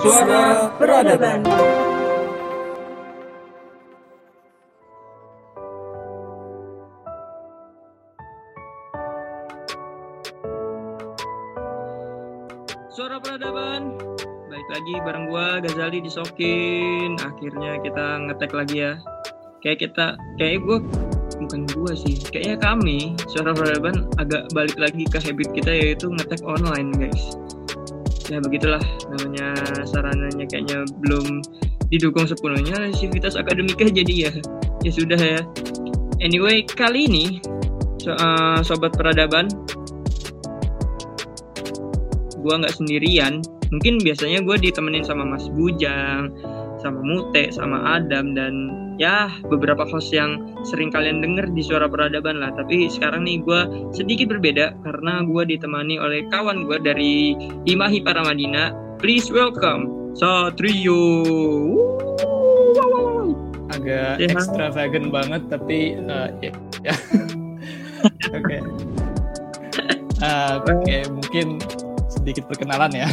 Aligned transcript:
Suara 0.00 0.72
Peradaban. 0.80 1.44
Suara 12.88 13.20
Peradaban. 13.20 14.00
Baik 14.48 14.68
lagi 14.72 14.94
bareng 15.04 15.28
gua 15.28 15.60
Gazali 15.60 16.00
disokin. 16.00 17.20
Akhirnya 17.20 17.76
kita 17.84 18.24
ngetek 18.24 18.56
lagi 18.56 18.88
ya. 18.88 18.96
Kayak 19.60 19.84
kita 19.84 20.16
kayak 20.40 20.64
gua 20.64 20.80
bukan 21.44 21.68
gua 21.76 21.92
sih. 21.92 22.16
Kayaknya 22.16 22.56
kami 22.56 22.98
Suara 23.28 23.52
Peradaban 23.52 24.08
agak 24.16 24.48
balik 24.56 24.80
lagi 24.80 25.04
ke 25.04 25.20
habit 25.20 25.52
kita 25.52 25.68
yaitu 25.76 26.08
ngetek 26.08 26.40
online, 26.48 26.88
guys. 26.96 27.36
Ya 28.30 28.38
begitulah. 28.38 28.82
Namanya 29.10 29.58
sarananya 29.82 30.46
kayaknya 30.46 30.86
belum 31.02 31.42
didukung 31.90 32.30
sepenuhnya. 32.30 32.94
Aktivitas 32.94 33.34
akademiknya 33.34 33.90
jadi 33.90 34.14
ya 34.14 34.32
ya 34.86 34.90
sudah 34.94 35.18
ya. 35.18 35.42
Anyway, 36.22 36.62
kali 36.62 37.10
ini 37.10 37.26
so, 37.98 38.14
uh, 38.14 38.62
sobat 38.62 38.94
peradaban 38.94 39.50
gue 42.40 42.54
nggak 42.54 42.74
sendirian. 42.78 43.42
Mungkin 43.74 44.02
biasanya 44.02 44.42
gue 44.46 44.56
ditemenin 44.62 45.02
sama 45.02 45.26
Mas 45.26 45.50
Bujang 45.50 46.30
sama 46.80 47.00
Mute 47.04 47.52
sama 47.52 48.00
Adam 48.00 48.32
dan 48.32 48.54
ya 49.00 49.32
beberapa 49.48 49.84
host 49.88 50.12
yang 50.12 50.44
sering 50.68 50.92
kalian 50.92 51.24
denger 51.24 51.48
di 51.52 51.64
suara 51.64 51.88
peradaban 51.88 52.40
lah. 52.40 52.52
Tapi 52.52 52.88
sekarang 52.92 53.24
nih 53.24 53.40
gue 53.40 53.60
sedikit 53.96 54.28
berbeda 54.32 54.76
karena 54.84 55.24
gue 55.24 55.42
ditemani 55.56 55.96
oleh 55.96 56.24
kawan 56.28 56.68
gue 56.68 56.78
dari 56.80 57.32
Himahi 57.64 58.04
Paramadina. 58.04 58.72
Please 59.00 59.32
welcome 59.32 60.12
Satrio. 60.12 61.00
Agak 63.70 64.18
Ya. 64.20 64.28
extravagant 64.28 65.08
banget 65.14 65.42
tapi 65.48 65.96
uh, 65.96 66.28
ya, 66.44 66.52
ya. 66.84 66.94
oke. 68.36 68.56
Uh, 70.20 70.54
oke 70.68 70.96
mungkin 71.16 71.56
sedikit 72.12 72.44
perkenalan 72.50 72.92
ya 72.92 73.08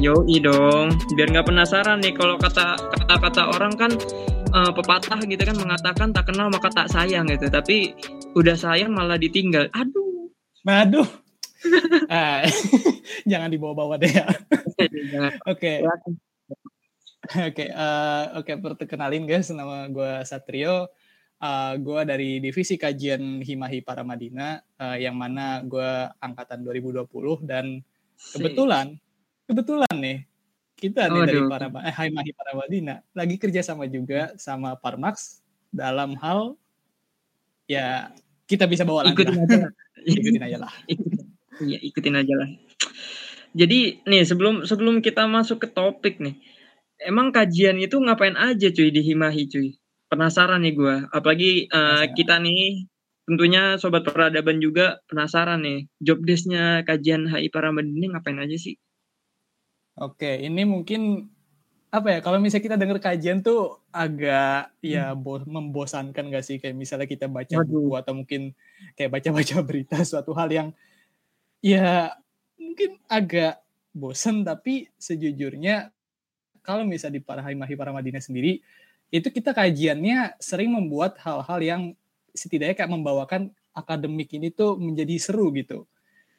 Yoi 0.00 0.40
dong, 0.40 0.96
biar 1.12 1.28
nggak 1.28 1.52
penasaran 1.52 2.00
nih 2.00 2.16
kalau 2.16 2.40
kata 2.40 2.72
kata-kata 2.80 3.52
orang 3.52 3.76
kan 3.76 3.92
eh, 4.48 4.72
pepatah 4.72 5.20
gitu 5.28 5.44
kan 5.44 5.52
mengatakan 5.60 6.08
tak 6.16 6.32
kenal 6.32 6.48
maka 6.48 6.72
tak 6.72 6.88
sayang 6.88 7.28
gitu, 7.28 7.52
tapi 7.52 7.92
udah 8.32 8.56
sayang 8.56 8.96
malah 8.96 9.20
ditinggal. 9.20 9.68
Aduh. 9.76 10.32
Waduh. 10.64 11.08
Ah, 12.08 12.40
jangan 13.30 13.52
dibawa-bawa 13.52 14.00
deh 14.00 14.08
ya. 14.08 14.24
Oke, 15.44 15.84
oke, 17.36 17.64
eh, 17.68 18.24
oke. 18.40 18.52
Perkenalin 18.80 19.28
guys, 19.28 19.52
nama 19.52 19.84
gue 19.92 20.24
Satrio. 20.24 20.88
Eh, 21.36 21.72
gue 21.76 22.00
dari 22.08 22.40
divisi 22.40 22.80
kajian 22.80 23.44
Himahi 23.44 23.84
Paramadina, 23.84 24.56
eh, 24.56 25.04
yang 25.04 25.20
mana 25.20 25.60
gue 25.60 26.08
angkatan 26.16 26.64
2020 26.64 27.44
dan 27.44 27.84
kebetulan, 28.16 28.96
kebetulan 29.50 29.94
nih 29.98 30.18
kita 30.78 31.10
nih 31.10 31.22
dari 31.26 31.40
Waduh. 31.42 31.50
para 31.50 31.66
eh, 31.84 31.94
Himahi 31.94 32.30
Paramadina 32.32 32.96
lagi 33.12 33.36
kerja 33.36 33.60
sama 33.60 33.90
juga 33.90 34.32
sama 34.38 34.78
Parmax 34.78 35.42
dalam 35.74 36.14
hal 36.16 36.54
ya 37.68 38.14
kita 38.50 38.66
bisa 38.66 38.82
bawa 38.82 39.06
lagi 39.06 39.14
ikutin 39.22 39.38
aja 39.46 39.56
lah. 39.62 39.72
ikutin 40.02 40.42
aja 40.42 40.58
lah. 40.58 40.72
Iya, 41.60 41.78
ikutin 41.86 42.14
aja 42.16 42.34
lah. 42.34 42.48
Jadi 43.54 44.02
nih 44.02 44.22
sebelum 44.26 44.66
sebelum 44.66 44.98
kita 44.98 45.28
masuk 45.30 45.62
ke 45.62 45.68
topik 45.70 46.18
nih, 46.18 46.34
emang 47.04 47.30
kajian 47.30 47.78
itu 47.78 47.94
ngapain 48.00 48.34
aja 48.34 48.72
cuy 48.74 48.90
di 48.90 49.02
Himahi 49.06 49.46
cuy? 49.46 49.68
Penasaran 50.10 50.66
nih 50.66 50.74
gue. 50.74 50.94
Apalagi 51.14 51.70
Penasaran. 51.70 52.14
kita 52.18 52.34
nih 52.42 52.90
tentunya 53.30 53.78
sobat 53.78 54.02
peradaban 54.02 54.58
juga 54.58 54.98
penasaran 55.06 55.62
nih 55.62 55.86
job 56.02 56.18
desk-nya 56.26 56.82
kajian 56.82 57.30
HI 57.30 57.46
Paramadina 57.54 58.18
ngapain 58.18 58.42
aja 58.42 58.58
sih? 58.58 58.74
Oke, 59.98 60.38
ini 60.46 60.62
mungkin 60.62 61.26
apa 61.90 62.08
ya? 62.14 62.18
Kalau 62.22 62.38
misalnya 62.38 62.64
kita 62.70 62.76
dengar 62.78 62.98
kajian 63.02 63.42
tuh 63.42 63.82
agak 63.90 64.70
ya 64.78 65.12
bo- 65.18 65.42
membosankan 65.42 66.30
gak 66.30 66.44
sih? 66.46 66.62
Kayak 66.62 66.78
misalnya 66.78 67.08
kita 67.10 67.26
baca 67.26 67.50
Waduh. 67.50 67.66
buku 67.66 67.94
atau 67.98 68.12
mungkin 68.14 68.54
kayak 68.94 69.10
baca-baca 69.10 69.56
berita 69.68 69.96
suatu 70.06 70.30
hal 70.38 70.48
yang 70.50 70.68
ya 71.60 72.14
mungkin 72.56 72.96
agak 73.10 73.60
bosan 73.92 74.46
tapi 74.46 74.88
sejujurnya 74.96 75.90
kalau 76.62 76.86
misalnya 76.86 77.20
di 77.20 77.22
para 77.24 77.42
Himahi 77.42 77.74
Paramadina 77.74 78.22
sendiri 78.22 78.62
itu 79.10 79.28
kita 79.28 79.50
kajiannya 79.50 80.38
sering 80.38 80.70
membuat 80.70 81.18
hal-hal 81.20 81.60
yang 81.60 81.82
setidaknya 82.30 82.78
kayak 82.78 82.92
membawakan 82.94 83.50
akademik 83.74 84.30
ini 84.30 84.54
tuh 84.54 84.78
menjadi 84.78 85.18
seru 85.18 85.50
gitu. 85.50 85.90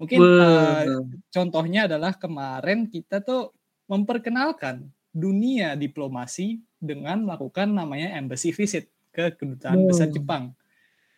Mungkin 0.02 0.18
Wah. 0.18 1.06
contohnya 1.30 1.86
adalah 1.86 2.18
kemarin 2.18 2.90
kita 2.90 3.22
tuh 3.22 3.54
memperkenalkan 3.86 4.90
dunia 5.14 5.78
diplomasi 5.78 6.58
dengan 6.82 7.22
melakukan 7.22 7.70
namanya 7.70 8.18
embassy 8.18 8.50
visit 8.50 8.90
ke 9.14 9.30
kedutaan 9.38 9.78
Wow. 9.78 9.94
besar 9.94 10.10
Jepang. 10.10 10.58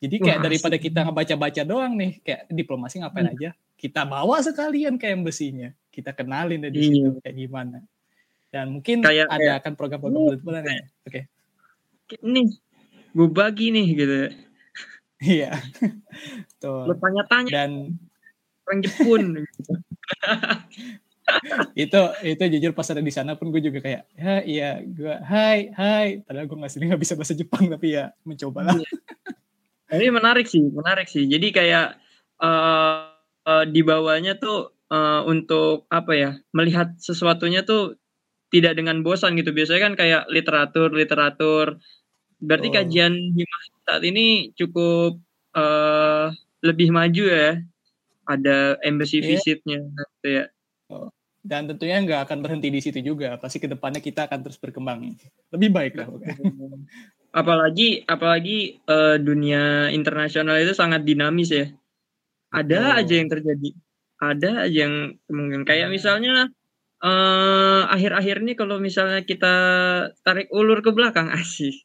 Jadi 0.03 0.19
kayak 0.19 0.39
Wah, 0.41 0.45
daripada 0.51 0.75
kita 0.75 0.99
ngebaca-baca 1.07 1.61
doang 1.63 1.95
nih, 1.95 2.19
kayak 2.19 2.51
diplomasi 2.51 2.99
ngapain 2.99 3.23
Hmm. 3.23 3.35
aja, 3.39 3.49
kita 3.79 4.03
bawa 4.03 4.44
sekalian 4.44 5.00
ke 5.00 5.07
embassy-nya. 5.07 5.71
Kita 5.88 6.11
kenalin 6.11 6.59
dari 6.59 6.75
Iya. 6.75 6.91
situ 7.07 7.19
kayak 7.23 7.38
gimana. 7.39 7.79
Dan 8.51 8.75
mungkin 8.75 9.00
Kayak- 9.00 9.31
ada 9.31 9.39
kayak- 9.39 9.57
akan 9.63 9.73
program-program 9.79 10.19
Oh, 10.19 10.29
kebetulan 10.35 10.63
ya. 10.67 10.83
Oke. 11.07 11.21
nih 12.19 12.47
gue 13.09 13.27
bagi 13.31 13.67
nih 13.71 13.88
gitu 13.95 14.17
Iya. 15.23 15.50
Tuh. 16.61 16.83
lo 16.83 16.94
tanya-tanya 16.94 17.50
Dan 17.50 17.71
orang 18.68 18.79
Jepun 18.84 19.24
itu 21.79 22.01
itu 22.28 22.44
jujur 22.59 22.72
pas 22.75 22.88
ada 22.91 23.00
di 23.00 23.13
sana 23.13 23.40
pun 23.40 23.47
gue 23.47 23.63
juga 23.63 23.79
kayak 23.79 24.01
ya 24.19 24.35
iya 24.44 24.69
gue 24.84 25.16
hai 25.24 25.72
hai. 25.72 26.07
Padahal 26.28 26.46
gue 26.51 26.57
nggak 26.59 26.72
sendiri 26.72 26.88
nggak 26.94 27.03
bisa 27.03 27.16
bahasa 27.16 27.34
Jepang 27.35 27.72
tapi 27.72 27.96
ya 27.96 28.12
mencoba 28.28 28.59
lah 28.68 28.75
ini 29.94 30.09
menarik 30.09 30.46
sih 30.50 30.63
menarik 30.74 31.07
sih. 31.07 31.24
Jadi 31.29 31.47
kayak 31.53 31.88
eh 32.44 33.00
eh, 33.47 33.66
di 33.69 33.81
bawahnya 33.85 34.35
tuh 34.41 34.74
eh, 34.91 35.22
untuk 35.30 35.85
apa 35.94 36.12
ya 36.18 36.30
melihat 36.56 36.95
sesuatunya 36.97 37.63
tuh 37.63 37.95
tidak 38.53 38.78
dengan 38.78 39.01
bosan 39.06 39.38
gitu. 39.40 39.53
Biasanya 39.56 39.81
kan 39.91 39.94
kayak 40.00 40.24
literatur 40.34 40.90
literatur. 40.94 41.78
Berarti 42.44 42.68
Oh. 42.72 42.74
kajian 42.81 43.13
Himah 43.13 43.62
saat 43.88 44.03
ini 44.03 44.51
cukup 44.57 45.19
eh 45.53 46.28
lebih 46.63 46.90
maju 46.95 47.24
ya 47.28 47.59
ada 48.23 48.79
embassy 48.81 49.19
Iya. 49.19 49.28
visitnya 49.35 49.79
gitu 50.19 50.28
ya. 50.29 50.45
Dan 51.44 51.67
tentunya 51.67 52.00
nggak 52.00 52.23
akan 52.29 52.38
berhenti 52.39 52.72
di 52.72 52.79
situ 52.79 53.03
juga. 53.03 53.35
Pasti 53.35 53.59
ke 53.59 53.67
depannya 53.67 54.00
kita 54.00 54.31
akan 54.31 54.39
terus 54.47 54.56
berkembang. 54.59 55.11
Lebih 55.51 55.69
baik 55.75 55.94
lah 56.00 56.07
apalagi 57.33 58.06
apalagi 58.06 58.78
eh, 58.85 59.17
dunia 59.17 59.89
internasional 59.89 60.56
itu 60.62 60.72
sangat 60.72 61.03
dinamis 61.03 61.50
ya. 61.51 61.66
Ada 62.53 62.79
Betul. 62.79 63.00
aja 63.03 63.13
yang 63.17 63.29
terjadi. 63.33 63.69
Ada 64.23 64.51
aja 64.69 64.78
yang 64.88 64.94
kemungkinan. 65.28 65.66
Kayak 65.67 65.89
misalnya 65.91 66.47
eh 67.03 67.81
akhir-akhir 67.91 68.47
ini 68.47 68.53
kalau 68.56 68.79
misalnya 68.79 69.28
kita 69.28 69.56
tarik 70.23 70.47
ulur 70.56 70.79
ke 70.79 70.95
belakang 70.95 71.28
asih 71.35 71.75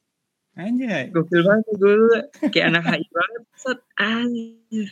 anjay. 0.58 1.14
Gokil 1.14 1.42
banget 1.46 1.64
gue 1.78 1.94
kayak 2.50 2.66
anak 2.74 2.84
HI 2.90 3.06
banget 3.14 3.42
set 3.54 3.80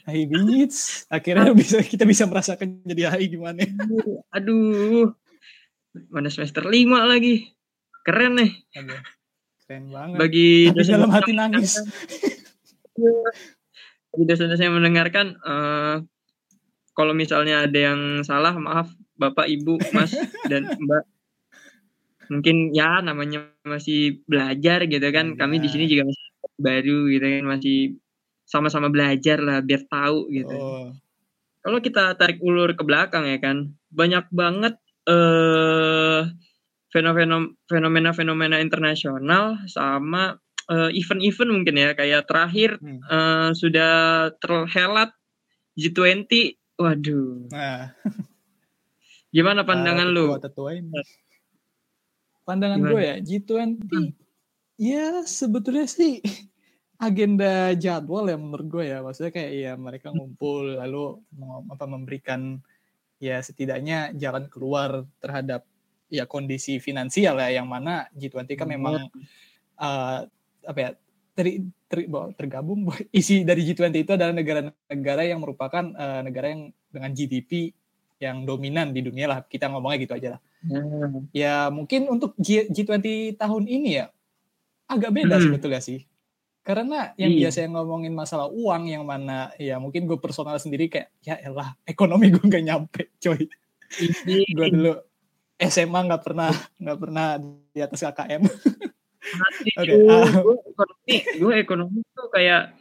hai 0.07 0.23
bingits. 0.27 1.05
Akhirnya 1.11 1.51
bisa 1.53 1.83
kita 1.83 2.07
bisa 2.07 2.25
merasakan 2.31 2.83
jadi 2.87 3.11
hai 3.11 3.27
gimana. 3.27 3.67
Aduh. 4.31 5.11
Mana 6.13 6.31
semester 6.31 6.63
5 6.63 6.73
lagi. 7.11 7.51
Keren 8.07 8.39
nih. 8.39 8.51
Aduh, 8.79 9.01
keren 9.67 9.85
banget. 9.91 10.17
Bagi 10.23 10.49
tapi 10.71 10.87
dalam 10.87 11.11
hati 11.11 11.33
nangis. 11.35 11.83
Bagi 14.15 14.25
dosen-dosen 14.25 14.67
yang 14.71 14.77
mendengarkan 14.79 15.37
eh, 15.43 15.97
kalau 16.97 17.13
misalnya 17.13 17.69
ada 17.69 17.79
yang 17.93 18.01
salah 18.25 18.57
maaf 18.57 18.89
bapak 19.17 19.49
ibu 19.49 19.81
mas 19.93 20.13
dan 20.49 20.69
mbak 20.81 21.05
mungkin 22.33 22.73
ya 22.75 23.01
namanya 23.05 23.51
masih 23.67 24.23
belajar 24.27 24.85
gitu 24.87 25.07
kan. 25.15 25.37
Kami 25.39 25.59
di 25.63 25.69
sini 25.71 25.85
juga 25.91 26.09
masih 26.09 26.25
baru 26.57 26.99
gitu 27.13 27.25
kan 27.27 27.45
masih 27.47 27.77
sama-sama 28.47 28.89
belajar 28.89 29.39
lah 29.43 29.59
biar 29.61 29.83
tahu 29.91 30.31
gitu. 30.33 30.57
Oh. 30.57 30.91
Kalau 31.65 31.79
kita 31.83 32.15
tarik 32.15 32.39
ulur 32.41 32.73
ke 32.79 32.83
belakang 32.87 33.27
ya 33.27 33.39
kan 33.43 33.75
banyak 33.91 34.25
banget 34.31 34.75
eh 35.07 36.23
fenomena 36.95 37.47
fenomena-fenomena 37.69 38.57
internasional 38.63 39.59
sama 39.69 40.39
eh, 40.71 40.91
event-event 40.95 41.51
mungkin 41.53 41.75
ya. 41.79 41.91
Kayak 41.99 42.27
terakhir 42.31 42.79
Hmm. 42.79 43.01
eh, 43.03 43.51
sudah 43.55 43.93
terhelat 44.39 45.11
G20 45.77 46.57
waduh. 46.79 47.51
Nah. 47.53 47.91
Gimana 49.35 49.67
pandangan 49.69 50.09
para 50.09 50.15
lu? 50.17 50.25
tetua-tetua 50.33 50.71
ini 50.81 50.91
pandangan 52.47 52.79
gue 52.79 53.03
ya 53.03 53.17
G20 53.19 54.15
ya 54.79 55.27
sebetulnya 55.27 55.91
sih 55.91 56.23
agenda 56.97 57.77
jadwal 57.77 58.25
ya 58.29 58.39
menurut 58.41 58.67
gue 58.71 58.85
ya. 58.89 59.05
Maksudnya 59.05 59.33
kayak 59.35 59.53
ya 59.53 59.73
mereka 59.77 60.09
ngumpul 60.13 60.81
lalu 60.81 61.21
apa 61.69 61.85
memberikan 61.85 62.61
ya 63.21 63.41
setidaknya 63.41 64.13
jalan 64.17 64.49
keluar 64.49 65.05
terhadap 65.21 65.65
ya 66.09 66.25
kondisi 66.25 66.79
finansial 66.79 67.37
ya 67.43 67.61
yang 67.61 67.69
mana 67.69 68.07
G20 68.15 68.57
kan 68.57 68.69
memang 68.69 69.11
eh, 69.77 70.19
apa 70.67 70.79
ya 70.79 70.91
ter, 71.37 71.69
ter- 71.89 72.09
bahwa 72.09 72.33
tergabung 72.33 72.81
isi 73.13 73.45
dari 73.45 73.65
G20 73.67 73.93
itu 73.93 74.13
adalah 74.17 74.33
negara-negara 74.33 75.23
yang 75.27 75.41
merupakan 75.45 75.85
eh, 75.93 76.21
negara 76.25 76.47
yang 76.53 76.63
dengan 76.89 77.11
GDP 77.13 77.77
yang 78.17 78.49
dominan 78.49 78.97
di 78.97 79.05
dunia 79.05 79.29
lah. 79.29 79.39
Kita 79.45 79.69
ngomongnya 79.69 80.01
gitu 80.01 80.17
aja 80.17 80.29
lah 80.37 80.41
Nah, 80.67 81.23
ya 81.31 81.71
mungkin 81.71 82.11
untuk 82.11 82.35
G- 82.37 82.67
G20 82.67 83.35
tahun 83.35 83.65
ini 83.65 83.91
ya 83.97 84.07
agak 84.87 85.15
beda 85.15 85.39
Hmm. 85.39 85.45
sebetulnya 85.47 85.79
sih 85.79 86.03
karena 86.61 87.15
yang 87.15 87.31
Iya. 87.31 87.41
biasa 87.47 87.59
yang 87.63 87.73
ngomongin 87.79 88.11
masalah 88.11 88.51
uang 88.51 88.91
yang 88.91 89.07
mana 89.07 89.55
ya 89.55 89.79
mungkin 89.79 90.11
gue 90.11 90.19
personal 90.19 90.59
sendiri 90.59 90.91
kayak 90.91 91.15
ya 91.23 91.39
elah 91.39 91.79
ekonomi 91.83 92.35
gue 92.35 92.43
nggak 92.43 92.65
nyampe 92.65 93.15
coy 93.17 93.47
ini 93.97 94.43
gue 94.59 94.67
dulu 94.71 94.93
SMA 95.57 96.01
nggak 96.03 96.23
pernah 96.27 96.51
nggak 96.77 96.99
pernah 96.99 97.27
di 97.71 97.81
atas 97.81 98.03
KKM 98.03 98.43
Oke, 99.77 99.91
Gue 99.91 100.07
ah. 100.07 100.23
ekonomi, 100.63 101.15
gue 101.35 101.53
ekonomi 101.59 101.99
tuh 102.15 102.31
kayak, 102.31 102.79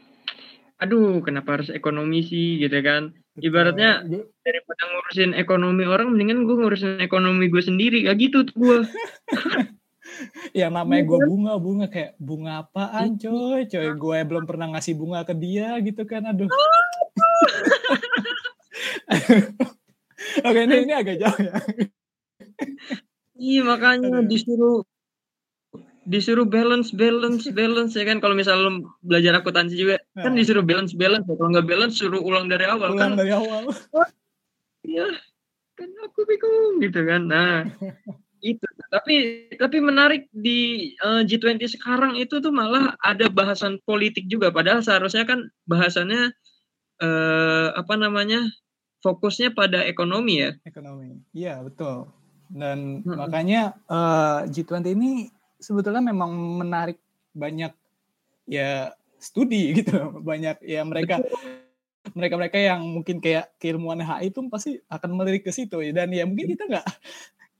aduh, 0.81 1.24
kenapa 1.24 1.60
harus 1.60 1.69
ekonomi 1.72 2.24
sih, 2.25 2.60
gitu 2.60 2.80
kan? 2.83 3.16
Ibaratnya 3.36 4.04
daripada 4.44 4.83
ngurusin 4.92 5.36
ekonomi 5.36 5.83
orang, 5.83 6.12
mendingan 6.12 6.48
gue 6.48 6.56
ngurusin 6.56 7.04
ekonomi 7.04 7.51
gue 7.51 7.63
sendiri, 7.63 8.07
kayak 8.07 8.19
gitu 8.19 8.48
tuh 8.48 8.56
gue. 8.56 8.77
yang 10.56 10.72
namanya 10.72 11.04
gue 11.04 11.19
bunga 11.27 11.54
bunga 11.60 11.86
kayak 11.92 12.16
bunga 12.22 12.63
apaan 12.63 13.19
coy? 13.19 13.68
Coy 13.68 13.88
gue 13.92 14.18
belum 14.24 14.45
pernah 14.48 14.72
ngasih 14.75 14.95
bunga 14.95 15.27
ke 15.27 15.33
dia 15.36 15.75
gitu 15.83 16.07
kan? 16.07 16.24
Aduh. 16.30 16.48
Oke 20.48 20.60
ini 20.68 20.75
ini 20.88 20.94
agak 20.95 21.16
jauh 21.19 21.39
ya. 21.39 21.56
Iya 23.36 23.62
makanya 23.68 24.24
disuruh 24.24 24.88
disuruh 26.06 26.46
balance 26.46 26.94
balance 26.94 27.50
balance 27.50 27.94
ya 27.98 28.06
kan 28.06 28.22
kalau 28.22 28.38
misalnya 28.38 28.69
lu 28.69 28.86
belajar 29.02 29.34
akuntansi 29.36 29.74
juga 29.75 29.98
kan 30.13 30.31
Nah. 30.31 30.38
disuruh 30.38 30.62
balance 30.62 30.94
balance 30.94 31.25
kalau 31.25 31.50
nggak 31.50 31.66
balance 31.66 31.98
suruh 31.98 32.22
ulang 32.22 32.46
dari 32.46 32.66
awal 32.66 32.94
ulang 32.94 33.18
kan 33.18 33.19
dari 33.19 33.34
awal 33.34 33.69
Iya, 34.86 35.10
kan 35.74 35.90
aku 36.06 36.30
bingung 36.30 36.78
gitu 36.78 37.02
kan. 37.10 37.25
Nah, 37.25 37.66
itu. 38.38 38.62
Tapi 38.94 39.13
tapi 39.57 39.78
menarik 39.81 40.30
di 40.30 40.94
eh, 40.94 41.22
G20 41.25 41.57
sekarang 41.66 42.13
itu 42.22 42.38
tuh 42.38 42.54
malah 42.54 42.94
ada 43.01 43.25
bahasan 43.25 43.81
politik 43.81 44.30
juga. 44.30 44.54
Padahal 44.54 44.86
seharusnya 44.86 45.25
kan 45.25 45.42
bahasannya 45.66 46.30
eh, 47.01 47.68
apa 47.74 47.94
namanya 47.98 48.46
fokusnya 49.01 49.54
pada 49.54 49.81
ekonomi 49.86 50.42
ya. 50.42 50.51
ekonomi 50.66 51.18
iya 51.34 51.62
betul 51.62 52.10
dan 52.50 53.01
Mm-mm. 53.01 53.18
makanya 53.18 53.74
eh, 53.90 54.40
G20 54.50 54.94
ini 54.94 55.12
sebetulnya 55.60 56.04
memang 56.04 56.31
menarik 56.62 57.00
banyak 57.31 57.74
ya 58.46 58.94
studi 59.18 59.72
gitu. 59.81 60.22
Banyak 60.22 60.62
ya 60.63 60.81
mereka 60.86 61.19
mereka 62.13 62.36
mereka 62.38 62.57
yang 62.62 62.86
mungkin 62.86 63.18
kayak 63.18 63.57
keilmuan 63.57 64.00
HI 64.00 64.30
itu 64.30 64.40
pasti 64.48 64.78
akan 64.88 65.10
melirik 65.18 65.44
ke 65.48 65.52
situ 65.52 65.81
ya. 65.81 65.92
Dan 65.92 66.13
ya 66.13 66.24
mungkin 66.30 66.54
kita 66.54 66.69
nggak 66.69 66.86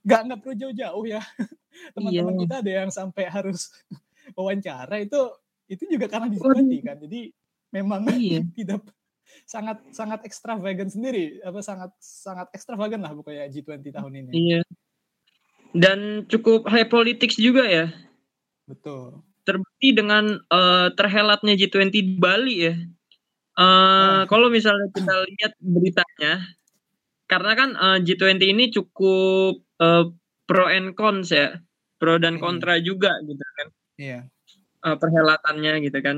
nggak 0.06 0.20
nggak 0.30 0.38
perlu 0.42 0.54
jauh-jauh 0.54 1.04
ya. 1.06 1.20
Teman-teman 1.94 2.34
Iya. 2.34 2.40
kita 2.46 2.54
ada 2.64 2.72
yang 2.84 2.90
sampai 2.94 3.24
harus 3.28 3.74
wawancara 4.38 5.02
itu 5.02 5.18
itu 5.66 5.82
juga 5.90 6.06
karena 6.06 6.30
G20 6.30 6.72
kan. 6.86 6.96
Jadi 7.02 7.20
memang 7.74 8.06
Iya. 8.06 8.40
tidak 8.54 8.86
sangat 9.42 9.82
sangat 9.90 10.22
ekstravagan 10.22 10.86
sendiri. 10.86 11.42
Apa 11.42 11.58
sangat 11.60 11.90
sangat 11.98 12.46
ekstravagan 12.54 13.02
lah 13.02 13.12
pokoknya 13.12 13.50
G20 13.50 13.90
tahun 13.90 14.12
ini. 14.14 14.30
Iya. 14.32 14.60
Dan 15.76 16.24
cukup 16.26 16.64
high 16.66 16.88
politics 16.88 17.36
juga 17.36 17.68
ya. 17.68 17.86
betul 18.64 19.20
Terbukti 19.46 19.94
dengan 19.94 20.40
eh, 20.42 20.88
terhelatnya 20.96 21.54
G20 21.54 21.92
di 21.92 22.02
Bali 22.18 22.56
ya. 22.66 22.74
Eh, 23.56 24.20
Kalau 24.26 24.48
misalnya 24.50 24.90
kita 24.90 25.14
lihat 25.30 25.52
beritanya, 25.62 26.32
karena 27.30 27.52
kan 27.54 27.70
eh, 27.76 27.98
G20 28.02 28.42
ini 28.42 28.64
cukup 28.74 29.62
eh, 29.78 30.04
pro 30.46 30.66
and 30.66 30.98
cons 30.98 31.30
ya, 31.30 31.56
pro 32.00 32.18
dan 32.18 32.36
Hmm. 32.36 32.42
kontra 32.42 32.76
juga 32.82 33.14
gitu 33.22 33.44
kan, 33.56 33.68
iya 33.96 34.18
eh, 34.82 34.96
perhelatannya 34.98 35.72
gitu 35.86 35.98
kan. 36.02 36.16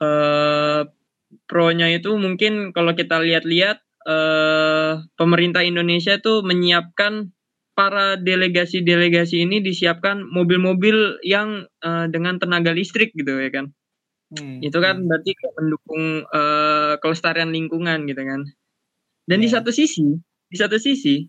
Eh, 0.00 0.82
pronya 1.44 1.86
itu 1.92 2.16
mungkin 2.16 2.72
kalau 2.72 2.96
kita 2.96 3.20
lihat-lihat 3.20 3.78
eh, 4.08 4.92
pemerintah 5.14 5.62
Indonesia 5.62 6.16
itu 6.16 6.40
menyiapkan 6.40 7.28
para 7.78 8.18
delegasi-delegasi 8.18 9.46
ini 9.46 9.62
disiapkan 9.62 10.26
mobil-mobil 10.26 11.22
yang 11.22 11.62
eh, 11.86 12.06
dengan 12.10 12.42
tenaga 12.42 12.74
listrik 12.74 13.14
gitu 13.14 13.38
ya 13.38 13.54
kan 13.54 13.70
Hmm, 14.28 14.60
itu 14.60 14.76
kan 14.76 15.00
hmm. 15.00 15.08
berarti 15.08 15.32
mendukung 15.56 16.04
eh, 16.28 16.92
kelestarian 17.00 17.48
lingkungan 17.48 18.04
gitu 18.04 18.20
kan 18.28 18.44
dan 19.24 19.38
di 19.40 19.48
Iya. 19.48 19.60
satu 19.60 19.72
sisi 19.72 20.04
di 20.52 20.56
satu 20.60 20.76
sisi 20.76 21.24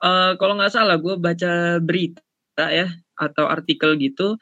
eh, 0.00 0.32
kalau 0.40 0.56
nggak 0.56 0.72
salah 0.72 0.96
gue 0.96 1.20
baca 1.20 1.76
berita 1.84 2.66
ya 2.72 2.88
atau 3.20 3.44
artikel 3.52 4.00
gitu 4.00 4.40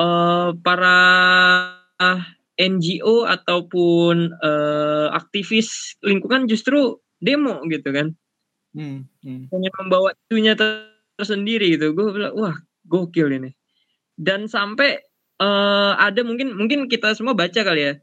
eh, 0.00 0.50
para 0.64 0.96
NGO 2.56 3.28
ataupun 3.28 4.32
eh, 4.40 5.08
aktivis 5.12 6.00
lingkungan 6.00 6.48
justru 6.48 6.96
demo 7.20 7.60
gitu 7.68 7.92
kan 7.92 8.16
Hmm, 8.70 9.02
hmm. 9.26 9.50
hanya 9.50 9.70
membawa 9.82 10.14
ter- 10.30 10.94
tersendiri 11.18 11.76
gitu. 11.76 11.92
Gue 11.92 12.14
bilang 12.14 12.34
wah 12.38 12.56
gokil 12.86 13.28
ini. 13.34 13.50
Dan 14.14 14.46
sampai 14.46 15.00
eh, 15.40 15.92
ada 15.96 16.20
mungkin 16.22 16.54
mungkin 16.54 16.86
kita 16.86 17.12
semua 17.16 17.34
baca 17.34 17.60
kali 17.60 17.80
ya 17.80 17.94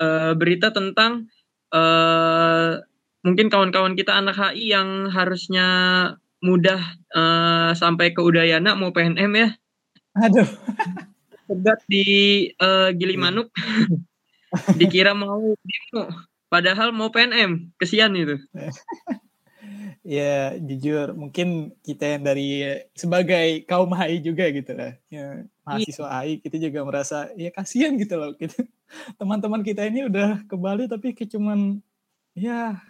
eh, 0.00 0.32
berita 0.38 0.70
tentang 0.70 1.28
eh, 1.74 2.72
mungkin 3.22 3.46
kawan-kawan 3.50 3.94
kita 3.94 4.18
anak 4.18 4.36
HI 4.38 4.72
yang 4.72 5.10
harusnya 5.10 5.66
mudah 6.42 6.80
eh, 7.14 7.70
sampai 7.74 8.14
ke 8.14 8.20
Udayana 8.20 8.78
mau 8.78 8.94
PNM 8.94 9.32
ya. 9.36 9.48
Aduh. 10.22 10.48
Pegat 11.48 11.80
di 11.90 12.04
eh, 12.54 12.90
Gilimanuk 12.94 13.50
dikira 14.76 15.16
mau 15.16 15.56
demo 15.64 16.02
padahal 16.52 16.92
mau 16.92 17.08
PNM 17.08 17.72
kesian 17.80 18.12
itu 18.12 18.36
ya 20.02 20.58
jujur 20.58 21.14
mungkin 21.14 21.70
kita 21.86 22.18
yang 22.18 22.22
dari 22.26 22.66
sebagai 22.92 23.62
kaum 23.70 23.94
HI 23.98 24.18
juga 24.18 24.50
gitu 24.50 24.74
lah 24.74 24.98
ya, 25.06 25.46
mahasiswa 25.62 26.06
HI 26.22 26.42
kita 26.42 26.56
juga 26.58 26.80
merasa 26.82 27.30
ya 27.38 27.54
kasihan 27.54 27.94
gitu 27.94 28.18
loh 28.18 28.34
kita 28.34 28.66
teman-teman 29.18 29.62
kita 29.62 29.86
ini 29.86 30.10
udah 30.10 30.42
ke 30.46 30.54
Bali 30.58 30.90
tapi 30.90 31.14
kayak 31.14 31.30
cuman 31.30 31.78
ya 32.34 32.82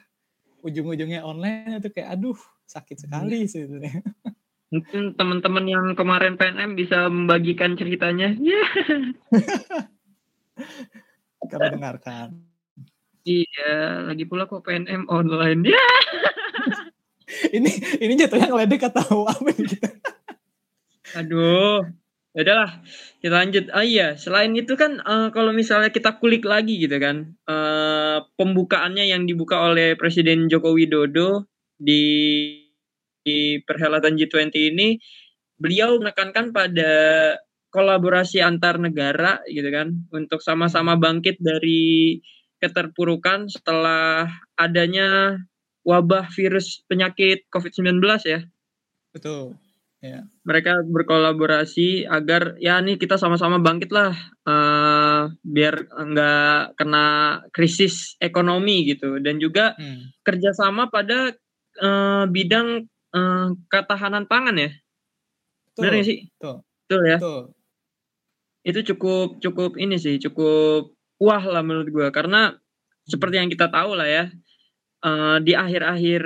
ujung-ujungnya 0.65 1.21
online 1.21 1.85
itu 1.85 1.93
kayak 1.93 2.17
aduh 2.17 2.39
sakit 2.65 3.05
sekali 3.05 3.45
sebenarnya 3.45 4.01
Mungkin 4.73 5.21
teman-teman 5.21 5.69
yang 5.69 5.87
kemarin 5.93 6.41
PNM 6.41 6.73
bisa 6.73 7.05
membagikan 7.13 7.77
ceritanya. 7.77 8.33
Ya. 8.41 8.65
kami 11.45 11.77
dengarkan 11.77 12.41
Iya, 13.23 14.09
lagi 14.09 14.25
pula 14.25 14.49
kok 14.49 14.65
PNM 14.65 15.13
online. 15.13 15.69
Ya. 15.69 15.85
Ini 17.57 17.71
ini 18.03 18.13
jatuhnya 18.19 18.49
ngeledek 18.53 18.89
atau 18.93 19.25
apa 19.33 19.51
kita 19.53 19.89
Aduh. 21.13 21.85
Ya 22.33 22.65
kita 23.21 23.35
lanjut. 23.45 23.65
Ah 23.77 23.85
iya, 23.85 24.17
selain 24.17 24.57
itu 24.57 24.73
kan 24.73 24.97
eh, 25.05 25.29
kalau 25.37 25.53
misalnya 25.53 25.93
kita 25.93 26.17
kulik 26.17 26.49
lagi 26.49 26.81
gitu 26.81 26.97
kan, 26.97 27.37
eh, 27.45 28.19
pembukaannya 28.41 29.05
yang 29.05 29.29
dibuka 29.29 29.61
oleh 29.61 29.93
Presiden 30.01 30.49
Joko 30.49 30.73
Widodo 30.73 31.45
di, 31.77 32.57
di 33.21 33.61
perhelatan 33.61 34.17
G20 34.17 34.49
ini, 34.73 34.97
beliau 35.61 36.01
menekankan 36.01 36.57
pada 36.57 36.93
kolaborasi 37.69 38.41
antar 38.41 38.81
negara 38.81 39.45
gitu 39.45 39.69
kan, 39.69 39.93
untuk 40.17 40.41
sama-sama 40.41 40.97
bangkit 40.97 41.37
dari 41.37 42.17
keterpurukan 42.65 43.53
setelah 43.53 44.25
adanya 44.57 45.37
wabah 45.83 46.31
virus 46.35 46.83
penyakit 46.87 47.47
COVID-19 47.51 48.03
ya 48.27 48.41
betul 49.13 49.55
mereka 50.43 50.83
berkolaborasi 50.83 52.11
agar 52.11 52.59
ya 52.59 52.83
nih 52.83 52.99
kita 52.99 53.15
sama-sama 53.15 53.63
bangkit 53.63 53.95
lah 53.95 54.11
eh, 54.47 55.23
biar 55.31 55.75
nggak 55.87 56.75
kena 56.75 57.07
krisis 57.55 58.19
ekonomi 58.19 58.83
gitu 58.91 59.23
dan 59.23 59.39
juga 59.39 59.79
Hmm, 59.79 60.11
kerjasama 60.27 60.91
pada 60.91 61.31
eh, 61.79 62.25
bidang 62.27 62.83
eh, 63.15 63.49
ketahanan 63.71 64.27
pangan 64.27 64.59
ya 64.59 64.71
Bener 65.79 65.93
nggak 66.01 66.07
sih? 66.07 66.19
tuh. 66.37 66.61
Betul 66.85 67.01
ya. 67.09 67.19
tuh. 67.19 67.43
Itu 68.63 68.81
cukup 68.95 69.41
cukup 69.41 69.81
ini 69.81 69.97
sih, 69.97 70.21
cukup 70.21 70.93
wah 71.19 71.43
lah 71.43 71.63
menurut 71.65 71.89
gua 71.91 72.09
karena 72.13 72.55
seperti 73.09 73.41
yang 73.41 73.51
kita 73.51 73.73
tahu 73.73 73.97
lah 73.97 74.07
ya. 74.07 74.25
Eh, 75.05 75.37
di 75.43 75.53
akhir-akhir 75.55 76.23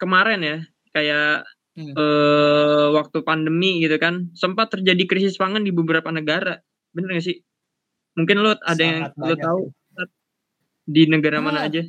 kemarin 0.00 0.40
ya, 0.42 0.58
kayak 0.92 1.44
Hmm. 1.76 1.92
eh, 1.92 2.86
waktu 2.96 3.20
pandemi 3.20 3.84
gitu 3.84 4.00
kan, 4.00 4.32
sempat 4.32 4.72
terjadi 4.72 5.04
krisis 5.04 5.36
pangan 5.36 5.60
di 5.60 5.72
beberapa 5.76 6.08
negara. 6.08 6.56
Bener 6.96 7.20
gak 7.20 7.26
sih? 7.28 7.36
Mungkin 8.16 8.36
lo 8.40 8.56
ada 8.56 8.80
yang 8.80 8.98
Sangat 9.04 9.12
lo 9.20 9.22
banyak 9.36 9.40
tahu 9.44 9.60
di 10.86 11.02
negara 11.10 11.38
mana 11.44 11.64
Ah. 11.64 11.68
aja? 11.68 11.82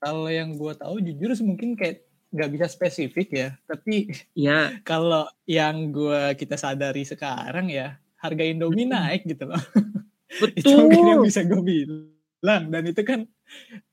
Kalau 0.00 0.26
yang 0.28 0.56
gue 0.56 0.72
tahu 0.76 0.96
jujur 1.00 1.30
sih 1.32 1.46
mungkin 1.46 1.76
kayak 1.76 2.04
nggak 2.34 2.50
bisa 2.56 2.66
spesifik 2.68 3.28
ya. 3.30 3.48
Tapi 3.64 4.10
Ya, 4.34 4.74
kalau 4.88 5.28
yang 5.46 5.92
gue 5.92 6.34
kita 6.36 6.56
sadari 6.56 7.04
sekarang 7.06 7.68
ya 7.68 7.96
harga 8.18 8.44
Indomie 8.44 8.88
Hmm. 8.88 8.94
naik 8.96 9.28
gitu 9.28 9.44
loh. 9.48 9.60
itu 10.58 10.68
mungkin 10.72 11.04
yang 11.04 11.20
betul. 11.22 11.28
bisa 11.30 11.40
gue 11.46 11.62
bilang 11.62 12.62
dan 12.72 12.84
itu 12.88 13.02
kan 13.04 13.20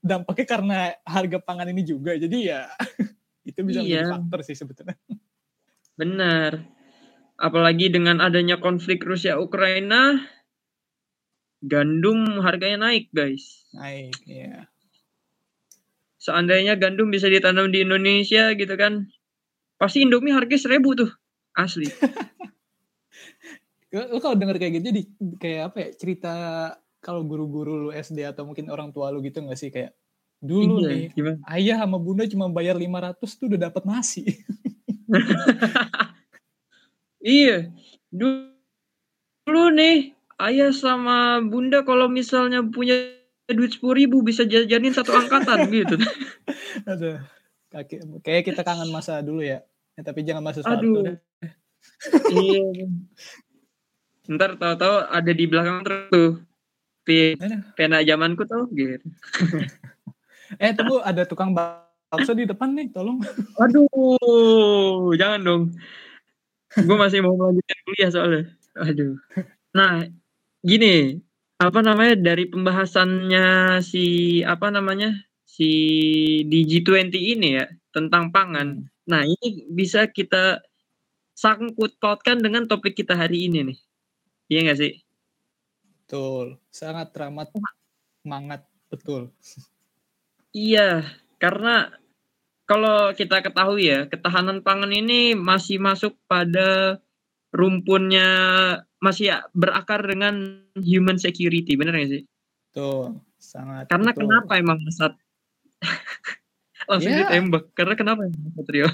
dampaknya 0.01 0.45
karena 0.47 0.79
harga 1.05 1.37
pangan 1.43 1.69
ini 1.71 1.83
juga. 1.85 2.15
Jadi 2.17 2.37
ya 2.51 2.67
itu 3.49 3.59
bisa 3.65 3.81
menjadi 3.81 4.05
Iya. 4.07 4.13
faktor 4.17 4.39
sih 4.45 4.55
sebetulnya. 4.57 4.97
Benar. 5.97 6.61
Apalagi 7.41 7.89
dengan 7.89 8.21
adanya 8.21 8.61
konflik 8.61 9.01
Rusia 9.01 9.41
Ukraina, 9.41 10.21
gandum 11.65 12.41
harganya 12.45 12.89
naik, 12.89 13.09
guys. 13.09 13.65
Naik 13.73 14.13
ya. 14.29 14.69
Seandainya 16.21 16.77
gandum 16.77 17.09
bisa 17.09 17.25
ditanam 17.33 17.73
di 17.73 17.81
Indonesia 17.81 18.53
gitu 18.53 18.77
kan, 18.77 19.09
pasti 19.81 20.05
Indomie 20.05 20.37
harganya 20.37 20.61
seribu 20.61 20.93
tuh, 20.93 21.09
asli. 21.57 21.89
Lu 23.91 24.21
kalau 24.21 24.37
denger 24.37 24.55
kayak 24.61 24.73
gitu 24.79 24.85
jadi 24.93 25.01
kayak 25.41 25.61
apa 25.73 25.77
ya 25.81 25.89
cerita 25.97 26.33
kalau 27.01 27.25
guru-guru 27.25 27.73
lu 27.75 27.89
SD 27.91 28.21
atau 28.23 28.45
mungkin 28.45 28.69
orang 28.69 28.93
tua 28.93 29.09
lu 29.09 29.19
gitu 29.19 29.41
nggak 29.41 29.57
sih 29.57 29.73
kayak 29.73 29.91
dulu 30.37 30.81
Iya, 30.81 30.89
nih 30.89 31.03
gimana? 31.13 31.37
ayah 31.53 31.77
sama 31.81 31.97
bunda 32.01 32.23
cuma 32.25 32.45
bayar 32.49 32.77
500 32.77 33.37
tuh 33.37 33.45
udah 33.49 33.59
dapat 33.69 33.83
nasi. 33.85 34.23
Iya, 37.21 37.69
dulu, 38.09 38.49
dulu 39.45 39.65
nih 39.77 40.17
ayah 40.41 40.73
sama 40.73 41.37
bunda 41.45 41.85
kalau 41.85 42.09
misalnya 42.09 42.65
punya 42.65 43.13
duit 43.45 43.77
sepuluh 43.77 43.93
ribu 43.93 44.25
bisa 44.25 44.41
jajanin 44.41 44.89
satu 44.89 45.13
angkatan 45.13 45.69
gitu. 45.75 46.01
Aduh. 46.89 47.21
Kaki, 47.69 48.03
kayak 48.25 48.49
kita 48.49 48.65
kangen 48.65 48.89
masa 48.89 49.21
dulu 49.21 49.45
ya. 49.45 49.61
Ya, 49.93 50.01
tapi 50.01 50.25
jangan 50.25 50.41
masa 50.41 50.65
Aduh. 50.65 51.05
deh. 51.05 51.17
iya. 52.33 52.89
Ntar 54.25 54.57
tahu-tahu 54.57 54.95
ada 55.07 55.31
di 55.31 55.45
belakang 55.45 55.85
terus 55.85 56.09
tuh. 56.09 56.31
Pi-. 57.05 57.37
Pena 57.73 58.05
zamanku 58.05 58.45
tuh 58.45 58.69
gitu. 58.73 59.05
Eh 60.59 60.75
tunggu 60.75 60.99
ada 60.99 61.23
tukang 61.23 61.55
bakso 61.55 62.35
di 62.35 62.43
depan 62.43 62.75
nih, 62.75 62.91
tolong. 62.91 63.23
Aduh, 63.63 65.15
jangan 65.15 65.39
dong. 65.39 65.63
Gue 66.75 66.97
masih 66.99 67.23
mau 67.23 67.39
melanjutkan 67.39 67.79
kuliah 67.87 68.09
soalnya. 68.11 68.43
Aduh. 68.75 69.15
Nah, 69.71 70.03
gini, 70.59 71.23
apa 71.55 71.79
namanya 71.79 72.19
dari 72.19 72.51
pembahasannya 72.51 73.79
si 73.79 74.39
apa 74.43 74.67
namanya 74.75 75.15
si 75.47 75.71
di 76.47 76.67
G20 76.67 77.15
ini 77.15 77.55
ya 77.55 77.71
tentang 77.95 78.35
pangan. 78.35 78.83
Nah, 79.07 79.23
ini 79.23 79.71
bisa 79.71 80.07
kita 80.11 80.59
sangkut 81.35 81.95
pautkan 81.99 82.43
dengan 82.43 82.67
topik 82.67 82.95
kita 82.95 83.15
hari 83.15 83.47
ini 83.47 83.71
nih. 83.71 83.79
Iya 84.51 84.59
nggak 84.67 84.79
sih? 84.79 84.93
Betul. 86.11 86.59
Sangat 86.67 87.15
teramat 87.15 87.55
semangat 88.19 88.67
betul. 88.91 89.31
Iya, 90.51 91.07
karena 91.39 91.87
kalau 92.67 93.15
kita 93.15 93.39
ketahui 93.39 93.87
ya, 93.87 94.11
ketahanan 94.11 94.59
pangan 94.59 94.91
ini 94.91 95.39
masih 95.39 95.79
masuk 95.79 96.19
pada 96.27 96.99
rumpunnya 97.55 98.27
masih 98.99 99.31
ya 99.31 99.47
berakar 99.55 100.03
dengan 100.03 100.67
human 100.75 101.15
security, 101.15 101.79
bener 101.79 101.95
nggak 101.95 102.11
sih? 102.11 102.23
Betul. 102.75 103.23
Sangat 103.39 103.87
Karena 103.87 104.11
betul. 104.11 104.27
kenapa 104.27 104.51
emang 104.59 104.83
saat 104.91 105.15
langsung 106.91 107.15
Ya. 107.15 107.23
ditembak? 107.23 107.71
Karena 107.71 107.95
kenapa 107.95 108.27
emang 108.27 108.51
Satrio? 108.59 108.91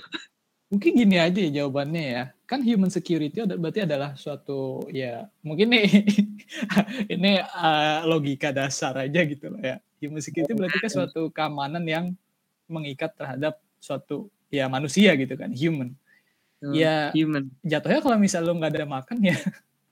Mungkin 0.67 0.99
gini 0.99 1.15
aja 1.15 1.39
ya 1.39 1.63
jawabannya 1.63 2.03
ya. 2.03 2.23
Kan 2.43 2.59
human 2.63 2.91
security 2.91 3.39
berarti 3.43 3.87
adalah 3.87 4.15
suatu 4.19 4.83
ya 4.91 5.27
mungkin 5.43 5.71
nih 5.71 5.87
ini 7.07 7.39
uh, 7.59 8.03
logika 8.07 8.51
dasar 8.51 8.95
aja 8.99 9.23
gitu 9.23 9.47
loh 9.51 9.63
ya. 9.63 9.79
Human 10.03 10.19
security 10.19 10.51
berarti 10.51 10.77
kan 10.83 10.91
suatu 10.91 11.31
keamanan 11.31 11.83
yang 11.87 12.05
mengikat 12.67 13.15
terhadap 13.15 13.59
suatu 13.79 14.27
ya 14.51 14.67
manusia 14.67 15.15
gitu 15.15 15.35
kan, 15.39 15.51
human. 15.55 15.95
Ya. 16.73 17.13
human. 17.15 17.47
Jatuhnya 17.63 18.01
kalau 18.03 18.17
misal 18.19 18.43
lu 18.43 18.57
nggak 18.59 18.75
ada 18.75 18.87
makan 18.89 19.17
ya 19.23 19.37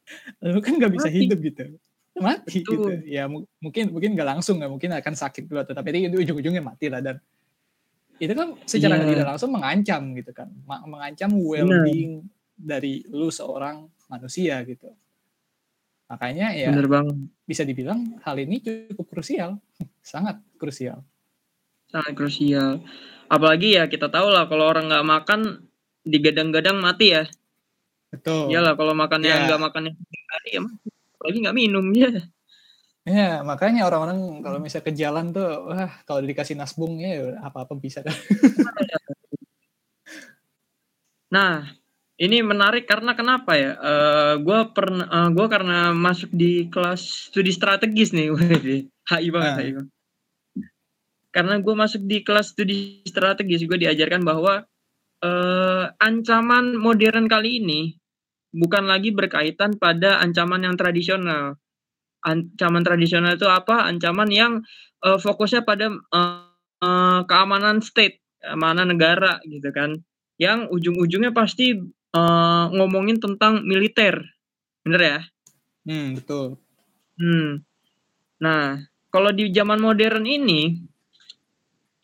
lu 0.51 0.59
kan 0.59 0.75
nggak 0.75 0.91
bisa 0.91 1.07
Mati. 1.07 1.17
hidup 1.23 1.39
gitu. 1.39 1.63
Mati 2.15 2.63
Betul. 2.63 2.73
gitu. 2.75 2.91
Ya 3.07 3.23
mu- 3.31 3.47
mungkin 3.63 3.91
mungkin 3.95 4.11
nggak 4.15 4.27
langsung 4.37 4.59
ya, 4.59 4.67
mungkin 4.67 4.91
akan 4.91 5.13
sakit 5.15 5.47
dulu 5.47 5.63
tapi 5.63 6.07
itu 6.07 6.19
ujung-ujungnya 6.19 6.63
mati 6.63 6.87
lah 6.91 6.99
dan 6.99 7.15
itu 8.17 8.31
kan 8.31 8.55
secara 8.63 8.95
Iya. 8.97 9.07
tidak 9.11 9.25
langsung 9.27 9.51
mengancam 9.51 10.01
gitu 10.13 10.31
kan 10.31 10.47
mengancam 10.65 11.31
well-being 11.35 12.23
dari 12.53 13.03
lu 13.07 13.27
seorang 13.27 13.83
manusia 14.07 14.63
gitu 14.63 14.87
makanya 16.05 16.53
ya 16.53 16.69
Bener 16.69 16.87
banget. 16.87 17.15
bisa 17.43 17.61
dibilang 17.61 18.21
hal 18.21 18.37
ini 18.37 18.61
cukup 18.61 19.09
krusial 19.09 19.57
sangat 20.01 20.39
krusial 20.55 21.01
Sangat 21.85 22.17
krusial. 22.17 22.81
Apalagi 23.25 23.77
ya 23.77 23.85
kita 23.85 24.09
tahu 24.09 24.27
lah 24.27 24.49
kalau 24.49 24.67
orang 24.67 24.89
nggak 24.89 25.05
makan 25.05 25.41
digadang-gadang 26.01 26.75
mati 26.75 27.13
ya. 27.13 27.23
betul 28.09 28.49
Iyalah 28.49 28.73
kalau 28.73 28.91
makannya 28.91 29.31
Ya. 29.31 29.45
nggak 29.47 29.61
makan 29.61 29.81
yang 29.87 29.97
hari 30.27 30.49
ya 30.49 30.61
mati. 30.61 30.87
Apalagi 31.15 31.37
nggak 31.45 31.55
minum 31.55 31.85
ya. 31.93 32.11
Ya 33.05 33.45
makanya 33.45 33.85
orang-orang 33.87 34.41
kalau 34.41 34.57
misalnya 34.57 34.87
ke 34.89 34.93
jalan 34.97 35.25
tuh 35.29 35.45
wah 35.69 35.91
kalau 36.07 36.21
dikasih 36.25 36.57
nasbung 36.57 36.97
ya 36.97 37.37
apa-apa 37.47 37.73
bisa 37.77 38.01
kan 38.01 38.13
Nah, 41.33 41.65
ini 42.21 42.37
menarik 42.45 42.85
karena 42.85 43.17
kenapa 43.17 43.57
ya? 43.57 43.71
Eh 43.75 44.33
gua 44.45 44.69
pernah, 44.71 45.05
eh, 45.09 45.29
gua 45.35 45.47
karena 45.49 45.91
masuk 45.91 46.29
di 46.31 46.69
kelas 46.69 47.31
studi 47.31 47.51
strategis 47.51 48.13
nih, 48.15 48.29
HI 49.09 49.29
banget, 49.33 49.53
Ah. 49.57 49.61
HI 49.61 49.71
banget. 49.75 49.91
Karena 51.35 51.59
gue 51.59 51.75
masuk 51.75 52.01
di 52.07 52.23
kelas 52.23 52.55
studi 52.55 53.03
strategis, 53.03 53.67
gue 53.67 53.75
diajarkan 53.75 54.23
bahwa 54.23 54.63
eh, 55.23 55.85
ancaman 55.99 56.79
modern 56.79 57.27
kali 57.27 57.59
ini 57.59 57.81
bukan 58.55 58.87
lagi 58.87 59.11
berkaitan 59.11 59.75
pada 59.75 60.23
ancaman 60.23 60.63
yang 60.63 60.75
tradisional. 60.79 61.59
Ancaman 62.25 62.81
tradisional 62.81 63.37
itu 63.37 63.45
apa? 63.45 63.85
Ancaman 63.85 64.29
yang 64.33 64.53
eh, 65.05 65.19
fokusnya 65.21 65.61
pada 65.61 65.93
eh, 65.93 67.19
keamanan 67.29 67.79
state, 67.85 68.19
keamanan 68.41 68.91
negara 68.93 69.37
gitu 69.45 69.69
kan 69.69 70.01
yang 70.41 70.67
ujung-ujungnya 70.73 71.31
pasti 71.31 71.77
eh, 72.15 72.65
ngomongin 72.75 73.21
tentang 73.21 73.61
militer, 73.63 74.19
bener 74.83 75.01
ya? 75.01 75.19
hmm 75.87 76.07
betul 76.21 76.57
Hmm. 77.15 77.63
Nah, 78.43 78.83
kalau 79.07 79.31
di 79.31 79.47
zaman 79.55 79.79
modern 79.79 80.27
ini 80.27 80.83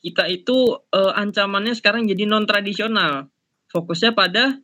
kita 0.02 0.26
itu 0.32 0.80
eh, 0.96 1.14
ancamannya 1.14 1.76
sekarang 1.78 2.08
jadi 2.10 2.26
non 2.26 2.48
tradisional, 2.50 3.28
fokusnya 3.70 4.16
pada 4.18 4.58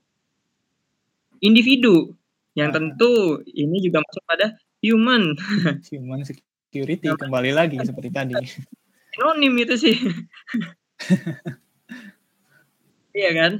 individu, 1.43 2.15
yang 2.57 2.73
Ah. 2.73 2.75
tentu 2.81 3.41
ini 3.45 3.77
juga 3.85 4.01
masuk 4.01 4.23
pada 4.25 4.57
human, 4.81 5.33
human 5.91 6.21
security 6.23 7.09
kembali 7.09 7.51
lagi 7.53 7.77
seperti 7.81 8.09
tadi 8.13 8.35
sinonim 9.17 9.53
itu 9.57 9.75
sih. 9.75 9.97
Iya 13.17 13.33
kan? 13.33 13.53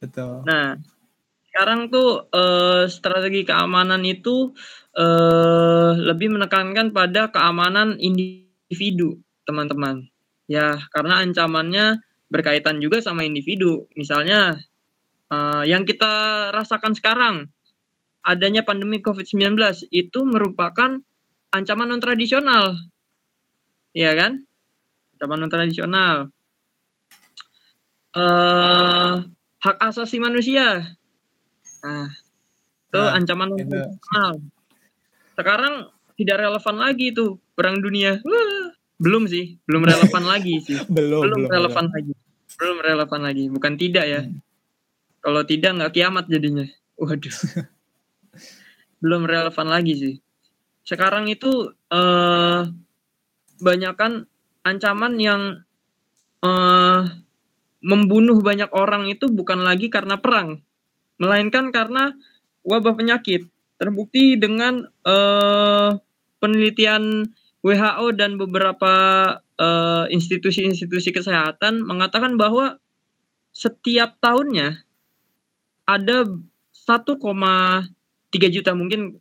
betul 0.00 0.48
Nah, 0.48 0.80
sekarang 1.44 1.92
tuh 1.92 2.24
eh, 2.32 2.88
strategi 2.88 3.44
keamanan 3.44 4.00
itu 4.08 4.56
eh, 4.96 5.92
lebih 6.00 6.32
menekankan 6.32 6.88
pada 6.88 7.28
keamanan 7.28 8.00
individu, 8.00 9.20
teman-teman. 9.44 10.08
Ya, 10.48 10.80
karena 10.88 11.20
ancamannya 11.20 12.00
berkaitan 12.32 12.80
juga 12.80 13.04
sama 13.04 13.28
individu. 13.28 13.92
Misalnya, 13.92 14.56
eh, 15.28 15.64
yang 15.68 15.84
kita 15.84 16.48
rasakan 16.56 16.96
sekarang, 16.96 17.52
adanya 18.22 18.62
pandemi 18.62 18.98
COVID-19 18.98 19.58
itu 19.90 20.18
merupakan 20.22 20.98
ancaman 21.50 21.88
non 21.90 22.00
tradisional. 22.02 22.74
Iya 23.92 24.14
kan? 24.14 24.32
Ancaman 25.18 25.38
non 25.42 25.50
tradisional. 25.52 26.16
Eh 28.12 29.12
hak 29.62 29.76
asasi 29.78 30.18
manusia 30.18 30.82
Nah, 31.82 32.06
itu 32.86 32.98
Nah, 32.98 33.16
ancaman 33.18 33.48
non 33.50 33.58
itu. 33.58 33.66
tradisional. 33.68 34.32
Sekarang 35.34 35.74
tidak 36.14 36.36
relevan 36.38 36.76
lagi 36.78 37.10
tuh 37.10 37.40
perang 37.58 37.82
dunia. 37.82 38.22
Wah, 38.22 38.70
belum 39.02 39.26
sih, 39.26 39.58
belum 39.66 39.82
relevan 39.82 40.24
lagi 40.24 40.62
sih. 40.62 40.78
belum 40.94 41.26
belum, 41.26 41.40
relevan 41.50 41.86
lagi 41.90 42.12
belum 42.58 42.78
relevan 42.84 43.20
lagi 43.24 43.44
bukan 43.48 43.74
tidak 43.74 44.04
ya 44.06 44.20
Hmm. 44.22 44.38
kalau 45.24 45.42
tidak 45.46 45.70
nggak 45.78 45.92
kiamat 45.96 46.24
jadinya 46.28 46.66
waduh 46.98 47.32
belum 49.02 49.26
relevan 49.26 49.68
lagi 49.68 49.94
sih. 49.98 50.14
Sekarang 50.86 51.26
itu 51.26 51.74
eh 51.90 52.62
banyakkan 53.58 54.26
ancaman 54.62 55.18
yang 55.18 55.42
eh 56.42 57.02
membunuh 57.82 58.38
banyak 58.38 58.70
orang 58.70 59.10
itu 59.10 59.26
bukan 59.26 59.66
lagi 59.66 59.90
karena 59.90 60.16
perang. 60.22 60.62
Melainkan 61.18 61.74
karena 61.74 62.14
wabah 62.62 62.94
penyakit. 62.94 63.50
Terbukti 63.76 64.38
dengan 64.38 64.86
eh 65.02 65.90
penelitian 66.38 67.26
WHO 67.62 68.06
dan 68.18 68.38
beberapa 68.38 68.94
eh, 69.58 70.04
institusi-institusi 70.10 71.14
kesehatan 71.14 71.86
mengatakan 71.86 72.34
bahwa 72.34 72.82
setiap 73.54 74.18
tahunnya 74.18 74.82
ada 75.86 76.26
1,3 78.32 78.48
juta 78.48 78.72
mungkin 78.72 79.20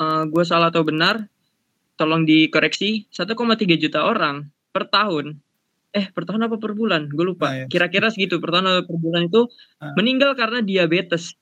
gue 0.00 0.44
salah 0.48 0.72
atau 0.74 0.82
benar 0.82 1.28
tolong 1.94 2.24
dikoreksi 2.24 3.06
1,3 3.12 3.36
juta 3.76 4.08
orang 4.08 4.48
per 4.72 4.88
tahun. 4.88 5.36
Eh 5.92 6.08
per 6.10 6.24
tahun 6.24 6.48
apa 6.48 6.56
per 6.56 6.72
bulan? 6.72 7.06
Gue 7.12 7.34
lupa. 7.34 7.50
Nah, 7.52 7.56
ya. 7.62 7.64
kira-kira 7.68 8.08
segitu 8.08 8.40
per 8.40 8.50
tahun 8.56 8.66
atau 8.66 8.82
per 8.88 8.96
bulan 8.96 9.22
itu 9.28 9.42
Ah. 9.78 9.92
meninggal 9.94 10.32
karena 10.34 10.64
diabetes. 10.64 11.36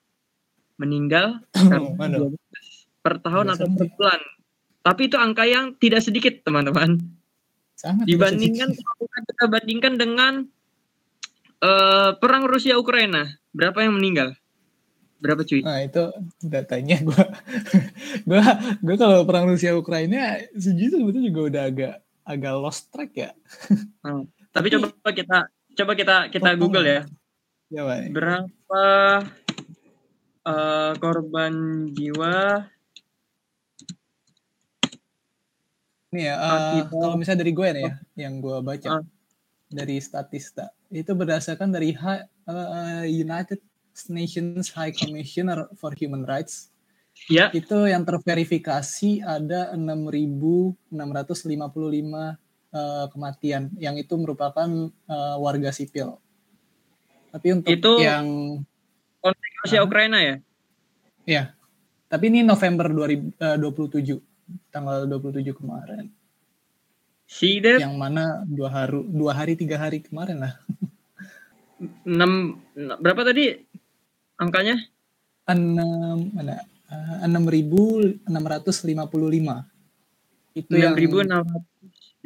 Meninggal 0.77 1.39
karena 1.55 1.95
Waduh. 1.95 2.35
diabetes 2.35 2.67
per 3.01 3.23
tahun 3.23 3.47
atau 3.55 3.67
per 3.71 3.87
bulan. 3.95 4.21
Tapi 4.83 5.01
itu 5.07 5.17
angka 5.21 5.45
yang 5.47 5.77
tidak 5.79 6.03
sedikit 6.03 6.43
teman-teman. 6.43 6.99
Sangat 7.79 8.05
dibandingkan 8.11 8.75
kalau 8.75 9.05
kita 9.07 9.45
bandingkan 9.47 9.95
dengan 9.95 10.33
eh, 11.63 12.11
perang 12.19 12.51
Rusia 12.51 12.75
Ukraina 12.75 13.39
berapa 13.55 13.79
yang 13.87 13.95
meninggal 14.01 14.35
berapa 15.19 15.43
cuy 15.43 15.61
Nah 15.61 15.79
itu 15.81 16.03
datanya 16.41 16.97
gue, 17.01 17.25
gue, 18.29 18.41
gue 18.79 18.97
kalau 18.97 19.23
perang 19.23 19.47
Rusia 19.47 19.73
Ukraina 19.73 20.39
sejujurnya 20.53 21.03
sebetulnya 21.03 21.27
juga 21.27 21.43
udah 21.45 21.63
agak 21.65 21.95
agak 22.25 22.53
lost 22.55 22.83
track 22.89 23.13
ya. 23.15 23.31
tapi, 24.55 24.69
tapi- 24.69 24.91
coba 24.95 25.11
kita 25.11 25.39
coba 25.75 25.93
kita 25.95 26.17
kita 26.29 26.49
Total. 26.49 26.59
Google 26.59 26.87
ya 26.87 27.01
Ya 27.69 27.83
baik. 27.83 28.11
berapa 28.11 28.85
eh, 30.43 30.93
korban 30.97 31.55
jiwa 31.91 32.65
Nih 36.09 36.25
ya, 36.25 36.35
eh, 36.35 36.49
Akibat- 36.81 36.89
kalau 36.95 37.17
misalnya 37.17 37.41
dari 37.43 37.53
gue 37.53 37.69
nih 37.71 37.85
ya, 37.85 37.93
yang 38.19 38.41
gue 38.41 38.57
baca 38.59 38.89
Ah. 38.91 39.05
dari 39.69 40.01
Statista 40.01 40.67
itu 40.89 41.13
berdasarkan 41.13 41.69
dari 41.69 41.93
Hi- 41.93 42.25
eh, 42.47 43.05
United 43.15 43.61
Nations 44.07 44.71
High 44.71 44.95
Commissioner 44.95 45.67
for 45.75 45.91
Human 45.99 46.23
Rights. 46.23 46.71
Ya. 47.27 47.51
Itu 47.51 47.91
yang 47.91 48.07
terverifikasi 48.07 49.27
ada 49.27 49.75
6.655 49.75 50.95
eh, 52.71 53.07
kematian. 53.11 53.75
Yang 53.75 54.07
itu 54.07 54.15
merupakan 54.15 54.71
eh, 54.87 55.37
warga 55.43 55.75
sipil. 55.75 56.15
Tapi 57.29 57.49
untuk 57.53 57.75
Itu- 57.75 57.99
yang 57.99 58.27
konflik 59.19 59.53
Rusia 59.67 59.83
Ah. 59.83 59.85
Ukraina 59.85 60.19
ya? 60.23 60.37
Ya, 61.27 61.43
tapi 62.07 62.33
ini 62.33 62.41
November 62.41 62.89
2027 62.89 64.23
tanggal 64.71 65.05
27 65.05 65.53
kemarin. 65.53 66.09
see 67.29 67.61
that 67.61 67.85
yang 67.85 68.01
mana 68.01 68.41
dua 68.49 68.73
hari 68.73 69.05
dua 69.05 69.37
hari 69.37 69.53
tiga 69.53 69.77
hari 69.77 70.01
kemarin 70.01 70.41
lah. 70.41 70.57
Enam 72.09 72.57
berapa 72.75 73.21
tadi 73.21 73.68
angkanya 74.39 74.81
enam 75.47 76.31
mana 76.33 76.63
Eh, 76.89 77.29
enam 77.29 77.45
ribu 77.45 78.01
enam 78.25 78.45
ratus 78.49 78.81
lima 78.89 79.05
puluh 79.05 79.29
lima 79.29 79.69
itu 80.57 80.73
yang 80.73 80.97
6.655 80.97 82.25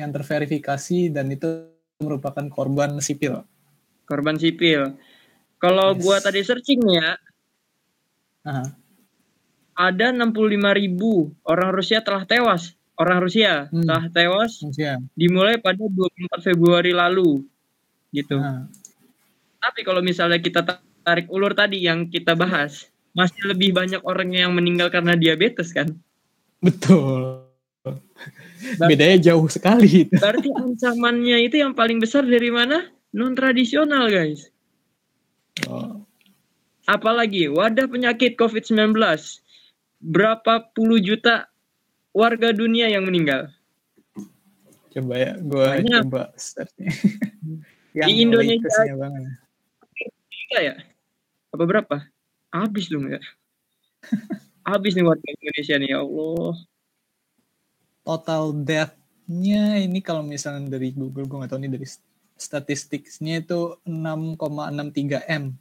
yang 0.00 0.10
terverifikasi 0.16 1.12
dan 1.12 1.28
itu 1.28 1.68
merupakan 2.00 2.48
korban 2.48 2.96
sipil 3.04 3.44
korban 4.08 4.40
sipil 4.40 4.96
kalau 5.60 5.92
Yes. 5.92 6.00
gua 6.00 6.16
tadi 6.24 6.40
searching 6.40 6.80
ya 6.88 7.20
Aha. 8.48 8.72
ada 9.76 10.08
65.000 10.08 11.36
orang 11.44 11.70
Rusia 11.76 12.00
telah 12.00 12.24
tewas. 12.24 12.72
Orang 12.96 13.20
Rusia 13.24 13.68
Hmm. 13.68 13.84
telah 13.84 14.08
tewas 14.08 14.56
Ya. 14.72 14.96
dimulai 15.12 15.60
pada 15.60 15.84
24 15.84 16.40
Februari 16.44 16.96
lalu. 16.96 17.44
Gitu. 18.08 18.36
Nah, 18.40 18.68
Tapi 19.62 19.80
kalau 19.80 20.02
misalnya 20.02 20.36
kita 20.36 20.66
tarik 21.00 21.30
ulur 21.30 21.54
tadi 21.54 21.78
yang 21.78 22.10
kita 22.10 22.34
bahas, 22.34 22.90
masih 23.14 23.46
lebih 23.46 23.70
banyak 23.70 24.02
orang 24.02 24.34
yang 24.34 24.50
meninggal 24.50 24.90
karena 24.90 25.14
diabetes 25.14 25.70
kan? 25.70 25.86
betul 26.62 27.42
bedanya 28.78 29.34
jauh 29.34 29.50
sekali 29.50 30.06
Berarti 30.06 30.46
ancamannya 30.54 31.42
itu 31.42 31.58
yang 31.58 31.74
paling 31.74 31.98
besar 31.98 32.22
dari 32.22 32.54
mana? 32.54 32.86
Non 33.10 33.34
tradisional, 33.34 34.06
guys. 34.06 34.46
oh, 35.66 36.06
Apalagi 36.86 37.50
wadah 37.50 37.84
penyakit 37.84 38.38
COVID-19. 38.38 38.94
Berapa 39.98 40.70
puluh 40.70 41.02
juta 41.02 41.50
warga 42.10 42.54
dunia 42.54 42.86
yang 42.86 43.06
meninggal? 43.06 43.50
coba 44.92 45.14
ya 45.16 45.32
gue 45.40 45.66
coba 46.04 46.36
search 46.36 46.76
Di 47.96 48.12
Indonesia- 48.20 48.92
banget. 48.92 49.40
Tiga 50.52 50.68
ya? 50.68 50.76
Apa 51.48 51.64
berapa? 51.64 51.96
Habis 52.52 52.92
dong 52.92 53.08
ya. 53.08 53.16
Habis 54.68 54.92
nih 54.92 55.00
warga 55.00 55.24
Indonesia 55.24 55.80
nih 55.80 55.96
ya 55.96 56.04
Allah. 56.04 56.52
total 58.04 58.52
death-nya 58.52 59.80
ini 59.80 60.04
kalau 60.04 60.20
misalnya 60.20 60.76
dari 60.76 60.92
Google 60.92 61.24
gue 61.24 61.40
nggak 61.40 61.56
tahu 61.56 61.60
nih 61.64 61.72
dari 61.72 61.88
statistiknya 62.36 63.40
itu 63.40 63.80
6,63 63.88 65.24
m 65.24 65.56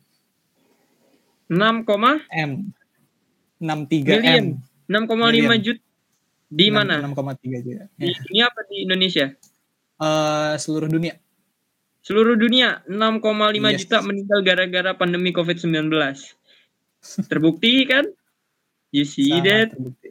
6, 1.47 1.87
m 2.27 2.51
63 3.63 4.11
Million. 4.11 4.59
m 4.91 5.07
6,5 5.07 5.07
Million. 5.07 5.55
juta 5.63 5.81
di 6.51 6.67
mana? 6.67 6.99
6,3 6.99 7.63
juga 7.63 7.87
Di 7.95 8.11
ya. 8.11 8.19
dunia 8.27 8.43
apa 8.51 8.59
di 8.67 8.75
Indonesia? 8.83 9.25
Eh, 10.03 10.53
seluruh 10.59 10.91
dunia 10.91 11.15
Seluruh 12.01 12.33
dunia 12.33 12.81
6,5 12.89 13.69
Yes. 13.69 13.85
juta 13.85 14.01
meninggal 14.01 14.41
gara-gara 14.41 14.91
pandemi 14.97 15.29
COVID-19. 15.29 15.93
Terbukti 17.29 17.85
kan? 17.85 18.09
You 18.89 19.05
see 19.05 19.29
sangat 19.29 19.45
that? 19.45 19.67
terbukti. 19.77 20.09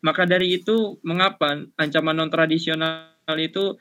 Maka 0.00 0.22
dari 0.24 0.56
itu 0.56 0.96
mengapa 1.04 1.60
ancaman 1.76 2.16
non 2.16 2.30
tradisional 2.32 3.36
itu 3.36 3.76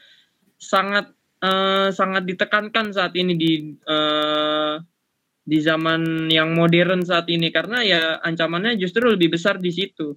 sangat 0.59 1.13
eh, 1.39 1.89
sangat 1.95 2.27
ditekankan 2.27 2.91
saat 2.91 3.13
ini 3.15 3.33
di 3.37 3.51
eh, 3.87 4.75
di 5.47 5.57
zaman 5.63 6.27
yang 6.27 6.51
modern 6.51 7.07
saat 7.07 7.31
ini 7.31 7.47
karena 7.55 7.79
ya 7.79 8.01
ancamannya 8.19 8.75
justru 8.75 9.07
lebih 9.07 9.31
besar 9.39 9.63
di 9.63 9.71
situ. 9.71 10.11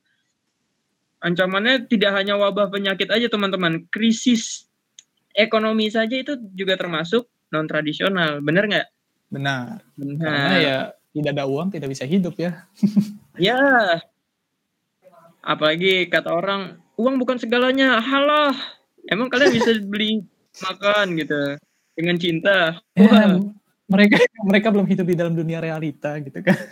Ancamannya 1.22 1.86
tidak 1.86 2.16
hanya 2.18 2.34
wabah 2.40 2.72
penyakit 2.72 3.12
aja 3.12 3.28
teman-teman, 3.28 3.86
krisis 3.92 4.69
ekonomi 5.34 5.90
saja 5.90 6.16
itu 6.16 6.38
juga 6.54 6.78
termasuk 6.78 7.26
non 7.50 7.66
tradisional, 7.66 8.38
bener 8.42 8.66
nggak? 8.70 8.88
benar 9.30 9.78
karena 9.94 10.26
Benar. 10.26 10.58
ya 10.58 10.78
tidak 11.14 11.38
ada 11.38 11.46
uang 11.46 11.70
tidak 11.70 11.94
bisa 11.94 12.02
hidup 12.02 12.34
ya 12.34 12.66
Ya. 13.40 13.56
Apalagi 15.40 16.12
kata 16.12 16.28
orang, 16.28 16.76
uang 17.00 17.16
bukan 17.16 17.40
segalanya. 17.40 17.96
Halah. 18.04 18.52
Emang 19.08 19.32
kalian 19.32 19.56
bisa 19.56 19.72
beli 19.90 20.20
makan 20.60 21.16
gitu 21.16 21.56
dengan 21.96 22.16
cinta. 22.20 22.76
Ya, 22.92 23.08
Wah, 23.08 23.40
mereka 23.88 24.20
mereka 24.44 24.68
belum 24.68 24.86
hidup 24.86 25.06
di 25.08 25.16
dalam 25.16 25.34
dunia 25.34 25.58
realita 25.58 26.14
gitu 26.22 26.46
kan 26.46 26.54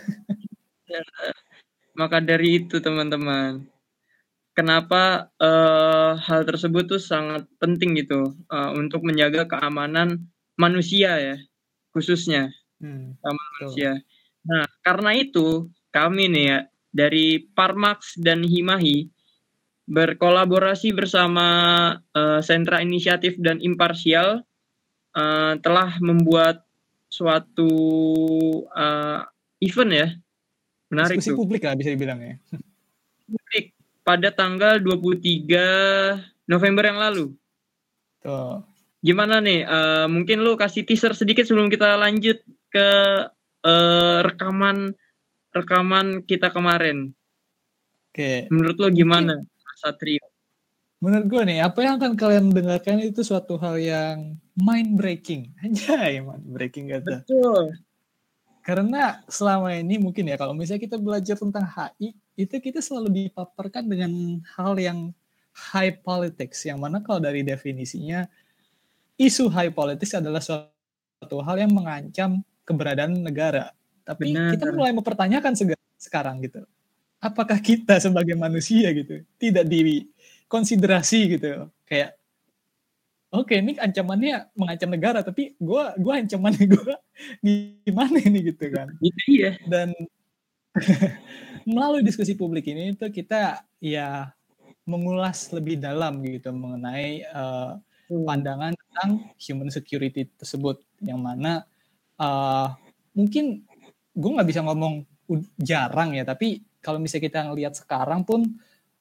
maka 1.99 2.23
dari 2.23 2.63
itu 2.63 2.79
teman-teman. 2.79 3.65
Kenapa 4.59 5.31
eh, 5.39 6.11
hal 6.19 6.43
tersebut 6.43 6.91
tuh 6.91 6.99
sangat 6.99 7.47
penting 7.63 7.95
gitu 7.95 8.35
eh, 8.51 8.71
untuk 8.75 9.07
menjaga 9.07 9.47
keamanan 9.47 10.27
manusia 10.59 11.15
ya, 11.15 11.37
khususnya. 11.95 12.51
Hmm, 12.83 13.15
betul. 13.15 13.39
manusia. 13.39 13.91
Nah, 14.43 14.67
karena 14.83 15.15
itu 15.15 15.71
kami 15.95 16.27
nih 16.27 16.43
ya 16.43 16.59
dari 16.91 17.39
Parmax 17.55 18.19
dan 18.19 18.43
Himahi 18.43 19.07
berkolaborasi 19.87 20.91
bersama 20.91 21.47
eh, 22.11 22.43
Sentra 22.43 22.83
Inisiatif 22.83 23.39
dan 23.39 23.63
Imparsial 23.63 24.43
eh, 25.15 25.53
telah 25.63 25.95
membuat 26.03 26.67
suatu 27.07 27.71
uh, 28.69 29.25
event 29.57 29.91
ya. 29.91 30.07
Menarik 30.93 31.17
Diskusi 31.17 31.33
tuh. 31.33 31.39
publik 31.41 31.61
lah 31.65 31.73
bisa 31.73 31.89
dibilang 31.89 32.21
ya. 32.21 32.37
Publik 33.25 33.78
pada 34.03 34.33
tanggal 34.33 34.81
23 34.81 36.49
November 36.49 36.83
yang 36.89 36.99
lalu. 36.99 37.25
Tuh. 38.23 38.63
Gimana 38.99 39.39
nih? 39.39 39.63
Uh, 39.63 40.07
mungkin 40.11 40.43
lu 40.43 40.59
kasih 40.59 40.83
teaser 40.83 41.15
sedikit 41.15 41.47
sebelum 41.47 41.71
kita 41.71 41.95
lanjut 41.95 42.43
ke 42.67 42.89
uh, 43.63 44.19
rekaman 44.25 44.91
rekaman 45.55 46.25
kita 46.27 46.51
kemarin. 46.51 47.15
Oke. 48.11 48.49
Menurut 48.51 48.77
lo 48.77 48.87
gimana, 48.91 49.33
Satrio? 49.79 50.25
Menurut 50.99 51.25
gue 51.31 51.41
nih, 51.47 51.63
apa 51.63 51.79
yang 51.79 51.95
akan 51.95 52.13
kalian 52.19 52.51
dengarkan 52.51 52.99
itu 52.99 53.23
suatu 53.23 53.55
hal 53.55 53.79
yang 53.79 54.35
mind 54.59 54.99
breaking. 54.99 55.55
Aja 55.63 55.95
ya, 56.13 56.19
mind 56.19 56.43
breaking 56.51 56.91
kata. 56.91 57.23
Betul. 57.23 57.79
Karena 58.59 59.23
selama 59.31 59.71
ini 59.79 59.95
mungkin 59.95 60.27
ya 60.27 60.35
kalau 60.35 60.51
misalnya 60.51 60.83
kita 60.83 60.99
belajar 60.99 61.39
tentang 61.39 61.63
HI, 61.63 62.11
itu 62.39 62.55
kita 62.63 62.79
selalu 62.79 63.27
dipaparkan 63.27 63.83
dengan 63.83 64.39
hal 64.55 64.79
yang 64.79 65.11
high 65.51 65.91
politics, 65.91 66.63
yang 66.63 66.79
mana 66.79 67.03
kalau 67.03 67.19
dari 67.19 67.43
definisinya 67.43 68.23
isu 69.19 69.51
high 69.51 69.75
politics 69.75 70.15
adalah 70.15 70.39
suatu 70.39 71.37
hal 71.43 71.59
yang 71.59 71.75
mengancam 71.75 72.39
keberadaan 72.63 73.19
negara. 73.19 73.75
Tapi 74.07 74.31
Benar. 74.31 74.55
kita 74.55 74.71
mulai 74.71 74.95
mempertanyakan 74.95 75.51
sekarang 75.99 76.39
gitu. 76.39 76.63
Apakah 77.19 77.59
kita 77.59 77.99
sebagai 77.99 78.39
manusia 78.39 78.87
gitu 78.95 79.19
tidak 79.35 79.67
dikonsiderasi 79.67 81.35
gitu 81.35 81.67
kayak 81.83 82.15
oke 83.35 83.51
ini 83.51 83.75
ancamannya 83.75 84.47
mengancam 84.55 84.89
negara 84.95 85.19
tapi 85.19 85.51
gua 85.59 85.91
gua 85.99 86.23
ancamannya 86.23 86.65
gua 86.71 86.95
di 87.43 87.75
mana 87.91 88.23
ini 88.23 88.39
gitu 88.55 88.71
kan 88.71 88.87
Gitu 89.03 89.23
ya. 89.35 89.51
dan 89.67 89.91
melalui 91.69 92.01
diskusi 92.01 92.33
publik 92.33 92.65
ini 92.73 92.97
itu 92.97 93.05
kita 93.13 93.61
ya 93.77 94.33
mengulas 94.89 95.53
lebih 95.53 95.77
dalam 95.77 96.17
gitu 96.25 96.49
mengenai 96.49 97.21
uh, 97.29 97.77
pandangan 98.09 98.73
tentang 98.73 99.09
human 99.37 99.69
security 99.69 100.25
tersebut. 100.33 100.81
Yang 100.99 101.19
mana 101.21 101.51
uh, 102.17 102.73
mungkin 103.13 103.61
gue 104.17 104.31
nggak 104.33 104.49
bisa 104.49 104.65
ngomong 104.65 105.05
jarang 105.61 106.17
ya 106.17 106.25
tapi 106.25 106.65
kalau 106.81 106.97
misalnya 106.97 107.29
kita 107.29 107.39
ngelihat 107.45 107.73
sekarang 107.77 108.25
pun 108.25 108.43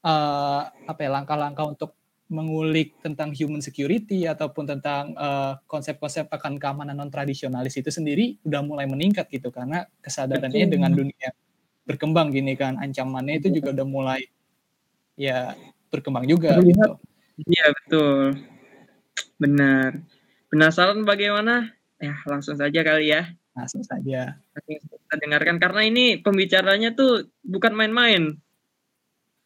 uh, 0.04 0.62
apa 0.68 1.00
ya 1.00 1.10
langkah-langkah 1.10 1.64
untuk 1.64 1.90
mengulik 2.28 3.00
tentang 3.00 3.32
human 3.32 3.64
security 3.64 4.28
ataupun 4.28 4.68
tentang 4.68 5.16
uh, 5.16 5.56
konsep-konsep 5.64 6.28
akan 6.28 6.60
keamanan 6.60 6.92
non 6.92 7.08
tradisionalis 7.08 7.80
itu 7.80 7.88
sendiri 7.88 8.36
udah 8.44 8.60
mulai 8.60 8.84
meningkat 8.84 9.32
gitu 9.32 9.48
karena 9.48 9.88
kesadarannya 10.04 10.68
dengan 10.68 10.92
dunia 10.92 11.32
berkembang 11.88 12.28
gini 12.28 12.52
kan 12.52 12.76
ancamannya 12.76 13.40
itu 13.40 13.48
juga 13.48 13.72
udah 13.72 13.86
mulai 13.88 14.20
ya 15.16 15.56
berkembang 15.88 16.28
juga 16.28 16.60
Terlihat. 16.60 16.76
gitu. 16.76 16.92
Iya 17.48 17.66
betul. 17.72 18.18
Benar. 19.40 19.90
Penasaran 20.52 21.00
bagaimana? 21.08 21.72
Ya 21.96 22.14
langsung 22.28 22.60
saja 22.60 22.80
kali 22.84 23.08
ya. 23.08 23.32
Langsung 23.56 23.82
saja. 23.82 24.36
Kita 24.68 25.14
dengarkan 25.16 25.56
karena 25.56 25.82
ini 25.88 26.20
pembicaranya 26.20 26.92
tuh 26.92 27.32
bukan 27.40 27.72
main-main. 27.72 28.36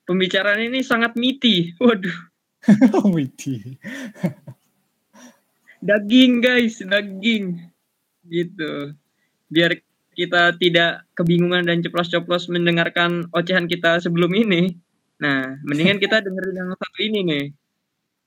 Pembicaraan 0.02 0.61
ini 0.66 0.83
sangat 0.83 1.14
meaty. 1.14 1.78
Waduh, 1.78 2.18
Widi. 3.14 3.78
daging 5.78 6.42
guys, 6.42 6.83
daging. 6.83 7.62
Gitu. 8.26 8.92
Biar 9.46 9.78
kita 10.12 10.57
tidak 10.61 11.05
kebingungan 11.16 11.64
dan 11.64 11.81
ceplos-ceplos 11.81 12.53
mendengarkan 12.53 13.27
ocehan 13.33 13.64
kita 13.64 14.01
sebelum 14.01 14.33
ini. 14.37 14.77
Nah, 15.20 15.57
mendingan 15.64 15.98
kita 15.98 16.20
dengerin 16.25 16.57
yang 16.57 16.68
satu 16.77 16.98
ini 17.01 17.20
nih. 17.25 17.44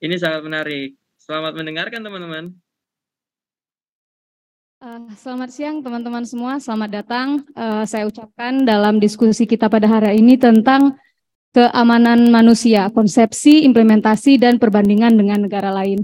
Ini 0.04 0.16
sangat 0.20 0.42
menarik. 0.44 0.98
Selamat 1.16 1.58
mendengarkan 1.58 2.02
teman-teman. 2.06 2.46
Uh, 4.86 5.10
selamat 5.18 5.50
siang 5.50 5.82
teman-teman 5.82 6.22
semua, 6.28 6.62
selamat 6.62 6.90
datang. 7.02 7.42
Uh, 7.58 7.82
saya 7.88 8.06
ucapkan 8.06 8.62
dalam 8.68 9.02
diskusi 9.02 9.50
kita 9.50 9.66
pada 9.72 9.88
hari 9.88 10.22
ini 10.22 10.38
tentang 10.38 11.00
keamanan 11.56 12.28
manusia, 12.28 12.92
konsepsi, 12.92 13.64
implementasi, 13.64 14.36
dan 14.36 14.60
perbandingan 14.60 15.16
dengan 15.16 15.48
negara 15.48 15.72
lain. 15.72 16.04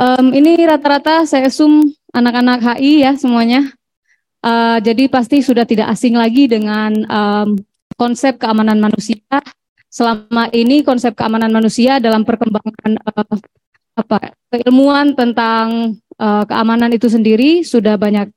Um, 0.00 0.32
ini 0.32 0.56
rata-rata 0.64 1.28
saya 1.28 1.52
asum 1.52 1.84
anak-anak 2.16 2.64
HI 2.64 3.04
ya 3.04 3.12
semuanya. 3.20 3.75
Uh, 4.44 4.78
jadi 4.84 5.08
pasti 5.08 5.40
sudah 5.42 5.64
tidak 5.64 5.90
asing 5.90 6.14
lagi 6.14 6.46
dengan 6.46 6.92
um, 7.08 7.48
konsep 7.96 8.36
keamanan 8.36 8.78
manusia. 8.78 9.20
Selama 9.88 10.52
ini 10.52 10.84
konsep 10.84 11.16
keamanan 11.16 11.48
manusia 11.48 11.96
dalam 11.96 12.22
perkembangan 12.22 13.00
uh, 13.00 13.38
apa 13.96 14.36
keilmuan 14.52 15.16
tentang 15.16 15.96
uh, 16.20 16.44
keamanan 16.44 16.92
itu 16.92 17.08
sendiri 17.08 17.64
sudah 17.64 17.96
banyak 17.96 18.28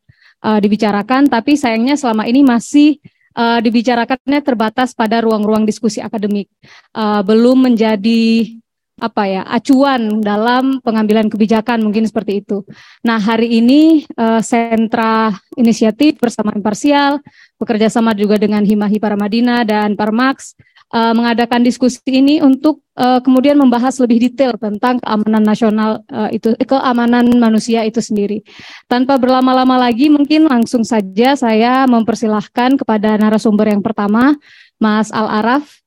uh, 0.44 0.60
dibicarakan, 0.64 1.28
tapi 1.28 1.60
sayangnya 1.60 2.00
selama 2.00 2.24
ini 2.32 2.48
masih 2.48 2.96
uh, 3.36 3.60
dibicarakannya 3.60 4.40
terbatas 4.40 4.96
pada 4.96 5.20
ruang-ruang 5.20 5.68
diskusi 5.68 6.00
akademik, 6.00 6.48
uh, 6.96 7.20
belum 7.28 7.68
menjadi 7.72 8.56
apa 9.00 9.24
ya 9.26 9.42
acuan 9.48 10.20
dalam 10.20 10.84
pengambilan 10.84 11.32
kebijakan 11.32 11.82
mungkin 11.82 12.06
seperti 12.06 12.44
itu. 12.46 12.64
Nah 13.02 13.18
hari 13.18 13.60
ini 13.60 14.06
uh, 14.20 14.44
sentra 14.44 15.34
inisiatif 15.56 16.20
bersama 16.20 16.52
imparsial 16.54 17.24
bekerja 17.60 17.88
sama 17.92 18.16
juga 18.16 18.40
dengan 18.40 18.64
Himahi 18.64 19.00
Paramadina 19.00 19.64
dan 19.64 19.96
Parmax 19.96 20.56
uh, 20.94 21.14
mengadakan 21.16 21.62
diskusi 21.62 22.02
ini 22.10 22.42
untuk 22.42 22.82
uh, 22.98 23.22
kemudian 23.22 23.58
membahas 23.58 23.98
lebih 24.02 24.30
detail 24.30 24.58
tentang 24.58 24.98
keamanan 25.02 25.44
nasional 25.44 26.04
uh, 26.10 26.30
itu 26.30 26.54
keamanan 26.66 27.30
manusia 27.38 27.86
itu 27.86 28.02
sendiri. 28.02 28.42
Tanpa 28.90 29.18
berlama-lama 29.18 29.80
lagi 29.80 30.10
mungkin 30.10 30.50
langsung 30.50 30.84
saja 30.84 31.38
saya 31.38 31.86
mempersilahkan 31.86 32.78
kepada 32.80 33.18
narasumber 33.18 33.70
yang 33.70 33.82
pertama 33.82 34.36
Mas 34.80 35.12
Al 35.12 35.28
Araf 35.28 35.84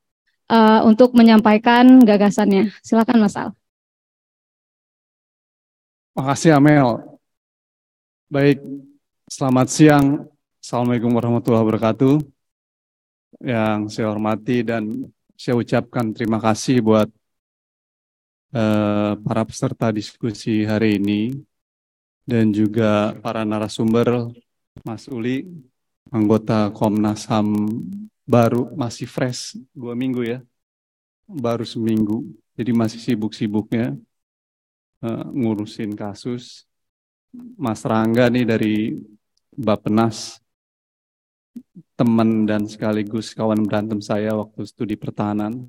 uh, 0.48 0.80
untuk 0.88 1.14
menyampaikan 1.14 2.02
gagasannya. 2.02 2.72
Silakan 2.82 3.18
Mas 3.22 3.36
Al. 3.36 3.54
Makasih 6.12 6.56
Amel. 6.56 7.00
Baik, 8.32 8.58
selamat 9.28 9.66
siang. 9.68 10.06
Assalamualaikum 10.60 11.12
warahmatullahi 11.12 11.64
wabarakatuh. 11.64 12.14
Yang 13.42 13.80
saya 13.92 14.12
hormati 14.12 14.60
dan 14.64 15.08
saya 15.36 15.58
ucapkan 15.58 16.12
terima 16.14 16.38
kasih 16.38 16.84
buat 16.84 17.08
eh, 18.54 19.12
para 19.24 19.42
peserta 19.48 19.88
diskusi 19.90 20.62
hari 20.68 21.00
ini 21.00 21.34
dan 22.28 22.54
juga 22.54 23.16
para 23.18 23.42
narasumber 23.42 24.30
Mas 24.86 25.08
Uli, 25.10 25.48
anggota 26.12 26.70
Komnas 26.70 27.26
HAM 27.26 27.48
baru, 28.34 28.62
masih 28.82 29.04
fresh 29.14 29.60
dua 29.76 29.92
minggu 29.92 30.22
ya, 30.32 30.38
baru 31.28 31.64
seminggu, 31.68 32.24
jadi 32.56 32.72
masih 32.72 33.00
sibuk-sibuknya 33.00 33.96
eh, 35.04 35.24
ngurusin 35.36 35.92
kasus. 35.92 36.64
Mas 37.56 37.80
Rangga 37.88 38.28
nih 38.28 38.44
dari 38.44 38.74
Bapenas, 39.52 40.42
teman 41.96 42.44
dan 42.48 42.68
sekaligus 42.68 43.32
kawan 43.32 43.64
berantem 43.64 44.00
saya 44.04 44.36
waktu 44.36 44.60
studi 44.68 44.96
pertahanan. 44.96 45.68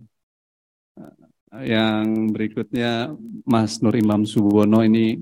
Yang 1.53 2.07
berikutnya 2.33 3.13
Mas 3.45 3.77
Nur 3.79 3.95
Imam 3.95 4.25
Subono 4.25 4.81
ini 4.81 5.21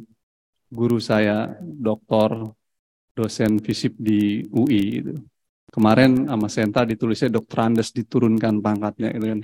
guru 0.71 0.97
saya, 1.04 1.60
doktor, 1.62 2.56
dosen 3.12 3.60
FISIP 3.60 3.93
di 3.99 4.47
UI. 4.49 4.82
Gitu. 5.04 5.31
Kemarin 5.72 6.28
sama 6.28 6.52
Sentra 6.52 6.84
ditulisnya 6.84 7.32
dokter 7.32 7.64
Andes 7.64 7.96
diturunkan 7.96 8.60
pangkatnya 8.60 9.16
gitu 9.16 9.26
kan. 9.32 9.40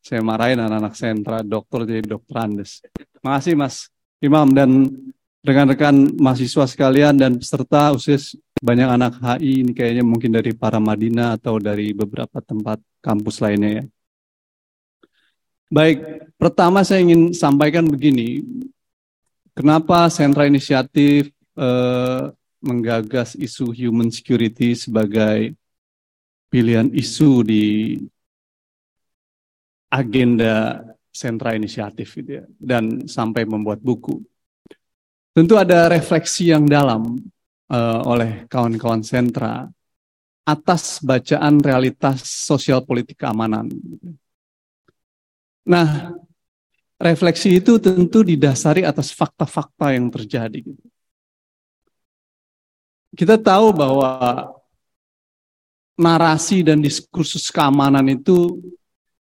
Saya 0.00 0.20
marahin 0.20 0.60
anak-anak 0.60 0.94
Sentra, 0.96 1.38
dokter 1.40 1.88
jadi 1.88 2.04
dokter 2.04 2.36
Andes. 2.36 2.84
Makasih 3.24 3.56
Mas 3.56 3.88
Imam 4.20 4.52
dan 4.52 4.92
rekan-rekan 5.40 6.20
mahasiswa 6.20 6.68
sekalian 6.68 7.16
dan 7.16 7.40
peserta 7.40 7.96
usia 7.96 8.20
banyak 8.60 8.88
anak 8.92 9.16
HI 9.24 9.64
ini 9.64 9.72
kayaknya 9.72 10.04
mungkin 10.04 10.36
dari 10.36 10.52
para 10.52 10.76
Madinah 10.76 11.40
atau 11.40 11.56
dari 11.56 11.96
beberapa 11.96 12.44
tempat 12.44 12.76
kampus 13.00 13.40
lainnya 13.40 13.80
ya. 13.80 13.84
Baik, 15.72 16.28
pertama 16.36 16.84
saya 16.84 17.00
ingin 17.00 17.32
sampaikan 17.32 17.88
begini, 17.88 18.44
kenapa 19.56 20.12
sentra 20.12 20.44
inisiatif 20.44 21.32
eh, 21.56 22.22
menggagas 22.60 23.32
isu 23.38 23.72
human 23.72 24.12
security 24.12 24.76
sebagai 24.76 25.56
pilihan 26.50 26.90
isu 26.90 27.46
di 27.46 27.64
agenda 29.90 30.82
sentra 31.10 31.54
inisiatif 31.54 32.18
gitu 32.18 32.42
ya, 32.42 32.44
dan 32.58 33.06
sampai 33.06 33.46
membuat 33.46 33.78
buku. 33.82 34.22
Tentu 35.30 35.54
ada 35.54 35.86
refleksi 35.86 36.50
yang 36.50 36.66
dalam 36.66 37.18
uh, 37.70 38.00
oleh 38.06 38.46
kawan-kawan 38.50 39.02
sentra 39.06 39.70
atas 40.42 40.98
bacaan 40.98 41.62
realitas 41.62 42.26
sosial 42.26 42.82
politik 42.82 43.22
keamanan. 43.22 43.70
Nah, 45.62 46.10
refleksi 46.98 47.62
itu 47.62 47.78
tentu 47.78 48.26
didasari 48.26 48.82
atas 48.82 49.14
fakta-fakta 49.14 49.94
yang 49.94 50.10
terjadi. 50.10 50.66
Kita 53.14 53.38
tahu 53.38 53.74
bahwa 53.74 54.10
narasi 56.00 56.64
dan 56.64 56.80
diskursus 56.80 57.52
keamanan 57.52 58.08
itu 58.08 58.56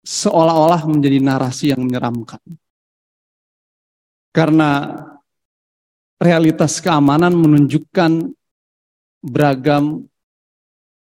seolah-olah 0.04 0.84
menjadi 0.86 1.18
narasi 1.24 1.72
yang 1.72 1.88
menyeramkan. 1.88 2.44
Karena 4.36 4.92
realitas 6.20 6.84
keamanan 6.84 7.32
menunjukkan 7.34 8.36
beragam 9.24 10.04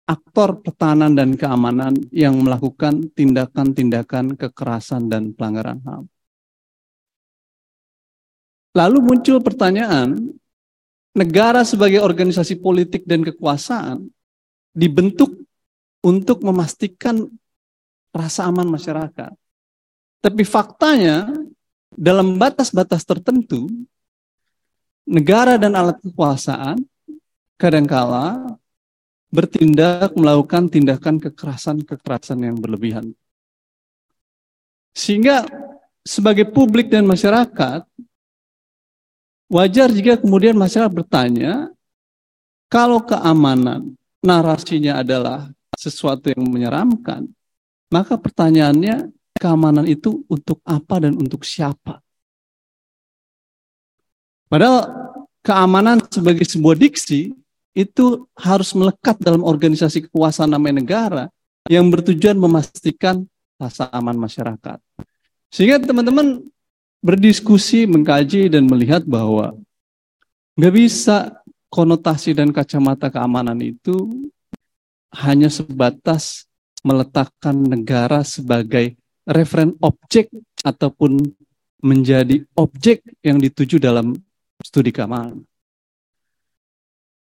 aktor 0.09 0.65
pertahanan 0.65 1.13
dan 1.13 1.37
keamanan 1.37 1.93
yang 2.09 2.39
melakukan 2.41 3.13
tindakan-tindakan 3.13 4.41
kekerasan 4.41 5.13
dan 5.13 5.37
pelanggaran 5.37 5.85
HAM. 5.85 6.09
Lalu 8.73 8.99
muncul 9.05 9.43
pertanyaan, 9.45 10.33
negara 11.13 11.67
sebagai 11.67 12.01
organisasi 12.01 12.57
politik 12.57 13.05
dan 13.05 13.21
kekuasaan 13.27 14.09
dibentuk 14.73 15.35
untuk 16.03 16.43
memastikan 16.47 17.27
rasa 18.15 18.47
aman 18.49 18.67
masyarakat. 18.67 19.33
Tapi 20.19 20.43
faktanya 20.43 21.31
dalam 21.95 22.39
batas-batas 22.39 23.07
tertentu 23.07 23.71
negara 25.09 25.57
dan 25.57 25.73
alat 25.79 25.99
kekuasaan 26.03 26.83
kadangkala 27.57 28.59
bertindak 29.29 30.17
melakukan 30.17 30.73
tindakan 30.73 31.21
kekerasan-kekerasan 31.21 32.39
yang 32.45 32.57
berlebihan. 32.57 33.13
Sehingga 34.97 35.45
sebagai 36.03 36.49
publik 36.49 36.89
dan 36.89 37.05
masyarakat 37.05 37.85
wajar 39.53 39.89
jika 39.93 40.17
kemudian 40.17 40.57
masyarakat 40.57 40.93
bertanya 40.93 41.69
kalau 42.73 43.05
keamanan 43.05 43.97
narasinya 44.25 45.01
adalah 45.01 45.53
sesuatu 45.79 46.27
yang 46.35 46.43
menyeramkan, 46.43 47.31
maka 47.95 48.19
pertanyaannya 48.19 49.15
keamanan 49.39 49.87
itu 49.87 50.27
untuk 50.27 50.59
apa 50.67 51.07
dan 51.07 51.15
untuk 51.15 51.47
siapa? 51.47 52.03
Padahal 54.51 54.91
keamanan 55.47 56.03
sebagai 56.11 56.43
sebuah 56.43 56.75
diksi 56.75 57.31
itu 57.79 58.27
harus 58.35 58.75
melekat 58.75 59.23
dalam 59.23 59.47
organisasi 59.47 60.11
kekuasaan 60.11 60.51
namanya 60.51 60.83
negara 60.83 61.25
yang 61.71 61.87
bertujuan 61.87 62.35
memastikan 62.35 63.23
rasa 63.55 63.87
aman 63.95 64.19
masyarakat. 64.19 64.83
Sehingga 65.53 65.79
teman-teman 65.79 66.43
berdiskusi, 66.99 67.87
mengkaji, 67.87 68.51
dan 68.51 68.67
melihat 68.67 69.07
bahwa 69.07 69.55
nggak 70.59 70.75
bisa 70.75 71.39
konotasi 71.71 72.35
dan 72.35 72.51
kacamata 72.51 73.13
keamanan 73.13 73.61
itu 73.63 74.11
hanya 75.15 75.49
sebatas 75.49 76.49
meletakkan 76.85 77.57
negara 77.57 78.23
sebagai 78.23 78.95
referen 79.29 79.77
objek 79.85 80.33
ataupun 80.65 81.21
menjadi 81.85 82.43
objek 82.59 83.05
yang 83.23 83.39
dituju 83.39 83.79
dalam 83.79 84.17
studi 84.65 84.91
keamanan. 84.91 85.45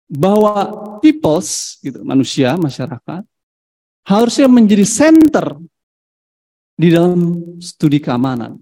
Bahwa 0.04 0.98
peoples, 1.00 1.80
gitu, 1.80 2.04
manusia, 2.04 2.54
masyarakat, 2.60 3.24
harusnya 4.04 4.46
menjadi 4.46 4.84
center 4.84 5.56
di 6.76 6.92
dalam 6.92 7.40
studi 7.62 8.02
keamanan. 8.02 8.60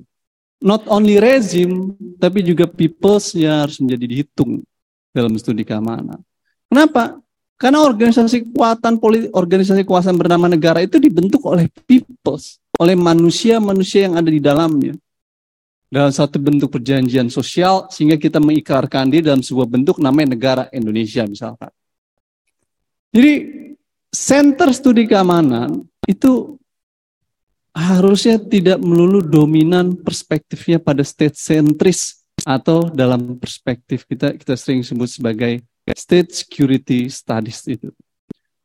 Not 0.62 0.87
only 0.87 1.18
rezim, 1.18 1.98
tapi 2.22 2.46
juga 2.46 2.70
peoples-nya 2.70 3.66
harus 3.66 3.83
menjadi 3.83 4.05
dihitung 4.07 4.62
dalam 5.11 5.35
studi 5.35 5.66
keamanan. 5.66 6.22
Kenapa? 6.70 7.18
Karena 7.62 7.79
organisasi 7.87 8.51
kekuatan 8.51 8.98
politik, 8.98 9.31
organisasi 9.31 9.87
kekuasaan 9.87 10.18
bernama 10.18 10.51
negara 10.51 10.83
itu 10.83 10.98
dibentuk 10.98 11.46
oleh 11.46 11.70
peoples, 11.87 12.59
oleh 12.75 12.98
manusia-manusia 12.98 14.11
yang 14.11 14.18
ada 14.18 14.27
di 14.27 14.42
dalamnya. 14.42 14.98
Dalam 15.87 16.11
satu 16.11 16.42
bentuk 16.42 16.75
perjanjian 16.75 17.31
sosial 17.31 17.87
sehingga 17.87 18.18
kita 18.18 18.42
mengikrarkan 18.42 19.14
dia 19.14 19.22
dalam 19.22 19.46
sebuah 19.46 19.70
bentuk 19.70 20.03
namanya 20.03 20.35
negara 20.35 20.66
Indonesia 20.75 21.22
misalkan. 21.22 21.70
Jadi 23.14 23.33
center 24.11 24.75
studi 24.75 25.07
keamanan 25.07 25.87
itu 26.11 26.59
harusnya 27.70 28.42
tidak 28.42 28.83
melulu 28.83 29.22
dominan 29.22 29.94
perspektifnya 29.94 30.83
pada 30.83 31.07
state 31.07 31.38
centris 31.38 32.27
atau 32.42 32.90
dalam 32.90 33.38
perspektif 33.38 34.03
kita 34.09 34.35
kita 34.35 34.59
sering 34.59 34.83
sebut 34.83 35.07
sebagai 35.07 35.62
state 35.90 36.31
security 36.31 37.11
studies 37.11 37.66
itu. 37.66 37.90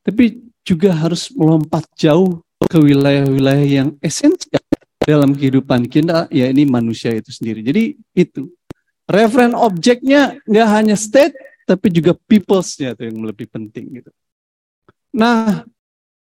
Tapi 0.05 0.39
juga 0.61 0.93
harus 0.93 1.33
melompat 1.33 1.83
jauh 1.97 2.39
ke 2.67 2.77
wilayah-wilayah 2.77 3.65
yang 3.65 3.89
esensial 4.03 4.61
dalam 5.01 5.31
kehidupan 5.33 5.87
kita, 5.87 6.27
ya 6.27 6.51
ini 6.51 6.67
manusia 6.67 7.15
itu 7.15 7.31
sendiri. 7.31 7.63
Jadi 7.63 7.95
itu 8.11 8.51
referen 9.07 9.55
objeknya 9.55 10.35
nggak 10.43 10.67
hanya 10.67 10.95
state, 10.99 11.33
tapi 11.63 11.87
juga 11.91 12.11
peoples-nya 12.15 12.95
itu 12.95 13.07
yang 13.07 13.23
lebih 13.23 13.47
penting 13.47 14.03
gitu. 14.03 14.11
Nah, 15.15 15.63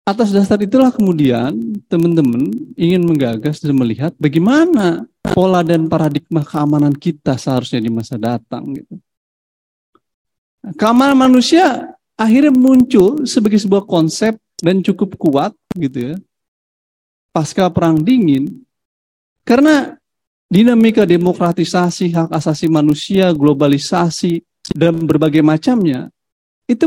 atas 0.06 0.30
dasar 0.30 0.62
itulah 0.62 0.94
kemudian 0.94 1.50
teman-teman 1.90 2.46
ingin 2.78 3.02
menggagas 3.02 3.58
dan 3.58 3.74
melihat 3.74 4.14
bagaimana 4.22 5.02
pola 5.34 5.66
dan 5.66 5.90
paradigma 5.90 6.46
keamanan 6.46 6.94
kita 6.94 7.34
seharusnya 7.34 7.82
di 7.82 7.90
masa 7.90 8.14
datang 8.14 8.70
gitu. 8.70 9.02
Keamanan 10.74 11.14
manusia 11.14 11.94
akhirnya 12.18 12.50
muncul 12.50 13.22
sebagai 13.22 13.62
sebuah 13.62 13.86
konsep 13.86 14.34
dan 14.58 14.82
cukup 14.82 15.14
kuat 15.14 15.52
gitu 15.78 16.10
ya. 16.10 16.14
Pasca 17.30 17.70
perang 17.70 18.02
dingin 18.02 18.66
karena 19.46 19.94
dinamika 20.50 21.06
demokratisasi 21.06 22.10
hak 22.10 22.34
asasi 22.34 22.66
manusia, 22.66 23.30
globalisasi 23.30 24.42
dan 24.74 25.06
berbagai 25.06 25.44
macamnya 25.44 26.10
itu 26.66 26.82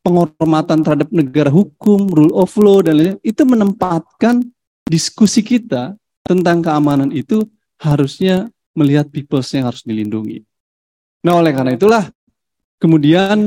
penghormatan 0.00 0.80
terhadap 0.80 1.08
negara 1.12 1.52
hukum, 1.52 2.08
rule 2.08 2.32
of 2.32 2.50
law 2.56 2.80
dan 2.80 2.96
lain-lain 2.96 3.20
itu 3.20 3.42
menempatkan 3.44 4.40
diskusi 4.88 5.44
kita 5.44 5.92
tentang 6.24 6.64
keamanan 6.64 7.12
itu 7.12 7.44
harusnya 7.76 8.48
melihat 8.72 9.10
peoples 9.12 9.52
yang 9.52 9.68
harus 9.68 9.84
dilindungi. 9.84 10.40
Nah, 11.22 11.38
oleh 11.38 11.52
karena 11.52 11.76
itulah 11.76 12.08
kemudian 12.82 13.38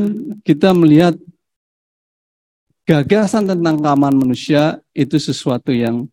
kita 0.47 0.71
melihat 0.71 1.19
gagasan 2.87 3.51
tentang 3.51 3.83
keamanan 3.83 4.23
manusia 4.23 4.79
itu 4.95 5.19
sesuatu 5.19 5.75
yang 5.75 6.07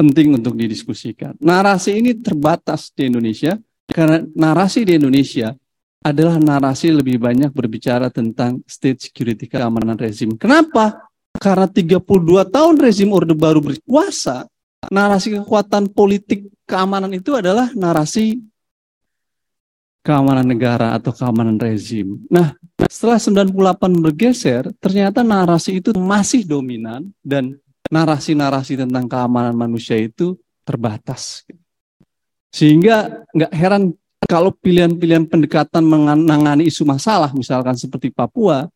penting 0.00 0.40
untuk 0.40 0.56
didiskusikan. 0.56 1.36
Narasi 1.44 2.00
ini 2.00 2.16
terbatas 2.16 2.88
di 2.96 3.12
Indonesia 3.12 3.60
karena 3.92 4.24
narasi 4.32 4.88
di 4.88 4.96
Indonesia 4.96 5.52
adalah 6.00 6.40
narasi 6.40 6.88
lebih 6.88 7.20
banyak 7.20 7.52
berbicara 7.52 8.08
tentang 8.08 8.64
state 8.64 9.12
security 9.12 9.44
keamanan 9.44 10.00
rezim. 10.00 10.32
Kenapa? 10.40 11.04
Karena 11.36 11.68
32 11.68 12.00
tahun 12.48 12.74
rezim 12.80 13.12
Orde 13.12 13.36
Baru 13.36 13.60
berkuasa, 13.60 14.48
narasi 14.88 15.36
kekuatan 15.36 15.92
politik 15.92 16.48
keamanan 16.64 17.12
itu 17.12 17.36
adalah 17.36 17.68
narasi 17.76 18.40
keamanan 20.04 20.44
negara 20.44 20.92
atau 20.92 21.10
keamanan 21.16 21.56
rezim. 21.56 22.20
Nah, 22.28 22.52
setelah 22.92 23.16
98 23.48 24.04
bergeser, 24.04 24.68
ternyata 24.76 25.24
narasi 25.24 25.80
itu 25.80 25.96
masih 25.96 26.44
dominan 26.44 27.08
dan 27.24 27.56
narasi-narasi 27.88 28.84
tentang 28.84 29.08
keamanan 29.08 29.56
manusia 29.56 29.96
itu 29.96 30.36
terbatas. 30.68 31.48
Sehingga 32.52 33.24
nggak 33.32 33.52
heran 33.56 33.96
kalau 34.28 34.52
pilihan-pilihan 34.52 35.24
pendekatan 35.24 35.84
menangani 35.84 36.68
isu 36.68 36.84
masalah, 36.84 37.32
misalkan 37.32 37.76
seperti 37.76 38.08
Papua, 38.12 38.68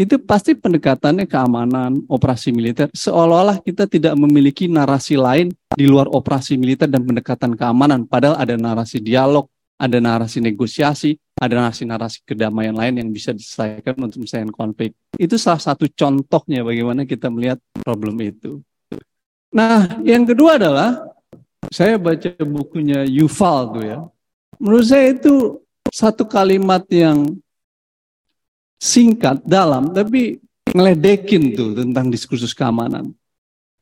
itu 0.00 0.16
pasti 0.16 0.56
pendekatannya 0.56 1.28
keamanan, 1.28 2.04
operasi 2.08 2.56
militer. 2.56 2.88
Seolah-olah 2.92 3.60
kita 3.60 3.84
tidak 3.84 4.16
memiliki 4.16 4.64
narasi 4.64 5.20
lain 5.20 5.52
di 5.76 5.84
luar 5.84 6.08
operasi 6.08 6.56
militer 6.56 6.88
dan 6.88 7.04
pendekatan 7.04 7.52
keamanan. 7.52 8.08
Padahal 8.08 8.40
ada 8.40 8.56
narasi 8.56 8.96
dialog, 8.96 9.44
ada 9.80 9.96
narasi 9.96 10.44
negosiasi, 10.44 11.16
ada 11.40 11.56
narasi-narasi 11.56 12.20
kedamaian 12.28 12.76
lain 12.76 13.00
yang 13.00 13.08
bisa 13.08 13.32
diselesaikan 13.32 13.96
untuk 13.96 14.20
menyelesaikan 14.20 14.52
konflik. 14.52 14.92
Itu 15.16 15.40
salah 15.40 15.64
satu 15.64 15.88
contohnya 15.88 16.60
bagaimana 16.60 17.08
kita 17.08 17.32
melihat 17.32 17.56
problem 17.80 18.20
itu. 18.20 18.60
Nah, 19.56 20.04
yang 20.04 20.28
kedua 20.28 20.60
adalah 20.60 21.00
saya 21.72 21.96
baca 21.96 22.28
bukunya 22.44 23.08
Yuval 23.08 23.60
tuh 23.72 23.84
ya 23.88 23.98
menurut 24.60 24.86
saya 24.86 25.16
itu 25.16 25.58
satu 25.90 26.28
kalimat 26.28 26.84
yang 26.92 27.40
singkat, 28.76 29.40
dalam, 29.42 29.90
tapi 29.90 30.38
ngeledekin 30.70 31.56
tuh 31.56 31.74
tentang 31.74 32.12
diskursus 32.12 32.52
keamanan. 32.52 33.10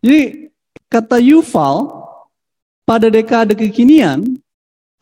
Jadi 0.01 0.49
kata 0.89 1.19
Yuval, 1.19 1.91
pada 2.87 3.11
dekade 3.11 3.53
kekinian, 3.59 4.25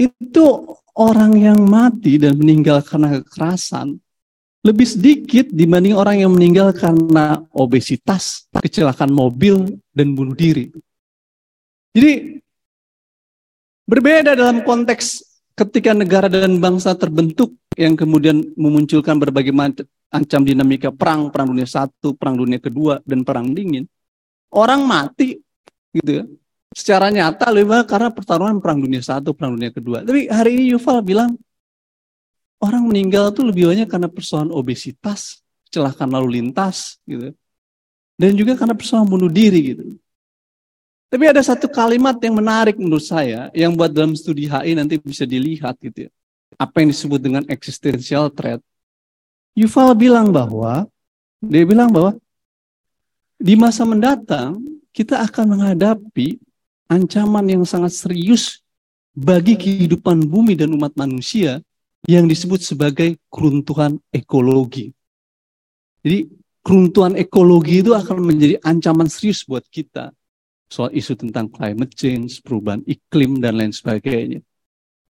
itu 0.01 0.45
orang 0.97 1.37
yang 1.37 1.61
mati 1.69 2.17
dan 2.17 2.41
meninggal 2.41 2.81
karena 2.81 3.21
kekerasan 3.21 4.01
lebih 4.67 4.89
sedikit 4.89 5.47
dibanding 5.55 5.95
orang 5.95 6.27
yang 6.27 6.35
meninggal 6.35 6.75
karena 6.75 7.39
obesitas, 7.55 8.51
kecelakaan 8.51 9.15
mobil, 9.15 9.79
dan 9.95 10.11
bunuh 10.11 10.35
diri. 10.35 10.75
Jadi 11.95 12.43
berbeda 13.87 14.35
dalam 14.35 14.67
konteks 14.67 15.23
ketika 15.55 15.95
negara 15.95 16.27
dan 16.27 16.59
bangsa 16.59 16.99
terbentuk 16.99 17.55
yang 17.79 17.95
kemudian 17.95 18.43
memunculkan 18.59 19.15
berbagai 19.23 19.55
macam 19.55 19.87
ancam 20.11 20.43
dinamika 20.43 20.91
perang, 20.91 21.31
perang 21.31 21.55
dunia 21.55 21.69
satu, 21.69 22.19
perang 22.19 22.35
dunia 22.35 22.59
kedua, 22.59 22.99
dan 23.07 23.23
perang 23.23 23.55
dingin. 23.55 23.87
Orang 24.51 24.83
mati 24.83 25.39
gitu 25.95 26.11
ya. 26.11 26.25
Secara 26.77 27.09
nyata 27.09 27.49
lebih 27.49 27.73
banyak 27.73 27.89
karena 27.89 28.09
pertarungan 28.13 28.61
perang 28.61 28.85
dunia 28.85 29.01
satu, 29.01 29.33
perang 29.33 29.57
dunia 29.57 29.73
kedua. 29.73 30.05
Tapi 30.05 30.29
hari 30.29 30.61
ini 30.61 30.77
Yuval 30.77 31.01
bilang 31.01 31.33
orang 32.61 32.85
meninggal 32.85 33.33
tuh 33.33 33.49
lebih 33.49 33.73
banyak 33.73 33.89
karena 33.89 34.13
persoalan 34.13 34.53
obesitas, 34.53 35.41
kecelakaan 35.65 36.13
lalu 36.13 36.37
lintas 36.37 37.01
gitu. 37.09 37.33
Dan 38.21 38.37
juga 38.37 38.61
karena 38.61 38.77
persoalan 38.77 39.09
bunuh 39.09 39.33
diri 39.33 39.73
gitu. 39.73 39.97
Tapi 41.09 41.25
ada 41.25 41.41
satu 41.41 41.65
kalimat 41.65 42.21
yang 42.21 42.37
menarik 42.37 42.77
menurut 42.77 43.09
saya 43.09 43.49
yang 43.57 43.73
buat 43.73 43.89
dalam 43.89 44.13
studi 44.13 44.45
HI 44.45 44.77
nanti 44.77 45.01
bisa 45.01 45.25
dilihat 45.25 45.81
gitu 45.81 46.09
ya. 46.09 46.11
Apa 46.61 46.85
yang 46.85 46.93
disebut 46.93 47.21
dengan 47.25 47.43
existential 47.49 48.29
threat. 48.29 48.61
Yuval 49.57 49.97
bilang 49.97 50.29
bahwa 50.29 50.85
dia 51.41 51.65
bilang 51.65 51.89
bahwa 51.89 52.21
di 53.41 53.57
masa 53.57 53.89
mendatang 53.89 54.61
kita 54.93 55.25
akan 55.25 55.57
menghadapi 55.57 56.37
ancaman 56.87 57.47
yang 57.47 57.65
sangat 57.67 57.95
serius 57.95 58.63
bagi 59.17 59.57
kehidupan 59.57 60.29
bumi 60.29 60.55
dan 60.55 60.73
umat 60.77 60.93
manusia 60.95 61.65
yang 62.07 62.29
disebut 62.31 62.63
sebagai 62.63 63.19
keruntuhan 63.33 63.99
ekologi. 64.15 64.95
Jadi 66.05 66.31
keruntuhan 66.63 67.19
ekologi 67.19 67.83
itu 67.83 67.97
akan 67.97 68.23
menjadi 68.23 68.63
ancaman 68.63 69.11
serius 69.11 69.43
buat 69.43 69.67
kita. 69.67 70.15
Soal 70.67 70.95
isu 70.95 71.15
tentang 71.15 71.47
climate 71.51 71.95
change, 71.95 72.43
perubahan 72.43 72.83
iklim, 72.87 73.39
dan 73.39 73.59
lain 73.59 73.71
sebagainya. 73.71 74.43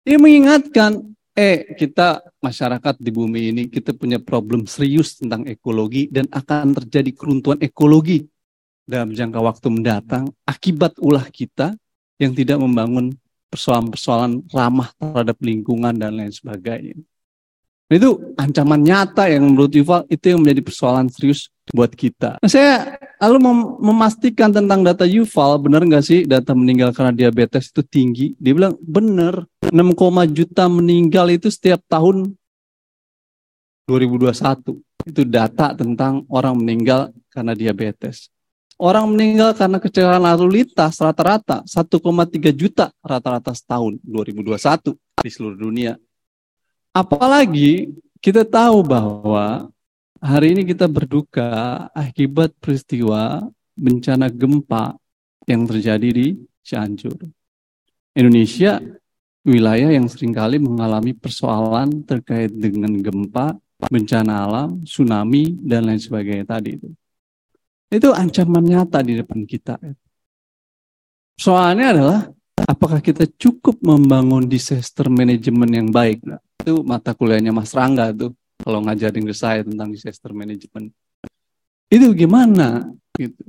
Dia 0.03 0.17
mengingatkan, 0.17 1.13
eh 1.37 1.77
kita 1.77 2.25
masyarakat 2.41 2.97
di 3.01 3.13
bumi 3.13 3.41
ini, 3.53 3.63
kita 3.69 3.93
punya 3.93 4.17
problem 4.17 4.65
serius 4.65 5.21
tentang 5.21 5.45
ekologi 5.45 6.09
dan 6.09 6.25
akan 6.33 6.73
terjadi 6.77 7.13
keruntuhan 7.13 7.61
ekologi 7.61 8.32
dalam 8.87 9.15
jangka 9.15 9.39
waktu 9.39 9.67
mendatang 9.71 10.25
akibat 10.45 10.99
ulah 10.99 11.27
kita 11.31 11.75
yang 12.19 12.35
tidak 12.35 12.59
membangun 12.59 13.15
persoalan-persoalan 13.53 14.49
ramah 14.49 14.91
terhadap 14.97 15.37
lingkungan 15.45 15.93
dan 15.93 16.17
lain 16.17 16.33
sebagainya. 16.33 16.97
Nah, 17.93 18.01
itu 18.01 18.11
ancaman 18.41 18.81
nyata 18.81 19.29
yang 19.29 19.45
menurut 19.45 19.69
Yuval 19.77 20.09
itu 20.09 20.33
yang 20.33 20.41
menjadi 20.41 20.65
persoalan 20.65 21.13
serius 21.13 21.53
buat 21.69 21.93
kita. 21.93 22.41
Nah, 22.41 22.49
saya 22.49 22.97
lalu 23.21 23.37
mem 23.45 23.59
memastikan 23.85 24.49
tentang 24.49 24.81
data 24.81 25.05
Yuval, 25.05 25.61
benar 25.61 25.85
nggak 25.85 26.01
sih 26.01 26.25
data 26.25 26.57
meninggal 26.57 26.97
karena 26.97 27.13
diabetes 27.13 27.69
itu 27.69 27.85
tinggi? 27.85 28.27
Dia 28.41 28.57
bilang 28.57 28.81
benar, 28.81 29.45
6, 29.69 29.93
juta 30.33 30.73
meninggal 30.73 31.37
itu 31.37 31.53
setiap 31.53 31.85
tahun 31.85 32.33
2021. 33.85 34.81
Itu 35.05 35.29
data 35.29 35.77
tentang 35.77 36.25
orang 36.33 36.57
meninggal 36.57 37.13
karena 37.29 37.53
diabetes. 37.53 38.33
Orang 38.81 39.15
meninggal 39.15 39.53
karena 39.55 39.79
kecelakaan 39.79 40.25
lalu 40.25 40.65
lintas 40.65 40.99
rata-rata 40.99 41.63
1,3 41.65 42.51
juta 42.53 42.91
rata-rata 43.05 43.53
setahun 43.53 44.01
2021 44.03 44.97
di 45.23 45.31
seluruh 45.31 45.59
dunia. 45.59 45.95
Apalagi 46.93 47.93
kita 48.19 48.45
tahu 48.45 48.85
bahwa 48.85 49.71
hari 50.19 50.55
ini 50.57 50.63
kita 50.63 50.87
berduka 50.87 51.89
akibat 51.97 52.55
peristiwa 52.59 53.45
bencana 53.75 54.29
gempa 54.31 54.95
yang 55.49 55.67
terjadi 55.67 56.09
di 56.13 56.27
Cianjur. 56.63 57.19
Indonesia 58.15 58.79
wilayah 59.43 59.91
yang 59.91 60.07
sering 60.07 60.31
kali 60.31 60.63
mengalami 60.63 61.17
persoalan 61.17 62.07
terkait 62.07 62.55
dengan 62.55 62.95
gempa, 63.03 63.59
bencana 63.91 64.47
alam, 64.47 64.87
tsunami, 64.87 65.59
dan 65.59 65.91
lain 65.91 65.99
sebagainya 65.99 66.47
tadi 66.47 66.79
itu. 66.79 66.89
Itu 67.93 68.17
ancaman 68.17 68.65
nyata 68.65 69.05
di 69.05 69.21
depan 69.21 69.45
kita. 69.45 69.77
Soalnya 71.37 71.93
adalah 71.93 72.21
apakah 72.65 73.05
kita 73.05 73.29
cukup 73.37 73.85
membangun 73.85 74.49
disaster 74.49 75.13
management 75.13 75.73
yang 75.77 75.89
baik? 75.93 76.25
Itu 76.65 76.81
mata 76.89 77.13
kuliahnya 77.13 77.53
Mas 77.53 77.77
Rangga 77.77 78.09
tuh 78.17 78.33
kalau 78.57 78.81
ngajarin 78.81 79.29
ke 79.29 79.37
saya 79.37 79.61
tentang 79.61 79.93
disaster 79.93 80.33
management. 80.33 80.89
Itu 81.93 82.17
gimana? 82.17 82.89
Gitu. 83.13 83.45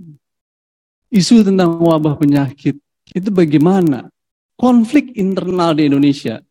Isu 1.07 1.47
tentang 1.47 1.79
wabah 1.79 2.19
penyakit 2.19 2.75
itu 3.15 3.29
bagaimana? 3.31 4.11
Konflik 4.59 5.15
internal 5.15 5.71
di 5.71 5.87
Indonesia. 5.87 6.43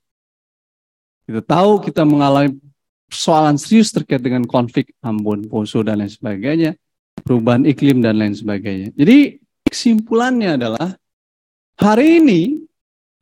Kita 1.28 1.44
tahu 1.44 1.84
kita 1.84 2.08
mengalami 2.08 2.56
persoalan 3.04 3.60
serius 3.60 3.92
terkait 3.92 4.24
dengan 4.24 4.48
konflik 4.48 4.96
Ambon, 5.04 5.44
Poso, 5.44 5.84
dan 5.84 6.00
lain 6.00 6.08
sebagainya 6.08 6.72
perubahan 7.20 7.68
iklim 7.68 8.00
dan 8.00 8.16
lain 8.16 8.32
sebagainya. 8.32 8.88
Jadi 8.96 9.36
kesimpulannya 9.68 10.56
adalah 10.56 10.96
hari 11.76 12.24
ini 12.24 12.40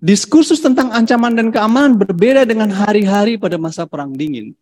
diskursus 0.01 0.63
tentang 0.63 0.95
ancaman 0.95 1.37
dan 1.37 1.49
keamanan 1.51 1.99
berbeda 1.99 2.47
dengan 2.47 2.73
hari-hari 2.73 3.37
pada 3.37 3.61
masa 3.61 3.85
perang 3.85 4.15
dingin. 4.15 4.55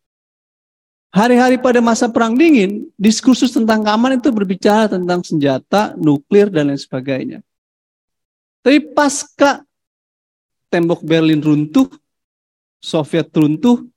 Hari-hari 1.08 1.56
pada 1.56 1.80
masa 1.80 2.04
perang 2.12 2.36
dingin, 2.36 2.84
diskursus 3.00 3.48
tentang 3.48 3.80
keamanan 3.80 4.20
itu 4.20 4.28
berbicara 4.28 4.92
tentang 4.92 5.24
senjata, 5.24 5.96
nuklir, 5.96 6.52
dan 6.52 6.68
lain 6.68 6.76
sebagainya. 6.76 7.40
Tapi 8.60 8.92
pasca 8.92 9.64
tembok 10.68 11.00
Berlin 11.00 11.40
runtuh, 11.40 11.88
Soviet 12.76 13.32
runtuh, 13.32 13.88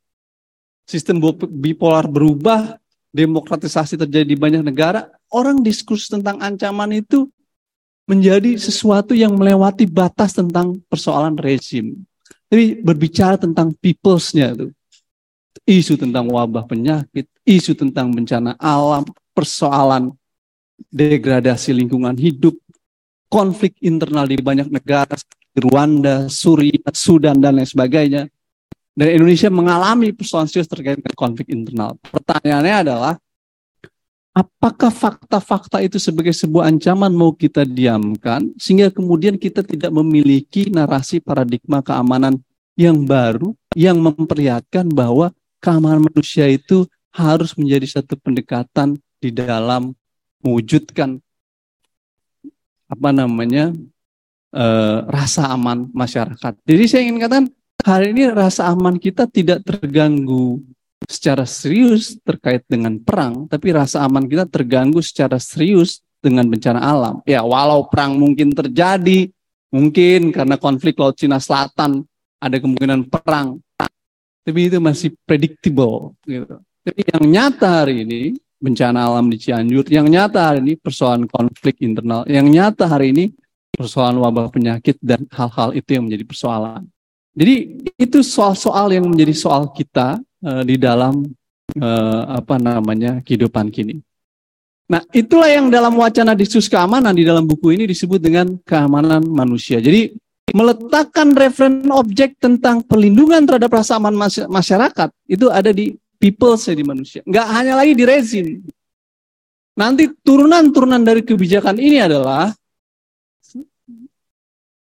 sistem 0.87 1.19
bipolar 1.51 2.07
berubah, 2.07 2.79
demokratisasi 3.11 3.99
terjadi 3.99 4.31
di 4.31 4.39
banyak 4.39 4.63
negara, 4.63 5.11
orang 5.31 5.63
diskus 5.63 6.11
tentang 6.11 6.37
ancaman 6.43 6.91
itu 6.91 7.31
menjadi 8.05 8.59
sesuatu 8.59 9.15
yang 9.15 9.33
melewati 9.39 9.87
batas 9.87 10.35
tentang 10.35 10.83
persoalan 10.91 11.39
rezim. 11.39 11.95
Jadi 12.51 12.83
berbicara 12.83 13.39
tentang 13.39 13.71
peoples-nya 13.79 14.51
itu. 14.51 14.67
Isu 15.63 15.95
tentang 15.95 16.27
wabah 16.27 16.67
penyakit, 16.67 17.29
isu 17.47 17.71
tentang 17.77 18.11
bencana 18.11 18.59
alam, 18.59 19.07
persoalan 19.31 20.11
degradasi 20.91 21.71
lingkungan 21.71 22.17
hidup, 22.19 22.57
konflik 23.31 23.79
internal 23.79 24.27
di 24.27 24.35
banyak 24.41 24.67
negara, 24.67 25.15
Rwanda, 25.55 26.27
Suriah, 26.27 26.91
Sudan, 26.91 27.39
dan 27.39 27.55
lain 27.55 27.67
sebagainya. 27.67 28.27
Dan 28.91 29.07
Indonesia 29.15 29.47
mengalami 29.47 30.11
persoalan 30.11 30.51
serius 30.51 30.67
terkait 30.67 30.99
dengan 30.99 31.15
konflik 31.15 31.47
internal. 31.47 31.95
Pertanyaannya 32.03 32.75
adalah, 32.75 33.13
apakah 34.31 34.91
fakta-fakta 34.91 35.83
itu 35.83 35.99
sebagai 35.99 36.31
sebuah 36.31 36.71
ancaman 36.71 37.11
mau 37.11 37.35
kita 37.35 37.67
diamkan, 37.67 38.51
sehingga 38.55 38.91
kemudian 38.91 39.35
kita 39.35 39.63
tidak 39.63 39.91
memiliki 39.91 40.71
narasi 40.71 41.19
paradigma 41.19 41.83
keamanan 41.83 42.39
yang 42.79 43.03
baru, 43.03 43.51
yang 43.75 43.99
memperlihatkan 43.99 44.87
bahwa 44.87 45.35
keamanan 45.59 46.07
manusia 46.07 46.47
itu 46.47 46.87
harus 47.11 47.51
menjadi 47.59 47.99
satu 47.99 48.15
pendekatan 48.15 48.95
di 49.19 49.29
dalam 49.35 49.91
mewujudkan 50.41 51.19
apa 52.87 53.09
namanya 53.11 53.75
eh, 54.55 54.99
rasa 55.11 55.51
aman 55.51 55.91
masyarakat. 55.91 56.53
Jadi 56.63 56.83
saya 56.87 57.01
ingin 57.03 57.19
katakan 57.19 57.47
hari 57.83 58.15
ini 58.15 58.31
rasa 58.31 58.71
aman 58.71 58.95
kita 58.95 59.27
tidak 59.27 59.63
terganggu 59.67 60.63
secara 61.09 61.47
serius 61.49 62.17
terkait 62.21 62.61
dengan 62.69 62.97
perang, 63.01 63.49
tapi 63.49 63.73
rasa 63.73 64.05
aman 64.05 64.27
kita 64.29 64.45
terganggu 64.45 65.01
secara 65.01 65.41
serius 65.41 66.01
dengan 66.21 66.45
bencana 66.45 66.77
alam. 66.77 67.15
Ya, 67.25 67.41
walau 67.41 67.89
perang 67.89 68.17
mungkin 68.17 68.53
terjadi, 68.53 69.29
mungkin 69.73 70.29
karena 70.29 70.55
konflik 70.61 70.99
Laut 71.01 71.17
Cina 71.17 71.41
Selatan 71.41 72.05
ada 72.37 72.57
kemungkinan 72.61 73.09
perang, 73.09 73.57
tapi 74.45 74.69
itu 74.69 74.77
masih 74.77 75.13
predictable. 75.25 76.13
Gitu. 76.25 76.57
Jadi 76.81 77.01
yang 77.13 77.23
nyata 77.29 77.85
hari 77.85 78.05
ini 78.05 78.21
bencana 78.61 79.05
alam 79.09 79.29
di 79.29 79.37
Cianjur, 79.41 79.85
yang 79.89 80.05
nyata 80.05 80.53
hari 80.53 80.61
ini 80.61 80.73
persoalan 80.77 81.25
konflik 81.29 81.81
internal, 81.81 82.25
yang 82.29 82.45
nyata 82.45 82.85
hari 82.85 83.13
ini 83.13 83.25
persoalan 83.73 84.21
wabah 84.21 84.53
penyakit 84.53 85.01
dan 85.01 85.25
hal-hal 85.33 85.73
itu 85.73 85.97
yang 85.97 86.05
menjadi 86.05 86.25
persoalan. 86.25 86.85
Jadi 87.31 87.55
itu 87.95 88.19
soal-soal 88.21 88.91
yang 88.91 89.07
menjadi 89.07 89.31
soal 89.31 89.71
kita 89.71 90.19
uh, 90.45 90.63
di 90.65 90.75
dalam 90.77 91.25
eh, 91.77 92.23
apa 92.27 92.59
namanya 92.59 93.23
kehidupan 93.23 93.71
kini. 93.71 94.03
Nah, 94.91 94.99
itulah 95.15 95.47
yang 95.47 95.71
dalam 95.71 95.95
wacana 95.95 96.35
diskusi 96.35 96.67
keamanan 96.67 97.15
di 97.15 97.23
dalam 97.23 97.47
buku 97.47 97.71
ini 97.71 97.87
disebut 97.87 98.19
dengan 98.19 98.59
keamanan 98.67 99.23
manusia. 99.23 99.79
Jadi 99.79 100.11
meletakkan 100.51 101.31
referen 101.31 101.87
objek 101.95 102.35
tentang 102.43 102.83
perlindungan 102.83 103.47
terhadap 103.47 103.71
rasa 103.71 103.95
aman 103.95 104.11
masyarakat 104.51 105.09
itu 105.31 105.47
ada 105.47 105.71
di 105.71 105.95
people 106.19 106.59
di 106.59 106.83
manusia. 106.83 107.23
Nggak 107.23 107.47
hanya 107.55 107.73
lagi 107.79 107.93
di 107.95 108.03
rezim. 108.03 108.47
Nanti 109.79 110.11
turunan-turunan 110.11 110.99
dari 110.99 111.23
kebijakan 111.23 111.79
ini 111.79 112.03
adalah 112.03 112.51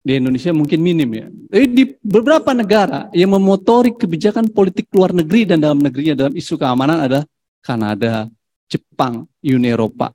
di 0.08 0.16
Indonesia 0.16 0.56
mungkin 0.56 0.80
minim 0.80 1.10
ya. 1.12 1.28
Tapi 1.28 1.66
di 1.68 1.84
beberapa 2.00 2.56
negara 2.56 3.12
yang 3.12 3.36
memotori 3.36 3.92
kebijakan 3.92 4.48
politik 4.48 4.88
luar 4.96 5.12
negeri 5.12 5.44
dan 5.44 5.60
dalam 5.60 5.84
negerinya 5.84 6.24
dalam 6.24 6.32
isu 6.32 6.56
keamanan 6.56 7.04
ada 7.04 7.20
Kanada, 7.60 8.24
Jepang, 8.72 9.28
Uni 9.44 9.68
Eropa. 9.68 10.08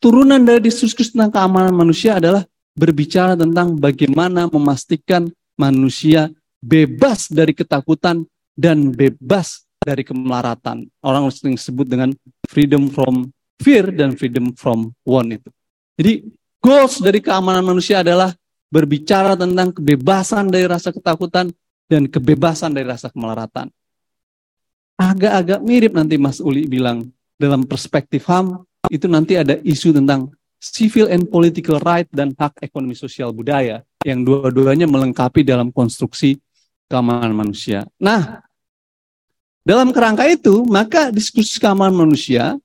Turunan 0.00 0.40
dari 0.40 0.64
diskursus 0.64 1.12
tentang 1.12 1.28
keamanan 1.36 1.76
manusia 1.76 2.16
adalah 2.16 2.48
berbicara 2.72 3.36
tentang 3.36 3.76
bagaimana 3.76 4.48
memastikan 4.48 5.28
manusia 5.60 6.32
bebas 6.64 7.28
dari 7.28 7.52
ketakutan 7.52 8.24
dan 8.56 8.88
bebas 8.88 9.68
dari 9.84 10.00
kemelaratan. 10.00 10.88
Orang 11.04 11.28
sering 11.28 11.60
sebut 11.60 11.84
dengan 11.84 12.16
freedom 12.48 12.88
from 12.88 13.28
fear 13.60 13.92
dan 13.92 14.16
freedom 14.16 14.56
from 14.56 14.96
want 15.04 15.36
itu. 15.36 15.52
Jadi 16.00 16.24
goals 16.64 16.96
dari 17.04 17.20
keamanan 17.20 17.60
manusia 17.60 18.00
adalah 18.00 18.32
berbicara 18.70 19.34
tentang 19.34 19.74
kebebasan 19.74 20.48
dari 20.48 20.64
rasa 20.70 20.94
ketakutan 20.94 21.50
dan 21.90 22.06
kebebasan 22.06 22.70
dari 22.70 22.86
rasa 22.86 23.10
kemelaratan. 23.10 23.66
Agak-agak 24.94 25.60
mirip 25.66 25.92
nanti 25.92 26.14
Mas 26.16 26.38
Uli 26.38 26.70
bilang 26.70 27.10
dalam 27.34 27.66
perspektif 27.66 28.30
HAM 28.30 28.62
itu 28.88 29.10
nanti 29.10 29.34
ada 29.34 29.58
isu 29.60 29.90
tentang 29.90 30.30
civil 30.62 31.10
and 31.10 31.26
political 31.26 31.82
right 31.82 32.06
dan 32.14 32.30
hak 32.36 32.62
ekonomi 32.62 32.94
sosial 32.94 33.34
budaya 33.34 33.82
yang 34.06 34.22
dua-duanya 34.22 34.86
melengkapi 34.86 35.42
dalam 35.42 35.72
konstruksi 35.72 36.36
keamanan 36.86 37.32
manusia. 37.32 37.88
Nah, 37.96 38.44
dalam 39.64 39.90
kerangka 39.90 40.28
itu, 40.28 40.62
maka 40.68 41.08
diskusi 41.08 41.56
keamanan 41.58 41.96
manusia 41.96 42.56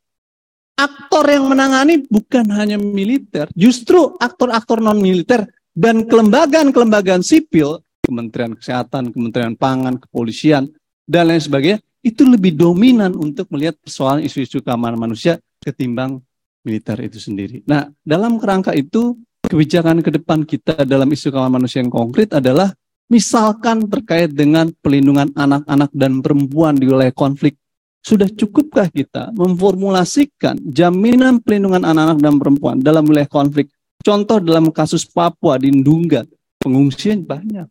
aktor 0.75 1.23
yang 1.31 1.47
menangani 1.47 2.03
bukan 2.03 2.43
hanya 2.51 2.75
militer, 2.75 3.47
justru 3.55 4.19
aktor-aktor 4.19 4.83
non 4.83 4.99
militer 4.99 5.47
dan 5.75 6.07
kelembagaan-kelembagaan 6.07 7.19
sipil, 7.19 7.83
Kementerian 7.99 8.55
Kesehatan, 8.55 9.11
Kementerian 9.11 9.59
Pangan, 9.59 9.99
Kepolisian, 9.99 10.71
dan 11.03 11.27
lain 11.27 11.43
sebagainya, 11.43 11.83
itu 11.99 12.23
lebih 12.23 12.55
dominan 12.55 13.11
untuk 13.13 13.51
melihat 13.51 13.75
persoalan 13.83 14.23
isu-isu 14.23 14.63
keamanan 14.63 14.95
manusia 14.95 15.35
ketimbang 15.59 16.23
militer 16.63 16.97
itu 17.03 17.19
sendiri. 17.19 17.61
Nah, 17.67 17.91
dalam 18.07 18.39
kerangka 18.39 18.71
itu, 18.71 19.19
kebijakan 19.45 20.01
ke 20.01 20.09
depan 20.15 20.47
kita 20.47 20.87
dalam 20.87 21.11
isu 21.11 21.29
keamanan 21.29 21.67
manusia 21.67 21.83
yang 21.83 21.91
konkret 21.91 22.31
adalah 22.31 22.71
misalkan 23.11 23.85
terkait 23.85 24.33
dengan 24.33 24.71
pelindungan 24.81 25.29
anak-anak 25.35 25.91
dan 25.93 26.23
perempuan 26.23 26.73
di 26.79 26.89
wilayah 26.89 27.13
konflik. 27.13 27.59
Sudah 28.05 28.29
cukupkah 28.29 28.85
kita 28.93 29.33
memformulasikan 29.33 30.61
jaminan 30.61 31.41
pelindungan 31.41 31.81
anak-anak 31.81 32.19
dan 32.21 32.33
perempuan 32.37 32.75
dalam 32.77 33.01
wilayah 33.09 33.29
konflik 33.29 33.73
Contoh 34.05 34.37
dalam 34.37 34.69
kasus 34.69 35.01
Papua 35.01 35.57
di 35.57 35.73
Ndungga, 35.73 36.29
pengungsian 36.61 37.25
banyak. 37.25 37.65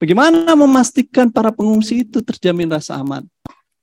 Bagaimana 0.00 0.56
memastikan 0.56 1.28
para 1.28 1.52
pengungsi 1.52 2.08
itu 2.08 2.24
terjamin 2.24 2.72
rasa 2.72 2.96
aman? 3.04 3.28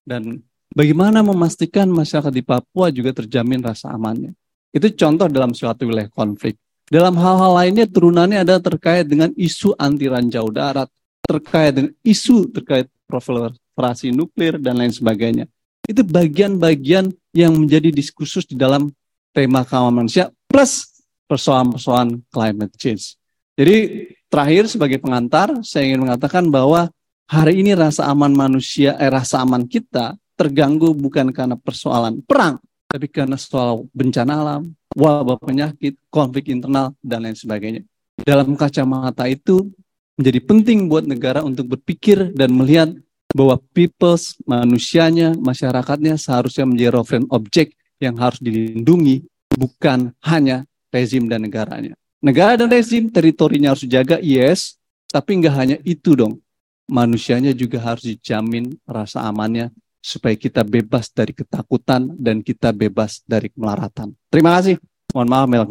Dan 0.01 0.41
bagaimana 0.73 1.21
memastikan 1.21 1.85
masyarakat 1.93 2.33
di 2.33 2.41
Papua 2.41 2.89
juga 2.89 3.13
terjamin 3.13 3.61
rasa 3.61 3.93
amannya? 3.93 4.33
Itu 4.73 4.89
contoh 4.97 5.29
dalam 5.29 5.53
suatu 5.53 5.85
wilayah 5.85 6.09
konflik. 6.09 6.57
Dalam 6.89 7.13
hal-hal 7.21 7.53
lainnya 7.53 7.85
turunannya 7.85 8.41
ada 8.41 8.57
terkait 8.57 9.05
dengan 9.05 9.29
isu 9.37 9.77
anti 9.77 10.09
ranjau 10.09 10.49
darat, 10.49 10.89
terkait 11.21 11.71
dengan 11.77 11.93
isu 12.01 12.49
terkait 12.49 12.89
proliferasi 13.05 14.09
nuklir 14.09 14.57
dan 14.57 14.81
lain 14.81 14.91
sebagainya. 14.91 15.45
Itu 15.85 16.01
bagian-bagian 16.01 17.13
yang 17.31 17.53
menjadi 17.55 17.93
diskursus 17.93 18.49
di 18.49 18.57
dalam 18.57 18.89
tema 19.31 19.63
keamanan 19.63 20.03
manusia 20.03 20.33
plus 20.51 20.90
persoalan-persoalan 21.31 22.27
climate 22.27 22.75
change. 22.75 23.15
Jadi 23.55 24.11
terakhir 24.27 24.67
sebagai 24.67 24.99
pengantar, 24.99 25.63
saya 25.63 25.87
ingin 25.87 26.03
mengatakan 26.03 26.51
bahwa 26.51 26.91
hari 27.31 27.63
ini 27.63 27.71
rasa 27.71 28.11
aman 28.11 28.35
manusia, 28.35 28.99
eh, 28.99 29.07
rasa 29.07 29.39
aman 29.39 29.63
kita 29.63 30.19
terganggu 30.35 30.91
bukan 30.91 31.31
karena 31.31 31.55
persoalan 31.55 32.19
perang, 32.27 32.59
tapi 32.91 33.07
karena 33.07 33.39
soal 33.39 33.87
bencana 33.95 34.43
alam, 34.43 34.61
wabah 34.91 35.39
penyakit, 35.39 35.95
konflik 36.11 36.51
internal, 36.51 36.91
dan 36.99 37.23
lain 37.23 37.37
sebagainya. 37.37 37.87
Dalam 38.19 38.51
kacamata 38.59 39.31
itu 39.31 39.71
menjadi 40.19 40.39
penting 40.43 40.91
buat 40.91 41.07
negara 41.07 41.39
untuk 41.45 41.77
berpikir 41.77 42.35
dan 42.35 42.51
melihat 42.51 42.91
bahwa 43.31 43.55
peoples, 43.71 44.35
manusianya, 44.43 45.31
masyarakatnya 45.39 46.19
seharusnya 46.19 46.67
menjadi 46.67 46.91
reference 46.99 47.29
objek 47.31 47.67
yang 48.03 48.19
harus 48.19 48.43
dilindungi, 48.43 49.23
bukan 49.55 50.11
hanya 50.27 50.67
rezim 50.91 51.25
dan 51.25 51.41
negaranya. 51.41 51.95
Negara 52.21 52.53
dan 52.53 52.69
rezim 52.69 53.09
teritorinya 53.09 53.73
harus 53.73 53.87
dijaga, 53.87 54.21
yes, 54.21 54.77
tapi 55.09 55.41
nggak 55.41 55.55
hanya 55.57 55.77
itu 55.81 56.13
dong. 56.13 56.37
Manusianya 56.85 57.55
juga 57.55 57.81
harus 57.81 58.05
dijamin 58.05 58.77
rasa 58.85 59.25
amannya 59.25 59.71
supaya 60.03 60.35
kita 60.35 60.61
bebas 60.61 61.09
dari 61.09 61.31
ketakutan 61.31 62.11
dan 62.19 62.43
kita 62.45 62.69
bebas 62.75 63.23
dari 63.25 63.49
kemelaratan. 63.53 64.11
Terima 64.29 64.59
kasih. 64.59 64.77
Mohon 65.13 65.29
maaf 65.29 65.47
Mel 65.47 65.65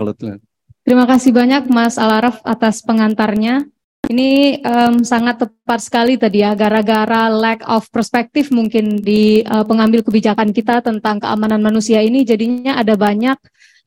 Terima 0.81 1.05
kasih 1.05 1.31
banyak 1.31 1.69
Mas 1.69 2.01
Alaraf 2.01 2.41
atas 2.43 2.81
pengantarnya. 2.81 3.69
Ini 4.11 4.59
um, 4.65 5.07
sangat 5.07 5.45
tepat 5.45 5.87
sekali 5.87 6.19
tadi 6.19 6.43
ya, 6.43 6.57
gara-gara 6.59 7.31
lack 7.31 7.63
of 7.69 7.87
perspektif 7.95 8.51
mungkin 8.51 8.99
di 8.99 9.45
uh, 9.47 9.63
pengambil 9.63 10.03
kebijakan 10.03 10.51
kita 10.51 10.83
tentang 10.83 11.23
keamanan 11.23 11.63
manusia 11.63 12.03
ini, 12.03 12.27
jadinya 12.27 12.75
ada 12.81 12.99
banyak 12.99 13.39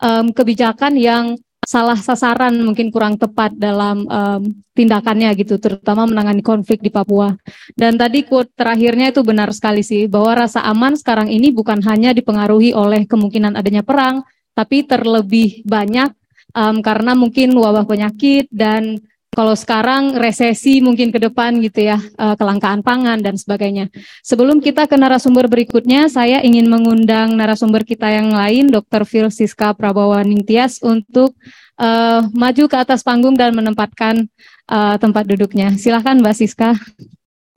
um, 0.04 0.36
kebijakan 0.36 1.00
yang 1.00 1.40
salah 1.64 1.96
sasaran 1.96 2.60
mungkin 2.60 2.92
kurang 2.92 3.16
tepat 3.16 3.56
dalam 3.56 4.04
um, 4.12 4.52
tindakannya 4.76 5.32
gitu, 5.40 5.56
terutama 5.56 6.04
menangani 6.04 6.44
konflik 6.44 6.84
di 6.84 6.92
Papua. 6.92 7.32
Dan 7.72 7.96
tadi 7.96 8.28
quote 8.28 8.52
terakhirnya 8.52 9.16
itu 9.16 9.24
benar 9.24 9.56
sekali 9.56 9.80
sih, 9.80 10.12
bahwa 10.12 10.44
rasa 10.44 10.60
aman 10.68 11.00
sekarang 11.00 11.32
ini 11.32 11.56
bukan 11.56 11.80
hanya 11.88 12.12
dipengaruhi 12.12 12.76
oleh 12.76 13.08
kemungkinan 13.08 13.56
adanya 13.56 13.80
perang, 13.80 14.28
tapi 14.52 14.84
terlebih 14.84 15.64
banyak 15.64 16.12
um, 16.52 16.84
karena 16.84 17.16
mungkin 17.16 17.56
wabah 17.56 17.88
penyakit 17.88 18.52
dan 18.52 19.00
kalau 19.34 19.58
sekarang 19.58 20.16
resesi 20.16 20.80
mungkin 20.80 21.10
ke 21.10 21.18
depan 21.18 21.58
gitu 21.60 21.90
ya, 21.90 21.98
uh, 22.22 22.38
kelangkaan 22.38 22.86
pangan 22.86 23.20
dan 23.20 23.34
sebagainya. 23.34 23.90
Sebelum 24.22 24.62
kita 24.62 24.86
ke 24.86 24.94
narasumber 24.94 25.50
berikutnya, 25.50 26.08
saya 26.08 26.40
ingin 26.46 26.70
mengundang 26.70 27.34
narasumber 27.34 27.82
kita 27.82 28.08
yang 28.14 28.30
lain, 28.30 28.70
Dr. 28.70 29.04
Phil 29.04 29.28
Siska 29.34 29.74
Prabowo 29.74 30.18
Ningtyas, 30.22 30.80
untuk 30.86 31.34
uh, 31.82 32.22
maju 32.32 32.64
ke 32.70 32.78
atas 32.78 33.02
panggung 33.02 33.34
dan 33.34 33.58
menempatkan 33.58 34.30
uh, 34.70 34.96
tempat 35.02 35.26
duduknya. 35.26 35.74
Silahkan 35.76 36.16
Mbak 36.22 36.36
Siska. 36.38 36.78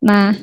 Nah, 0.01 0.37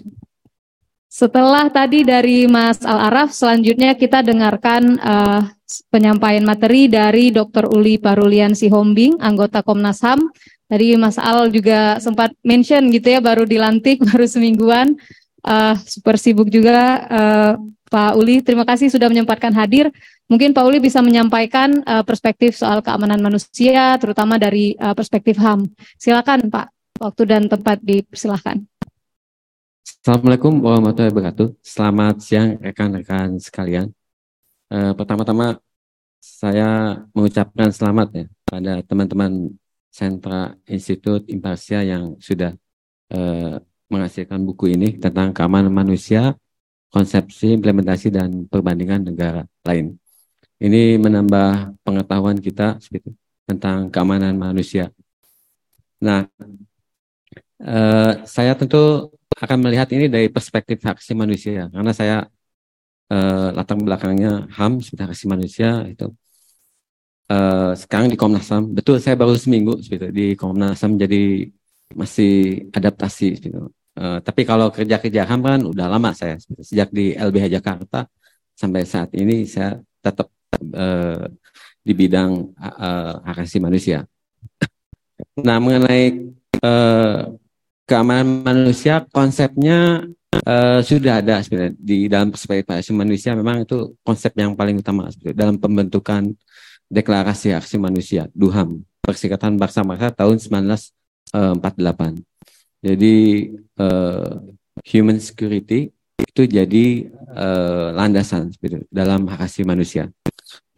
setelah 1.13 1.69
tadi 1.69 2.01
dari 2.01 2.49
Mas 2.49 2.81
Al-Araf, 2.81 3.33
selanjutnya 3.33 3.93
kita 3.93 4.25
dengarkan 4.25 4.97
uh, 4.97 5.45
penyampaian 5.93 6.41
materi 6.41 6.89
dari 6.89 7.29
Dr. 7.29 7.69
Uli 7.69 8.01
Parulian 8.01 8.57
Sihombing, 8.57 9.21
anggota 9.21 9.61
Komnas 9.61 10.01
HAM, 10.01 10.29
Tadi 10.73 10.97
Mas 10.97 11.21
Al 11.21 11.53
juga 11.53 12.01
sempat 12.01 12.33
mention 12.41 12.89
gitu 12.89 13.05
ya 13.13 13.21
baru 13.21 13.45
dilantik 13.45 14.01
baru 14.09 14.25
semingguan 14.25 14.97
uh, 15.45 15.77
super 15.85 16.17
sibuk 16.17 16.49
juga 16.49 17.05
uh, 17.13 17.53
Pak 17.93 18.17
Uli. 18.17 18.41
Terima 18.41 18.65
kasih 18.65 18.89
sudah 18.89 19.05
menyempatkan 19.05 19.53
hadir. 19.53 19.93
Mungkin 20.25 20.49
Pak 20.49 20.65
Uli 20.65 20.81
bisa 20.81 20.97
menyampaikan 21.05 21.85
uh, 21.85 22.01
perspektif 22.01 22.57
soal 22.57 22.81
keamanan 22.81 23.21
manusia, 23.21 24.01
terutama 24.01 24.41
dari 24.41 24.73
uh, 24.81 24.97
perspektif 24.97 25.37
HAM. 25.37 25.69
Silakan 26.01 26.49
Pak, 26.49 26.97
waktu 26.97 27.21
dan 27.29 27.45
tempat 27.45 27.77
dipersilahkan. 27.85 28.65
Assalamualaikum 29.85 30.57
warahmatullahi 30.57 31.13
wabarakatuh. 31.13 31.53
Selamat 31.61 32.17
siang 32.17 32.57
rekan-rekan 32.57 33.37
sekalian. 33.37 33.93
Uh, 34.73 34.97
pertama-tama 34.97 35.61
saya 36.17 36.97
mengucapkan 37.13 37.69
selamat 37.69 38.07
ya 38.09 38.25
pada 38.49 38.81
teman-teman 38.81 39.53
Sentra 39.93 40.57
Institut 40.65 41.29
Imparsia 41.29 41.85
yang 41.85 42.17
sudah 42.17 42.57
uh, 43.13 43.61
menghasilkan 43.93 44.41
buku 44.41 44.73
ini 44.73 44.97
tentang 44.97 45.29
keamanan 45.29 45.69
manusia, 45.69 46.33
konsepsi, 46.89 47.53
implementasi, 47.53 48.09
dan 48.09 48.49
perbandingan 48.49 49.13
negara 49.13 49.45
lain. 49.61 50.01
Ini 50.57 50.97
menambah 50.97 51.77
pengetahuan 51.85 52.41
kita 52.41 52.81
seperti 52.81 53.13
tentang 53.45 53.93
keamanan 53.93 54.33
manusia. 54.33 54.89
Nah, 56.01 56.25
uh, 57.61 58.13
saya 58.25 58.57
tentu 58.57 59.13
akan 59.37 59.57
melihat 59.61 59.93
ini 59.93 60.09
dari 60.09 60.25
perspektif 60.25 60.81
hak 60.81 60.97
asasi 60.97 61.13
manusia, 61.13 61.69
karena 61.69 61.93
saya 61.93 62.17
uh, 63.13 63.53
latar 63.53 63.77
belakangnya 63.77 64.49
HAM, 64.57 64.81
sebenarnya 64.81 65.11
kasih 65.13 65.27
manusia 65.29 65.69
itu. 65.85 66.09
Uh, 67.23 67.71
sekarang 67.79 68.11
di 68.11 68.19
Komnas 68.19 68.51
HAM, 68.51 68.75
betul 68.75 68.99
saya 68.99 69.15
baru 69.15 69.33
seminggu 69.39 69.79
gitu, 69.79 70.11
di 70.11 70.35
Komnas 70.35 70.83
HAM 70.83 70.99
jadi 70.99 71.47
masih 71.95 72.67
adaptasi 72.75 73.27
gitu. 73.39 73.71
Uh, 73.93 74.19
tapi 74.19 74.43
kalau 74.43 74.73
kerja-kerja 74.73 75.23
HAM 75.23 75.41
kan 75.41 75.59
udah 75.63 75.87
lama 75.87 76.11
saya 76.11 76.35
sejak 76.41 76.89
di 76.91 77.15
LBH 77.15 77.61
Jakarta 77.61 78.09
sampai 78.53 78.83
saat 78.83 79.13
ini 79.15 79.47
saya 79.47 79.79
tetap 80.03 80.27
uh, 80.73 81.25
di 81.83 81.93
bidang 81.95 82.53
uh, 82.59 83.23
hak 83.23 83.43
asasi 83.43 83.59
manusia. 83.63 84.03
Nah 85.39 85.57
mengenai 85.63 86.33
uh, 86.59 87.31
keamanan 87.87 88.43
manusia 88.43 89.03
konsepnya 89.11 90.07
uh, 90.43 90.79
sudah 90.81 91.21
ada 91.21 91.43
sebenarnya 91.43 91.75
di 91.77 92.07
dalam 92.07 92.31
perspektif 92.31 92.95
manusia 92.95 93.35
memang 93.35 93.67
itu 93.67 93.93
konsep 94.01 94.31
yang 94.39 94.55
paling 94.55 94.79
utama 94.79 95.11
sebenarnya, 95.11 95.37
dalam 95.37 95.55
pembentukan 95.59 96.33
deklarasi 96.91 97.53
hak 97.53 97.63
asasi 97.63 97.77
manusia 97.79 98.27
DUHAM 98.33 98.83
Perserikatan 99.03 99.59
Bangsa-Bangsa 99.59 100.15
tahun 100.15 100.39
1948. 100.39 101.35
Jadi 102.83 103.15
uh, 103.79 104.39
human 104.87 105.19
security 105.19 105.91
itu 106.19 106.41
jadi 106.47 106.85
uh, 107.35 107.95
landasan 107.95 108.51
sebenarnya 108.55 108.87
dalam 108.91 109.27
hak 109.27 109.43
asasi 109.43 109.67
manusia. 109.67 110.07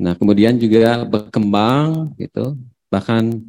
Nah 0.02 0.18
kemudian 0.18 0.58
juga 0.58 1.06
berkembang 1.06 2.14
gitu 2.18 2.58
bahkan 2.90 3.42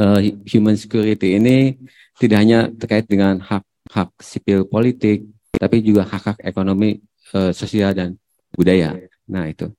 uh, 0.00 0.20
human 0.48 0.76
security 0.76 1.36
ini 1.36 1.76
tidak 2.16 2.38
hanya 2.40 2.68
terkait 2.72 3.08
dengan 3.08 3.40
hak-hak 3.40 4.08
sipil 4.20 4.68
politik, 4.68 5.24
tapi 5.56 5.80
juga 5.80 6.04
hak-hak 6.04 6.40
ekonomi, 6.44 7.00
uh, 7.32 7.52
sosial 7.52 7.96
dan 7.96 8.16
budaya. 8.52 8.96
Nah 9.28 9.48
itu. 9.48 9.72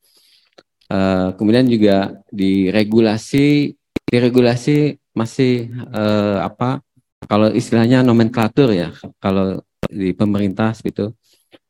Uh, 0.92 1.32
kemudian 1.40 1.64
juga 1.72 2.20
di 2.28 2.68
regulasi 2.68 3.72
masih 5.16 5.72
uh, 5.96 6.44
apa? 6.44 6.84
Kalau 7.32 7.48
istilahnya 7.54 8.04
nomenklatur 8.04 8.76
ya, 8.76 8.92
kalau 9.24 9.64
di 9.88 10.12
pemerintah 10.12 10.76
itu 10.84 11.16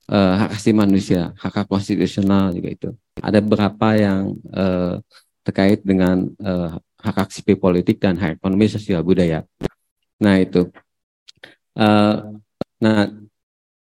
uh, 0.09 0.33
hak 0.41 0.57
asasi 0.57 0.73
manusia, 0.73 1.37
hak 1.37 1.53
hak 1.53 1.67
konstitusional 1.69 2.49
juga 2.49 2.69
itu. 2.73 2.89
Ada 3.21 3.45
beberapa 3.45 3.93
yang 3.93 4.33
uh, 4.57 4.97
terkait 5.45 5.85
dengan 5.85 6.25
uh, 6.41 6.81
hak 6.97 7.15
hak 7.21 7.29
sipil 7.29 7.61
politik 7.61 8.01
dan 8.01 8.17
hak 8.17 8.41
ekonomi 8.41 8.65
sosial 8.73 9.05
budaya. 9.05 9.45
Nah 10.17 10.41
itu. 10.41 10.65
Uh, 11.77 12.41
nah 12.81 13.05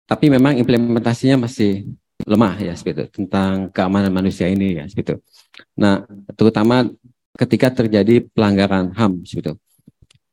tapi 0.04 0.26
memang 0.26 0.58
implementasinya 0.58 1.46
masih 1.48 1.86
lemah 2.30 2.54
ya 2.62 2.72
seperti 2.78 2.94
itu 2.94 3.04
tentang 3.10 3.74
keamanan 3.74 4.14
manusia 4.14 4.46
ini 4.46 4.78
ya 4.78 4.84
seperti 4.86 5.10
itu. 5.10 5.16
Nah 5.74 6.06
terutama 6.38 6.86
ketika 7.34 7.82
terjadi 7.82 8.22
pelanggaran 8.30 8.94
HAM 8.94 9.26
seperti 9.26 9.50
itu. 9.50 9.54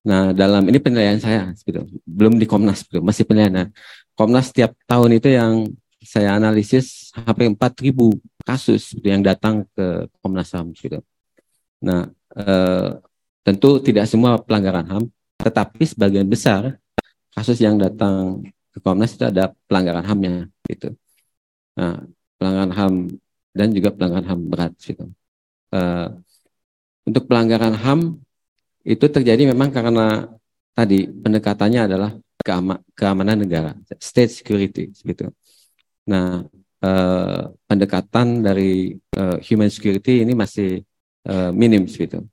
Nah 0.05 0.31
dalam 0.31 0.63
ini 0.69 0.77
penilaian 0.77 1.17
saya 1.17 1.49
seperti 1.57 1.81
itu. 1.81 1.83
belum 2.05 2.37
di 2.37 2.45
Komnas 2.45 2.85
seperti 2.85 3.01
itu, 3.01 3.03
masih 3.03 3.23
penilaian. 3.25 3.53
Nah, 3.53 3.67
Komnas 4.13 4.53
setiap 4.53 4.77
tahun 4.85 5.17
itu 5.17 5.29
yang 5.33 5.65
saya 6.01 6.37
analisis 6.39 7.11
hampir 7.17 7.51
4.000 7.51 7.91
kasus 8.47 8.95
yang 9.03 9.19
datang 9.19 9.67
ke 9.75 10.07
Komnas 10.23 10.55
HAM 10.55 10.71
gitu. 10.71 11.03
Nah, 11.83 12.07
eh, 12.37 12.89
tentu 13.43 13.83
tidak 13.83 14.07
semua 14.07 14.39
pelanggaran 14.39 14.87
HAM, 14.87 15.03
tetapi 15.41 15.83
sebagian 15.83 16.25
besar 16.29 16.79
kasus 17.35 17.59
yang 17.59 17.75
datang 17.75 18.41
ke 18.71 18.79
Komnas 18.79 19.13
itu 19.13 19.25
ada 19.27 19.51
pelanggaran 19.67 20.05
HAM-nya 20.05 20.47
gitu. 20.65 20.95
Nah, 21.77 22.01
pelanggaran 22.41 22.73
HAM 22.73 22.93
dan 23.53 23.67
juga 23.71 23.89
pelanggaran 23.93 24.27
HAM 24.27 24.39
berat 24.49 24.73
gitu. 24.81 25.05
Uh, 25.69 26.17
untuk 27.05 27.29
pelanggaran 27.29 27.77
HAM 27.77 28.17
itu 28.87 29.05
terjadi 29.05 29.51
memang 29.51 29.69
karena 29.69 30.31
tadi 30.73 31.05
pendekatannya 31.05 31.81
adalah 31.85 32.11
keama 32.41 32.79
keamanan 32.97 33.37
negara, 33.45 33.71
state 34.01 34.31
security 34.41 34.89
gitu. 34.93 35.29
Nah, 36.07 36.47
uh, 36.81 37.51
pendekatan 37.65 38.41
dari 38.41 38.95
uh, 39.17 39.37
human 39.41 39.69
security 39.69 40.23
ini 40.25 40.33
masih 40.33 40.81
uh, 41.27 41.51
minim 41.53 41.85
gitu. 41.85 42.25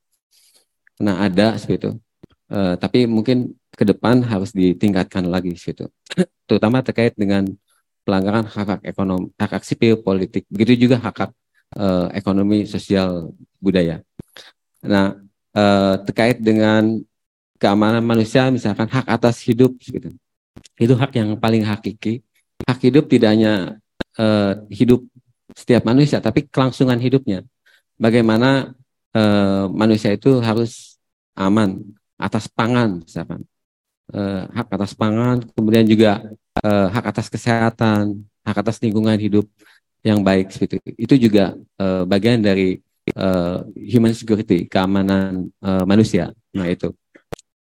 Nah 1.01 1.25
ada 1.27 1.57
seperti 1.59 1.77
itu. 1.81 1.91
Uh, 2.45 2.77
tapi 2.77 3.09
mungkin 3.09 3.57
ke 3.73 3.83
depan 3.83 4.21
harus 4.23 4.53
ditingkatkan 4.55 5.25
lagi 5.27 5.51
gitu. 5.57 5.89
Terutama 6.47 6.85
terkait 6.85 7.17
dengan 7.17 7.49
pelanggaran 8.05 8.45
hak 8.45 8.67
hak 8.69 8.81
ekonomi, 8.85 9.33
hak 9.35 9.51
hak 9.57 9.63
sipil 9.65 9.99
politik, 9.99 10.45
begitu 10.47 10.87
juga 10.87 11.01
hak 11.01 11.15
hak 11.17 11.31
uh, 11.81 12.07
ekonomi 12.13 12.69
sosial 12.69 13.33
budaya. 13.57 14.05
Nah 14.85 15.17
uh, 15.57 15.95
terkait 16.05 16.37
dengan 16.39 17.01
keamanan 17.57 18.05
manusia, 18.05 18.47
misalkan 18.53 18.85
hak 18.85 19.09
atas 19.09 19.41
hidup, 19.41 19.73
gitu. 19.81 20.13
itu 20.77 20.93
hak 20.93 21.11
yang 21.17 21.33
paling 21.35 21.65
hakiki. 21.65 22.21
Hak 22.69 22.79
hidup 22.85 23.09
tidak 23.09 23.33
hanya 23.33 23.81
uh, 24.21 24.53
hidup 24.69 25.01
setiap 25.57 25.83
manusia, 25.83 26.21
tapi 26.21 26.45
kelangsungan 26.45 27.01
hidupnya. 27.01 27.41
Bagaimana 27.97 28.75
uh, 29.15 29.65
manusia 29.71 30.13
itu 30.13 30.39
harus 30.43 30.99
aman 31.35 31.83
atas 32.15 32.47
pangan 32.47 33.03
misalkan 33.03 33.43
uh, 34.15 34.47
hak 34.55 34.67
atas 34.71 34.95
pangan 34.95 35.43
kemudian 35.55 35.83
juga 35.83 36.23
uh, 36.63 36.87
hak 36.91 37.05
atas 37.11 37.27
kesehatan 37.27 38.23
hak 38.45 38.57
atas 38.61 38.77
lingkungan 38.79 39.17
hidup 39.17 39.49
yang 40.05 40.21
baik 40.21 40.53
seperti 40.53 40.77
itu. 40.77 40.89
Itu 41.01 41.15
juga 41.17 41.57
uh, 41.81 42.05
bagian 42.05 42.39
dari 42.45 42.77
uh, 43.17 43.65
human 43.73 44.13
security 44.13 44.69
keamanan 44.69 45.49
uh, 45.65 45.81
manusia. 45.83 46.29
Nah 46.53 46.69
itu. 46.69 46.93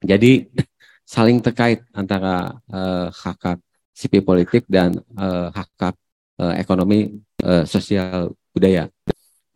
Jadi 0.04 0.52
saling 1.14 1.40
terkait 1.40 1.88
antara 1.96 2.60
uh, 2.68 3.08
hak 3.08 3.40
hak 3.40 3.60
sipil 3.96 4.22
politik 4.28 4.68
dan 4.68 5.00
uh, 5.16 5.48
hak 5.56 5.72
hak 5.80 5.96
uh, 6.44 6.54
ekonomi 6.60 7.16
uh, 7.40 7.64
sosial 7.64 8.36
budaya. 8.52 8.92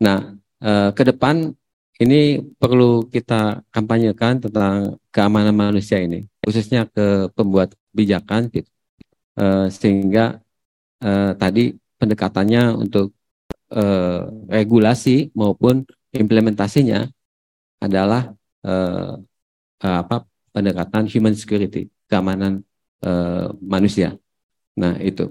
Nah 0.00 0.32
uh, 0.64 0.90
ke 0.96 1.04
depan 1.04 1.52
ini 1.98 2.38
perlu 2.56 3.10
kita 3.10 3.66
kampanyekan 3.74 4.38
tentang 4.38 5.02
keamanan 5.10 5.50
manusia 5.50 5.98
ini, 5.98 6.30
khususnya 6.46 6.86
ke 6.86 7.26
pembuat 7.34 7.74
kebijakan, 7.90 8.46
gitu. 8.54 8.70
Uh, 9.38 9.70
sehingga 9.70 10.42
uh, 10.98 11.30
tadi 11.38 11.78
pendekatannya 11.94 12.74
untuk 12.74 13.14
uh, 13.70 14.26
regulasi 14.50 15.30
maupun 15.30 15.86
implementasinya 16.10 17.06
adalah 17.78 18.34
uh, 18.66 19.14
apa 19.78 20.26
pendekatan 20.50 21.06
human 21.06 21.38
security, 21.38 21.86
keamanan 22.10 22.66
uh, 23.06 23.54
manusia. 23.62 24.18
Nah 24.74 24.98
itu 24.98 25.30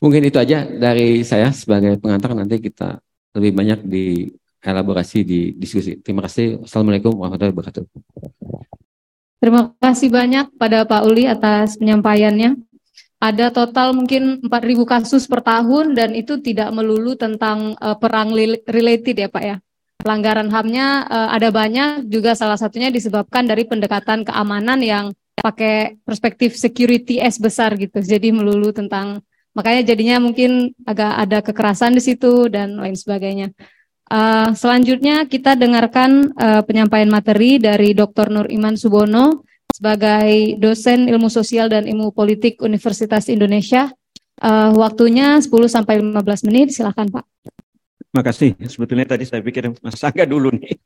mungkin 0.00 0.24
itu 0.24 0.40
aja 0.40 0.64
dari 0.64 1.20
saya 1.20 1.52
sebagai 1.52 2.00
pengantar 2.00 2.32
nanti 2.32 2.64
kita 2.64 2.96
lebih 3.36 3.52
banyak 3.52 3.80
di 3.84 4.32
elaborasi 4.64 5.20
di 5.20 5.52
diskusi. 5.52 6.00
Terima 6.00 6.24
kasih. 6.24 6.64
Assalamualaikum 6.64 7.12
warahmatullahi 7.12 7.52
wabarakatuh. 7.52 7.84
Terima 9.36 9.74
kasih 9.76 10.08
banyak 10.08 10.54
pada 10.56 10.88
Pak 10.88 11.02
Uli 11.04 11.28
atas 11.28 11.76
penyampaiannya. 11.76 12.71
Ada 13.22 13.54
total 13.54 13.94
mungkin 13.94 14.42
4.000 14.42 14.82
kasus 14.82 15.30
per 15.30 15.46
tahun 15.46 15.94
dan 15.94 16.10
itu 16.10 16.42
tidak 16.42 16.74
melulu 16.74 17.14
tentang 17.14 17.78
uh, 17.78 17.94
perang 17.94 18.34
related 18.66 19.14
ya 19.14 19.30
Pak 19.30 19.44
ya. 19.46 19.56
Pelanggaran 20.02 20.50
HAM-nya 20.50 21.06
uh, 21.06 21.28
ada 21.30 21.54
banyak 21.54 22.10
juga 22.10 22.34
salah 22.34 22.58
satunya 22.58 22.90
disebabkan 22.90 23.46
dari 23.46 23.62
pendekatan 23.62 24.26
keamanan 24.26 24.82
yang 24.82 25.14
pakai 25.38 26.02
perspektif 26.02 26.58
security 26.58 27.22
S 27.22 27.38
besar 27.38 27.78
gitu. 27.78 28.02
Jadi 28.02 28.34
melulu 28.34 28.74
tentang 28.74 29.22
makanya 29.54 29.94
jadinya 29.94 30.18
mungkin 30.18 30.74
agak 30.82 31.12
ada 31.22 31.38
kekerasan 31.46 31.94
di 31.94 32.02
situ 32.02 32.50
dan 32.50 32.74
lain 32.74 32.98
sebagainya. 32.98 33.54
Uh, 34.10 34.50
selanjutnya 34.58 35.30
kita 35.30 35.54
dengarkan 35.54 36.34
uh, 36.34 36.66
penyampaian 36.66 37.06
materi 37.06 37.62
dari 37.62 37.94
Dr. 37.94 38.34
Nur 38.34 38.50
Iman 38.50 38.74
Subono 38.74 39.46
sebagai 39.72 40.60
dosen 40.60 41.08
ilmu 41.08 41.32
sosial 41.32 41.66
dan 41.72 41.88
ilmu 41.88 42.12
politik 42.12 42.60
Universitas 42.60 43.26
Indonesia. 43.32 43.90
Uh, 44.42 44.74
waktunya 44.74 45.38
10 45.38 45.48
sampai 45.70 46.02
15 46.02 46.48
menit, 46.50 46.74
silakan 46.74 47.08
Pak. 47.08 47.24
Terima 48.12 48.22
kasih. 48.26 48.50
Sebetulnya 48.68 49.06
tadi 49.06 49.24
saya 49.24 49.40
pikir 49.40 49.72
Mas 49.80 50.02
Angga 50.04 50.28
dulu 50.28 50.52
nih. 50.52 50.76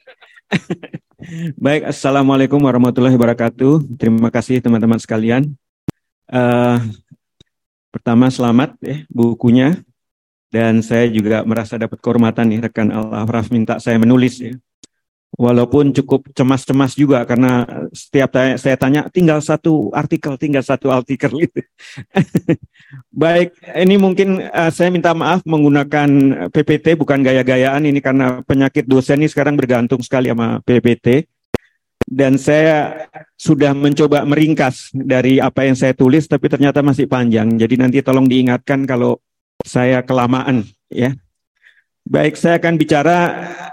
Baik, 1.64 1.90
Assalamualaikum 1.90 2.60
warahmatullahi 2.62 3.16
wabarakatuh. 3.16 3.98
Terima 3.98 4.30
kasih 4.30 4.60
teman-teman 4.60 5.00
sekalian. 5.00 5.50
Uh, 6.28 6.78
pertama 7.90 8.28
selamat 8.28 8.76
ya 8.82 9.08
bukunya 9.08 9.80
dan 10.52 10.84
saya 10.84 11.08
juga 11.08 11.42
merasa 11.48 11.80
dapat 11.80 11.96
kehormatan 12.02 12.50
nih 12.50 12.60
rekan 12.68 12.90
Al-Afraf 12.92 13.48
minta 13.50 13.80
saya 13.80 13.96
menulis 13.96 14.38
ya. 14.38 14.52
Walaupun 15.36 15.92
cukup 15.92 16.32
cemas-cemas 16.32 16.96
juga 16.96 17.20
karena 17.28 17.68
setiap 17.92 18.32
tanya, 18.32 18.56
saya 18.56 18.76
tanya 18.80 19.04
tinggal 19.12 19.44
satu 19.44 19.92
artikel, 19.92 20.40
tinggal 20.40 20.64
satu 20.64 20.88
artikel 20.88 21.28
gitu. 21.44 21.60
Baik, 23.12 23.52
ini 23.76 24.00
mungkin 24.00 24.40
uh, 24.48 24.72
saya 24.72 24.88
minta 24.88 25.12
maaf 25.12 25.44
menggunakan 25.44 26.08
PPT 26.48 26.96
bukan 26.96 27.20
gaya-gayaan 27.20 27.84
ini 27.84 28.00
karena 28.00 28.40
penyakit 28.48 28.88
dosen 28.88 29.20
ini 29.20 29.28
sekarang 29.28 29.60
bergantung 29.60 30.00
sekali 30.00 30.32
sama 30.32 30.64
PPT. 30.64 31.28
Dan 32.06 32.38
saya 32.40 33.08
sudah 33.36 33.74
mencoba 33.74 34.22
meringkas 34.24 34.94
dari 34.94 35.42
apa 35.42 35.66
yang 35.66 35.74
saya 35.74 35.92
tulis 35.92 36.24
tapi 36.24 36.48
ternyata 36.48 36.80
masih 36.80 37.04
panjang. 37.10 37.60
Jadi 37.60 37.74
nanti 37.76 37.98
tolong 38.00 38.24
diingatkan 38.24 38.88
kalau 38.88 39.20
saya 39.66 40.00
kelamaan 40.00 40.64
ya. 40.88 41.12
Baik, 42.06 42.38
saya 42.38 42.62
akan 42.62 42.78
bicara 42.78 43.16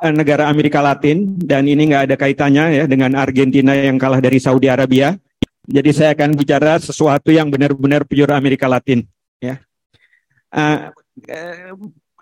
eh, 0.02 0.10
negara 0.10 0.50
Amerika 0.50 0.82
Latin 0.82 1.38
dan 1.38 1.70
ini 1.70 1.94
nggak 1.94 2.10
ada 2.10 2.16
kaitannya 2.18 2.66
ya 2.82 2.84
dengan 2.90 3.14
Argentina 3.14 3.78
yang 3.78 4.02
kalah 4.02 4.18
dari 4.18 4.42
Saudi 4.42 4.74
Arabia. 4.74 5.14
Jadi 5.64 5.90
saya 5.94 6.18
akan 6.18 6.34
bicara 6.34 6.82
sesuatu 6.82 7.30
yang 7.30 7.54
benar-benar 7.54 8.04
pure 8.10 8.34
Amerika 8.34 8.66
Latin. 8.66 9.06
Ya, 9.38 9.62
uh, 10.50 10.90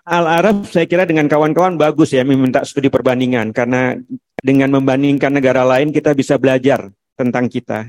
Al 0.02 0.26
Arab 0.26 0.68
saya 0.68 0.84
kira 0.84 1.06
dengan 1.08 1.30
kawan-kawan 1.30 1.80
bagus 1.80 2.12
ya 2.12 2.26
meminta 2.26 2.60
studi 2.66 2.90
perbandingan 2.90 3.54
karena 3.54 3.96
dengan 4.42 4.68
membandingkan 4.74 5.30
negara 5.30 5.62
lain 5.62 5.94
kita 5.94 6.12
bisa 6.12 6.36
belajar 6.36 6.90
tentang 7.14 7.46
kita 7.46 7.86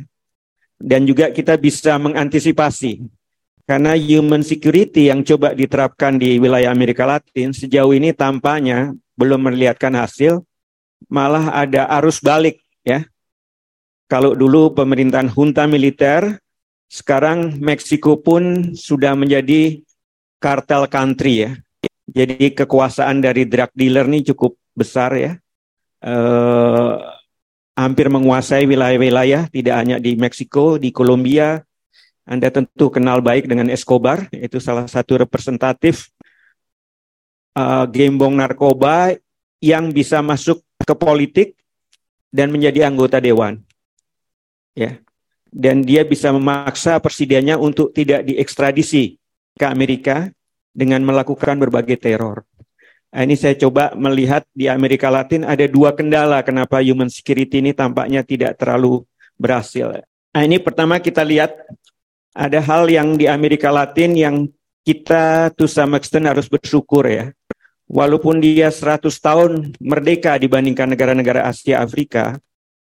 dan 0.77 1.01
juga 1.09 1.33
kita 1.33 1.57
bisa 1.57 1.97
mengantisipasi 1.97 3.03
karena 3.63 3.95
human 3.95 4.43
security 4.43 5.07
yang 5.07 5.23
coba 5.23 5.55
diterapkan 5.55 6.19
di 6.19 6.35
wilayah 6.35 6.71
Amerika 6.71 7.07
Latin 7.07 7.55
sejauh 7.55 7.95
ini 7.95 8.11
tampaknya 8.11 8.91
belum 9.15 9.47
melihatkan 9.51 9.95
hasil, 9.95 10.43
malah 11.07 11.51
ada 11.53 11.87
arus 12.01 12.19
balik 12.19 12.59
ya. 12.83 13.07
Kalau 14.11 14.35
dulu 14.35 14.75
pemerintahan 14.75 15.31
junta 15.31 15.63
militer, 15.65 16.37
sekarang 16.91 17.57
Meksiko 17.57 18.19
pun 18.19 18.75
sudah 18.75 19.15
menjadi 19.17 19.81
kartel 20.37 20.85
country 20.91 21.47
ya. 21.47 21.51
Jadi 22.03 22.51
kekuasaan 22.51 23.23
dari 23.23 23.47
drug 23.47 23.71
dealer 23.73 24.05
ini 24.11 24.27
cukup 24.27 24.59
besar 24.75 25.15
ya. 25.15 25.31
Eh, 26.03 26.93
hampir 27.73 28.11
menguasai 28.11 28.67
wilayah-wilayah 28.67 29.49
tidak 29.49 29.75
hanya 29.79 29.97
di 29.97 30.13
Meksiko, 30.19 30.77
di 30.77 30.93
Kolombia, 30.93 31.63
anda 32.23 32.47
tentu 32.47 32.87
kenal 32.87 33.19
baik 33.19 33.51
dengan 33.51 33.67
Escobar, 33.67 34.31
itu 34.31 34.55
salah 34.63 34.87
satu 34.87 35.19
representatif 35.19 36.07
uh, 37.55 37.83
gembong 37.87 38.39
narkoba 38.39 39.15
yang 39.59 39.91
bisa 39.91 40.23
masuk 40.23 40.63
ke 40.83 40.93
politik 40.95 41.59
dan 42.31 42.51
menjadi 42.51 42.87
anggota 42.87 43.19
dewan. 43.19 43.59
Ya. 44.75 44.99
Dan 45.53 45.85
dia 45.85 46.01
bisa 46.01 46.33
memaksa 46.33 46.97
presidennya 46.97 47.61
untuk 47.61 47.93
tidak 47.93 48.25
diekstradisi 48.25 49.21
ke 49.53 49.65
Amerika 49.69 50.33
dengan 50.73 51.05
melakukan 51.05 51.61
berbagai 51.61 52.01
teror. 52.01 52.41
Nah, 53.13 53.21
ini 53.21 53.37
saya 53.37 53.53
coba 53.53 53.93
melihat 53.93 54.41
di 54.57 54.65
Amerika 54.65 55.13
Latin 55.13 55.45
ada 55.45 55.69
dua 55.69 55.93
kendala 55.93 56.41
kenapa 56.41 56.81
human 56.81 57.13
security 57.13 57.61
ini 57.61 57.69
tampaknya 57.69 58.25
tidak 58.25 58.57
terlalu 58.57 59.05
berhasil. 59.37 60.01
Nah, 60.33 60.41
ini 60.41 60.57
pertama 60.57 60.97
kita 60.97 61.21
lihat 61.21 61.53
ada 62.33 62.59
hal 62.59 62.89
yang 62.89 63.13
di 63.13 63.29
Amerika 63.29 63.69
Latin 63.69 64.17
yang 64.17 64.35
kita 64.83 65.53
to 65.55 65.69
some 65.69 65.93
extent 65.95 66.25
harus 66.27 66.49
bersyukur 66.49 67.05
ya. 67.05 67.31
Walaupun 67.87 68.41
dia 68.41 68.73
100 68.73 69.05
tahun 69.21 69.51
merdeka 69.77 70.41
dibandingkan 70.41 70.89
negara-negara 70.89 71.45
Asia 71.45 71.79
Afrika, 71.79 72.41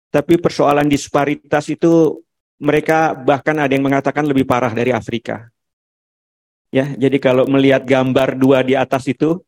tapi 0.07 0.39
persoalan 0.39 0.87
disparitas 0.87 1.67
itu 1.67 2.23
mereka 2.55 3.11
bahkan 3.11 3.59
ada 3.59 3.75
yang 3.75 3.83
mengatakan 3.83 4.23
lebih 4.23 4.47
parah 4.47 4.71
dari 4.71 4.95
Afrika. 4.95 5.51
Ya, 6.73 6.89
jadi 6.95 7.19
kalau 7.19 7.45
melihat 7.45 7.83
gambar 7.85 8.39
dua 8.39 8.63
di 8.63 8.73
atas 8.73 9.05
itu, 9.05 9.43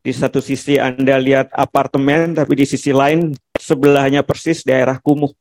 di 0.00 0.14
satu 0.14 0.38
sisi 0.38 0.78
Anda 0.78 1.18
lihat 1.18 1.50
apartemen, 1.52 2.32
tapi 2.32 2.56
di 2.56 2.64
sisi 2.64 2.94
lain 2.94 3.34
sebelahnya 3.58 4.22
persis 4.22 4.62
daerah 4.64 4.96
kumuh 5.02 5.34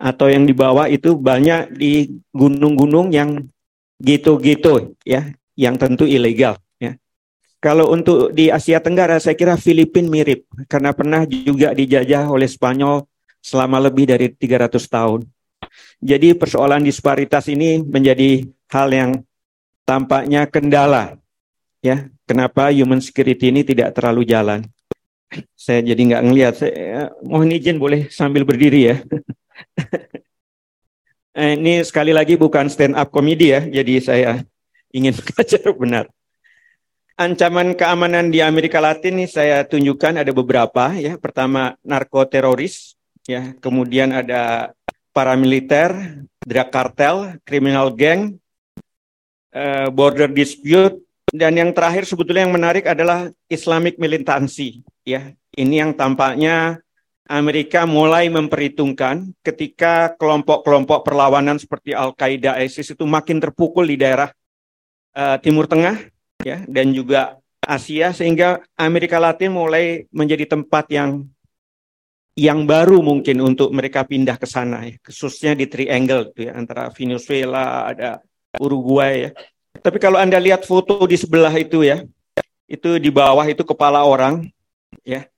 atau 0.00 0.32
yang 0.32 0.48
di 0.48 0.56
bawah 0.56 0.88
itu 0.88 1.12
banyak 1.12 1.76
di 1.76 2.08
gunung-gunung 2.32 3.12
yang 3.12 3.44
gitu-gitu 4.00 4.96
ya, 5.04 5.28
yang 5.60 5.76
tentu 5.76 6.08
ilegal 6.08 6.56
ya. 6.80 6.96
Kalau 7.60 7.92
untuk 7.92 8.32
di 8.32 8.48
Asia 8.48 8.80
Tenggara 8.80 9.20
saya 9.20 9.36
kira 9.36 9.60
Filipina 9.60 10.08
mirip 10.08 10.48
karena 10.72 10.96
pernah 10.96 11.28
juga 11.28 11.76
dijajah 11.76 12.32
oleh 12.32 12.48
Spanyol 12.48 13.04
selama 13.44 13.76
lebih 13.76 14.08
dari 14.08 14.32
300 14.32 14.80
tahun. 14.88 15.20
Jadi 16.00 16.32
persoalan 16.32 16.80
disparitas 16.80 17.44
ini 17.52 17.84
menjadi 17.84 18.48
hal 18.72 18.88
yang 18.88 19.10
tampaknya 19.84 20.48
kendala 20.48 21.20
ya. 21.84 22.08
Kenapa 22.24 22.72
human 22.72 23.04
security 23.04 23.52
ini 23.52 23.60
tidak 23.66 23.92
terlalu 23.92 24.24
jalan? 24.24 24.64
Saya 25.52 25.84
jadi 25.84 26.00
nggak 26.00 26.24
ngelihat. 26.24 26.54
Saya 26.56 27.12
mohon 27.20 27.52
izin 27.52 27.76
boleh 27.76 28.08
sambil 28.08 28.48
berdiri 28.48 28.94
ya. 28.94 28.96
eh, 31.40 31.52
ini 31.56 31.82
sekali 31.84 32.12
lagi 32.14 32.34
bukan 32.36 32.66
stand 32.68 32.96
up 32.96 33.12
komedi 33.12 33.52
ya, 33.54 33.62
jadi 33.66 33.94
saya 34.00 34.30
ingin 34.94 35.14
belajar 35.26 35.64
benar. 35.74 36.06
Ancaman 37.20 37.76
keamanan 37.76 38.32
di 38.32 38.40
Amerika 38.40 38.80
Latin 38.80 39.20
ini 39.20 39.28
saya 39.28 39.60
tunjukkan 39.68 40.24
ada 40.24 40.32
beberapa 40.32 40.96
ya. 40.96 41.20
Pertama 41.20 41.76
narkoteroris, 41.84 42.96
ya. 43.28 43.52
Kemudian 43.60 44.08
ada 44.16 44.72
paramiliter, 45.12 45.92
drug 46.40 46.68
cartel, 46.72 47.36
criminal 47.44 47.92
gang, 47.92 48.40
uh, 49.52 49.92
border 49.92 50.32
dispute, 50.32 50.96
dan 51.28 51.60
yang 51.60 51.70
terakhir 51.76 52.08
sebetulnya 52.08 52.48
yang 52.48 52.56
menarik 52.56 52.88
adalah 52.88 53.28
Islamic 53.52 54.00
militansi, 54.00 54.80
ya. 55.04 55.36
Ini 55.52 55.84
yang 55.84 55.92
tampaknya 55.92 56.80
Amerika 57.30 57.86
mulai 57.86 58.26
memperhitungkan 58.26 59.30
ketika 59.46 60.18
kelompok-kelompok 60.18 61.06
perlawanan 61.06 61.62
seperti 61.62 61.94
Al-Qaeda, 61.94 62.58
ISIS 62.58 62.90
itu 62.90 63.06
makin 63.06 63.38
terpukul 63.38 63.86
di 63.86 63.94
daerah 63.94 64.34
uh, 65.14 65.38
Timur 65.38 65.70
Tengah 65.70 65.94
ya 66.42 66.66
dan 66.66 66.90
juga 66.90 67.38
Asia 67.62 68.10
sehingga 68.10 68.58
Amerika 68.74 69.22
Latin 69.22 69.54
mulai 69.54 70.10
menjadi 70.10 70.58
tempat 70.58 70.90
yang 70.90 71.22
yang 72.34 72.66
baru 72.66 72.98
mungkin 72.98 73.38
untuk 73.46 73.70
mereka 73.70 74.02
pindah 74.02 74.34
ke 74.34 74.50
sana 74.50 74.90
ya, 74.90 74.98
khususnya 74.98 75.54
di 75.54 75.70
triangle 75.70 76.34
itu 76.34 76.50
ya 76.50 76.58
antara 76.58 76.90
Venezuela 76.90 77.94
ada 77.94 78.18
Uruguay 78.58 79.28
ya. 79.28 79.30
Tapi 79.78 80.02
kalau 80.02 80.18
Anda 80.18 80.42
lihat 80.42 80.66
foto 80.66 81.06
di 81.06 81.14
sebelah 81.14 81.54
itu 81.54 81.86
ya, 81.86 82.02
itu 82.66 82.98
di 82.98 83.10
bawah 83.14 83.46
itu 83.46 83.62
kepala 83.62 84.02
orang 84.02 84.50
ya 85.06 85.30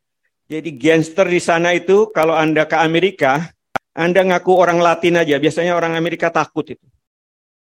jadi 0.53 0.71
gangster 0.77 1.25
di 1.25 1.41
sana 1.41 1.73
itu 1.73 2.13
kalau 2.13 2.37
Anda 2.37 2.69
ke 2.69 2.77
Amerika, 2.77 3.49
Anda 3.97 4.21
ngaku 4.21 4.53
orang 4.53 4.85
Latin 4.85 5.17
aja, 5.17 5.41
biasanya 5.41 5.73
orang 5.73 5.97
Amerika 5.97 6.29
takut 6.29 6.77
itu. 6.77 6.87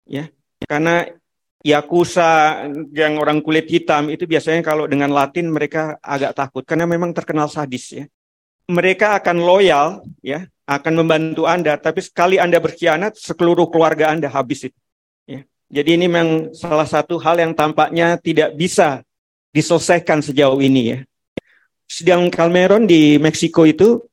Ya, 0.06 0.30
karena 0.62 1.10
Yakuza 1.58 2.62
yang 2.94 3.18
orang 3.18 3.42
kulit 3.42 3.66
hitam 3.66 4.14
itu 4.14 4.30
biasanya 4.30 4.62
kalau 4.62 4.86
dengan 4.86 5.10
Latin 5.10 5.50
mereka 5.50 5.98
agak 5.98 6.38
takut 6.38 6.62
karena 6.62 6.86
memang 6.86 7.10
terkenal 7.10 7.50
sadis 7.50 7.90
ya. 7.90 8.04
Mereka 8.70 9.18
akan 9.18 9.42
loyal 9.42 10.06
ya, 10.22 10.46
akan 10.70 10.92
membantu 11.02 11.50
Anda, 11.50 11.74
tapi 11.82 11.98
sekali 11.98 12.38
Anda 12.38 12.62
berkhianat, 12.62 13.18
seluruh 13.18 13.66
keluarga 13.74 14.14
Anda 14.14 14.30
habis 14.30 14.70
itu. 14.70 14.78
Ya. 15.26 15.42
Jadi 15.66 15.98
ini 15.98 16.06
memang 16.06 16.54
salah 16.54 16.86
satu 16.86 17.18
hal 17.18 17.42
yang 17.42 17.58
tampaknya 17.58 18.20
tidak 18.22 18.54
bisa 18.54 19.02
diselesaikan 19.50 20.22
sejauh 20.22 20.62
ini 20.62 20.82
ya 20.94 20.98
sidang 21.88 22.28
Calmeron 22.28 22.84
di 22.84 23.16
Meksiko 23.16 23.64
itu 23.64 24.04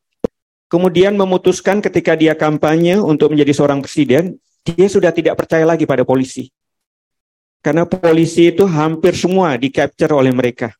kemudian 0.72 1.14
memutuskan 1.20 1.84
ketika 1.84 2.16
dia 2.16 2.34
kampanye 2.34 2.98
untuk 2.98 3.36
menjadi 3.36 3.52
seorang 3.52 3.84
presiden, 3.84 4.40
dia 4.64 4.88
sudah 4.88 5.12
tidak 5.12 5.36
percaya 5.38 5.68
lagi 5.68 5.84
pada 5.84 6.08
polisi. 6.08 6.50
Karena 7.60 7.84
polisi 7.86 8.50
itu 8.50 8.64
hampir 8.66 9.14
semua 9.14 9.60
di 9.60 9.70
capture 9.70 10.16
oleh 10.16 10.32
mereka. 10.32 10.74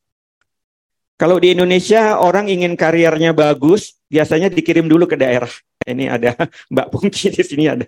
Kalau 1.16 1.40
di 1.40 1.56
Indonesia 1.56 2.20
orang 2.20 2.52
ingin 2.52 2.76
karirnya 2.76 3.32
bagus, 3.32 3.96
biasanya 4.12 4.52
dikirim 4.52 4.86
dulu 4.86 5.08
ke 5.08 5.16
daerah. 5.16 5.50
Ini 5.86 6.12
ada 6.12 6.36
Mbak 6.74 6.88
Pungki 6.92 7.32
di 7.32 7.44
sini 7.44 7.66
ada. 7.72 7.88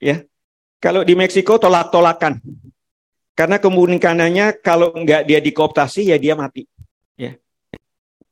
Ya. 0.00 0.24
Kalau 0.80 1.04
di 1.04 1.12
Meksiko 1.12 1.60
tolak-tolakan. 1.60 2.40
Karena 3.34 3.56
kemungkinannya 3.56 4.60
kalau 4.60 4.92
nggak 4.92 5.24
dia 5.24 5.40
dikooptasi 5.40 6.12
ya 6.12 6.20
dia 6.20 6.36
mati. 6.36 6.68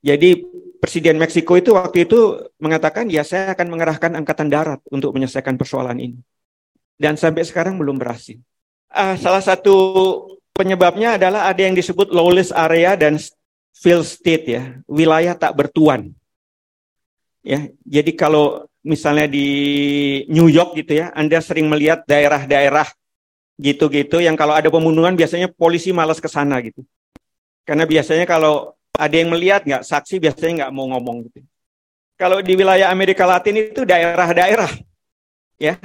Jadi 0.02 0.46
Presiden 0.78 1.18
Meksiko 1.18 1.58
itu 1.58 1.74
waktu 1.74 2.06
itu 2.06 2.38
mengatakan 2.62 3.10
ya 3.10 3.26
saya 3.26 3.50
akan 3.50 3.66
mengerahkan 3.66 4.14
angkatan 4.14 4.46
darat 4.46 4.78
untuk 4.94 5.10
menyelesaikan 5.10 5.58
persoalan 5.58 5.98
ini. 5.98 6.18
Dan 6.98 7.18
sampai 7.18 7.42
sekarang 7.42 7.78
belum 7.78 7.98
berhasil. 7.98 8.38
Uh, 8.90 9.18
salah 9.18 9.42
satu 9.42 9.74
penyebabnya 10.54 11.18
adalah 11.18 11.50
ada 11.50 11.60
yang 11.62 11.74
disebut 11.74 12.10
lawless 12.10 12.50
area 12.50 12.98
dan 12.98 13.18
field 13.74 14.06
state 14.06 14.46
ya, 14.46 14.62
wilayah 14.90 15.34
tak 15.38 15.54
bertuan. 15.54 16.14
Ya, 17.46 17.70
jadi 17.86 18.10
kalau 18.18 18.66
misalnya 18.82 19.30
di 19.30 19.46
New 20.26 20.50
York 20.50 20.74
gitu 20.78 20.98
ya, 20.98 21.14
Anda 21.14 21.38
sering 21.38 21.70
melihat 21.70 22.02
daerah-daerah 22.06 22.90
gitu-gitu 23.58 24.22
yang 24.22 24.38
kalau 24.38 24.54
ada 24.54 24.70
pembunuhan 24.70 25.18
biasanya 25.18 25.50
polisi 25.50 25.90
malas 25.90 26.22
ke 26.22 26.30
sana 26.30 26.58
gitu. 26.62 26.82
Karena 27.66 27.86
biasanya 27.86 28.26
kalau 28.26 28.77
ada 28.94 29.14
yang 29.14 29.30
melihat 29.32 29.66
nggak 29.66 29.84
saksi 29.84 30.22
biasanya 30.22 30.64
nggak 30.64 30.72
mau 30.74 30.86
ngomong 30.96 31.28
gitu. 31.28 31.40
Kalau 32.18 32.42
di 32.42 32.54
wilayah 32.58 32.90
Amerika 32.90 33.22
Latin 33.26 33.70
itu 33.70 33.86
daerah-daerah 33.86 34.70
ya. 35.58 35.78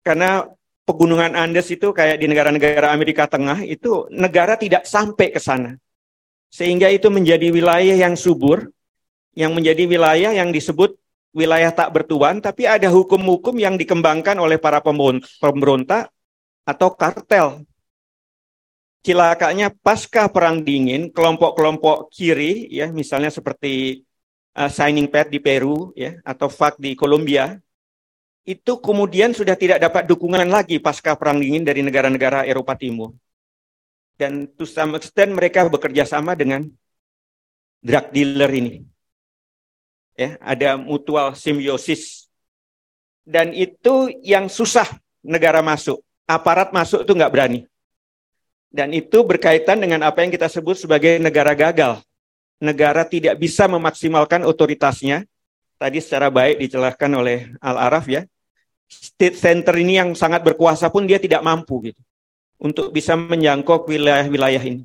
Karena 0.00 0.42
pegunungan 0.88 1.36
Andes 1.38 1.70
itu 1.70 1.94
kayak 1.94 2.18
di 2.18 2.26
negara-negara 2.26 2.90
Amerika 2.90 3.30
Tengah 3.30 3.62
itu 3.62 4.10
negara 4.10 4.58
tidak 4.58 4.88
sampai 4.88 5.30
ke 5.30 5.38
sana. 5.38 5.78
Sehingga 6.50 6.90
itu 6.90 7.06
menjadi 7.06 7.54
wilayah 7.54 7.94
yang 7.94 8.18
subur, 8.18 8.66
yang 9.38 9.54
menjadi 9.54 9.86
wilayah 9.86 10.34
yang 10.34 10.50
disebut 10.50 10.98
wilayah 11.30 11.70
tak 11.70 11.94
bertuan, 11.94 12.42
tapi 12.42 12.66
ada 12.66 12.90
hukum-hukum 12.90 13.54
yang 13.54 13.78
dikembangkan 13.78 14.34
oleh 14.42 14.58
para 14.58 14.82
pemberontak 14.82 16.10
atau 16.66 16.88
kartel. 16.98 17.62
Cilakanya 19.00 19.72
pasca 19.72 20.28
perang 20.28 20.60
dingin, 20.60 21.08
kelompok-kelompok 21.08 22.12
kiri, 22.12 22.68
ya 22.68 22.92
misalnya 22.92 23.32
seperti 23.32 24.04
uh, 24.52 24.68
Signing 24.68 25.08
Pad 25.08 25.32
di 25.32 25.40
Peru, 25.40 25.96
ya 25.96 26.20
atau 26.20 26.52
FARC 26.52 26.76
di 26.76 26.92
Kolombia, 26.92 27.56
itu 28.44 28.76
kemudian 28.80 29.32
sudah 29.32 29.56
tidak 29.56 29.80
dapat 29.80 30.04
dukungan 30.04 30.48
lagi 30.52 30.76
pasca 30.76 31.16
perang 31.16 31.40
dingin 31.40 31.64
dari 31.64 31.80
negara-negara 31.80 32.44
Eropa 32.44 32.76
Timur 32.76 33.16
dan 34.20 34.44
to 34.52 34.68
some 34.68 34.92
extent 35.00 35.32
mereka 35.32 35.64
bekerja 35.64 36.04
sama 36.04 36.36
dengan 36.36 36.68
drug 37.80 38.12
dealer 38.12 38.52
ini. 38.52 38.84
Ya, 40.12 40.36
ada 40.44 40.76
mutual 40.76 41.32
simbiosis. 41.32 42.28
Dan 43.24 43.56
itu 43.56 44.12
yang 44.20 44.52
susah 44.52 44.84
negara 45.24 45.64
masuk. 45.64 46.04
Aparat 46.28 46.76
masuk 46.76 47.08
itu 47.08 47.16
nggak 47.16 47.32
berani. 47.32 47.64
Dan 48.70 48.94
itu 48.94 49.26
berkaitan 49.26 49.82
dengan 49.82 50.06
apa 50.06 50.22
yang 50.22 50.30
kita 50.30 50.46
sebut 50.46 50.78
sebagai 50.78 51.18
negara 51.18 51.58
gagal. 51.58 51.98
Negara 52.62 53.02
tidak 53.02 53.34
bisa 53.42 53.66
memaksimalkan 53.66 54.46
otoritasnya. 54.46 55.26
Tadi 55.74 55.98
secara 55.98 56.30
baik 56.30 56.62
dijelaskan 56.62 57.10
oleh 57.18 57.50
Al-Araf 57.58 58.06
ya. 58.06 58.22
State 58.86 59.34
center 59.34 59.74
ini 59.74 59.98
yang 59.98 60.14
sangat 60.14 60.46
berkuasa 60.46 60.86
pun 60.90 61.06
dia 61.06 61.18
tidak 61.18 61.42
mampu 61.42 61.90
gitu 61.90 62.00
untuk 62.60 62.92
bisa 62.92 63.16
menjangkau 63.16 63.88
wilayah-wilayah 63.88 64.62
ini. 64.62 64.84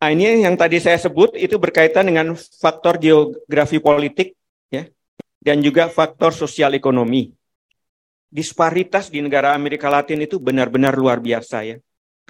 Nah, 0.00 0.08
ini 0.08 0.46
yang 0.46 0.56
tadi 0.56 0.80
saya 0.80 0.96
sebut 0.96 1.36
itu 1.36 1.60
berkaitan 1.60 2.08
dengan 2.08 2.32
faktor 2.36 2.96
geografi 2.96 3.76
politik 3.82 4.32
ya 4.72 4.88
dan 5.44 5.60
juga 5.60 5.92
faktor 5.92 6.32
sosial 6.32 6.72
ekonomi. 6.72 7.36
Disparitas 8.30 9.10
di 9.10 9.20
negara 9.20 9.52
Amerika 9.52 9.90
Latin 9.90 10.22
itu 10.24 10.40
benar-benar 10.40 10.96
luar 10.96 11.20
biasa 11.20 11.66
ya. 11.66 11.76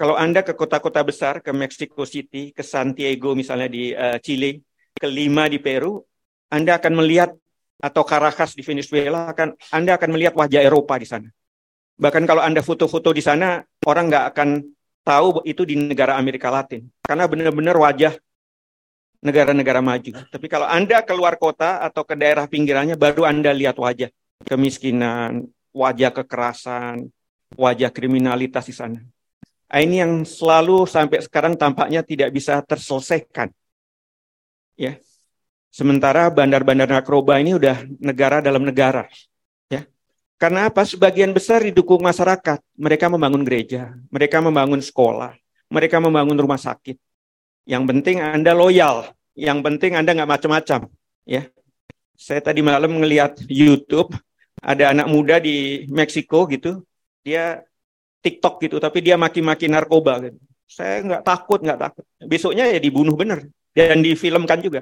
Kalau 0.01 0.17
Anda 0.17 0.41
ke 0.41 0.57
kota-kota 0.57 1.05
besar, 1.05 1.45
ke 1.45 1.53
Mexico 1.53 2.09
City, 2.09 2.49
ke 2.49 2.65
Santiago 2.65 3.37
misalnya 3.37 3.69
di 3.69 3.93
uh, 3.93 4.17
Chile, 4.17 4.65
ke 4.97 5.05
Lima 5.05 5.45
di 5.45 5.61
Peru, 5.61 6.01
Anda 6.49 6.81
akan 6.81 7.05
melihat 7.05 7.37
atau 7.77 8.01
Caracas 8.01 8.57
di 8.57 8.65
Venezuela 8.65 9.29
akan 9.29 9.53
Anda 9.69 10.01
akan 10.01 10.09
melihat 10.09 10.33
wajah 10.33 10.65
Eropa 10.65 10.97
di 10.97 11.05
sana. 11.05 11.29
Bahkan 12.01 12.25
kalau 12.25 12.41
Anda 12.41 12.65
foto-foto 12.65 13.13
di 13.13 13.21
sana, 13.21 13.61
orang 13.85 14.09
nggak 14.09 14.25
akan 14.33 14.49
tahu 15.05 15.45
itu 15.45 15.69
di 15.69 15.77
negara 15.77 16.17
Amerika 16.17 16.49
Latin. 16.49 16.89
Karena 17.05 17.29
benar-benar 17.29 17.77
wajah 17.77 18.17
negara-negara 19.21 19.85
maju. 19.85 20.17
Tapi 20.33 20.49
kalau 20.49 20.65
Anda 20.65 21.05
keluar 21.05 21.37
kota 21.37 21.77
atau 21.77 22.01
ke 22.01 22.17
daerah 22.17 22.49
pinggirannya, 22.49 22.97
baru 22.97 23.29
Anda 23.29 23.53
lihat 23.53 23.77
wajah 23.77 24.09
kemiskinan, 24.49 25.45
wajah 25.77 26.09
kekerasan, 26.09 27.05
wajah 27.53 27.93
kriminalitas 27.93 28.65
di 28.65 28.73
sana. 28.73 28.97
Nah, 29.71 29.79
ini 29.79 30.03
yang 30.03 30.27
selalu 30.27 30.83
sampai 30.83 31.23
sekarang 31.23 31.55
tampaknya 31.55 32.03
tidak 32.03 32.35
bisa 32.35 32.59
terselesaikan. 32.59 33.47
Ya. 34.75 34.99
Sementara 35.71 36.27
bandar-bandar 36.27 36.91
narkoba 36.91 37.39
ini 37.39 37.55
udah 37.55 37.87
negara 38.03 38.43
dalam 38.43 38.67
negara. 38.67 39.07
Karena 40.41 40.73
apa? 40.73 40.81
Sebagian 40.81 41.37
besar 41.37 41.61
didukung 41.61 42.01
masyarakat. 42.01 42.65
Mereka 42.73 43.13
membangun 43.13 43.45
gereja, 43.45 43.93
mereka 44.09 44.41
membangun 44.41 44.81
sekolah, 44.81 45.37
mereka 45.69 46.01
membangun 46.01 46.33
rumah 46.33 46.57
sakit. 46.57 46.97
Yang 47.69 47.83
penting 47.93 48.25
Anda 48.25 48.57
loyal, 48.57 49.13
yang 49.37 49.61
penting 49.61 49.93
Anda 49.93 50.17
nggak 50.17 50.31
macam-macam. 50.33 50.89
Ya, 51.29 51.45
saya 52.17 52.41
tadi 52.41 52.65
malam 52.65 52.97
melihat 52.97 53.37
YouTube 53.45 54.17
ada 54.65 54.97
anak 54.97 55.13
muda 55.13 55.37
di 55.37 55.85
Meksiko 55.93 56.49
gitu, 56.49 56.81
dia 57.21 57.61
TikTok 58.21 58.61
gitu, 58.63 58.77
tapi 58.77 59.01
dia 59.01 59.17
maki-maki 59.17 59.65
narkoba. 59.67 60.21
Gitu. 60.21 60.39
Saya 60.69 61.01
nggak 61.03 61.23
takut, 61.25 61.59
nggak 61.59 61.79
takut. 61.81 62.05
Besoknya 62.21 62.69
ya 62.69 62.79
dibunuh 62.79 63.17
bener 63.17 63.49
dan 63.73 63.99
difilmkan 63.99 64.59
juga. 64.61 64.81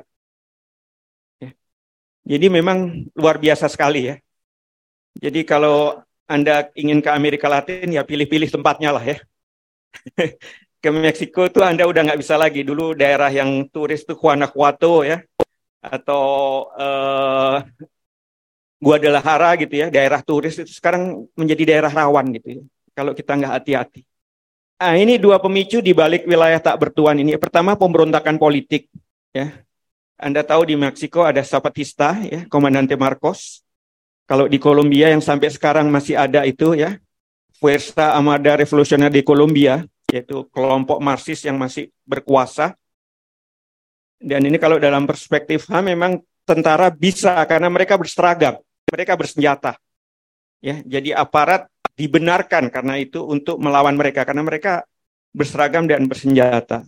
Ya. 1.40 1.56
Jadi 2.24 2.46
memang 2.52 3.10
luar 3.16 3.40
biasa 3.42 3.66
sekali 3.72 4.12
ya 4.12 4.16
jadi 5.18 5.42
kalau 5.44 6.00
Anda 6.30 6.70
ingin 6.78 7.02
ke 7.02 7.10
Amerika 7.10 7.50
Latin, 7.50 7.90
ya 7.90 8.06
pilih-pilih 8.06 8.48
tempatnya 8.54 8.94
lah 8.94 9.04
ya. 9.04 9.18
ke 10.84 10.90
Meksiko 10.94 11.50
tuh 11.52 11.66
Anda 11.66 11.90
udah 11.90 12.02
nggak 12.06 12.22
bisa 12.22 12.38
lagi. 12.38 12.62
Dulu 12.62 12.94
daerah 12.96 13.28
yang 13.34 13.66
turis 13.74 14.06
tuh 14.08 14.16
Guanajuato 14.16 15.04
ya, 15.04 15.20
atau 15.82 16.24
uh, 16.72 17.58
Guadalajara 18.80 19.60
gitu 19.60 19.76
ya, 19.76 19.88
daerah 19.92 20.24
turis 20.24 20.56
itu 20.56 20.72
sekarang 20.72 21.28
menjadi 21.36 21.76
daerah 21.76 21.92
rawan 21.92 22.32
gitu 22.32 22.48
ya, 22.56 22.62
kalau 23.00 23.16
kita 23.16 23.40
nggak 23.40 23.54
hati-hati. 23.64 24.04
Nah, 24.76 24.96
ini 25.00 25.16
dua 25.16 25.40
pemicu 25.40 25.80
di 25.80 25.96
balik 25.96 26.28
wilayah 26.28 26.60
tak 26.60 26.76
bertuan 26.76 27.16
ini. 27.16 27.40
Pertama, 27.40 27.80
pemberontakan 27.80 28.36
politik. 28.36 28.92
Ya, 29.32 29.64
Anda 30.20 30.44
tahu 30.44 30.68
di 30.68 30.76
Meksiko 30.76 31.24
ada 31.24 31.40
Zapatista, 31.40 32.20
ya, 32.28 32.44
Komandante 32.52 33.00
Marcos. 33.00 33.64
Kalau 34.28 34.52
di 34.52 34.60
Kolombia 34.60 35.16
yang 35.16 35.24
sampai 35.24 35.48
sekarang 35.48 35.88
masih 35.88 36.20
ada 36.20 36.44
itu 36.44 36.76
ya, 36.76 37.00
Fuerza 37.56 38.20
Armada 38.20 38.60
Revolusioner 38.60 39.08
di 39.08 39.24
Kolombia, 39.24 39.80
yaitu 40.12 40.44
kelompok 40.52 41.00
Marxis 41.00 41.40
yang 41.48 41.56
masih 41.56 41.92
berkuasa. 42.04 42.76
Dan 44.20 44.44
ini 44.44 44.60
kalau 44.60 44.76
dalam 44.76 45.08
perspektif 45.08 45.72
HAM 45.72 45.96
memang 45.96 46.20
tentara 46.44 46.92
bisa 46.92 47.40
karena 47.48 47.72
mereka 47.72 47.96
berseragam, 47.96 48.60
mereka 48.92 49.16
bersenjata. 49.16 49.80
Ya, 50.60 50.84
jadi 50.84 51.16
aparat 51.16 51.72
dibenarkan 52.00 52.72
karena 52.72 52.96
itu 52.96 53.20
untuk 53.28 53.60
melawan 53.60 54.00
mereka 54.00 54.24
karena 54.24 54.48
mereka 54.48 54.88
berseragam 55.36 55.84
dan 55.84 56.08
bersenjata. 56.08 56.88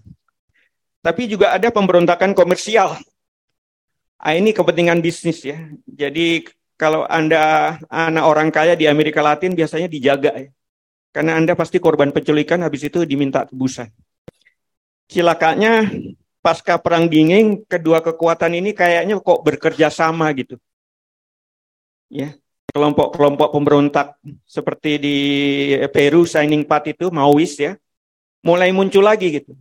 Tapi 1.03 1.27
juga 1.27 1.51
ada 1.51 1.67
pemberontakan 1.67 2.31
komersial. 2.31 2.95
Ah, 4.21 4.37
ini 4.37 4.53
kepentingan 4.55 5.01
bisnis 5.03 5.43
ya. 5.43 5.57
Jadi 5.83 6.45
kalau 6.77 7.03
Anda 7.09 7.75
anak 7.89 8.25
orang 8.25 8.49
kaya 8.53 8.77
di 8.77 8.85
Amerika 8.85 9.19
Latin 9.19 9.57
biasanya 9.57 9.89
dijaga 9.89 10.31
ya. 10.37 10.49
Karena 11.11 11.35
Anda 11.35 11.57
pasti 11.57 11.81
korban 11.81 12.15
penculikan 12.15 12.63
habis 12.63 12.87
itu 12.87 13.03
diminta 13.03 13.43
tebusan. 13.43 13.91
Cilakanya 15.11 15.91
pasca 16.39 16.79
perang 16.79 17.11
dingin 17.11 17.67
kedua 17.67 17.99
kekuatan 17.99 18.55
ini 18.55 18.71
kayaknya 18.71 19.19
kok 19.19 19.43
bekerja 19.43 19.91
sama 19.91 20.31
gitu. 20.37 20.55
Ya, 22.11 22.35
kelompok-kelompok 22.71 23.51
pemberontak 23.51 24.15
seperti 24.47 24.91
di 24.97 25.17
Peru 25.91 26.23
signing 26.23 26.63
part 26.63 26.87
itu 26.87 27.11
Maois 27.11 27.55
ya 27.59 27.75
mulai 28.41 28.73
muncul 28.73 29.05
lagi 29.05 29.41
gitu. 29.41 29.53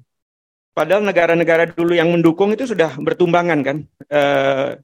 Padahal 0.72 1.04
negara-negara 1.04 1.68
dulu 1.68 1.92
yang 1.92 2.08
mendukung 2.08 2.54
itu 2.56 2.64
sudah 2.64 2.96
bertumbangan 2.96 3.60
kan. 3.60 3.76
Eh, 4.08 4.80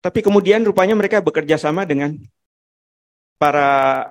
tapi 0.00 0.22
kemudian 0.22 0.62
rupanya 0.62 0.94
mereka 0.94 1.18
bekerja 1.18 1.58
sama 1.58 1.82
dengan 1.82 2.14
para 3.36 4.06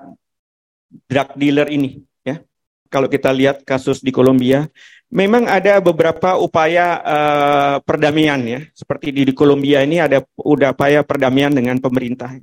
drug 1.08 1.30
dealer 1.40 1.72
ini. 1.72 2.04
Ya, 2.22 2.44
kalau 2.92 3.08
kita 3.08 3.32
lihat 3.32 3.64
kasus 3.64 4.04
di 4.04 4.12
Kolombia, 4.12 4.68
memang 5.08 5.48
ada 5.48 5.80
beberapa 5.80 6.36
upaya 6.36 7.00
uh, 7.00 7.76
perdamaian 7.82 8.42
ya. 8.44 8.60
Seperti 8.76 9.16
di, 9.16 9.22
di 9.24 9.34
Kolombia 9.34 9.82
ini 9.88 10.04
ada 10.04 10.20
upaya 10.36 11.02
perdamaian 11.02 11.56
dengan 11.56 11.80
pemerintah, 11.80 12.36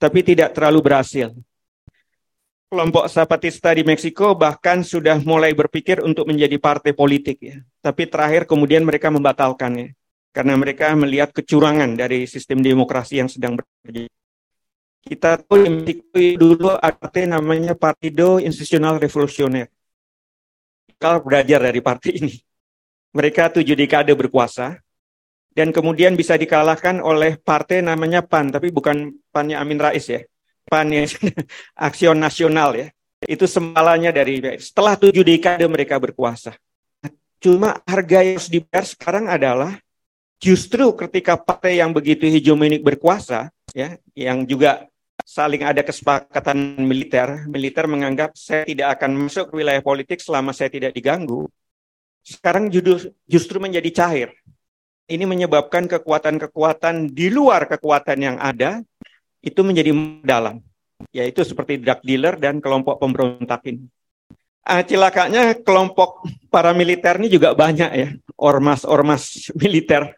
tapi 0.00 0.24
tidak 0.24 0.56
terlalu 0.56 0.80
berhasil. 0.80 1.28
Kelompok 2.70 3.10
Zapatista 3.10 3.74
di 3.76 3.84
Meksiko 3.84 4.32
bahkan 4.32 4.80
sudah 4.80 5.20
mulai 5.20 5.52
berpikir 5.52 6.00
untuk 6.00 6.24
menjadi 6.30 6.56
partai 6.56 6.96
politik 6.96 7.36
ya. 7.42 7.60
Tapi 7.82 8.08
terakhir 8.08 8.48
kemudian 8.48 8.86
mereka 8.86 9.12
membatalkannya 9.12 9.92
karena 10.30 10.54
mereka 10.54 10.94
melihat 10.94 11.34
kecurangan 11.34 11.98
dari 11.98 12.24
sistem 12.24 12.62
demokrasi 12.62 13.20
yang 13.20 13.28
sedang 13.28 13.58
berjalan. 13.58 14.08
Kita 15.00 15.40
tahu 15.42 15.66
di 15.82 15.96
dulu 16.38 16.78
partai 16.78 17.26
namanya 17.26 17.74
Partido 17.74 18.38
Institusional 18.38 19.02
Revolusioner. 19.02 19.66
Kalau 21.00 21.20
belajar 21.24 21.60
dari 21.60 21.80
partai 21.82 22.12
ini. 22.22 22.34
Mereka 23.10 23.58
tujuh 23.58 23.74
dekade 23.74 24.14
berkuasa, 24.14 24.78
dan 25.50 25.74
kemudian 25.74 26.14
bisa 26.14 26.38
dikalahkan 26.38 27.02
oleh 27.02 27.34
partai 27.34 27.82
namanya 27.82 28.22
PAN, 28.22 28.54
tapi 28.54 28.70
bukan 28.70 29.10
PAN-nya 29.34 29.58
Amin 29.58 29.82
Rais 29.82 30.06
ya. 30.06 30.22
PAN 30.70 30.86
yang 30.94 31.10
Aksion 31.86 32.18
Nasional 32.18 32.70
ya. 32.78 32.88
Itu 33.26 33.50
sembalanya 33.50 34.14
dari 34.14 34.40
setelah 34.62 34.94
tujuh 34.96 35.26
dekade 35.26 35.66
mereka 35.66 35.98
berkuasa. 35.98 36.54
Cuma 37.42 37.82
harga 37.84 38.22
yang 38.22 38.38
harus 38.38 38.48
dibayar 38.48 38.86
sekarang 38.86 39.26
adalah 39.26 39.76
justru 40.40 40.94
ketika 40.96 41.36
partai 41.36 41.82
yang 41.82 41.90
begitu 41.92 42.30
hegemonik 42.30 42.80
berkuasa, 42.80 43.50
ya, 43.74 43.98
yang 44.14 44.46
juga 44.46 44.86
saling 45.26 45.66
ada 45.66 45.84
kesepakatan 45.84 46.80
militer, 46.80 47.44
militer 47.50 47.84
menganggap 47.90 48.32
saya 48.38 48.64
tidak 48.64 48.96
akan 48.96 49.28
masuk 49.28 49.52
ke 49.52 49.54
wilayah 49.60 49.82
politik 49.84 50.22
selama 50.22 50.54
saya 50.54 50.72
tidak 50.72 50.96
diganggu. 50.96 51.44
Sekarang 52.24 52.68
justru 53.28 53.56
menjadi 53.60 53.90
cair 53.92 54.30
ini 55.10 55.26
menyebabkan 55.26 55.90
kekuatan-kekuatan 55.90 57.10
di 57.10 57.28
luar 57.28 57.66
kekuatan 57.66 58.18
yang 58.22 58.36
ada 58.38 58.80
itu 59.42 59.60
menjadi 59.66 59.90
dalam, 60.22 60.62
yaitu 61.10 61.42
seperti 61.42 61.82
drug 61.82 62.00
dealer 62.06 62.38
dan 62.38 62.62
kelompok 62.62 63.02
pemberontak 63.02 63.66
ini. 63.66 63.90
Ah, 64.62 64.86
cilakanya 64.86 65.56
kelompok 65.58 66.22
paramiliter 66.52 67.18
ini 67.18 67.32
juga 67.32 67.56
banyak 67.56 67.90
ya, 67.90 68.08
ormas-ormas 68.38 69.50
militer. 69.58 70.14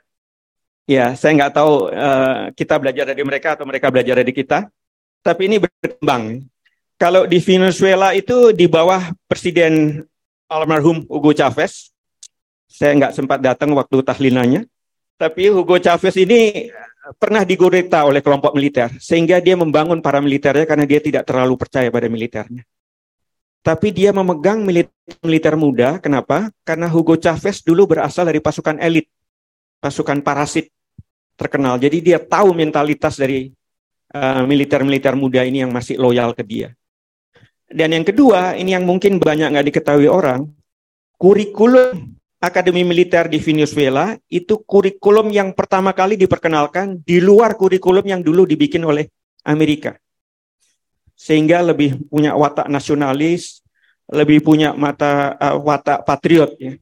Ya, 0.84 1.14
saya 1.14 1.38
nggak 1.38 1.54
tahu 1.54 1.94
uh, 1.94 2.50
kita 2.52 2.74
belajar 2.76 3.06
dari 3.06 3.22
mereka 3.22 3.54
atau 3.54 3.64
mereka 3.64 3.88
belajar 3.88 4.18
dari 4.18 4.34
kita, 4.34 4.66
tapi 5.22 5.46
ini 5.46 5.62
berkembang. 5.62 6.42
Kalau 6.98 7.24
di 7.24 7.38
Venezuela 7.38 8.12
itu 8.12 8.50
di 8.50 8.66
bawah 8.66 9.14
Presiden 9.30 10.02
almarhum 10.50 11.06
Hugo 11.06 11.30
Chavez, 11.30 11.94
saya 12.66 12.98
nggak 12.98 13.14
sempat 13.14 13.38
datang 13.38 13.72
waktu 13.78 14.02
tahlilannya. 14.02 14.71
Tapi 15.22 15.54
Hugo 15.54 15.78
Chavez 15.78 16.18
ini 16.18 16.66
pernah 17.14 17.46
digurita 17.46 18.02
oleh 18.02 18.18
kelompok 18.18 18.58
militer, 18.58 18.90
sehingga 18.98 19.38
dia 19.38 19.54
membangun 19.54 20.02
para 20.02 20.18
militernya 20.18 20.66
karena 20.66 20.82
dia 20.82 20.98
tidak 20.98 21.22
terlalu 21.22 21.54
percaya 21.54 21.86
pada 21.94 22.10
militernya. 22.10 22.66
Tapi 23.62 23.94
dia 23.94 24.10
memegang 24.10 24.66
militer, 24.66 24.90
militer 25.22 25.54
muda, 25.54 26.02
kenapa? 26.02 26.50
Karena 26.66 26.90
Hugo 26.90 27.14
Chavez 27.14 27.62
dulu 27.62 27.94
berasal 27.94 28.26
dari 28.26 28.42
pasukan 28.42 28.82
elit, 28.82 29.06
pasukan 29.78 30.18
parasit 30.26 30.74
terkenal. 31.38 31.78
Jadi 31.78 32.02
dia 32.02 32.18
tahu 32.18 32.50
mentalitas 32.50 33.14
dari 33.14 33.46
eh, 34.10 34.42
militer-militer 34.42 35.14
uh, 35.14 35.18
muda 35.22 35.46
ini 35.46 35.62
yang 35.62 35.70
masih 35.70 36.02
loyal 36.02 36.34
ke 36.34 36.42
dia. 36.42 36.74
Dan 37.70 37.94
yang 37.94 38.02
kedua, 38.02 38.58
ini 38.58 38.74
yang 38.74 38.82
mungkin 38.82 39.22
banyak 39.22 39.54
nggak 39.54 39.66
diketahui 39.70 40.10
orang, 40.10 40.50
kurikulum 41.14 42.18
Akademi 42.42 42.82
Militer 42.82 43.30
di 43.30 43.38
Venezuela 43.38 44.18
itu 44.26 44.58
kurikulum 44.66 45.30
yang 45.30 45.54
pertama 45.54 45.94
kali 45.94 46.18
diperkenalkan 46.18 46.98
di 46.98 47.22
luar 47.22 47.54
kurikulum 47.54 48.02
yang 48.02 48.18
dulu 48.18 48.42
dibikin 48.42 48.82
oleh 48.82 49.06
Amerika. 49.46 49.94
Sehingga 51.14 51.62
lebih 51.62 52.02
punya 52.10 52.34
watak 52.34 52.66
nasionalis, 52.66 53.62
lebih 54.10 54.42
punya 54.42 54.74
mata 54.74 55.38
uh, 55.38 55.54
watak 55.54 56.02
patriot 56.02 56.58
ya. 56.58 56.74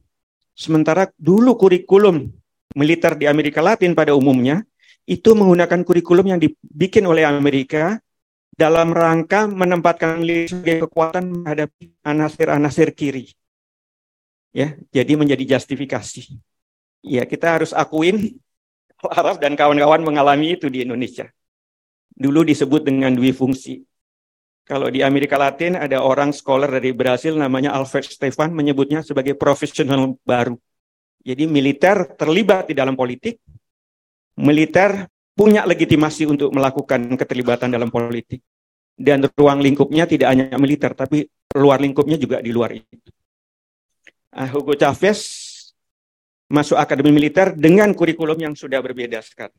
Sementara 0.57 1.13
dulu 1.13 1.53
kurikulum 1.53 2.25
militer 2.73 3.13
di 3.13 3.29
Amerika 3.29 3.61
Latin 3.61 3.93
pada 3.93 4.17
umumnya 4.17 4.65
itu 5.05 5.37
menggunakan 5.37 5.85
kurikulum 5.85 6.25
yang 6.25 6.39
dibikin 6.41 7.05
oleh 7.05 7.21
Amerika 7.21 8.01
dalam 8.49 8.97
rangka 8.97 9.45
menempatkan 9.45 10.25
sebagai 10.25 10.89
kekuatan 10.89 11.45
menghadapi 11.45 12.01
anasir-anasir 12.01 12.97
kiri 12.97 13.29
ya 14.51 14.75
jadi 14.91 15.13
menjadi 15.15 15.57
justifikasi. 15.57 16.37
Ya 17.01 17.25
kita 17.25 17.57
harus 17.57 17.71
akuin 17.73 18.37
Arab 19.01 19.41
dan 19.41 19.57
kawan-kawan 19.57 20.05
mengalami 20.05 20.53
itu 20.53 20.69
di 20.69 20.85
Indonesia. 20.85 21.25
Dulu 22.13 22.45
disebut 22.45 22.85
dengan 22.85 23.09
dwi 23.17 23.33
fungsi. 23.33 23.81
Kalau 24.61 24.93
di 24.93 25.01
Amerika 25.01 25.41
Latin 25.41 25.73
ada 25.73 26.05
orang 26.05 26.29
scholar 26.29 26.69
dari 26.69 26.93
Brasil 26.93 27.33
namanya 27.33 27.73
Alfred 27.73 28.05
Stefan 28.05 28.53
menyebutnya 28.53 29.01
sebagai 29.01 29.33
profesional 29.33 30.13
baru. 30.21 30.53
Jadi 31.25 31.49
militer 31.49 32.13
terlibat 32.13 32.69
di 32.69 32.77
dalam 32.77 32.93
politik 32.93 33.41
militer 34.37 35.09
punya 35.33 35.65
legitimasi 35.65 36.29
untuk 36.29 36.53
melakukan 36.53 37.17
keterlibatan 37.17 37.73
dalam 37.73 37.89
politik. 37.89 38.45
Dan 39.01 39.25
ruang 39.33 39.65
lingkupnya 39.65 40.05
tidak 40.05 40.29
hanya 40.29 40.53
militer 40.61 40.93
tapi 40.93 41.25
luar 41.57 41.81
lingkupnya 41.81 42.21
juga 42.21 42.37
di 42.37 42.53
luar 42.53 42.77
itu 42.77 43.09
Hugo 44.31 44.73
Chavez 44.79 45.19
masuk 46.51 46.75
akademi 46.75 47.15
militer 47.15 47.55
dengan 47.55 47.91
kurikulum 47.95 48.35
yang 48.35 48.53
sudah 48.55 48.83
berbeda 48.83 49.23
sekarang. 49.23 49.55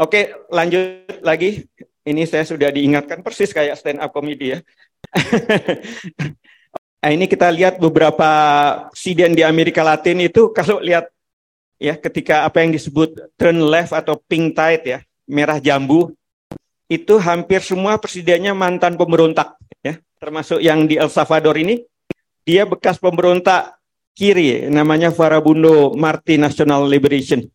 Oke, 0.00 0.32
lanjut 0.48 1.20
lagi. 1.20 1.68
Ini 2.02 2.24
saya 2.26 2.42
sudah 2.42 2.72
diingatkan 2.72 3.22
persis 3.22 3.52
kayak 3.52 3.78
stand 3.78 4.00
up 4.02 4.10
comedy 4.10 4.56
ya. 4.56 4.58
nah, 6.98 7.10
ini 7.14 7.28
kita 7.28 7.52
lihat 7.52 7.78
beberapa 7.78 8.30
presiden 8.90 9.36
di 9.36 9.44
Amerika 9.44 9.84
Latin 9.86 10.18
itu 10.24 10.50
kalau 10.50 10.82
lihat 10.82 11.12
ya 11.78 11.94
ketika 11.94 12.42
apa 12.48 12.64
yang 12.64 12.74
disebut 12.74 13.14
turn 13.38 13.60
left 13.62 13.94
atau 13.94 14.18
pink 14.18 14.56
tide 14.56 14.82
ya, 14.82 14.98
merah 15.30 15.62
jambu 15.62 16.10
itu 16.90 17.14
hampir 17.22 17.62
semua 17.62 18.00
presidennya 18.02 18.56
mantan 18.56 18.98
pemberontak 18.98 19.54
ya, 19.84 20.00
termasuk 20.18 20.58
yang 20.58 20.90
di 20.90 20.98
El 20.98 21.12
Salvador 21.12 21.54
ini 21.54 21.86
dia 22.42 22.66
bekas 22.66 22.98
pemberontak 22.98 23.78
kiri, 24.12 24.68
namanya 24.68 25.14
Farabundo 25.14 25.94
Marti 25.94 26.36
National 26.36 26.84
Liberation. 26.86 27.46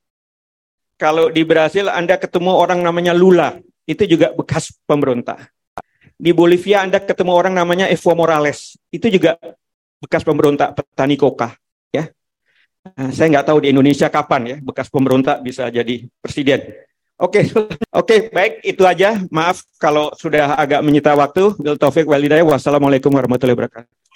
Kalau 0.98 1.30
di 1.30 1.46
Brasil 1.46 1.86
Anda 1.92 2.18
ketemu 2.18 2.58
orang 2.58 2.82
namanya 2.82 3.14
Lula, 3.14 3.62
itu 3.86 4.04
juga 4.10 4.34
bekas 4.34 4.74
pemberontak. 4.90 5.54
Di 6.18 6.34
Bolivia 6.34 6.82
Anda 6.82 6.98
ketemu 6.98 7.32
orang 7.38 7.54
namanya 7.54 7.86
Evo 7.86 8.18
Morales, 8.18 8.74
itu 8.90 9.06
juga 9.14 9.38
bekas 10.02 10.26
pemberontak 10.26 10.74
petani 10.74 11.14
koka. 11.14 11.54
Ya, 11.94 12.10
nah, 12.98 13.14
saya 13.14 13.30
nggak 13.38 13.46
tahu 13.54 13.62
di 13.62 13.70
Indonesia 13.70 14.10
kapan 14.10 14.42
ya 14.50 14.58
bekas 14.58 14.90
pemberontak 14.90 15.46
bisa 15.46 15.70
jadi 15.70 16.10
presiden. 16.18 16.74
Oke, 17.18 17.42
okay. 17.42 17.44
oke, 17.54 17.74
okay, 17.94 18.20
baik 18.30 18.54
itu 18.62 18.82
aja. 18.86 19.22
Maaf 19.34 19.66
kalau 19.82 20.14
sudah 20.14 20.54
agak 20.54 20.86
menyita 20.86 21.18
waktu. 21.18 21.54
Bil 21.58 21.78
Taufik 21.78 22.06
Walidaya. 22.06 22.46
Wassalamualaikum 22.46 23.10
warahmatullahi 23.10 23.58
wabarakatuh. 23.58 24.07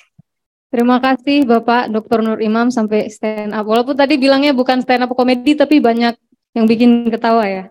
Terima 0.72 1.04
kasih 1.04 1.44
Bapak 1.44 1.92
Dr. 1.92 2.24
Nur 2.24 2.40
Imam 2.40 2.72
sampai 2.72 3.12
stand 3.12 3.52
up. 3.52 3.68
Walaupun 3.68 3.92
tadi 3.92 4.16
bilangnya 4.16 4.56
bukan 4.56 4.80
stand 4.80 5.04
up 5.04 5.12
komedi 5.12 5.52
tapi 5.52 5.84
banyak 5.84 6.16
yang 6.56 6.64
bikin 6.64 7.12
ketawa 7.12 7.44
ya. 7.44 7.64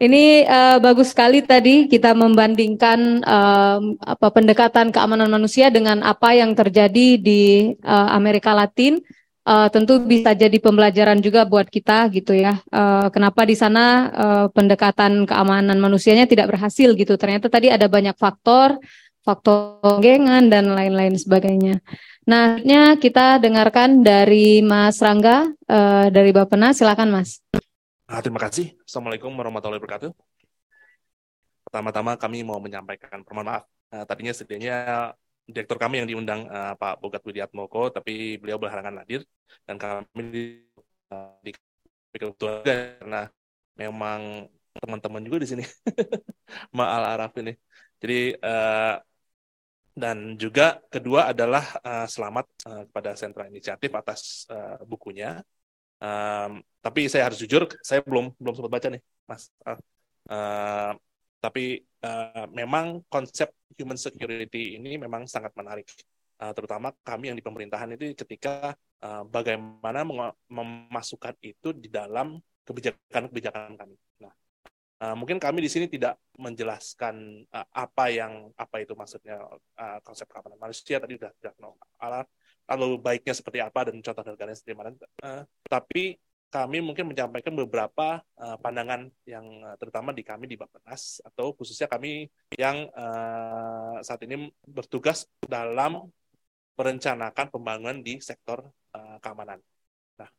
Ini 0.00 0.48
uh, 0.48 0.78
bagus 0.80 1.12
sekali 1.12 1.44
tadi 1.44 1.92
kita 1.92 2.16
membandingkan 2.16 3.20
uh, 3.20 3.80
apa 4.00 4.32
pendekatan 4.32 4.96
keamanan 4.96 5.28
manusia 5.28 5.68
dengan 5.68 6.00
apa 6.00 6.32
yang 6.32 6.56
terjadi 6.56 7.20
di 7.20 7.76
uh, 7.84 8.08
Amerika 8.16 8.56
Latin. 8.56 8.96
Uh, 9.46 9.70
tentu 9.70 10.02
bisa 10.02 10.34
jadi 10.34 10.58
pembelajaran 10.58 11.22
juga 11.22 11.44
buat 11.46 11.68
kita 11.70 12.10
gitu 12.16 12.32
ya. 12.34 12.58
Uh, 12.72 13.12
kenapa 13.14 13.46
di 13.46 13.54
sana 13.54 13.84
uh, 14.10 14.46
pendekatan 14.50 15.22
keamanan 15.22 15.78
manusianya 15.78 16.24
tidak 16.24 16.50
berhasil 16.50 16.96
gitu? 16.96 17.14
Ternyata 17.14 17.46
tadi 17.46 17.70
ada 17.70 17.86
banyak 17.86 18.16
faktor 18.18 18.80
faktor 19.26 19.82
gengan 19.98 20.46
dan 20.46 20.70
lain-lain 20.70 21.18
sebagainya. 21.18 21.82
Nah, 22.30 22.62
kita 23.02 23.42
dengarkan 23.42 24.06
dari 24.06 24.62
Mas 24.62 25.02
Rangga 25.02 25.50
uh, 25.66 26.06
dari 26.14 26.30
Bapena. 26.30 26.70
Silakan, 26.70 27.10
Mas. 27.10 27.42
Nah, 28.06 28.22
terima 28.22 28.38
kasih. 28.38 28.78
Assalamualaikum 28.86 29.34
warahmatullahi 29.34 29.82
wabarakatuh. 29.82 30.10
Pertama-tama 31.66 32.14
kami 32.14 32.46
mau 32.46 32.62
menyampaikan 32.62 33.26
permohonan 33.26 33.58
maaf. 33.58 33.64
Uh, 33.90 34.06
tadinya 34.06 34.30
sedianya 34.30 34.74
direktur 35.46 35.78
kami 35.78 36.02
yang 36.02 36.08
diundang 36.10 36.46
uh, 36.46 36.78
Pak 36.78 37.02
Bogat 37.02 37.22
Widiatmoko, 37.26 37.90
tapi 37.90 38.38
beliau 38.38 38.58
berhalangan 38.62 39.02
hadir 39.02 39.26
dan 39.66 39.78
kami 39.78 40.22
di, 40.30 40.44
uh, 41.10 42.62
karena 42.62 43.30
memang 43.78 44.50
teman-teman 44.82 45.22
juga 45.22 45.38
di 45.42 45.48
sini, 45.48 45.64
Ma'al 46.76 47.04
Araf 47.14 47.32
ini. 47.38 47.54
Jadi 48.02 48.34
uh, 48.38 48.98
dan 49.96 50.36
juga 50.36 50.84
kedua 50.92 51.32
adalah 51.32 51.64
uh, 51.80 52.04
selamat 52.04 52.46
uh, 52.68 52.82
kepada 52.92 53.16
Sentra 53.16 53.48
Inisiatif 53.48 53.88
atas 53.96 54.44
uh, 54.52 54.76
bukunya. 54.84 55.40
Um, 55.96 56.60
tapi 56.84 57.08
saya 57.08 57.32
harus 57.32 57.40
jujur, 57.40 57.64
saya 57.80 58.04
belum 58.04 58.36
belum 58.36 58.52
sempat 58.52 58.72
baca 58.76 58.88
nih, 58.92 59.02
Mas. 59.24 59.48
Uh, 60.28 60.92
tapi 61.40 61.80
uh, 62.04 62.44
memang 62.52 63.00
konsep 63.08 63.48
human 63.72 63.96
security 63.96 64.76
ini 64.76 65.00
memang 65.00 65.24
sangat 65.24 65.56
menarik, 65.56 65.88
uh, 66.44 66.52
terutama 66.52 66.92
kami 67.00 67.32
yang 67.32 67.38
di 67.40 67.44
pemerintahan 67.44 67.96
itu 67.96 68.12
ketika 68.12 68.76
uh, 69.00 69.24
bagaimana 69.24 70.04
memasukkan 70.52 71.40
itu 71.40 71.72
di 71.72 71.88
dalam 71.88 72.36
kebijakan-kebijakan 72.68 73.80
kami. 73.80 73.96
Nah, 74.20 74.34
Uh, 74.96 75.12
mungkin 75.12 75.36
kami 75.36 75.60
di 75.60 75.68
sini 75.68 75.92
tidak 75.92 76.16
menjelaskan 76.40 77.44
uh, 77.52 77.68
apa 77.68 78.08
yang 78.08 78.48
apa 78.56 78.80
itu 78.80 78.96
maksudnya 78.96 79.44
uh, 79.76 80.00
konsep 80.00 80.24
keamanan 80.24 80.56
manusia 80.56 80.96
tadi 80.96 81.20
sudah 81.20 81.36
sudah 81.36 81.52
no, 81.60 81.76
lalu 82.64 82.96
baiknya 82.96 83.36
seperti 83.36 83.60
apa 83.60 83.92
dan 83.92 84.00
contoh 84.00 84.24
negaranya 84.24 84.56
seperti 84.56 84.72
mana. 84.72 84.96
Uh, 85.20 85.44
tapi 85.68 86.16
kami 86.48 86.80
mungkin 86.80 87.12
menyampaikan 87.12 87.52
beberapa 87.52 88.24
uh, 88.40 88.56
pandangan 88.56 89.12
yang 89.28 89.44
uh, 89.68 89.76
terutama 89.76 90.16
di 90.16 90.24
kami 90.24 90.48
di 90.48 90.56
Bappenas 90.56 91.20
atau 91.20 91.52
khususnya 91.52 91.92
kami 91.92 92.32
yang 92.56 92.88
uh, 92.96 94.00
saat 94.00 94.24
ini 94.24 94.48
bertugas 94.64 95.28
dalam 95.44 96.08
merencanakan 96.76 97.52
pembangunan 97.52 98.00
di 98.00 98.16
sektor 98.24 98.64
uh, 98.96 99.16
keamanan. 99.20 99.60
Nah, 100.16 100.30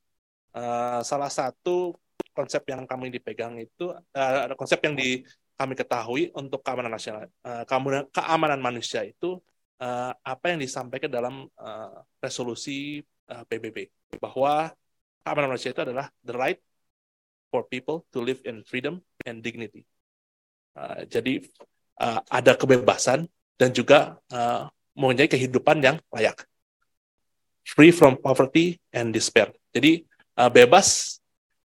uh, 0.57 1.01
salah 1.05 1.29
satu 1.29 1.93
konsep 2.37 2.61
yang 2.69 2.85
kami 2.85 3.09
dipegang 3.09 3.57
itu 3.57 3.89
uh, 3.89 4.53
konsep 4.53 4.77
yang 4.85 4.93
di 4.93 5.25
kami 5.57 5.73
ketahui 5.73 6.29
untuk 6.37 6.61
keamanan 6.61 6.93
nasional, 6.93 7.25
uh, 7.41 7.65
keamanan, 7.65 8.05
keamanan 8.13 8.61
manusia 8.61 9.01
itu 9.01 9.41
uh, 9.81 10.13
apa 10.21 10.53
yang 10.53 10.61
disampaikan 10.61 11.09
dalam 11.09 11.49
uh, 11.57 11.97
resolusi 12.21 13.01
uh, 13.33 13.41
PBB 13.49 13.89
bahwa 14.21 14.69
keamanan 15.25 15.57
manusia 15.57 15.73
itu 15.73 15.81
adalah 15.81 16.13
the 16.21 16.37
right 16.37 16.61
for 17.49 17.65
people 17.65 18.05
to 18.13 18.21
live 18.21 18.37
in 18.45 18.61
freedom 18.61 19.01
and 19.25 19.41
dignity. 19.41 19.81
Uh, 20.77 21.01
jadi 21.09 21.41
uh, 21.97 22.21
ada 22.29 22.53
kebebasan 22.53 23.25
dan 23.57 23.73
juga 23.73 24.21
uh, 24.29 24.69
mempunyai 24.93 25.25
kehidupan 25.25 25.81
yang 25.81 25.97
layak. 26.13 26.45
Free 27.65 27.91
from 27.91 28.15
poverty 28.21 28.77
and 28.93 29.09
despair. 29.11 29.51
Jadi 29.73 30.05
uh, 30.37 30.47
bebas 30.53 31.17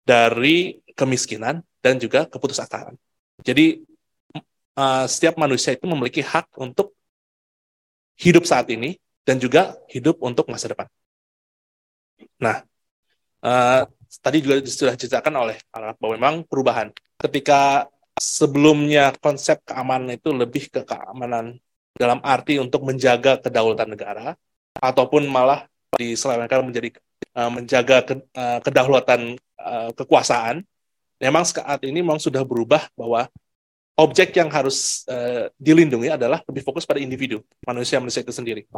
dari 0.06 0.78
kemiskinan 0.94 1.60
dan 1.82 1.98
juga 1.98 2.30
keputusasaan. 2.30 2.94
Jadi 3.42 3.82
uh, 4.78 5.04
setiap 5.10 5.34
manusia 5.36 5.74
itu 5.74 5.84
memiliki 5.90 6.22
hak 6.22 6.54
untuk 6.62 6.94
hidup 8.16 8.46
saat 8.46 8.70
ini 8.70 8.96
dan 9.26 9.36
juga 9.42 9.74
hidup 9.90 10.22
untuk 10.22 10.46
masa 10.46 10.70
depan. 10.70 10.86
Nah, 12.38 12.62
uh, 13.42 13.82
tadi 14.22 14.38
juga 14.40 14.62
sudah 14.62 14.94
diceritakan 14.94 15.34
oleh 15.36 15.56
anak 15.74 15.98
bahwa 15.98 16.12
memang 16.16 16.34
perubahan. 16.46 16.88
Ketika 17.18 17.90
sebelumnya 18.16 19.12
konsep 19.20 19.60
keamanan 19.66 20.16
itu 20.16 20.32
lebih 20.32 20.72
ke 20.72 20.86
keamanan 20.86 21.58
dalam 21.96 22.20
arti 22.24 22.56
untuk 22.56 22.86
menjaga 22.86 23.40
kedaulatan 23.40 23.92
negara, 23.92 24.36
ataupun 24.80 25.24
malah 25.28 25.64
diselewengkan 25.96 26.64
menjadi 26.64 26.92
uh, 27.36 27.50
menjaga 27.52 28.02
ke, 28.04 28.14
uh, 28.36 28.58
kedaulatan 28.64 29.36
uh, 29.60 29.90
kekuasaan, 29.92 30.64
memang 31.20 31.44
saat 31.44 31.80
ini 31.84 32.00
memang 32.04 32.20
sudah 32.20 32.44
berubah 32.44 32.88
bahwa 32.96 33.28
objek 33.96 34.36
yang 34.36 34.52
harus 34.52 35.08
uh, 35.08 35.48
dilindungi 35.56 36.12
adalah 36.12 36.44
lebih 36.44 36.62
fokus 36.62 36.84
pada 36.84 37.00
individu 37.00 37.40
manusia-manusia 37.64 38.20
itu 38.20 38.32
sendiri. 38.32 38.68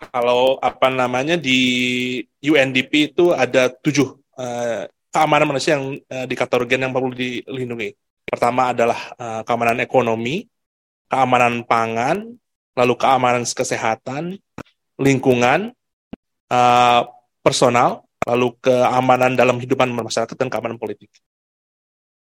Kalau 0.00 0.56
apa 0.62 0.88
namanya 0.88 1.36
di 1.36 1.60
UNDP 2.40 3.12
itu 3.12 3.36
ada 3.36 3.68
tujuh 3.68 4.16
uh, 4.38 4.88
keamanan 5.10 5.50
manusia 5.50 5.76
yang 5.76 5.98
uh, 5.98 6.26
dikategorikan 6.26 6.88
yang 6.88 6.94
perlu 6.94 7.12
dilindungi. 7.12 7.92
Pertama 8.24 8.70
adalah 8.70 9.10
uh, 9.18 9.42
keamanan 9.42 9.82
ekonomi, 9.82 10.46
keamanan 11.10 11.66
pangan, 11.66 12.30
lalu 12.78 12.94
keamanan 12.94 13.42
kesehatan, 13.42 14.38
lingkungan, 14.96 15.74
uh, 16.48 17.02
personal, 17.50 18.06
lalu 18.22 18.54
keamanan 18.62 19.34
dalam 19.34 19.58
kehidupan 19.58 19.90
masyarakat 19.90 20.38
dan 20.38 20.46
keamanan 20.46 20.78
politik. 20.78 21.10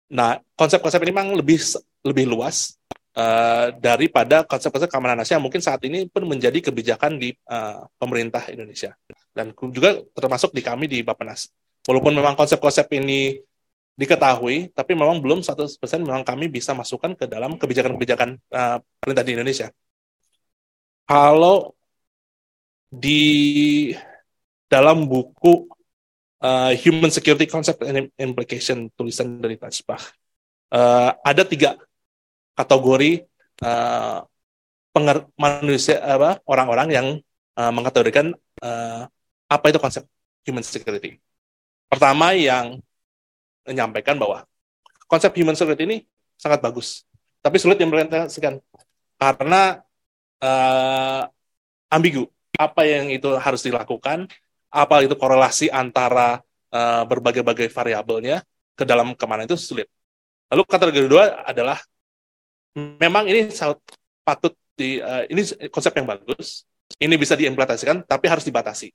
Nah, 0.07 0.39
konsep-konsep 0.55 1.03
ini 1.03 1.11
memang 1.11 1.35
lebih 1.35 1.59
lebih 2.07 2.31
luas 2.31 2.79
uh, 3.19 3.75
daripada 3.75 4.47
konsep-konsep 4.47 4.87
keamanan 4.87 5.19
nasional 5.19 5.43
mungkin 5.43 5.59
saat 5.59 5.83
ini 5.83 6.07
pun 6.07 6.23
menjadi 6.23 6.71
kebijakan 6.71 7.19
di 7.19 7.35
uh, 7.51 7.83
pemerintah 7.99 8.47
Indonesia 8.47 8.95
dan 9.35 9.51
juga 9.75 9.99
termasuk 10.15 10.55
di 10.55 10.63
kami 10.63 10.87
di 10.87 11.03
Bappenas. 11.03 11.51
Walaupun 11.83 12.15
memang 12.15 12.39
konsep-konsep 12.39 12.87
ini 12.95 13.43
diketahui, 13.99 14.71
tapi 14.71 14.95
memang 14.95 15.19
belum 15.19 15.43
100% 15.43 15.75
memang 15.99 16.23
kami 16.23 16.47
bisa 16.47 16.71
masukkan 16.71 17.17
ke 17.19 17.27
dalam 17.27 17.59
kebijakan-kebijakan 17.59 18.39
uh, 18.55 18.77
pemerintah 19.03 19.25
di 19.27 19.33
Indonesia. 19.35 19.67
Kalau 21.07 21.75
di 22.87 23.91
dalam 24.67 25.07
buku 25.07 25.67
uh, 26.43 26.71
Human 26.83 27.11
Security 27.11 27.47
Concept 27.47 27.81
and 27.87 28.11
Implication 28.19 28.91
tulisan 28.93 29.39
dari 29.39 29.55
Tajbah. 29.55 29.99
Uh, 30.67 31.15
ada 31.23 31.47
tiga 31.47 31.79
kategori 32.51 33.23
uh, 33.63 34.27
penger 34.91 35.29
manusia 35.39 36.03
apa 36.03 36.43
orang-orang 36.43 36.87
yang 36.91 37.07
uh, 37.55 37.71
mengkategorikan 37.71 38.35
uh, 38.59 39.07
apa 39.47 39.65
itu 39.71 39.79
konsep 39.79 40.03
human 40.43 40.65
security. 40.65 41.23
Pertama 41.87 42.35
yang 42.35 42.83
menyampaikan 43.63 44.19
bahwa 44.19 44.43
konsep 45.07 45.31
human 45.39 45.55
security 45.55 45.87
ini 45.87 45.97
sangat 46.35 46.59
bagus, 46.59 47.07
tapi 47.39 47.55
sulit 47.63 47.79
diimplementasikan 47.79 48.59
karena 49.15 49.81
uh, 50.43 51.23
ambigu. 51.87 52.27
Apa 52.57 52.89
yang 52.89 53.13
itu 53.13 53.37
harus 53.37 53.61
dilakukan, 53.61 54.25
apa 54.71 55.03
itu 55.03 55.15
korelasi 55.15 55.71
antara 55.71 56.43
uh, 56.71 57.03
berbagai-bagai 57.07 57.71
variabelnya 57.71 58.43
ke 58.77 58.83
dalam 58.83 59.15
ke 59.15 59.25
mana 59.25 59.47
itu 59.47 59.55
sulit. 59.55 59.87
Lalu 60.47 60.61
kategori 60.67 61.05
kedua 61.07 61.43
adalah 61.43 61.79
memang 62.75 63.27
ini 63.27 63.49
patut 64.23 64.53
di 64.77 65.01
uh, 65.01 65.25
ini 65.27 65.41
konsep 65.73 65.91
yang 65.97 66.05
bagus, 66.05 66.63
ini 67.01 67.15
bisa 67.17 67.33
diimplementasikan 67.33 68.05
tapi 68.05 68.29
harus 68.29 68.45
dibatasi. 68.45 68.93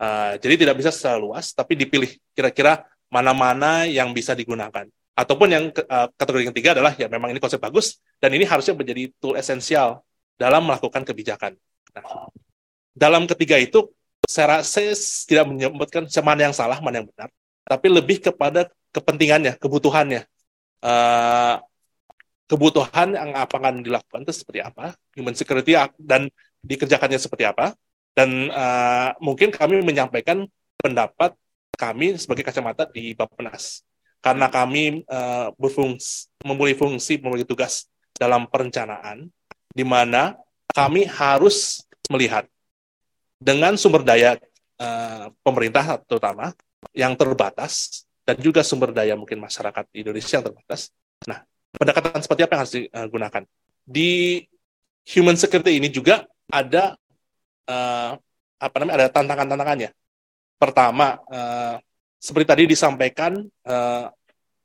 Uh, 0.00 0.40
jadi 0.40 0.64
tidak 0.64 0.80
bisa 0.80 0.88
secara 0.88 1.20
luas 1.20 1.52
tapi 1.52 1.76
dipilih 1.76 2.08
kira-kira 2.32 2.88
mana-mana 3.12 3.84
yang 3.84 4.14
bisa 4.16 4.32
digunakan. 4.32 4.88
Ataupun 5.12 5.48
yang 5.52 5.64
uh, 5.68 6.08
kategori 6.16 6.48
yang 6.48 6.52
ketiga 6.56 6.70
adalah 6.72 6.96
ya 6.96 7.10
memang 7.10 7.28
ini 7.34 7.42
konsep 7.42 7.60
bagus 7.60 8.00
dan 8.16 8.32
ini 8.32 8.48
harusnya 8.48 8.72
menjadi 8.72 9.12
tool 9.20 9.36
esensial 9.36 10.00
dalam 10.40 10.64
melakukan 10.64 11.04
kebijakan. 11.04 11.52
Nah, 11.92 12.32
dalam 12.96 13.28
ketiga 13.28 13.60
itu 13.60 13.92
saya, 14.30 14.62
saya 14.62 14.94
tidak 15.26 15.50
menyebutkan 15.50 16.06
mana 16.22 16.46
yang 16.46 16.54
salah, 16.54 16.78
mana 16.78 17.02
yang 17.02 17.08
benar, 17.10 17.28
tapi 17.66 17.86
lebih 17.90 18.22
kepada 18.22 18.70
kepentingannya, 18.94 19.58
kebutuhannya. 19.58 20.22
Uh, 20.80 21.58
kebutuhan 22.50 23.14
yang 23.14 23.30
akan 23.36 23.82
dilakukan 23.82 24.26
itu 24.26 24.34
seperti 24.42 24.62
apa, 24.62 24.94
human 25.14 25.34
security 25.38 25.78
dan 26.02 26.26
dikerjakannya 26.62 27.18
seperti 27.18 27.46
apa, 27.46 27.74
dan 28.14 28.50
uh, 28.50 29.14
mungkin 29.22 29.54
kami 29.54 29.82
menyampaikan 29.82 30.46
pendapat 30.78 31.34
kami 31.78 32.18
sebagai 32.18 32.42
kacamata 32.42 32.90
di 32.90 33.14
Bappenas. 33.14 33.86
Karena 34.20 34.52
kami 34.52 35.06
uh, 35.08 35.48
berfungsi 35.56 36.28
memiliki 36.44 36.76
fungsi 36.76 37.12
memiliki 37.16 37.48
tugas 37.48 37.88
dalam 38.12 38.44
perencanaan 38.50 39.32
di 39.72 39.80
mana 39.80 40.36
kami 40.76 41.08
harus 41.08 41.86
melihat 42.12 42.44
dengan 43.40 43.72
sumber 43.80 44.04
daya 44.04 44.36
uh, 44.76 45.32
pemerintah 45.40 45.96
terutama 46.04 46.52
yang 46.92 47.16
terbatas 47.16 48.04
dan 48.28 48.36
juga 48.36 48.60
sumber 48.60 48.92
daya 48.92 49.16
mungkin 49.16 49.40
masyarakat 49.40 49.88
Indonesia 49.96 50.38
yang 50.38 50.46
terbatas. 50.46 50.92
Nah, 51.24 51.40
pendekatan 51.72 52.20
seperti 52.20 52.44
apa 52.44 52.52
yang 52.52 52.60
harus 52.62 52.74
digunakan? 52.76 53.42
Di 53.88 54.44
human 55.08 55.34
security 55.40 55.80
ini 55.80 55.88
juga 55.88 56.28
ada 56.52 56.94
uh, 57.66 58.12
apa 58.60 58.76
namanya 58.76 58.96
ada 59.02 59.08
tantangan-tantangannya. 59.08 59.90
Pertama, 60.60 61.16
uh, 61.32 61.80
seperti 62.20 62.46
tadi 62.46 62.62
disampaikan 62.68 63.40
uh, 63.64 64.06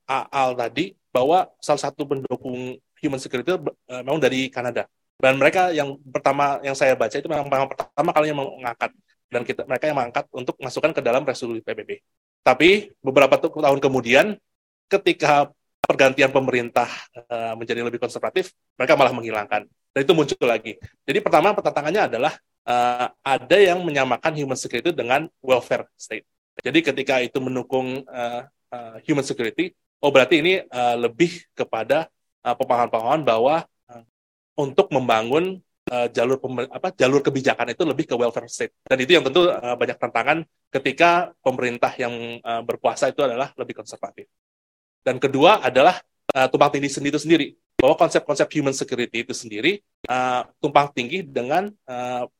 Al 0.05 0.53
tadi 0.53 0.93
bahwa 1.09 1.47
salah 1.63 1.81
satu 1.81 2.03
pendukung 2.03 2.75
human 2.99 3.19
security 3.23 3.55
uh, 3.55 4.03
memang 4.03 4.19
dari 4.19 4.51
Kanada 4.51 4.85
dan 5.15 5.39
mereka 5.39 5.71
yang 5.71 5.95
pertama 6.11 6.59
yang 6.59 6.75
saya 6.75 6.93
baca 6.93 7.15
itu 7.15 7.27
memang 7.31 7.47
pertama 7.71 8.11
kalinya 8.11 8.43
mengangkat 8.43 8.91
dan 9.31 9.41
kita 9.41 9.63
mereka 9.65 9.87
yang 9.89 9.97
mengangkat 9.97 10.25
untuk 10.31 10.55
masukkan 10.59 10.91
ke 10.91 11.01
dalam 11.01 11.23
resolusi 11.23 11.63
PBB. 11.63 12.03
Tapi 12.45 12.93
beberapa 13.01 13.39
tahun 13.41 13.79
kemudian 13.81 14.37
ketika 14.85 15.49
pergantian 15.81 16.29
pemerintah 16.33 16.89
uh, 17.29 17.53
menjadi 17.57 17.85
lebih 17.85 18.01
konservatif, 18.01 18.53
mereka 18.77 18.97
malah 18.97 19.13
menghilangkan. 19.13 19.65
Dan 19.65 19.99
itu 20.01 20.13
muncul 20.13 20.45
lagi. 20.45 20.77
Jadi 21.05 21.19
pertama 21.21 21.53
pertanyaannya 21.53 22.03
adalah 22.09 22.33
uh, 22.65 23.07
ada 23.21 23.57
yang 23.57 23.81
menyamakan 23.81 24.33
human 24.35 24.57
security 24.57 24.91
dengan 24.91 25.29
welfare 25.39 25.87
state. 25.95 26.25
Jadi 26.61 26.79
ketika 26.81 27.21
itu 27.21 27.37
mendukung 27.39 28.03
uh, 28.07 28.41
uh, 28.73 28.95
human 29.05 29.23
security, 29.23 29.73
oh 30.01 30.09
berarti 30.09 30.41
ini 30.41 30.53
uh, 30.69 30.95
lebih 30.99 31.45
kepada 31.53 32.09
uh, 32.45 32.55
pemahaman-pemahaman 32.57 33.21
bahwa 33.25 33.65
untuk 34.55 34.87
membangun 34.91 35.59
uh, 35.91 36.07
jalur 36.09 36.41
apa 36.71 36.89
jalur 36.95 37.21
kebijakan 37.21 37.73
itu 37.73 37.83
lebih 37.85 38.05
ke 38.09 38.15
welfare 38.17 38.49
state. 38.49 38.73
Dan 38.85 38.97
itu 39.01 39.11
yang 39.17 39.23
tentu 39.25 39.51
uh, 39.51 39.75
banyak 39.77 39.97
tantangan 39.99 40.37
ketika 40.73 41.31
pemerintah 41.43 41.91
yang 41.95 42.41
uh, 42.41 42.61
berkuasa 42.65 43.11
itu 43.11 43.21
adalah 43.21 43.53
lebih 43.59 43.77
konservatif. 43.77 44.25
Dan 45.05 45.21
kedua 45.21 45.61
adalah 45.61 46.01
uh, 46.33 46.47
tumpang 46.49 46.73
tindih 46.73 46.89
sendiri 46.89 47.13
itu 47.13 47.21
sendiri. 47.21 47.47
Bahwa 47.75 47.99
konsep-konsep 47.99 48.47
human 48.55 48.71
security 48.71 49.27
itu 49.27 49.35
sendiri 49.35 49.83
uh, 50.07 50.47
tumpang 50.63 50.89
tinggi 50.95 51.21
dengan 51.21 51.69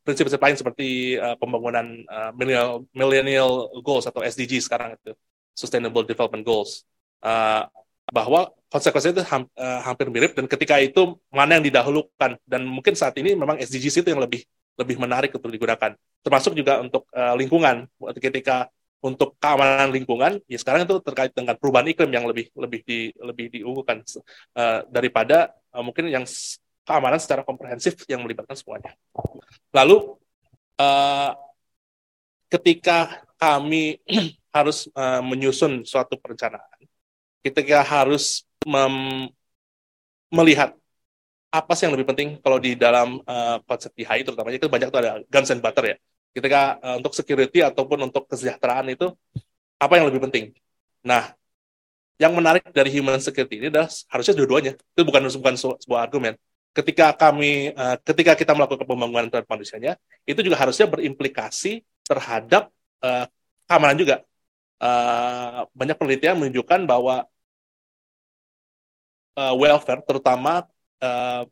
prinsip-prinsip 0.01 0.41
uh, 0.41 0.45
lain 0.47 0.57
seperti 0.57 0.87
uh, 1.19 1.35
pembangunan 1.35 1.85
uh, 2.07 2.31
millennial, 2.33 2.87
millennial 2.95 3.51
goals 3.83 4.07
atau 4.07 4.23
SDG 4.23 4.63
sekarang 4.63 4.95
itu. 4.95 5.11
Sustainable 5.53 6.07
Development 6.07 6.41
Goals. 6.41 6.87
Uh, 7.19 7.67
bahwa 8.13 8.53
konsekuensinya 8.69 9.21
itu 9.21 9.23
uh, 9.25 9.81
hampir 9.81 10.07
mirip 10.13 10.37
dan 10.37 10.45
ketika 10.45 10.77
itu 10.77 11.17
mana 11.33 11.57
yang 11.57 11.65
didahulukan. 11.65 12.37
Dan 12.45 12.69
mungkin 12.69 12.93
saat 12.93 13.17
ini 13.17 13.33
memang 13.33 13.57
SDGs 13.57 14.05
itu 14.05 14.09
yang 14.13 14.21
lebih 14.21 14.45
lebih 14.75 14.99
menarik 14.99 15.31
untuk 15.33 15.49
digunakan. 15.49 15.95
Termasuk 16.21 16.53
juga 16.53 16.83
untuk 16.83 17.07
uh, 17.15 17.33
lingkungan. 17.33 17.87
Ketika 18.19 18.69
untuk 19.05 19.37
keamanan 19.37 19.93
lingkungan 19.93 20.41
ya 20.49 20.57
sekarang 20.57 20.89
itu 20.89 20.97
terkait 20.97 21.29
dengan 21.29 21.53
perubahan 21.53 21.85
iklim 21.93 22.09
yang 22.09 22.25
lebih 22.25 22.49
lebih 22.57 22.81
di 22.85 22.99
lebih 23.17 23.45
diunggulkan. 23.53 24.05
Uh, 24.53 24.85
daripada 24.91 25.55
uh, 25.73 25.81
mungkin 25.81 26.11
yang 26.11 26.25
keamanan 26.85 27.17
secara 27.17 27.41
komprehensif 27.41 27.97
yang 28.05 28.21
melibatkan 28.21 28.53
semuanya. 28.53 28.93
Lalu 29.73 30.13
uh, 30.77 31.31
ketika 32.53 33.25
kami 33.41 33.97
harus 34.55 34.87
uh, 34.93 35.19
menyusun 35.25 35.83
suatu 35.83 36.15
perencanaan 36.21 36.75
ketika 37.45 37.85
harus 37.85 38.41
melihat 40.33 40.73
apa 41.53 41.71
sih 41.77 41.87
yang 41.87 41.93
lebih 41.95 42.09
penting 42.11 42.29
kalau 42.43 42.57
di 42.57 42.75
dalam 42.75 43.21
uh, 43.23 43.61
konsep 43.63 43.93
DHI 43.95 44.27
terutama 44.27 44.51
itu 44.51 44.67
banyak 44.67 44.89
tuh 44.91 44.99
ada 44.99 45.11
guns 45.29 45.49
and 45.53 45.61
butter 45.63 45.85
ya. 45.93 45.95
Ketika 46.35 46.81
uh, 46.83 46.95
untuk 46.99 47.13
security 47.15 47.63
ataupun 47.63 48.11
untuk 48.11 48.27
kesejahteraan 48.27 48.91
itu 48.91 49.07
apa 49.79 49.93
yang 49.95 50.11
lebih 50.11 50.27
penting. 50.27 50.51
Nah, 51.05 51.31
yang 52.19 52.35
menarik 52.35 52.67
dari 52.75 52.91
human 52.91 53.21
security 53.23 53.61
ini 53.63 53.67
adalah 53.71 53.87
harusnya 54.11 54.35
dua-duanya. 54.35 54.73
Itu 54.75 55.07
bukan 55.07 55.31
bukan 55.39 55.55
sebuah 55.55 56.01
argumen. 56.01 56.35
Ketika 56.75 57.15
kami 57.15 57.71
uh, 57.71 57.95
ketika 58.03 58.35
kita 58.35 58.51
melakukan 58.51 58.83
pembangunan 58.83 59.31
terhadap 59.31 59.47
manusianya, 59.47 59.95
itu 60.27 60.43
juga 60.43 60.59
harusnya 60.59 60.91
berimplikasi 60.91 61.87
terhadap 62.03 62.67
uh, 62.99 63.31
keamanan 63.69 63.95
juga. 63.95 64.15
Uh, 64.75 65.63
banyak 65.71 65.95
penelitian 65.95 66.35
menunjukkan 66.35 66.83
bahwa 66.83 67.23
uh, 69.35 69.53
welfare, 69.55 70.01
terutama 70.03 70.65
uh, 71.03 71.43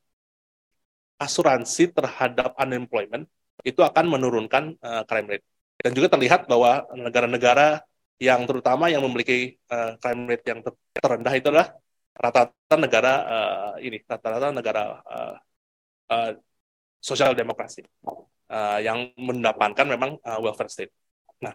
asuransi 1.19 1.93
terhadap 1.93 2.55
unemployment, 2.59 3.27
itu 3.63 3.79
akan 3.79 4.09
menurunkan 4.09 4.75
uh, 4.83 5.03
crime 5.07 5.37
rate. 5.37 5.45
Dan 5.79 5.91
juga 5.95 6.11
terlihat 6.11 6.47
bahwa 6.47 6.87
negara-negara 6.95 7.83
yang 8.19 8.43
terutama 8.47 8.87
yang 8.87 9.03
memiliki 9.03 9.59
uh, 9.71 9.99
crime 9.99 10.27
rate 10.31 10.45
yang 10.47 10.59
ter 10.63 10.73
terendah 10.95 11.33
itu 11.35 11.47
adalah 11.51 11.75
rata-rata 12.13 12.75
negara 12.77 13.13
uh, 13.25 13.73
ini, 13.81 13.99
rata-rata 14.05 14.53
negara 14.53 14.83
uh, 15.03 15.35
uh, 16.13 16.31
sosial 17.03 17.35
demokrasi 17.35 17.83
uh, 18.47 18.79
yang 18.79 19.11
mendapatkan 19.17 19.83
memang 19.83 20.15
uh, 20.23 20.39
welfare 20.39 20.71
state. 20.71 20.93
Nah, 21.41 21.51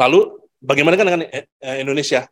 lalu 0.00 0.38
bagaimana 0.62 0.96
dengan 0.96 1.28
Indonesia? 1.60 2.24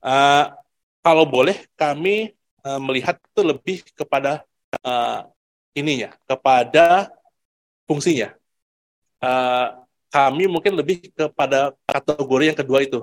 Uh, 0.00 0.52
kalau 1.00 1.24
boleh 1.24 1.56
kami 1.76 2.36
uh, 2.64 2.80
melihat 2.80 3.16
itu 3.16 3.40
lebih 3.40 3.76
kepada 3.96 4.44
uh, 4.84 5.28
ininya, 5.72 6.12
kepada 6.28 7.12
fungsinya. 7.88 8.36
Uh, 9.20 9.84
kami 10.10 10.50
mungkin 10.50 10.74
lebih 10.74 11.12
kepada 11.12 11.72
kategori 11.86 12.44
yang 12.52 12.58
kedua 12.58 12.80
itu. 12.84 13.00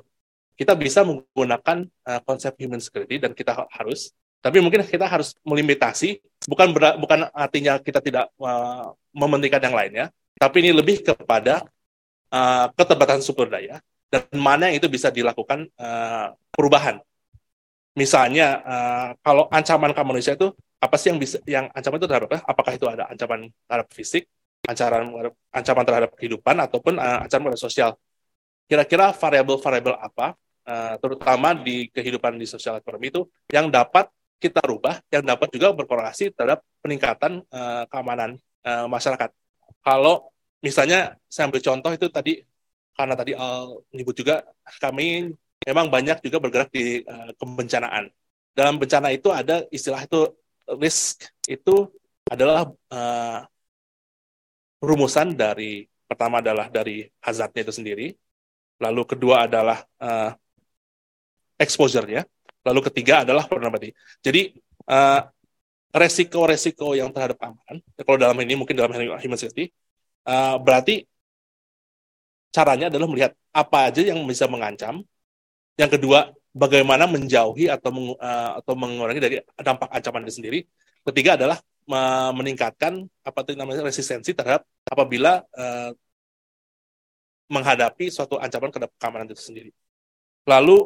Kita 0.58 0.74
bisa 0.74 1.06
menggunakan 1.06 1.86
uh, 1.86 2.22
konsep 2.26 2.58
human 2.58 2.82
security 2.82 3.22
dan 3.22 3.38
kita 3.38 3.54
harus, 3.70 4.10
tapi 4.42 4.58
mungkin 4.58 4.82
kita 4.82 5.06
harus 5.06 5.38
melimitasi, 5.46 6.18
bukan 6.50 6.74
ber, 6.74 6.98
bukan 6.98 7.30
artinya 7.30 7.78
kita 7.78 8.02
tidak 8.02 8.26
uh, 8.42 8.90
mementingkan 9.14 9.62
yang 9.70 9.78
lainnya, 9.78 10.06
tapi 10.42 10.66
ini 10.66 10.74
lebih 10.74 11.06
kepada 11.06 11.62
uh, 12.34 12.66
keterbatasan 12.74 13.22
sumber 13.22 13.54
daya 13.54 13.78
dan 14.10 14.26
mana 14.34 14.72
yang 14.72 14.82
itu 14.82 14.90
bisa 14.90 15.14
dilakukan 15.14 15.70
uh, 15.78 16.34
perubahan 16.50 16.98
misalnya 17.98 18.48
uh, 18.62 19.10
kalau 19.26 19.50
ancaman 19.50 19.92
ke 19.92 20.02
manusia 20.06 20.38
itu 20.38 20.54
apa 20.78 20.96
sih 21.02 21.10
yang 21.10 21.18
bisa 21.18 21.38
yang 21.50 21.66
ancaman 21.74 21.98
itu 21.98 22.08
terhadap 22.08 22.28
apa? 22.30 22.40
Apakah 22.46 22.72
itu 22.78 22.86
ada 22.86 23.10
ancaman 23.10 23.50
terhadap 23.66 23.88
fisik, 23.90 24.30
ancaman 24.70 25.34
ancaman 25.50 25.84
terhadap 25.84 26.12
kehidupan 26.14 26.56
ataupun 26.62 27.02
uh, 27.02 27.26
ancaman 27.26 27.50
terhadap 27.50 27.66
sosial? 27.66 27.90
Kira-kira 28.70 29.10
variabel-variabel 29.18 29.98
apa 29.98 30.38
uh, 30.70 30.96
terutama 31.02 31.58
di 31.58 31.90
kehidupan 31.90 32.38
di 32.38 32.46
sosial 32.46 32.78
ekonomi 32.78 33.10
itu 33.10 33.26
yang 33.50 33.74
dapat 33.74 34.06
kita 34.38 34.62
rubah, 34.62 35.02
yang 35.10 35.26
dapat 35.26 35.50
juga 35.50 35.74
berkorelasi 35.74 36.38
terhadap 36.38 36.62
peningkatan 36.86 37.42
uh, 37.50 37.90
keamanan 37.90 38.38
uh, 38.62 38.86
masyarakat. 38.86 39.34
Kalau 39.82 40.30
misalnya 40.62 41.18
saya 41.26 41.50
ambil 41.50 41.62
contoh 41.66 41.90
itu 41.90 42.08
tadi 42.14 42.34
karena 42.94 43.14
tadi 43.18 43.34
Al 43.34 43.82
menyebut 43.94 44.14
juga 44.18 44.46
kami 44.82 45.34
memang 45.66 45.88
banyak 45.90 46.22
juga 46.22 46.38
bergerak 46.38 46.70
di 46.70 47.02
uh, 47.08 47.32
kebencanaan. 47.40 48.12
Dalam 48.54 48.82
bencana 48.82 49.14
itu 49.14 49.30
ada 49.30 49.64
istilah 49.70 50.02
itu 50.04 50.34
risk 50.78 51.30
itu 51.48 51.88
adalah 52.28 52.68
uh, 52.92 53.40
rumusan 54.84 55.34
dari 55.34 55.88
pertama 56.08 56.40
adalah 56.40 56.72
dari 56.72 57.08
hazardnya 57.24 57.68
itu 57.68 57.74
sendiri, 57.74 58.08
lalu 58.80 59.02
kedua 59.04 59.46
adalah 59.50 59.84
uh, 60.00 60.32
exposure-nya, 61.58 62.24
lalu 62.64 62.80
ketiga 62.88 63.26
adalah 63.26 63.44
vulnerability. 63.50 63.92
Jadi 64.22 64.54
uh, 64.88 65.22
resiko-resiko 65.92 66.94
yang 66.94 67.10
terhadap 67.12 67.42
keamanan, 67.42 67.82
kalau 68.06 68.18
dalam 68.20 68.38
ini 68.44 68.54
mungkin 68.56 68.78
dalam 68.78 68.94
human 68.96 69.40
safety, 69.40 69.74
uh, 70.30 70.56
berarti 70.62 71.04
caranya 72.54 72.88
adalah 72.88 73.08
melihat 73.10 73.32
apa 73.52 73.92
aja 73.92 74.02
yang 74.02 74.22
bisa 74.24 74.46
mengancam 74.48 75.04
yang 75.78 75.92
kedua, 75.94 76.34
bagaimana 76.58 77.06
menjauhi 77.06 77.70
atau 77.70 77.90
meng, 77.94 78.08
uh, 78.18 78.52
atau 78.60 78.74
mengurangi 78.74 79.22
dari 79.22 79.36
dampak 79.62 79.94
ancaman 79.94 80.26
itu 80.26 80.42
sendiri. 80.42 80.60
Ketiga 81.06 81.38
adalah 81.40 81.62
meningkatkan 82.36 83.08
apa 83.24 83.48
itu 83.48 83.56
namanya 83.56 83.80
resistensi 83.88 84.36
terhadap 84.36 84.68
apabila 84.84 85.40
uh, 85.56 85.96
menghadapi 87.48 88.12
suatu 88.12 88.36
ancaman 88.36 88.76
terhadap 88.76 88.92
keamanan 89.00 89.32
itu 89.32 89.40
sendiri. 89.40 89.72
Lalu 90.44 90.84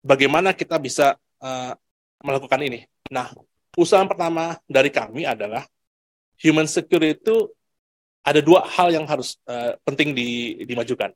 bagaimana 0.00 0.56
kita 0.56 0.80
bisa 0.80 1.20
uh, 1.44 1.76
melakukan 2.24 2.64
ini? 2.64 2.88
Nah, 3.12 3.28
usaha 3.76 4.00
pertama 4.08 4.56
dari 4.64 4.88
kami 4.88 5.28
adalah 5.28 5.68
human 6.40 6.64
security 6.64 7.12
itu 7.12 7.52
ada 8.24 8.40
dua 8.40 8.64
hal 8.64 8.88
yang 8.88 9.04
harus 9.04 9.36
uh, 9.44 9.76
penting 9.84 10.16
di, 10.16 10.58
dimajukan. 10.64 11.12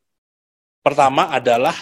Pertama 0.85 1.33
adalah 1.33 1.73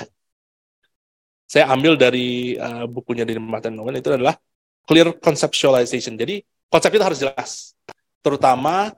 saya 1.48 1.64
ambil 1.72 1.96
dari 1.96 2.60
uh, 2.60 2.84
bukunya 2.84 3.24
di 3.24 3.40
Martin 3.40 3.72
Nolan 3.72 3.96
itu 3.96 4.12
adalah 4.12 4.36
clear 4.84 5.16
conceptualization. 5.16 6.20
Jadi 6.20 6.44
konsep 6.68 6.92
itu 6.92 7.00
harus 7.00 7.18
jelas, 7.24 7.72
terutama 8.20 8.92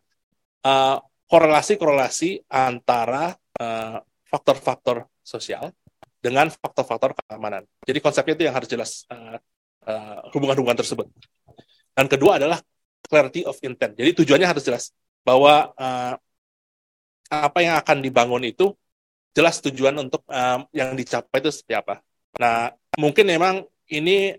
uh, 0.66 0.98
korelasi-korelasi 1.30 2.50
antara 2.50 3.38
uh, 3.54 4.02
faktor-faktor 4.26 5.06
sosial 5.22 5.70
dengan 6.18 6.50
faktor-faktor 6.50 7.14
keamanan. 7.14 7.62
Jadi 7.86 7.98
konsepnya 8.02 8.34
itu 8.34 8.44
yang 8.50 8.54
harus 8.58 8.66
jelas 8.66 8.90
uh, 9.14 9.38
uh, 9.86 10.26
hubungan-hubungan 10.34 10.82
tersebut. 10.82 11.06
Dan 11.94 12.10
kedua 12.10 12.42
adalah 12.42 12.58
clarity 13.06 13.46
of 13.46 13.54
intent. 13.62 13.94
Jadi 13.94 14.10
tujuannya 14.22 14.50
harus 14.50 14.66
jelas 14.66 14.90
bahwa 15.22 15.70
uh, 15.78 16.14
apa 17.30 17.58
yang 17.62 17.78
akan 17.78 18.02
dibangun 18.02 18.42
itu 18.42 18.74
jelas 19.30 19.62
tujuan 19.62 19.94
untuk 20.02 20.26
uh, 20.26 20.66
yang 20.74 20.98
dicapai 20.98 21.38
itu 21.38 21.54
seperti 21.54 21.78
apa. 21.78 22.02
Nah, 22.38 22.70
mungkin 23.00 23.26
memang 23.26 23.66
ini 23.90 24.38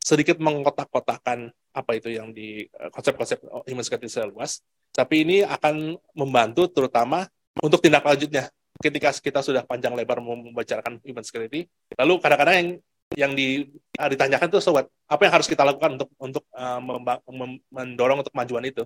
sedikit 0.00 0.40
mengkotak-kotakan 0.42 1.52
apa 1.74 1.90
itu 1.98 2.10
yang 2.14 2.30
di 2.30 2.66
eh, 2.66 2.90
konsep-konsep 2.90 3.42
human 3.66 3.84
security 3.84 4.10
secara 4.10 4.30
luas, 4.30 4.62
tapi 4.94 5.26
ini 5.26 5.42
akan 5.42 5.98
membantu 6.14 6.70
terutama 6.70 7.26
untuk 7.62 7.82
tindak 7.82 8.06
lanjutnya. 8.06 8.50
Ketika 8.74 9.14
kita 9.14 9.38
sudah 9.38 9.62
panjang 9.62 9.94
lebar 9.94 10.18
membicarakan 10.18 10.98
human 11.06 11.22
security, 11.22 11.70
lalu 11.94 12.18
kadang-kadang 12.18 12.56
yang 12.58 12.70
yang 13.14 13.32
di, 13.36 13.70
ah, 14.00 14.10
ditanyakan 14.10 14.50
itu 14.50 14.58
sobat 14.58 14.90
apa 15.06 15.22
yang 15.22 15.32
harus 15.38 15.46
kita 15.46 15.62
lakukan 15.62 15.94
untuk 16.00 16.10
untuk 16.18 16.44
uh, 16.56 16.82
mendorong 17.70 18.24
untuk 18.24 18.34
kemajuan 18.34 18.66
itu? 18.66 18.82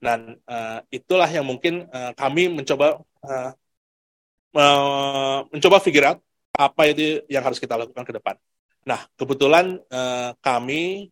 Dan 0.00 0.36
uh, 0.44 0.84
itulah 0.92 1.28
yang 1.28 1.44
mungkin 1.44 1.88
uh, 1.88 2.12
kami 2.16 2.52
mencoba 2.52 3.00
uh, 3.24 3.52
mencoba 5.54 5.76
figure 5.80 6.08
out 6.12 6.18
apa 6.54 6.82
itu 6.90 7.24
yang 7.30 7.42
harus 7.46 7.58
kita 7.62 7.74
lakukan 7.78 8.04
ke 8.04 8.12
depan. 8.16 8.36
Nah, 8.88 9.00
kebetulan 9.18 9.76
eh, 9.92 10.30
kami 10.40 11.08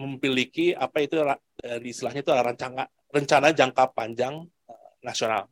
memiliki 0.00 0.72
apa 0.74 1.04
itu 1.04 1.20
eh, 1.62 1.78
di 1.82 1.88
istilahnya 1.92 2.24
itu 2.24 2.32
rencana 2.32 2.82
rencana 3.12 3.46
jangka 3.52 3.84
panjang 3.92 4.34
eh, 4.70 4.90
nasional. 5.04 5.46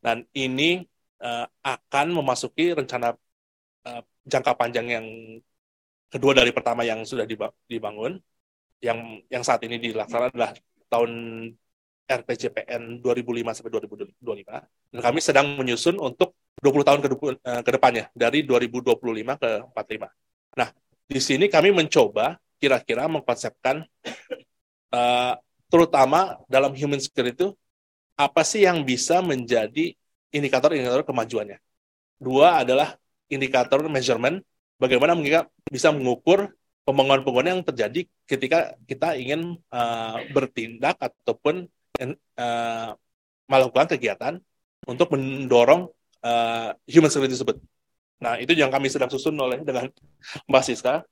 Dan 0.00 0.24
ini 0.32 0.80
eh, 1.20 1.46
akan 1.64 2.06
memasuki 2.14 2.72
rencana 2.72 3.12
eh, 3.86 4.02
jangka 4.24 4.52
panjang 4.56 4.86
yang 4.88 5.06
kedua 6.10 6.32
dari 6.34 6.50
pertama 6.50 6.82
yang 6.82 7.06
sudah 7.06 7.24
dibangun 7.70 8.18
yang 8.82 8.98
yang 9.30 9.44
saat 9.44 9.60
ini 9.62 9.76
dilaksanakan 9.78 10.32
adalah 10.34 10.52
tahun 10.90 11.10
RPJPN 12.10 12.98
2005 13.04 13.54
sampai 13.54 13.70
2025 13.70 14.90
dan 14.90 15.00
kami 15.06 15.18
sedang 15.22 15.46
menyusun 15.54 15.96
untuk 16.02 16.34
20 16.60 16.86
tahun 16.86 17.00
ke, 17.00 17.08
uh, 17.12 17.62
ke 17.64 17.70
depannya 17.72 18.04
dari 18.12 18.44
2025 18.44 19.40
ke 19.40 19.50
45. 19.72 20.08
Nah, 20.60 20.68
di 21.08 21.20
sini 21.20 21.48
kami 21.48 21.72
mencoba 21.72 22.36
kira-kira 22.60 23.08
mengkonsepkan 23.08 23.84
uh, 24.92 25.34
terutama 25.72 26.36
dalam 26.50 26.76
human 26.76 27.00
skill 27.00 27.30
itu 27.30 27.46
apa 28.18 28.44
sih 28.44 28.68
yang 28.68 28.84
bisa 28.84 29.24
menjadi 29.24 29.96
indikator-indikator 30.30 31.08
kemajuannya. 31.08 31.58
Dua 32.20 32.60
adalah 32.60 33.00
indikator 33.32 33.80
measurement, 33.88 34.44
bagaimana 34.76 35.16
bisa 35.72 35.88
mengukur 35.94 36.52
pembangunan-pembangunan 36.84 37.60
yang 37.60 37.64
terjadi 37.64 38.00
ketika 38.26 38.74
kita 38.84 39.16
ingin 39.16 39.56
uh, 39.72 40.20
bertindak 40.34 40.98
ataupun 41.00 41.70
uh, 41.96 42.90
melakukan 43.46 43.86
kegiatan 43.96 44.34
untuk 44.84 45.14
mendorong 45.14 45.88
uh, 46.24 46.70
human 46.88 47.10
security 47.12 47.36
tersebut. 47.36 47.56
Nah, 48.20 48.36
itu 48.36 48.52
yang 48.52 48.68
kami 48.68 48.92
sedang 48.92 49.08
susun 49.08 49.36
oleh 49.40 49.64
dengan 49.64 49.88
Mbak 50.44 50.62
Siska. 50.64 51.04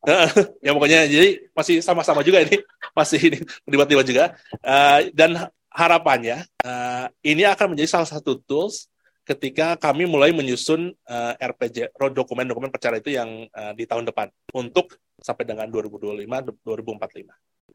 ya 0.64 0.72
pokoknya 0.72 1.04
jadi 1.04 1.44
masih 1.52 1.84
sama-sama 1.84 2.24
juga 2.24 2.40
ini 2.40 2.56
masih 2.96 3.20
ini 3.20 3.38
tiba-tiba 3.68 4.00
juga 4.00 4.24
uh, 4.64 5.04
dan 5.12 5.52
harapannya 5.68 6.48
uh, 6.64 7.12
ini 7.20 7.44
akan 7.44 7.76
menjadi 7.76 8.00
salah 8.00 8.08
satu 8.08 8.40
tools 8.40 8.88
ketika 9.28 9.76
kami 9.76 10.08
mulai 10.08 10.32
menyusun 10.32 10.96
uh, 11.04 11.32
RPG 11.36 11.92
dokumen-dokumen 11.94 12.72
percara 12.72 12.96
itu 12.96 13.12
yang 13.12 13.44
uh, 13.52 13.76
di 13.76 13.84
tahun 13.84 14.08
depan 14.08 14.32
untuk 14.56 14.96
sampai 15.20 15.44
dengan 15.44 15.68
2025 15.68 16.26
2045. 16.64 17.28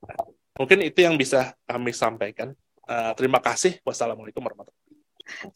Nah, 0.10 0.26
mungkin 0.60 0.78
itu 0.84 1.00
yang 1.00 1.16
bisa 1.16 1.54
kami 1.64 1.94
sampaikan. 1.96 2.52
Uh, 2.86 3.14
terima 3.18 3.40
kasih. 3.40 3.80
Wassalamualaikum 3.86 4.42
warahmatullahi 4.42 4.85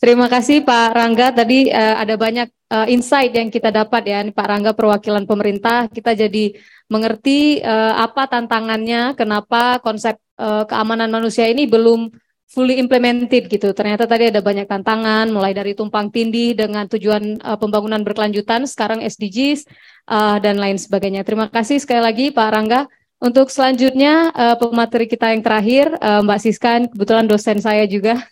Terima 0.01 0.25
kasih 0.25 0.65
Pak 0.65 0.87
Rangga. 0.93 1.33
Tadi 1.33 1.69
uh, 1.69 1.95
ada 2.01 2.15
banyak 2.17 2.49
uh, 2.73 2.87
insight 2.89 3.33
yang 3.33 3.49
kita 3.53 3.69
dapat 3.69 4.01
ya, 4.05 4.19
Pak 4.29 4.47
Rangga 4.47 4.71
perwakilan 4.73 5.25
pemerintah. 5.29 5.85
Kita 5.89 6.17
jadi 6.17 6.57
mengerti 6.89 7.61
uh, 7.61 8.01
apa 8.01 8.25
tantangannya, 8.25 9.13
kenapa 9.13 9.77
konsep 9.79 10.17
uh, 10.41 10.65
keamanan 10.65 11.13
manusia 11.13 11.45
ini 11.45 11.69
belum 11.69 12.09
fully 12.49 12.81
implemented 12.81 13.45
gitu. 13.45 13.69
Ternyata 13.77 14.09
tadi 14.09 14.33
ada 14.33 14.41
banyak 14.41 14.65
tantangan, 14.65 15.29
mulai 15.29 15.53
dari 15.53 15.77
tumpang 15.77 16.09
tindih 16.09 16.57
dengan 16.57 16.89
tujuan 16.89 17.37
uh, 17.45 17.57
pembangunan 17.61 18.01
berkelanjutan, 18.01 18.65
sekarang 18.65 19.05
SDGs 19.05 19.69
uh, 20.09 20.41
dan 20.41 20.57
lain 20.57 20.81
sebagainya. 20.81 21.21
Terima 21.21 21.45
kasih 21.45 21.77
sekali 21.77 22.01
lagi 22.01 22.25
Pak 22.33 22.49
Rangga. 22.49 22.89
Untuk 23.19 23.51
selanjutnya 23.51 24.31
uh, 24.31 24.55
pemateri 24.55 25.03
kita 25.03 25.35
yang 25.35 25.43
terakhir 25.43 25.91
uh, 25.99 26.23
Mbak 26.23 26.39
Siska, 26.39 26.87
kebetulan 26.87 27.27
dosen 27.27 27.59
saya 27.59 27.83
juga. 27.83 28.23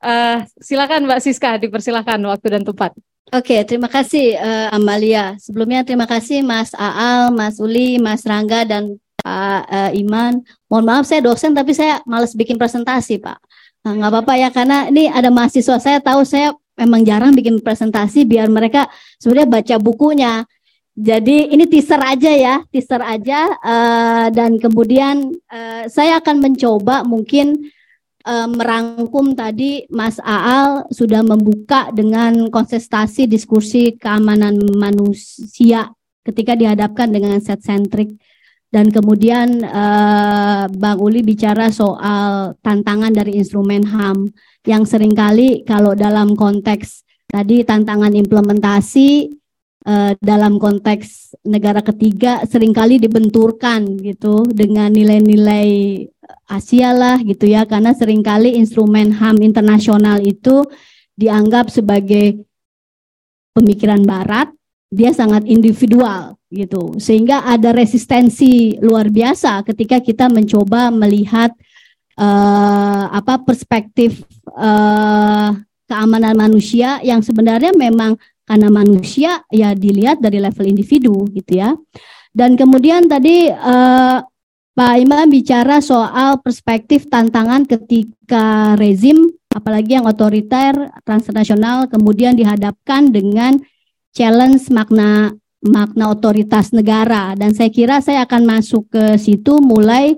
uh, 0.00 0.40
silakan 0.66 1.04
Mbak 1.04 1.20
Siska, 1.20 1.60
dipersilakan 1.60 2.24
waktu 2.24 2.56
dan 2.56 2.64
tempat. 2.64 2.96
Oke, 3.32 3.60
terima 3.68 3.92
kasih 3.92 4.36
uh, 4.40 4.72
Amalia. 4.72 5.36
Sebelumnya 5.36 5.84
terima 5.84 6.08
kasih 6.08 6.40
Mas 6.40 6.72
Aal, 6.72 7.32
Mas 7.36 7.60
Uli, 7.60 8.00
Mas 8.00 8.24
Rangga 8.24 8.64
dan 8.64 8.96
Pak 9.20 9.62
uh, 9.68 9.90
Iman. 9.92 10.40
Mohon 10.72 10.84
maaf 10.88 11.04
saya 11.04 11.20
dosen 11.20 11.52
tapi 11.52 11.76
saya 11.76 12.00
males 12.08 12.32
bikin 12.32 12.56
presentasi 12.56 13.20
Pak. 13.20 13.38
Nah, 13.84 13.92
nggak 13.98 14.10
apa-apa 14.12 14.34
ya 14.40 14.48
karena 14.48 14.88
ini 14.88 15.08
ada 15.08 15.28
mahasiswa 15.28 15.76
saya 15.80 15.98
tahu 16.00 16.24
saya 16.24 16.52
memang 16.76 17.04
jarang 17.04 17.32
bikin 17.36 17.60
presentasi 17.60 18.24
biar 18.24 18.48
mereka 18.48 18.88
sebenarnya 19.20 19.48
baca 19.48 19.74
bukunya. 19.76 20.32
Jadi 20.92 21.48
ini 21.48 21.64
teaser 21.64 21.96
aja 22.04 22.28
ya, 22.36 22.54
teaser 22.68 23.00
aja 23.00 23.48
uh, 23.64 24.26
dan 24.28 24.60
kemudian 24.60 25.32
uh, 25.48 25.88
saya 25.88 26.20
akan 26.20 26.44
mencoba 26.44 27.00
mungkin 27.00 27.72
uh, 28.28 28.44
merangkum 28.44 29.32
tadi 29.32 29.88
Mas 29.88 30.20
Aal 30.20 30.84
sudah 30.92 31.24
membuka 31.24 31.88
dengan 31.96 32.52
konsentrasi 32.52 33.24
diskusi 33.24 33.96
keamanan 33.96 34.60
manusia 34.76 35.88
ketika 36.28 36.54
dihadapkan 36.54 37.08
dengan 37.08 37.40
set 37.40 37.64
centric 37.64 38.12
dan 38.72 38.88
kemudian 38.88 39.64
uh, 39.64 40.64
Bang 40.76 41.00
Uli 41.00 41.20
bicara 41.20 41.68
soal 41.68 42.56
tantangan 42.60 43.12
dari 43.12 43.36
instrumen 43.36 43.84
HAM 43.84 44.32
yang 44.64 44.84
sering 44.84 45.12
kali 45.12 45.64
kalau 45.64 45.92
dalam 45.92 46.32
konteks 46.36 47.04
tadi 47.28 47.64
tantangan 47.64 48.16
implementasi 48.16 49.40
uh, 49.86 50.12
dalam 50.18 50.58
konteks 50.58 51.38
negara 51.46 51.82
ketiga 51.82 52.42
sering 52.46 52.74
kali 52.74 52.98
dibenturkan 52.98 53.98
gitu 54.00 54.46
dengan 54.50 54.90
nilai-nilai 54.90 56.02
Asia 56.46 56.94
lah 56.94 57.18
gitu 57.22 57.46
ya. 57.48 57.66
Karena 57.66 57.94
sering 57.94 58.22
kali 58.22 58.56
instrumen 58.58 59.14
HAM 59.14 59.42
internasional 59.42 60.22
itu 60.22 60.64
dianggap 61.18 61.68
sebagai 61.68 62.42
pemikiran 63.52 64.02
barat 64.02 64.48
dia 64.92 65.12
sangat 65.16 65.48
individual 65.48 66.36
gitu. 66.52 67.00
Sehingga 67.00 67.48
ada 67.48 67.72
resistensi 67.72 68.76
luar 68.80 69.08
biasa 69.08 69.64
ketika 69.64 70.04
kita 70.04 70.28
mencoba 70.28 70.92
melihat 70.92 71.52
uh, 72.20 73.08
apa 73.08 73.40
perspektif 73.40 74.20
uh, 74.52 75.56
keamanan 75.88 76.36
manusia 76.36 77.00
yang 77.00 77.24
sebenarnya 77.24 77.72
memang 77.72 78.16
karena 78.44 78.68
manusia 78.68 79.42
ya 79.48 79.72
dilihat 79.72 80.18
dari 80.18 80.42
level 80.42 80.66
individu 80.66 81.26
gitu 81.32 81.52
ya. 81.62 81.76
Dan 82.32 82.56
kemudian 82.56 83.06
tadi 83.06 83.52
uh, 83.52 84.18
Pak 84.72 84.94
Imam 84.96 85.28
bicara 85.28 85.84
soal 85.84 86.40
perspektif 86.40 87.04
tantangan 87.12 87.68
ketika 87.68 88.72
rezim 88.80 89.28
apalagi 89.52 90.00
yang 90.00 90.08
otoriter 90.08 90.72
transnasional 91.04 91.92
kemudian 91.92 92.32
dihadapkan 92.32 93.12
dengan 93.12 93.60
challenge 94.16 94.72
makna 94.72 95.36
makna 95.60 96.08
otoritas 96.08 96.72
negara 96.72 97.36
dan 97.36 97.52
saya 97.52 97.68
kira 97.68 98.00
saya 98.00 98.24
akan 98.24 98.48
masuk 98.48 98.88
ke 98.88 99.20
situ 99.20 99.60
mulai 99.60 100.16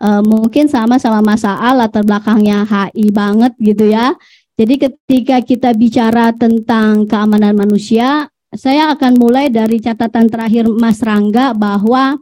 uh, 0.00 0.24
mungkin 0.24 0.66
sama 0.66 0.96
sama 0.96 1.20
Mas 1.20 1.44
Aal 1.44 1.78
latar 1.78 2.02
belakangnya 2.02 2.64
HI 2.64 3.12
banget 3.12 3.52
gitu 3.60 3.92
ya 3.92 4.16
jadi 4.60 4.76
ketika 4.76 5.40
kita 5.40 5.72
bicara 5.72 6.36
tentang 6.36 7.08
keamanan 7.08 7.56
manusia, 7.56 8.28
saya 8.52 8.92
akan 8.92 9.16
mulai 9.16 9.48
dari 9.48 9.80
catatan 9.80 10.28
terakhir 10.28 10.68
Mas 10.68 11.00
Rangga 11.00 11.56
bahwa 11.56 12.20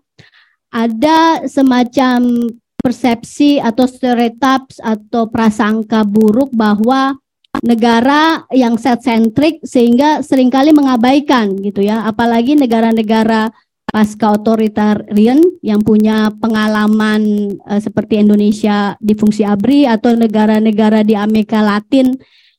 ada 0.71 1.43
semacam 1.51 2.47
persepsi 2.79 3.59
atau 3.59 3.91
stereotip 3.91 4.71
atau 4.79 5.27
prasangka 5.27 6.07
buruk 6.07 6.55
bahwa 6.55 7.19
negara 7.59 8.47
yang 8.55 8.79
set 8.79 9.03
centric 9.03 9.59
sehingga 9.67 10.23
sering 10.23 10.47
kali 10.47 10.71
mengabaikan 10.71 11.59
gitu 11.59 11.83
ya. 11.83 12.07
Apalagi 12.07 12.55
negara-negara 12.55 13.51
pasca 13.89 14.37
otoritarian 14.37 15.41
yang 15.65 15.81
punya 15.81 16.29
pengalaman 16.37 17.55
uh, 17.65 17.81
seperti 17.81 18.21
Indonesia 18.21 18.95
di 19.01 19.17
fungsi 19.17 19.43
ABRI 19.49 19.89
atau 19.89 20.13
negara-negara 20.13 21.01
di 21.03 21.17
Amerika 21.17 21.65
Latin 21.65 22.13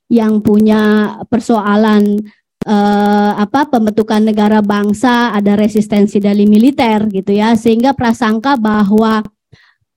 yang 0.10 0.42
punya 0.42 1.14
persoalan 1.30 2.18
uh, 2.66 3.32
apa 3.38 3.70
pembentukan 3.70 4.26
negara 4.26 4.60
bangsa 4.66 5.32
ada 5.38 5.54
resistensi 5.54 6.18
dari 6.18 6.50
militer 6.50 7.06
gitu 7.14 7.30
ya 7.30 7.54
sehingga 7.54 7.94
prasangka 7.94 8.58
bahwa 8.58 9.22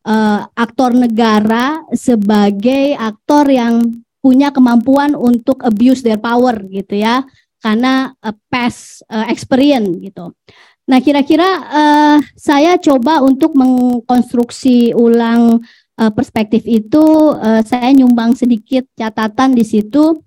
uh, 0.04 0.40
aktor 0.52 0.92
negara 0.92 1.80
sebagai 1.96 2.92
aktor 3.00 3.48
yang 3.48 4.04
punya 4.22 4.54
kemampuan 4.54 5.18
untuk 5.18 5.64
abuse 5.66 6.04
their 6.04 6.20
power 6.20 6.60
gitu 6.70 7.00
ya 7.00 7.24
karena 7.62 8.10
uh, 8.20 8.34
past 8.50 9.06
uh, 9.06 9.26
experience 9.30 9.98
gitu. 10.02 10.34
Nah, 10.82 10.98
kira-kira 10.98 11.46
uh, 11.70 12.18
saya 12.34 12.74
coba 12.74 13.22
untuk 13.22 13.54
mengkonstruksi 13.54 14.92
ulang 14.98 15.62
uh, 15.98 16.10
perspektif 16.10 16.66
itu, 16.66 17.02
uh, 17.38 17.62
saya 17.62 17.94
nyumbang 17.94 18.34
sedikit 18.34 18.82
catatan 18.98 19.54
di 19.54 19.62
situ 19.62 20.18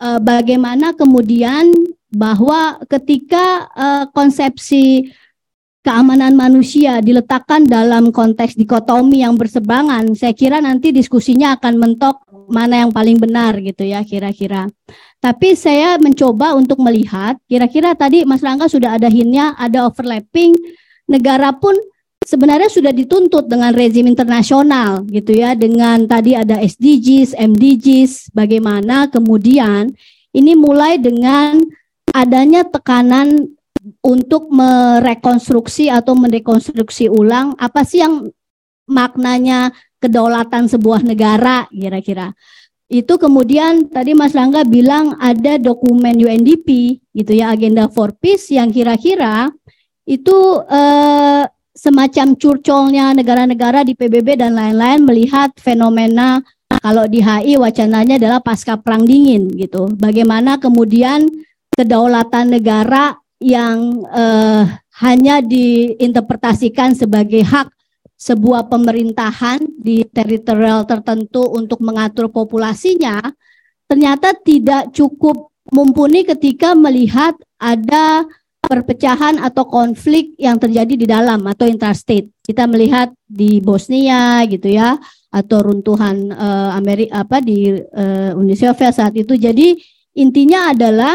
uh, 0.00 0.18
bagaimana 0.22 0.94
kemudian 0.94 1.74
bahwa 2.12 2.78
ketika 2.86 3.66
uh, 3.74 4.04
konsepsi 4.14 5.10
keamanan 5.86 6.34
manusia 6.34 6.98
diletakkan 6.98 7.62
dalam 7.62 8.10
konteks 8.10 8.58
dikotomi 8.58 9.22
yang 9.22 9.38
bersebangan, 9.38 10.18
saya 10.18 10.34
kira 10.34 10.58
nanti 10.58 10.90
diskusinya 10.90 11.54
akan 11.54 11.78
mentok 11.78 12.26
mana 12.50 12.82
yang 12.82 12.90
paling 12.90 13.22
benar 13.22 13.54
gitu 13.62 13.86
ya 13.86 14.02
kira-kira. 14.02 14.66
Tapi 15.22 15.54
saya 15.54 15.94
mencoba 16.02 16.58
untuk 16.58 16.82
melihat, 16.82 17.38
kira-kira 17.46 17.94
tadi 17.94 18.26
Mas 18.26 18.42
Rangga 18.42 18.66
sudah 18.66 18.98
ada 18.98 19.06
hintnya, 19.06 19.54
ada 19.54 19.86
overlapping, 19.86 20.58
negara 21.06 21.54
pun 21.54 21.78
sebenarnya 22.26 22.66
sudah 22.66 22.90
dituntut 22.90 23.46
dengan 23.46 23.70
rezim 23.70 24.10
internasional 24.10 25.06
gitu 25.06 25.38
ya, 25.38 25.54
dengan 25.54 26.02
tadi 26.10 26.34
ada 26.34 26.58
SDGs, 26.66 27.38
MDGs, 27.38 28.34
bagaimana 28.34 29.06
kemudian 29.06 29.94
ini 30.34 30.58
mulai 30.58 30.98
dengan 30.98 31.62
adanya 32.10 32.66
tekanan 32.66 33.54
untuk 34.02 34.48
merekonstruksi 34.50 35.90
atau 35.90 36.14
merekonstruksi 36.14 37.10
ulang 37.10 37.54
apa 37.56 37.82
sih 37.82 38.02
yang 38.02 38.28
maknanya 38.86 39.74
kedaulatan 39.98 40.70
sebuah 40.70 41.02
negara 41.02 41.66
kira-kira. 41.72 42.36
itu 42.86 43.18
kemudian 43.18 43.90
tadi 43.90 44.14
Mas 44.14 44.30
Rangga 44.30 44.62
bilang 44.62 45.18
ada 45.18 45.58
dokumen 45.58 46.14
UNDP 46.22 47.02
gitu 47.10 47.32
ya 47.34 47.50
agenda 47.50 47.90
for 47.90 48.14
peace 48.14 48.54
yang 48.54 48.70
kira-kira 48.70 49.50
itu 50.06 50.62
eh, 50.70 51.42
semacam 51.74 52.38
curcolnya 52.38 53.10
negara-negara 53.10 53.82
di 53.82 53.98
PBB 53.98 54.38
dan 54.38 54.54
lain-lain 54.54 55.02
melihat 55.02 55.50
fenomena 55.58 56.40
kalau 56.80 57.10
di 57.10 57.18
HI 57.18 57.58
wacananya 57.58 58.16
adalah 58.22 58.40
pasca 58.40 58.78
perang 58.78 59.02
dingin 59.02 59.50
gitu. 59.54 59.90
Bagaimana 59.98 60.62
kemudian 60.62 61.26
kedaulatan 61.76 62.54
negara 62.54 63.18
yang 63.46 64.02
eh, 64.10 64.62
hanya 64.98 65.38
diinterpretasikan 65.38 66.98
sebagai 66.98 67.46
hak 67.46 67.70
sebuah 68.18 68.66
pemerintahan 68.66 69.62
di 69.78 70.02
teritorial 70.08 70.82
tertentu 70.88 71.46
untuk 71.54 71.78
mengatur 71.84 72.26
populasinya 72.32 73.22
ternyata 73.86 74.34
tidak 74.34 74.90
cukup 74.90 75.54
mumpuni 75.70 76.26
ketika 76.26 76.74
melihat 76.74 77.38
ada 77.60 78.26
perpecahan 78.66 79.38
atau 79.38 79.62
konflik 79.70 80.34
yang 80.42 80.58
terjadi 80.58 80.94
di 80.98 81.06
dalam 81.06 81.38
atau 81.46 81.70
interstate. 81.70 82.34
Kita 82.42 82.66
melihat 82.66 83.14
di 83.22 83.62
Bosnia 83.62 84.42
gitu 84.50 84.74
ya 84.74 84.98
atau 85.30 85.70
runtuhan 85.70 86.34
uh, 86.34 86.74
Amerika 86.74 87.22
apa 87.22 87.38
di 87.38 87.70
uh, 87.70 88.34
Uni 88.34 88.58
Soviet 88.58 88.90
saat 88.90 89.14
itu. 89.14 89.38
Jadi 89.38 89.78
intinya 90.18 90.74
adalah 90.74 91.14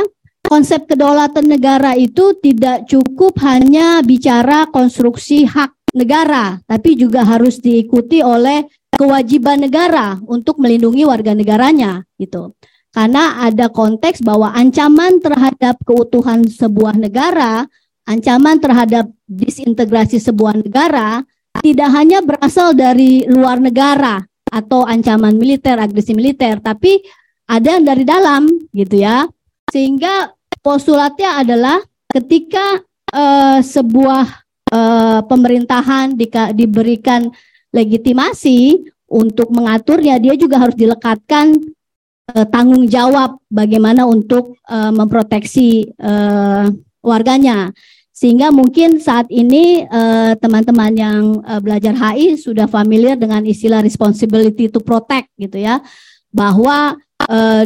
konsep 0.52 0.84
kedaulatan 0.84 1.48
negara 1.48 1.95
itu 1.95 2.36
tidak 2.44 2.84
cukup 2.84 3.40
hanya 3.40 4.03
bicara 4.03 4.68
konstruksi 4.68 5.48
hak 5.48 5.72
negara, 5.95 6.60
tapi 6.68 6.99
juga 6.99 7.23
harus 7.23 7.64
diikuti 7.64 8.19
oleh 8.19 8.68
kewajiban 8.91 9.64
negara 9.64 10.19
untuk 10.28 10.60
melindungi 10.60 11.07
warga 11.07 11.32
negaranya 11.32 12.03
gitu. 12.19 12.52
Karena 12.91 13.48
ada 13.48 13.72
konteks 13.72 14.19
bahwa 14.19 14.52
ancaman 14.52 15.23
terhadap 15.23 15.80
keutuhan 15.88 16.44
sebuah 16.44 16.99
negara, 16.99 17.64
ancaman 18.03 18.60
terhadap 18.60 19.07
disintegrasi 19.32 20.19
sebuah 20.19 20.60
negara 20.60 21.23
tidak 21.64 21.90
hanya 21.95 22.19
berasal 22.19 22.76
dari 22.76 23.23
luar 23.23 23.64
negara 23.64 24.19
atau 24.52 24.84
ancaman 24.84 25.40
militer, 25.40 25.80
agresi 25.80 26.11
militer, 26.11 26.60
tapi 26.60 26.99
ada 27.48 27.80
yang 27.80 27.88
dari 27.88 28.03
dalam 28.03 28.52
gitu 28.76 28.99
ya. 28.99 29.23
Sehingga 29.72 30.40
postulatnya 30.61 31.41
adalah 31.41 31.77
ketika 32.09 32.81
uh, 33.13 33.59
sebuah 33.59 34.25
uh, 34.71 35.19
pemerintahan 35.25 36.13
di, 36.15 36.29
diberikan 36.55 37.29
legitimasi 37.73 38.88
untuk 39.11 39.51
mengaturnya, 39.51 40.17
dia 40.21 40.39
juga 40.39 40.61
harus 40.61 40.75
dilekatkan 40.77 41.59
uh, 42.31 42.45
tanggung 42.47 42.88
jawab 42.88 43.39
bagaimana 43.51 44.07
untuk 44.07 44.55
uh, 44.69 44.91
memproteksi 44.93 45.91
uh, 45.99 46.71
warganya. 47.03 47.75
Sehingga 48.11 48.53
mungkin 48.53 49.01
saat 49.01 49.25
ini 49.33 49.81
teman-teman 50.38 50.93
uh, 50.93 50.99
yang 51.01 51.23
uh, 51.41 51.57
belajar 51.57 51.97
HI 51.97 52.38
sudah 52.38 52.69
familiar 52.69 53.17
dengan 53.17 53.41
istilah 53.41 53.81
responsibility 53.81 54.69
to 54.69 54.77
protect 54.77 55.33
gitu 55.41 55.57
ya. 55.57 55.81
Bahwa 56.29 57.01
uh, 57.31 57.63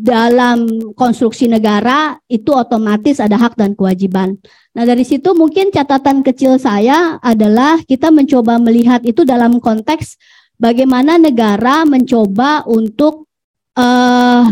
dalam 0.00 0.90
konstruksi 0.98 1.46
negara 1.46 2.18
itu 2.26 2.50
otomatis 2.50 3.22
ada 3.22 3.38
hak 3.38 3.54
dan 3.54 3.78
kewajiban. 3.78 4.34
Nah, 4.74 4.82
dari 4.82 5.06
situ 5.06 5.30
mungkin 5.38 5.70
catatan 5.70 6.26
kecil 6.26 6.58
saya 6.58 7.22
adalah 7.22 7.78
kita 7.86 8.10
mencoba 8.10 8.58
melihat 8.58 9.06
itu 9.06 9.22
dalam 9.22 9.62
konteks 9.62 10.18
bagaimana 10.58 11.20
negara 11.20 11.86
mencoba 11.86 12.66
untuk 12.66 13.30
uh, 13.78 14.44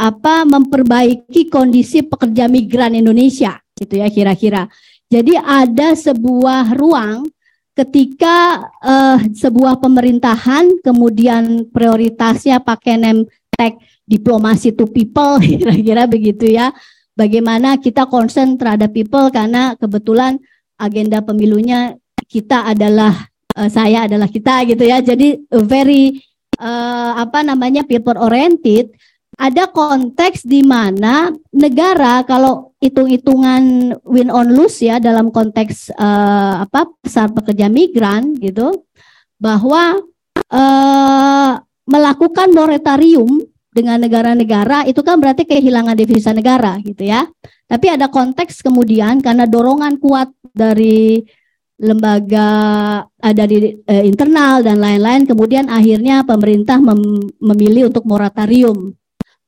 apa 0.00 0.34
memperbaiki 0.48 1.52
kondisi 1.52 2.00
pekerja 2.00 2.48
migran 2.48 2.96
Indonesia 2.96 3.60
gitu 3.76 4.00
ya 4.00 4.08
kira-kira. 4.08 4.64
Jadi 5.10 5.34
ada 5.36 5.92
sebuah 5.98 6.78
ruang 6.78 7.26
ketika 7.74 8.68
uh, 8.84 9.18
sebuah 9.32 9.80
pemerintahan 9.80 10.84
kemudian 10.84 11.68
prioritasnya 11.72 12.60
pakai 12.60 13.00
name 13.00 13.24
tag 13.60 13.76
diplomasi 14.08 14.72
to 14.72 14.88
people 14.88 15.36
kira-kira 15.44 16.08
begitu 16.08 16.48
ya 16.48 16.72
bagaimana 17.12 17.76
kita 17.76 18.08
concern 18.08 18.56
terhadap 18.56 18.96
people 18.96 19.28
karena 19.28 19.76
kebetulan 19.76 20.40
agenda 20.80 21.20
pemilunya 21.20 22.00
kita 22.24 22.64
adalah 22.72 23.28
uh, 23.58 23.68
saya 23.68 24.08
adalah 24.08 24.30
kita 24.30 24.64
gitu 24.64 24.88
ya. 24.88 25.04
Jadi 25.04 25.44
very 25.66 26.16
uh, 26.56 27.20
apa 27.20 27.44
namanya 27.44 27.84
people 27.84 28.16
oriented 28.16 28.94
ada 29.40 29.68
konteks 29.72 30.44
di 30.44 30.60
mana 30.60 31.32
negara 31.52 32.20
kalau 32.28 32.76
hitung-hitungan 32.80 33.96
win 34.04 34.28
on 34.28 34.52
lose 34.52 34.84
ya 34.84 35.00
dalam 35.00 35.32
konteks 35.32 35.92
uh, 35.96 36.64
apa 36.64 36.88
besar 37.00 37.32
pekerja 37.32 37.72
migran 37.72 38.36
gitu 38.36 38.84
bahwa 39.40 39.96
uh, 40.52 41.52
melakukan 41.88 42.52
moratorium 42.52 43.40
dengan 43.70 44.02
negara-negara 44.02 44.84
itu 44.90 45.00
kan 45.06 45.22
berarti 45.22 45.46
kehilangan 45.46 45.94
devisa 45.94 46.34
negara 46.34 46.76
gitu 46.82 47.06
ya. 47.06 47.26
Tapi 47.70 47.86
ada 47.86 48.10
konteks 48.10 48.66
kemudian 48.66 49.22
karena 49.22 49.46
dorongan 49.46 49.96
kuat 50.02 50.34
dari 50.50 51.22
lembaga 51.80 52.48
ada 53.16 53.44
di 53.48 53.72
eh, 53.72 54.04
internal 54.04 54.60
dan 54.60 54.76
lain-lain 54.82 55.24
kemudian 55.24 55.72
akhirnya 55.72 56.28
pemerintah 56.28 56.76
mem 56.76 57.32
memilih 57.40 57.88
untuk 57.88 58.04
moratorium 58.04 58.92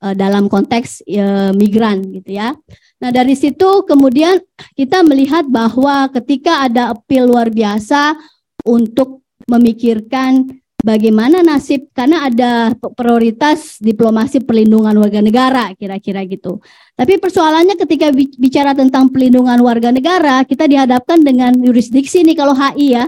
eh, 0.01 0.15
dalam 0.17 0.49
konteks 0.49 1.05
eh, 1.05 1.53
migran 1.53 2.01
gitu 2.15 2.41
ya. 2.41 2.57
Nah, 3.03 3.11
dari 3.11 3.35
situ 3.35 3.83
kemudian 3.85 4.39
kita 4.79 5.03
melihat 5.03 5.45
bahwa 5.51 6.07
ketika 6.15 6.63
ada 6.63 6.95
appeal 6.95 7.27
luar 7.27 7.51
biasa 7.51 8.15
untuk 8.63 9.27
memikirkan 9.51 10.61
bagaimana 10.83 11.41
nasib 11.41 11.89
karena 11.95 12.29
ada 12.29 12.75
prioritas 12.93 13.79
diplomasi 13.79 14.43
perlindungan 14.43 14.95
warga 14.99 15.23
negara 15.23 15.71
kira-kira 15.79 16.27
gitu. 16.29 16.59
Tapi 16.99 17.17
persoalannya 17.17 17.79
ketika 17.79 18.11
bicara 18.15 18.77
tentang 18.77 19.09
perlindungan 19.09 19.59
warga 19.63 19.95
negara, 19.95 20.43
kita 20.45 20.69
dihadapkan 20.69 21.23
dengan 21.23 21.57
yurisdiksi 21.57 22.27
nih 22.27 22.37
kalau 22.37 22.53
HI 22.53 22.99
ya. 22.99 23.07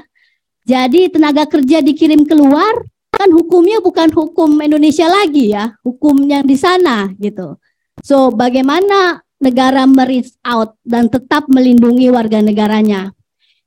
Jadi 0.65 1.13
tenaga 1.13 1.45
kerja 1.45 1.85
dikirim 1.85 2.25
keluar 2.25 2.73
kan 3.15 3.29
hukumnya 3.31 3.79
bukan 3.85 4.11
hukum 4.11 4.59
Indonesia 4.65 5.07
lagi 5.07 5.53
ya, 5.53 5.77
hukum 5.85 6.25
yang 6.25 6.43
di 6.43 6.57
sana 6.57 7.13
gitu. 7.21 7.61
So 8.03 8.33
bagaimana 8.33 9.23
negara 9.39 9.85
mereach 9.85 10.35
out 10.43 10.75
dan 10.83 11.13
tetap 11.13 11.47
melindungi 11.47 12.09
warga 12.09 12.41
negaranya? 12.41 13.13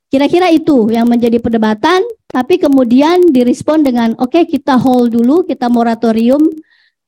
Kira-kira 0.07 0.47
itu 0.51 0.87
yang 0.87 1.07
menjadi 1.07 1.39
perdebatan, 1.43 1.99
tapi 2.31 2.59
kemudian 2.59 3.27
direspon 3.27 3.83
dengan 3.83 4.15
oke 4.15 4.31
okay, 4.31 4.43
kita 4.47 4.79
hold 4.79 5.11
dulu, 5.11 5.43
kita 5.43 5.67
moratorium, 5.67 6.47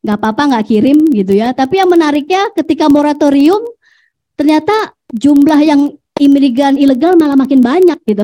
nggak 0.04 0.18
apa-apa 0.20 0.42
nggak 0.56 0.66
kirim 0.68 0.98
gitu 1.12 1.36
ya. 1.36 1.56
Tapi 1.56 1.80
yang 1.80 1.92
menariknya 1.92 2.52
ketika 2.56 2.92
moratorium 2.92 3.64
ternyata 4.36 4.96
jumlah 5.12 5.60
yang 5.64 5.96
imigran 6.20 6.76
ilegal 6.76 7.16
malah 7.16 7.40
makin 7.40 7.64
banyak 7.64 8.00
gitu. 8.04 8.24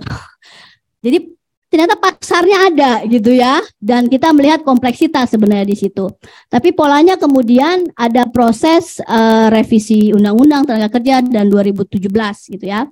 Jadi 1.04 1.35
ternyata 1.76 2.00
pasarnya 2.00 2.72
ada 2.72 2.92
gitu 3.04 3.36
ya 3.36 3.60
dan 3.84 4.08
kita 4.08 4.32
melihat 4.32 4.64
kompleksitas 4.64 5.36
sebenarnya 5.36 5.68
di 5.68 5.76
situ. 5.76 6.08
Tapi 6.48 6.72
polanya 6.72 7.20
kemudian 7.20 7.92
ada 8.00 8.32
proses 8.32 9.04
uh, 9.04 9.52
revisi 9.52 10.16
undang-undang 10.16 10.64
tenaga 10.64 10.88
kerja 10.96 11.20
dan 11.20 11.52
2017 11.52 12.08
gitu 12.56 12.64
ya. 12.64 12.88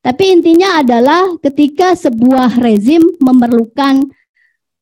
Tapi 0.00 0.32
intinya 0.32 0.80
adalah 0.80 1.28
ketika 1.44 1.92
sebuah 1.92 2.56
rezim 2.56 3.04
memerlukan 3.20 4.00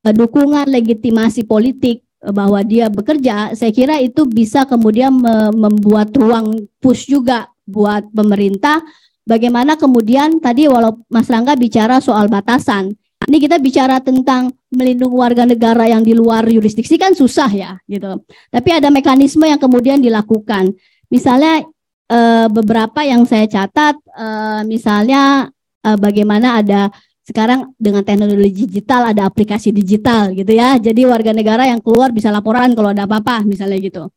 uh, 0.06 0.14
dukungan 0.14 0.70
legitimasi 0.70 1.42
politik 1.42 2.06
uh, 2.22 2.30
bahwa 2.30 2.62
dia 2.62 2.86
bekerja, 2.86 3.58
saya 3.58 3.74
kira 3.74 3.98
itu 3.98 4.30
bisa 4.30 4.62
kemudian 4.62 5.10
me 5.10 5.50
membuat 5.50 6.14
ruang 6.14 6.70
push 6.78 7.10
juga 7.10 7.50
buat 7.66 8.06
pemerintah 8.14 8.78
bagaimana 9.26 9.74
kemudian 9.74 10.38
tadi 10.38 10.70
walau 10.70 11.02
Mas 11.10 11.26
Rangga 11.26 11.58
bicara 11.58 11.98
soal 11.98 12.30
batasan 12.30 12.94
ini 13.28 13.36
kita 13.36 13.60
bicara 13.60 14.00
tentang 14.00 14.48
melindungi 14.72 15.12
warga 15.12 15.44
negara 15.44 15.84
yang 15.84 16.00
di 16.00 16.16
luar 16.16 16.48
yurisdiksi 16.48 16.96
kan 16.96 17.12
susah 17.12 17.50
ya 17.52 17.76
gitu. 17.84 18.24
Tapi 18.48 18.68
ada 18.72 18.88
mekanisme 18.88 19.44
yang 19.44 19.60
kemudian 19.60 20.00
dilakukan. 20.00 20.72
Misalnya 21.12 21.60
e, 22.08 22.18
beberapa 22.48 23.04
yang 23.04 23.28
saya 23.28 23.44
catat 23.44 24.00
e, 24.08 24.26
misalnya 24.64 25.52
e, 25.84 25.88
bagaimana 26.00 26.64
ada 26.64 26.88
sekarang 27.20 27.76
dengan 27.76 28.02
teknologi 28.02 28.66
digital 28.66 29.12
ada 29.12 29.28
aplikasi 29.28 29.68
digital 29.68 30.32
gitu 30.32 30.56
ya. 30.56 30.80
Jadi 30.80 31.04
warga 31.04 31.36
negara 31.36 31.68
yang 31.68 31.84
keluar 31.84 32.16
bisa 32.16 32.32
laporan 32.32 32.72
kalau 32.72 32.96
ada 32.96 33.04
apa-apa 33.04 33.44
misalnya 33.44 33.76
gitu. 33.84 34.08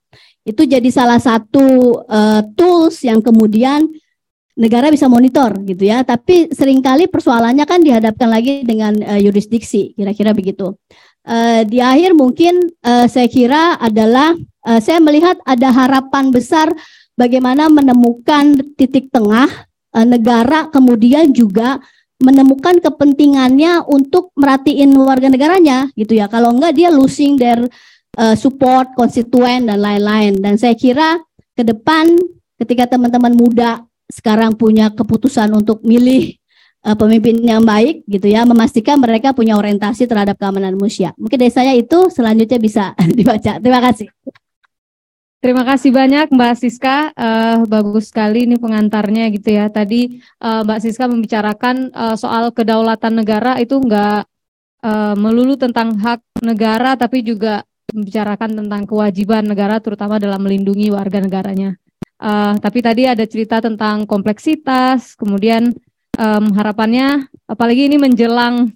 Itu 0.48 0.64
jadi 0.64 0.88
salah 0.92 1.20
satu 1.24 2.04
tools 2.52 3.00
yang 3.08 3.24
kemudian 3.24 3.88
negara 4.54 4.94
bisa 4.94 5.10
monitor 5.10 5.58
gitu 5.66 5.84
ya. 5.90 6.06
Tapi 6.06 6.54
sering 6.54 6.82
kali 6.82 7.10
persoalannya 7.10 7.66
kan 7.66 7.82
dihadapkan 7.82 8.30
lagi 8.30 8.62
dengan 8.66 8.94
uh, 9.02 9.20
yurisdiksi, 9.20 9.98
kira-kira 9.98 10.34
begitu. 10.34 10.78
uh, 11.28 11.62
di 11.64 11.80
akhir 11.80 12.14
mungkin 12.14 12.70
uh, 12.84 13.08
saya 13.08 13.28
kira 13.32 13.80
adalah 13.80 14.36
uh, 14.68 14.80
saya 14.80 15.00
melihat 15.00 15.40
ada 15.48 15.72
harapan 15.72 16.30
besar 16.30 16.70
bagaimana 17.16 17.70
menemukan 17.72 18.60
titik 18.76 19.10
tengah 19.10 19.50
uh, 19.96 20.06
negara 20.06 20.68
kemudian 20.70 21.32
juga 21.32 21.80
menemukan 22.24 22.80
kepentingannya 22.80 23.84
untuk 23.84 24.32
merhatiin 24.40 24.96
warga 24.96 25.28
negaranya 25.28 25.92
gitu 26.00 26.16
ya. 26.16 26.32
Kalau 26.32 26.56
enggak 26.56 26.72
dia 26.78 26.88
losing 26.88 27.36
their 27.36 27.60
uh, 28.16 28.36
support 28.38 28.96
konstituen 28.96 29.68
dan 29.68 29.84
lain-lain. 29.84 30.40
Dan 30.40 30.56
saya 30.56 30.72
kira 30.78 31.20
ke 31.54 31.68
depan 31.68 32.16
ketika 32.56 32.96
teman-teman 32.96 33.36
muda 33.36 33.84
sekarang 34.10 34.56
punya 34.56 34.92
keputusan 34.92 35.52
untuk 35.54 35.82
milih 35.84 36.36
uh, 36.84 36.96
pemimpin 36.96 37.40
yang 37.40 37.64
baik 37.64 38.04
gitu 38.06 38.28
ya, 38.30 38.44
memastikan 38.44 39.00
mereka 39.00 39.32
punya 39.32 39.56
orientasi 39.56 40.06
terhadap 40.06 40.36
keamanan 40.38 40.76
manusia. 40.76 41.16
Mungkin 41.16 41.40
dari 41.40 41.54
saya 41.54 41.72
itu 41.74 42.12
selanjutnya 42.12 42.60
bisa 42.60 42.84
dibaca. 43.18 43.58
Terima 43.58 43.80
kasih. 43.80 44.08
Terima 45.44 45.68
kasih 45.68 45.92
banyak 45.92 46.32
Mbak 46.32 46.56
Siska, 46.56 47.12
uh, 47.12 47.68
bagus 47.68 48.16
sekali 48.16 48.48
ini 48.48 48.56
pengantarnya 48.56 49.28
gitu 49.28 49.52
ya. 49.52 49.68
Tadi 49.68 50.24
uh, 50.40 50.64
Mbak 50.64 50.80
Siska 50.80 51.04
membicarakan 51.12 51.92
uh, 51.92 52.16
soal 52.16 52.56
kedaulatan 52.56 53.20
negara 53.20 53.60
itu 53.60 53.76
enggak 53.76 54.24
uh, 54.88 55.16
melulu 55.20 55.60
tentang 55.60 56.00
hak 56.00 56.24
negara, 56.40 56.96
tapi 56.96 57.28
juga 57.28 57.68
membicarakan 57.92 58.64
tentang 58.64 58.88
kewajiban 58.88 59.44
negara, 59.44 59.84
terutama 59.84 60.16
dalam 60.16 60.40
melindungi 60.40 60.96
warga 60.96 61.20
negaranya. 61.20 61.76
Uh, 62.24 62.56
tapi 62.64 62.80
tadi 62.80 63.04
ada 63.04 63.28
cerita 63.28 63.60
tentang 63.60 64.08
kompleksitas, 64.08 65.20
kemudian 65.20 65.76
um, 66.16 66.56
harapannya, 66.56 67.28
apalagi 67.52 67.92
ini 67.92 68.00
menjelang 68.00 68.72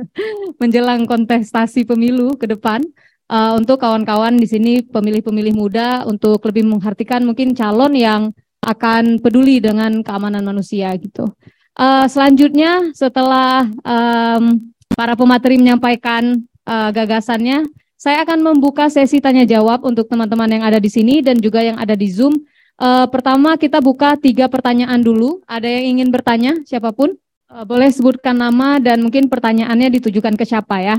menjelang 0.62 1.02
kontestasi 1.10 1.82
pemilu 1.82 2.38
ke 2.38 2.46
depan 2.46 2.78
uh, 3.26 3.58
untuk 3.58 3.82
kawan-kawan 3.82 4.38
di 4.38 4.46
sini 4.46 4.72
pemilih-pemilih 4.86 5.54
muda 5.58 6.06
untuk 6.06 6.38
lebih 6.46 6.62
menghartikan 6.62 7.26
mungkin 7.26 7.58
calon 7.58 7.98
yang 7.98 8.30
akan 8.62 9.18
peduli 9.18 9.58
dengan 9.58 10.06
keamanan 10.06 10.46
manusia 10.46 10.94
gitu. 10.94 11.26
Uh, 11.74 12.06
selanjutnya 12.06 12.94
setelah 12.94 13.66
um, 13.82 14.60
para 14.94 15.18
pemateri 15.18 15.58
menyampaikan 15.58 16.38
uh, 16.68 16.94
gagasannya, 16.94 17.66
saya 17.96 18.22
akan 18.22 18.42
membuka 18.42 18.86
sesi 18.86 19.18
tanya 19.18 19.42
jawab 19.42 19.82
untuk 19.82 20.06
teman-teman 20.06 20.46
yang 20.46 20.64
ada 20.66 20.78
di 20.78 20.90
sini 20.92 21.24
dan 21.24 21.40
juga 21.40 21.64
yang 21.64 21.80
ada 21.80 21.98
di 21.98 22.06
Zoom. 22.12 22.34
Uh, 22.82 23.06
pertama 23.06 23.54
kita 23.54 23.78
buka 23.78 24.18
tiga 24.18 24.50
pertanyaan 24.50 24.98
dulu. 24.98 25.38
Ada 25.46 25.70
yang 25.70 25.94
ingin 25.94 26.10
bertanya 26.10 26.58
siapa 26.66 26.90
pun? 26.90 27.14
Uh, 27.46 27.62
boleh 27.62 27.86
sebutkan 27.86 28.34
nama 28.34 28.82
dan 28.82 28.98
mungkin 29.06 29.30
pertanyaannya 29.30 30.02
ditujukan 30.02 30.34
ke 30.34 30.42
siapa 30.42 30.82
ya? 30.82 30.98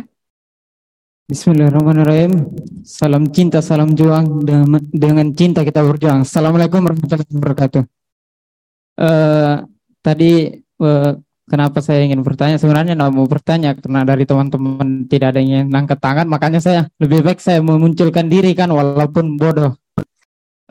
Bismillahirrahmanirrahim. 1.27 2.55
Salam 2.87 3.27
cinta, 3.35 3.59
salam 3.59 3.99
juang 3.99 4.47
dengan 4.95 5.27
cinta 5.35 5.67
kita 5.67 5.83
berjuang. 5.83 6.23
Assalamualaikum 6.23 6.79
warahmatullahi 6.87 7.35
wabarakatuh. 7.35 7.83
Uh, 8.95 9.67
tadi 9.99 10.63
uh, 10.79 11.19
kenapa 11.51 11.83
saya 11.83 12.07
ingin 12.07 12.23
bertanya? 12.23 12.55
Sebenarnya 12.63 12.95
tidak 12.95 13.11
mau 13.11 13.27
bertanya 13.27 13.75
karena 13.75 14.07
dari 14.07 14.23
teman-teman 14.23 15.03
tidak 15.11 15.35
ada 15.35 15.43
yang 15.43 15.67
angkat 15.67 15.99
tangan, 15.99 16.31
makanya 16.31 16.63
saya 16.63 16.87
lebih 17.03 17.27
baik 17.27 17.43
saya 17.43 17.59
memunculkan 17.59 18.31
diri 18.31 18.55
kan 18.55 18.71
walaupun 18.71 19.35
bodoh. 19.35 19.75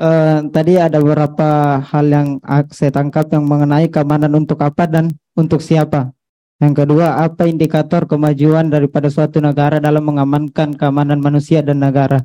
Uh, 0.03 0.51
tadi 0.51 0.83
ada 0.83 0.99
beberapa 0.99 1.79
hal 1.79 2.11
yang 2.11 2.29
saya 2.75 2.91
tangkap 2.91 3.31
yang 3.31 3.47
mengenai 3.47 3.87
keamanan 3.87 4.35
untuk 4.35 4.59
apa 4.67 4.91
dan 4.91 5.15
untuk 5.39 5.63
siapa. 5.63 6.11
Yang 6.59 6.83
kedua, 6.83 7.23
apa 7.23 7.47
indikator 7.47 8.11
kemajuan 8.11 8.67
daripada 8.67 9.07
suatu 9.07 9.39
negara 9.39 9.79
dalam 9.79 10.03
mengamankan 10.03 10.75
keamanan 10.75 11.23
manusia 11.23 11.63
dan 11.63 11.79
negara? 11.79 12.19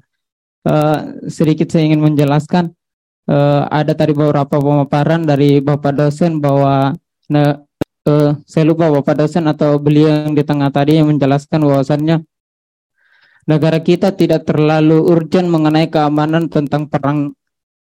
Uh, 0.65 1.21
sedikit 1.29 1.69
saya 1.69 1.85
ingin 1.85 2.01
menjelaskan, 2.01 2.73
uh, 3.29 3.69
ada 3.69 3.93
tadi 3.93 4.17
beberapa 4.17 4.57
pemaparan 4.57 5.29
dari 5.29 5.61
Bapak 5.61 6.01
dosen 6.01 6.41
bahwa 6.41 6.97
ne, 7.29 7.61
uh, 8.09 8.41
saya 8.49 8.65
lupa 8.65 8.89
Bapak 8.89 9.21
dosen 9.21 9.45
atau 9.45 9.77
beliau 9.77 10.25
yang 10.25 10.33
di 10.33 10.41
tengah 10.41 10.73
tadi 10.73 10.97
yang 10.97 11.13
menjelaskan 11.13 11.61
bahwasannya 11.61 12.25
negara 13.45 13.79
kita 13.85 14.17
tidak 14.17 14.49
terlalu 14.49 14.97
urgent 15.13 15.45
mengenai 15.45 15.93
keamanan 15.93 16.49
tentang 16.49 16.89
perang 16.89 17.36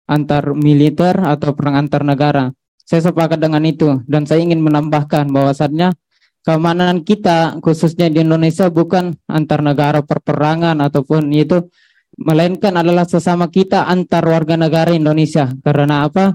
antar 0.10 0.58
militer 0.58 1.14
atau 1.22 1.54
perang 1.54 1.86
antar 1.86 2.02
negara. 2.02 2.50
Saya 2.82 3.06
sepakat 3.06 3.38
dengan 3.38 3.62
itu 3.70 4.02
dan 4.10 4.26
saya 4.26 4.42
ingin 4.42 4.66
menambahkan 4.66 5.30
bahwasannya 5.30 5.94
keamanan 6.42 7.06
kita 7.06 7.62
khususnya 7.62 8.10
di 8.10 8.26
Indonesia 8.26 8.66
bukan 8.74 9.14
antar 9.30 9.62
negara 9.62 10.02
perperangan 10.02 10.82
ataupun 10.82 11.30
itu 11.30 11.70
melainkan 12.18 12.74
adalah 12.74 13.06
sesama 13.06 13.48
kita 13.48 13.86
antar 13.86 14.26
warga 14.26 14.58
negara 14.58 14.92
Indonesia. 14.92 15.54
Karena 15.62 16.10
apa? 16.10 16.34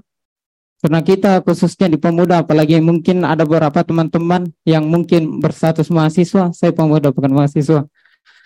Karena 0.84 1.00
kita 1.00 1.40
khususnya 1.40 1.88
di 1.88 1.96
pemuda, 1.96 2.44
apalagi 2.44 2.76
mungkin 2.76 3.24
ada 3.24 3.48
beberapa 3.48 3.80
teman-teman 3.80 4.52
yang 4.68 4.84
mungkin 4.84 5.40
berstatus 5.40 5.88
mahasiswa, 5.88 6.52
saya 6.52 6.76
pemuda 6.76 7.08
bukan 7.08 7.32
mahasiswa. 7.32 7.88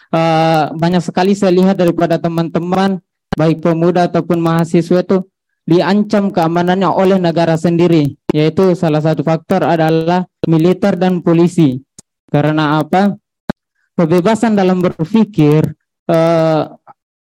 Uh, 0.09 0.71
banyak 0.79 1.03
sekali 1.03 1.35
saya 1.35 1.51
lihat 1.51 1.75
daripada 1.75 2.15
teman-teman, 2.15 3.03
baik 3.39 3.63
pemuda 3.63 4.11
ataupun 4.11 4.43
mahasiswa 4.43 5.07
itu 5.07 5.23
diancam 5.63 6.35
keamanannya 6.35 6.91
oleh 6.91 7.23
negara 7.23 7.55
sendiri, 7.55 8.19
yaitu 8.35 8.75
salah 8.75 8.99
satu 8.99 9.23
faktor 9.23 9.63
adalah 9.63 10.27
militer 10.49 10.99
dan 10.99 11.23
polisi. 11.23 11.79
Karena 12.27 12.83
apa? 12.83 13.15
Kebebasan 13.95 14.59
dalam 14.59 14.83
berpikir, 14.83 15.63
eh, 16.11 16.63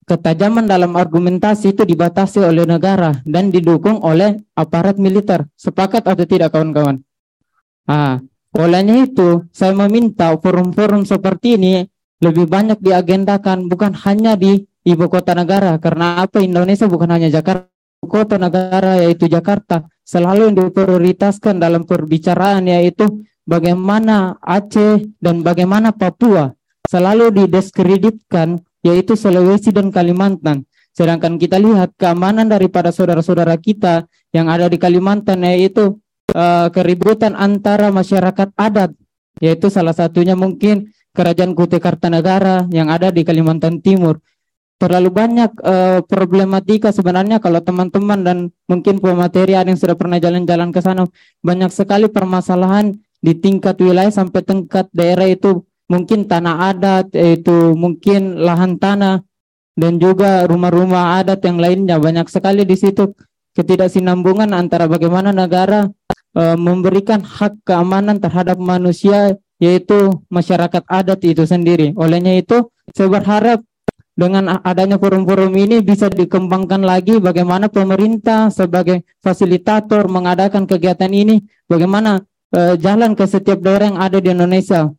ketajaman 0.08 0.64
dalam 0.64 0.96
argumentasi 0.96 1.76
itu 1.76 1.84
dibatasi 1.84 2.40
oleh 2.40 2.64
negara 2.64 3.12
dan 3.28 3.52
didukung 3.52 4.00
oleh 4.00 4.40
aparat 4.56 4.96
militer. 4.96 5.44
Sepakat 5.58 6.08
atau 6.08 6.24
tidak 6.24 6.54
kawan-kawan? 6.56 7.04
Ah, 7.84 8.22
olehnya 8.56 9.04
itu 9.04 9.44
saya 9.52 9.76
meminta 9.76 10.32
forum-forum 10.38 11.04
seperti 11.04 11.60
ini 11.60 11.74
lebih 12.18 12.50
banyak 12.50 12.78
diagendakan 12.82 13.70
bukan 13.70 13.94
hanya 14.06 14.34
di 14.34 14.66
ibu 14.88 15.04
kota 15.12 15.36
negara. 15.36 15.76
Karena 15.76 16.24
apa? 16.24 16.40
Indonesia 16.40 16.88
bukan 16.88 17.12
hanya 17.12 17.28
Jakarta 17.28 17.68
kota 18.04 18.38
negara 18.38 19.02
yaitu 19.02 19.26
Jakarta. 19.26 19.84
Selalu 20.06 20.52
yang 20.52 20.56
diprioritaskan 20.56 21.58
dalam 21.58 21.84
perbicaraan 21.84 22.64
yaitu 22.70 23.26
bagaimana 23.44 24.38
Aceh 24.40 25.04
dan 25.18 25.42
bagaimana 25.42 25.90
Papua 25.90 26.54
selalu 26.86 27.44
didiskreditkan 27.44 28.62
yaitu 28.86 29.18
Sulawesi 29.18 29.74
dan 29.74 29.90
Kalimantan. 29.90 30.64
Sedangkan 30.94 31.36
kita 31.36 31.60
lihat 31.60 31.94
keamanan 31.98 32.48
daripada 32.48 32.90
saudara-saudara 32.90 33.54
kita 33.60 34.08
yang 34.32 34.48
ada 34.48 34.66
di 34.66 34.80
Kalimantan 34.80 35.44
yaitu 35.44 36.00
uh, 36.32 36.68
keributan 36.72 37.36
antara 37.36 37.92
masyarakat 37.92 38.50
adat 38.56 38.90
yaitu 39.38 39.70
salah 39.70 39.94
satunya 39.94 40.34
mungkin 40.34 40.90
Kerajaan 41.08 41.56
Kutai 41.56 41.82
Kartanegara 41.82 42.70
yang 42.70 42.94
ada 42.94 43.10
di 43.10 43.26
Kalimantan 43.26 43.82
Timur 43.82 44.22
terlalu 44.78 45.10
banyak 45.10 45.50
uh, 45.58 46.00
problematika 46.06 46.94
sebenarnya 46.94 47.42
kalau 47.42 47.58
teman-teman 47.58 48.22
dan 48.22 48.38
mungkin 48.70 49.02
pemateri 49.02 49.58
ada 49.58 49.68
yang 49.68 49.76
sudah 49.76 49.98
pernah 49.98 50.22
jalan-jalan 50.22 50.70
ke 50.70 50.78
sana. 50.78 51.04
Banyak 51.42 51.74
sekali 51.74 52.06
permasalahan 52.06 52.94
di 53.18 53.34
tingkat 53.34 53.82
wilayah 53.82 54.14
sampai 54.14 54.40
tingkat 54.46 54.86
daerah 54.94 55.26
itu. 55.26 55.66
Mungkin 55.88 56.28
tanah 56.28 56.76
adat 56.76 57.16
itu 57.16 57.72
mungkin 57.72 58.38
lahan 58.44 58.76
tanah 58.76 59.24
dan 59.74 59.96
juga 59.98 60.46
rumah-rumah 60.46 61.22
adat 61.24 61.42
yang 61.42 61.58
lainnya. 61.58 61.98
Banyak 61.98 62.30
sekali 62.30 62.62
di 62.62 62.78
situ. 62.78 63.10
Ketidaksinambungan 63.58 64.54
antara 64.54 64.86
bagaimana 64.86 65.34
negara 65.34 65.90
uh, 66.38 66.56
memberikan 66.60 67.18
hak 67.18 67.66
keamanan 67.66 68.22
terhadap 68.22 68.54
manusia 68.62 69.34
yaitu 69.58 70.22
masyarakat 70.30 70.86
adat 70.86 71.18
itu 71.26 71.42
sendiri. 71.42 71.90
Olehnya 71.98 72.38
itu 72.38 72.70
saya 72.94 73.10
berharap 73.10 73.58
dengan 74.18 74.58
adanya 74.66 74.98
forum-forum 74.98 75.54
ini 75.54 75.78
bisa 75.78 76.10
dikembangkan 76.10 76.82
lagi 76.82 77.22
bagaimana 77.22 77.70
pemerintah 77.70 78.50
sebagai 78.50 79.06
fasilitator 79.22 80.10
mengadakan 80.10 80.66
kegiatan 80.66 81.06
ini, 81.06 81.46
bagaimana 81.70 82.26
uh, 82.50 82.74
jalan 82.74 83.14
ke 83.14 83.22
setiap 83.30 83.62
daerah 83.62 83.94
yang 83.94 84.00
ada 84.02 84.18
di 84.18 84.34
Indonesia. 84.34 84.90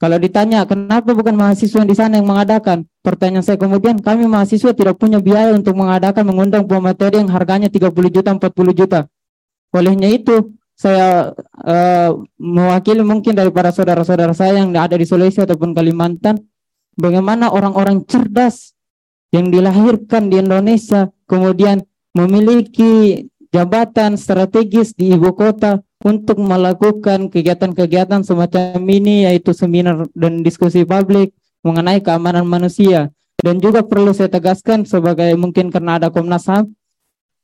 Kalau 0.00 0.16
ditanya 0.16 0.64
kenapa 0.64 1.12
bukan 1.12 1.36
mahasiswa 1.36 1.84
di 1.84 1.92
sana 1.92 2.16
yang 2.16 2.24
mengadakan, 2.24 2.88
pertanyaan 3.04 3.44
saya 3.44 3.60
kemudian 3.60 4.00
kami 4.00 4.24
mahasiswa 4.24 4.72
tidak 4.72 4.96
punya 4.96 5.20
biaya 5.20 5.52
untuk 5.52 5.76
mengadakan 5.76 6.24
mengundang 6.24 6.64
pemateri 6.64 7.20
yang 7.20 7.28
harganya 7.28 7.68
30 7.68 7.92
juta 8.08 8.30
40 8.32 8.48
juta. 8.72 9.00
Olehnya 9.76 10.08
itu 10.08 10.56
saya 10.72 11.36
uh, 11.68 12.10
mewakili 12.40 13.04
mungkin 13.04 13.36
daripada 13.36 13.74
saudara-saudara 13.74 14.32
saya 14.32 14.62
yang 14.62 14.72
ada 14.72 14.96
di 14.96 15.04
Sulawesi 15.04 15.44
ataupun 15.44 15.76
Kalimantan 15.76 16.40
bagaimana 16.98 17.48
orang-orang 17.48 18.02
cerdas 18.04 18.74
yang 19.30 19.54
dilahirkan 19.54 20.28
di 20.28 20.42
Indonesia 20.42 21.08
kemudian 21.30 21.86
memiliki 22.12 23.24
jabatan 23.54 24.18
strategis 24.18 24.92
di 24.92 25.14
ibu 25.14 25.32
kota 25.32 25.80
untuk 26.02 26.38
melakukan 26.38 27.30
kegiatan-kegiatan 27.30 28.22
semacam 28.22 28.78
ini 28.86 29.26
yaitu 29.26 29.50
seminar 29.54 30.06
dan 30.14 30.42
diskusi 30.42 30.82
publik 30.86 31.34
mengenai 31.62 31.98
keamanan 31.98 32.46
manusia. 32.46 33.10
Dan 33.38 33.62
juga 33.62 33.86
perlu 33.86 34.10
saya 34.10 34.26
tegaskan 34.30 34.82
sebagai 34.82 35.30
mungkin 35.38 35.70
karena 35.70 36.02
ada 36.02 36.10
Komnas 36.10 36.50
HAM, 36.50 36.74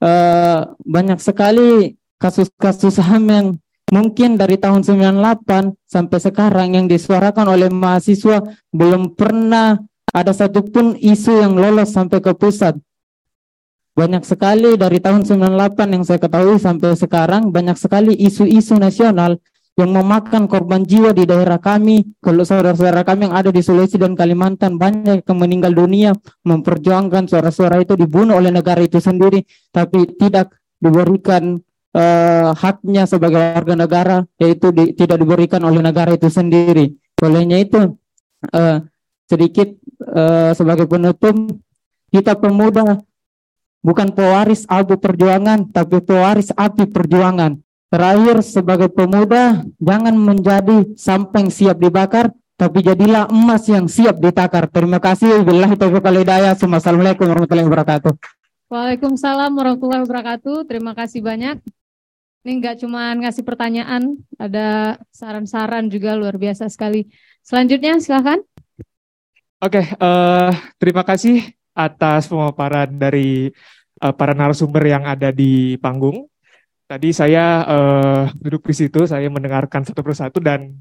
eh, 0.02 0.60
banyak 0.82 1.22
sekali 1.22 1.94
kasus-kasus 2.18 2.98
HAM 2.98 3.24
yang 3.30 3.46
mungkin 3.92 4.40
dari 4.40 4.56
tahun 4.56 4.86
98 4.86 5.74
sampai 5.84 6.18
sekarang 6.22 6.68
yang 6.76 6.86
disuarakan 6.88 7.46
oleh 7.50 7.68
mahasiswa 7.68 8.40
belum 8.72 9.18
pernah 9.18 9.80
ada 10.14 10.30
satupun 10.30 10.94
isu 10.96 11.42
yang 11.42 11.58
lolos 11.58 11.90
sampai 11.90 12.22
ke 12.22 12.32
pusat. 12.38 12.78
Banyak 13.94 14.26
sekali 14.26 14.74
dari 14.74 14.98
tahun 14.98 15.22
98 15.22 15.94
yang 15.94 16.02
saya 16.02 16.18
ketahui 16.18 16.58
sampai 16.58 16.98
sekarang 16.98 17.54
banyak 17.54 17.78
sekali 17.78 18.14
isu-isu 18.14 18.74
nasional 18.74 19.38
yang 19.74 19.90
memakan 19.90 20.46
korban 20.46 20.86
jiwa 20.86 21.10
di 21.10 21.26
daerah 21.26 21.58
kami, 21.58 22.14
kalau 22.22 22.46
saudara-saudara 22.46 23.02
kami 23.02 23.26
yang 23.26 23.34
ada 23.34 23.50
di 23.50 23.58
Sulawesi 23.58 23.98
dan 23.98 24.14
Kalimantan 24.14 24.78
banyak 24.78 25.26
yang 25.26 25.38
meninggal 25.38 25.74
dunia 25.74 26.10
memperjuangkan 26.46 27.26
suara-suara 27.26 27.82
itu 27.82 27.98
dibunuh 27.98 28.38
oleh 28.38 28.54
negara 28.54 28.78
itu 28.86 29.02
sendiri, 29.02 29.42
tapi 29.74 30.14
tidak 30.14 30.54
diberikan 30.78 31.58
uh, 31.94 32.52
haknya 32.52 33.06
sebagai 33.06 33.38
warga 33.38 33.74
negara, 33.78 34.16
yaitu 34.36 34.74
di, 34.74 34.92
tidak 34.92 35.22
diberikan 35.22 35.62
oleh 35.62 35.80
negara 35.80 36.12
itu 36.12 36.28
sendiri. 36.28 36.92
Olehnya 37.22 37.62
itu 37.62 37.96
uh, 38.52 38.78
sedikit 39.30 39.72
uh, 40.04 40.52
sebagai 40.52 40.90
penutup, 40.90 41.32
kita 42.10 42.36
pemuda 42.36 43.00
bukan 43.80 44.12
pewaris 44.12 44.66
abu 44.66 44.98
perjuangan, 44.98 45.70
tapi 45.70 46.02
pewaris 46.02 46.50
api 46.52 46.90
perjuangan. 46.90 47.56
Terakhir 47.88 48.42
sebagai 48.42 48.90
pemuda 48.90 49.62
jangan 49.78 50.18
menjadi 50.18 50.98
sampeng 50.98 51.46
siap 51.46 51.78
dibakar 51.78 52.34
tapi 52.54 52.82
jadilah 52.82 53.30
emas 53.30 53.66
yang 53.66 53.86
siap 53.86 54.18
ditakar. 54.18 54.70
Terima 54.70 54.98
kasih. 55.02 55.42
Billahi 55.42 55.78
taufiq 55.78 56.02
wal 56.02 56.18
hidayah. 56.22 56.54
Assalamualaikum 56.58 57.26
warahmatullahi 57.26 57.66
wabarakatuh. 57.66 58.12
Waalaikumsalam 58.70 59.50
warahmatullahi 59.54 60.02
wabarakatuh. 60.06 60.66
Terima 60.66 60.94
kasih 60.94 61.22
banyak. 61.22 61.62
Ini 62.44 62.60
nggak 62.60 62.84
cuma 62.84 63.16
ngasih 63.16 63.40
pertanyaan, 63.40 64.20
ada 64.36 65.00
saran-saran 65.08 65.88
juga 65.88 66.12
luar 66.12 66.36
biasa 66.36 66.68
sekali. 66.68 67.08
Selanjutnya 67.40 67.96
silakan. 68.04 68.44
Oke, 69.64 69.80
okay, 69.80 69.84
uh, 69.96 70.52
eh, 70.52 70.52
terima 70.76 71.08
kasih 71.08 71.40
atas 71.72 72.28
pemaparan 72.28 72.92
dari 73.00 73.48
uh, 74.04 74.12
para 74.12 74.36
narasumber 74.36 74.84
yang 74.84 75.08
ada 75.08 75.32
di 75.32 75.80
panggung. 75.80 76.28
Tadi 76.84 77.16
saya 77.16 77.64
uh, 77.64 78.22
duduk 78.36 78.68
di 78.68 78.76
situ, 78.76 79.08
saya 79.08 79.24
mendengarkan 79.32 79.88
satu 79.88 80.04
persatu 80.04 80.36
dan 80.36 80.76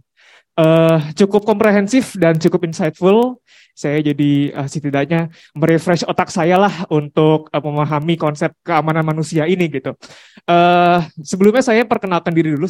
uh, 0.58 0.98
cukup 1.18 1.46
komprehensif 1.46 2.18
dan 2.18 2.38
cukup 2.38 2.66
insightful. 2.68 3.40
Saya 3.74 4.06
jadi 4.06 4.54
uh, 4.54 4.70
setidaknya 4.70 5.34
merefresh 5.58 6.06
otak 6.06 6.30
saya 6.30 6.62
lah 6.62 6.86
untuk 6.94 7.50
uh, 7.50 7.64
memahami 7.64 8.16
konsep 8.22 8.54
keamanan 8.62 9.02
manusia 9.02 9.50
ini 9.50 9.66
gitu. 9.66 9.98
Uh, 10.46 11.02
sebelumnya 11.26 11.66
saya 11.66 11.82
perkenalkan 11.86 12.34
diri 12.34 12.54
dulu, 12.54 12.70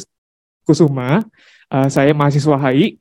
Kusuma. 0.64 1.20
Uh, 1.68 1.88
saya 1.92 2.16
mahasiswa 2.16 2.56
HI 2.56 2.96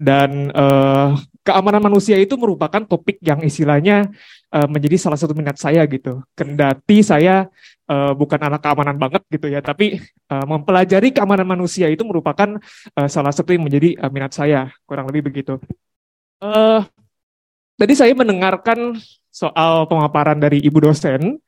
dan 0.00 0.52
uh, 0.56 1.16
keamanan 1.44 1.84
manusia 1.84 2.16
itu 2.16 2.34
merupakan 2.40 2.80
topik 2.84 3.20
yang 3.20 3.44
istilahnya 3.44 4.08
uh, 4.50 4.66
menjadi 4.66 4.96
salah 4.96 5.20
satu 5.20 5.36
minat 5.36 5.60
saya 5.60 5.84
gitu. 5.84 6.24
Kendati 6.32 7.04
saya 7.04 7.46
uh, 7.88 8.12
bukan 8.16 8.40
anak 8.40 8.60
keamanan 8.64 8.96
banget 8.96 9.22
gitu 9.28 9.46
ya, 9.48 9.60
tapi 9.64 10.00
uh, 10.32 10.44
mempelajari 10.44 11.10
keamanan 11.10 11.48
manusia 11.48 11.88
itu 11.88 12.02
merupakan 12.04 12.60
uh, 12.96 13.08
salah 13.08 13.32
satu 13.32 13.52
yang 13.52 13.64
menjadi 13.66 13.96
uh, 14.00 14.10
minat 14.12 14.32
saya, 14.36 14.70
kurang 14.84 15.08
lebih 15.08 15.32
begitu. 15.32 15.58
Uh, 16.42 16.84
tadi 17.80 17.94
saya 17.96 18.12
mendengarkan 18.12 18.98
soal 19.34 19.88
pemaparan 19.90 20.38
dari 20.38 20.62
ibu 20.62 20.78
dosen 20.78 21.40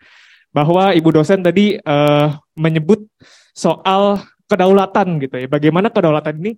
bahwa 0.51 0.91
ibu 0.97 1.13
dosen 1.13 1.45
tadi 1.45 1.77
uh, 1.85 2.35
menyebut 2.57 3.05
soal 3.53 4.25
kedaulatan 4.47 5.21
gitu 5.21 5.37
ya. 5.37 5.47
Bagaimana 5.51 5.91
kedaulatan 5.91 6.39
ini 6.41 6.53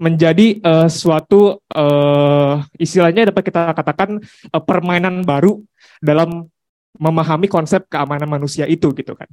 menjadi 0.00 0.56
uh, 0.64 0.88
suatu 0.88 1.60
uh, 1.76 2.64
istilahnya 2.80 3.28
dapat 3.28 3.52
kita 3.52 3.76
katakan 3.76 4.22
uh, 4.48 4.62
permainan 4.64 5.26
baru 5.26 5.60
dalam 6.00 6.48
memahami 6.98 7.46
konsep 7.46 7.86
keamanan 7.86 8.26
manusia 8.26 8.66
itu 8.66 8.90
gitu 8.96 9.14
kan. 9.14 9.28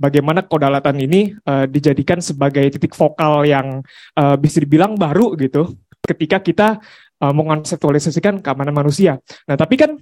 Bagaimana 0.00 0.40
kedaulatan 0.40 0.96
ini 1.04 1.36
uh, 1.44 1.68
dijadikan 1.68 2.22
sebagai 2.24 2.64
titik 2.72 2.96
vokal 2.96 3.44
yang 3.44 3.84
uh, 4.16 4.36
bisa 4.40 4.62
dibilang 4.62 4.96
baru 4.96 5.36
gitu 5.36 5.76
ketika 6.04 6.40
kita 6.40 6.68
uh, 7.20 7.32
mengkonseptualisasikan 7.34 8.40
keamanan 8.40 8.72
manusia. 8.72 9.20
Nah, 9.44 9.56
tapi 9.56 9.76
kan 9.76 10.00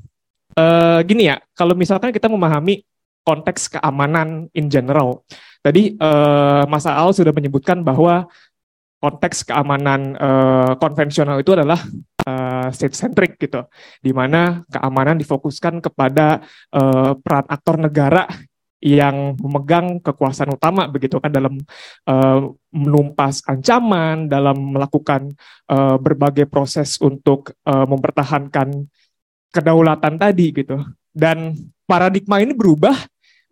uh, 0.58 1.00
gini 1.02 1.26
ya, 1.30 1.42
kalau 1.58 1.74
misalkan 1.74 2.14
kita 2.14 2.30
memahami 2.30 2.86
konteks 3.22 3.78
keamanan 3.78 4.50
in 4.54 4.66
general. 4.66 5.22
Tadi 5.62 5.94
uh, 5.94 6.66
Mas 6.66 6.86
Al 6.90 7.14
sudah 7.14 7.30
menyebutkan 7.30 7.86
bahwa 7.86 8.26
konteks 8.98 9.46
keamanan 9.46 10.14
uh, 10.18 10.74
konvensional 10.78 11.38
itu 11.38 11.54
adalah 11.54 11.78
uh, 12.24 12.68
state 12.70 12.96
centric 12.96 13.38
gitu, 13.38 13.66
di 14.02 14.10
mana 14.14 14.62
keamanan 14.70 15.18
difokuskan 15.18 15.82
kepada 15.82 16.42
uh, 16.72 17.18
peran 17.18 17.46
aktor 17.46 17.76
negara 17.78 18.26
yang 18.82 19.38
memegang 19.38 20.02
kekuasaan 20.02 20.58
utama 20.58 20.90
begitu 20.90 21.22
kan 21.22 21.30
dalam 21.30 21.54
uh, 22.10 22.50
menumpas 22.74 23.46
ancaman, 23.46 24.26
dalam 24.26 24.74
melakukan 24.74 25.30
uh, 25.70 25.94
berbagai 26.02 26.50
proses 26.50 26.98
untuk 26.98 27.54
uh, 27.62 27.86
mempertahankan 27.86 28.90
kedaulatan 29.54 30.18
tadi 30.18 30.50
gitu. 30.50 30.82
Dan 31.14 31.54
paradigma 31.86 32.42
ini 32.42 32.50
berubah 32.58 32.96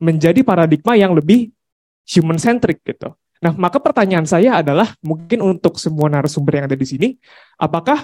menjadi 0.03 0.43
paradigma 0.43 0.99
yang 0.99 1.15
lebih 1.15 1.55
human 2.11 2.41
centric 2.41 2.83
gitu. 2.83 3.15
Nah, 3.41 3.55
maka 3.55 3.79
pertanyaan 3.79 4.27
saya 4.27 4.59
adalah 4.61 4.99
mungkin 5.01 5.41
untuk 5.41 5.79
semua 5.79 6.11
narasumber 6.13 6.61
yang 6.61 6.67
ada 6.69 6.77
di 6.77 6.85
sini, 6.85 7.09
apakah 7.57 8.03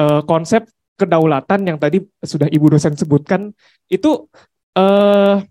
uh, 0.00 0.22
konsep 0.26 0.66
kedaulatan 0.94 1.66
yang 1.66 1.78
tadi 1.78 2.02
sudah 2.22 2.46
Ibu 2.46 2.70
dosen 2.70 2.94
sebutkan 2.94 3.50
itu 3.90 4.30
uh, 4.78 5.42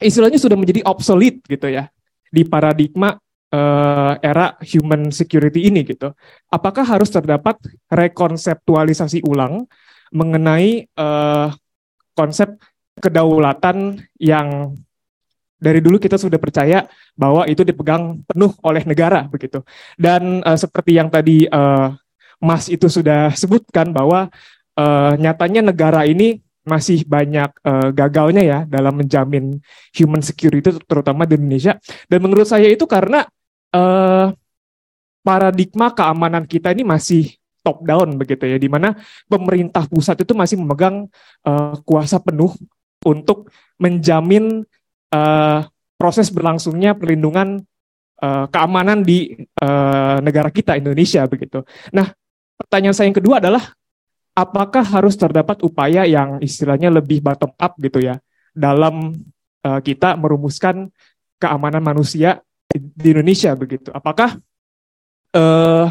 istilahnya 0.00 0.40
sudah 0.40 0.56
menjadi 0.56 0.80
obsolete 0.88 1.44
gitu 1.46 1.68
ya 1.68 1.92
di 2.32 2.42
paradigma 2.48 3.12
uh, 3.52 4.14
era 4.18 4.56
human 4.64 5.12
security 5.12 5.68
ini 5.68 5.84
gitu. 5.84 6.10
Apakah 6.48 6.82
harus 6.88 7.12
terdapat 7.12 7.60
rekonseptualisasi 7.92 9.22
ulang 9.28 9.68
mengenai 10.12 10.88
uh, 10.96 11.52
konsep 12.16 12.56
kedaulatan 13.00 14.00
yang 14.20 14.76
dari 15.62 15.78
dulu 15.78 16.02
kita 16.02 16.18
sudah 16.18 16.42
percaya 16.42 16.90
bahwa 17.14 17.46
itu 17.46 17.62
dipegang 17.62 18.26
penuh 18.26 18.50
oleh 18.66 18.82
negara 18.82 19.30
begitu. 19.30 19.62
Dan 19.94 20.42
uh, 20.42 20.58
seperti 20.58 20.98
yang 20.98 21.06
tadi 21.06 21.46
uh, 21.46 21.94
Mas 22.42 22.66
itu 22.66 22.90
sudah 22.90 23.30
sebutkan 23.38 23.94
bahwa 23.94 24.26
uh, 24.74 25.14
nyatanya 25.14 25.70
negara 25.70 26.02
ini 26.02 26.42
masih 26.66 27.06
banyak 27.06 27.50
uh, 27.62 27.90
gagalnya 27.94 28.42
ya 28.42 28.58
dalam 28.66 28.98
menjamin 28.98 29.58
human 29.94 30.22
security 30.22 30.74
terutama 30.86 31.22
di 31.22 31.38
Indonesia. 31.38 31.78
Dan 32.10 32.18
menurut 32.22 32.46
saya 32.46 32.66
itu 32.66 32.82
karena 32.86 33.26
uh, 33.74 34.34
paradigma 35.22 35.94
keamanan 35.94 36.42
kita 36.46 36.74
ini 36.74 36.82
masih 36.82 37.34
top 37.62 37.86
down 37.86 38.18
begitu 38.18 38.42
ya, 38.46 38.58
di 38.58 38.66
mana 38.66 38.98
pemerintah 39.30 39.86
pusat 39.86 40.18
itu 40.18 40.34
masih 40.34 40.58
memegang 40.58 41.06
uh, 41.46 41.78
kuasa 41.86 42.18
penuh 42.18 42.50
untuk 43.06 43.50
menjamin 43.78 44.66
uh, 45.14 45.66
proses 45.94 46.30
berlangsungnya 46.30 46.98
perlindungan 46.98 47.62
keamanan 48.22 49.02
di 49.02 49.34
uh, 49.34 50.22
negara 50.22 50.46
kita 50.46 50.78
Indonesia 50.78 51.26
begitu. 51.26 51.66
Nah, 51.90 52.06
pertanyaan 52.62 52.94
saya 52.94 53.10
yang 53.10 53.18
kedua 53.18 53.42
adalah 53.42 53.74
apakah 54.32 54.86
harus 54.86 55.18
terdapat 55.18 55.60
upaya 55.60 56.06
yang 56.08 56.40
istilahnya 56.40 56.88
lebih 56.88 57.20
bottom 57.20 57.52
up 57.58 57.76
gitu 57.82 58.00
ya 58.00 58.16
dalam 58.54 59.12
uh, 59.66 59.80
kita 59.82 60.16
merumuskan 60.16 60.88
keamanan 61.36 61.82
manusia 61.82 62.40
di, 62.70 62.78
di 62.80 63.08
Indonesia 63.12 63.52
begitu. 63.58 63.90
Apakah 63.92 64.38
uh, 65.36 65.90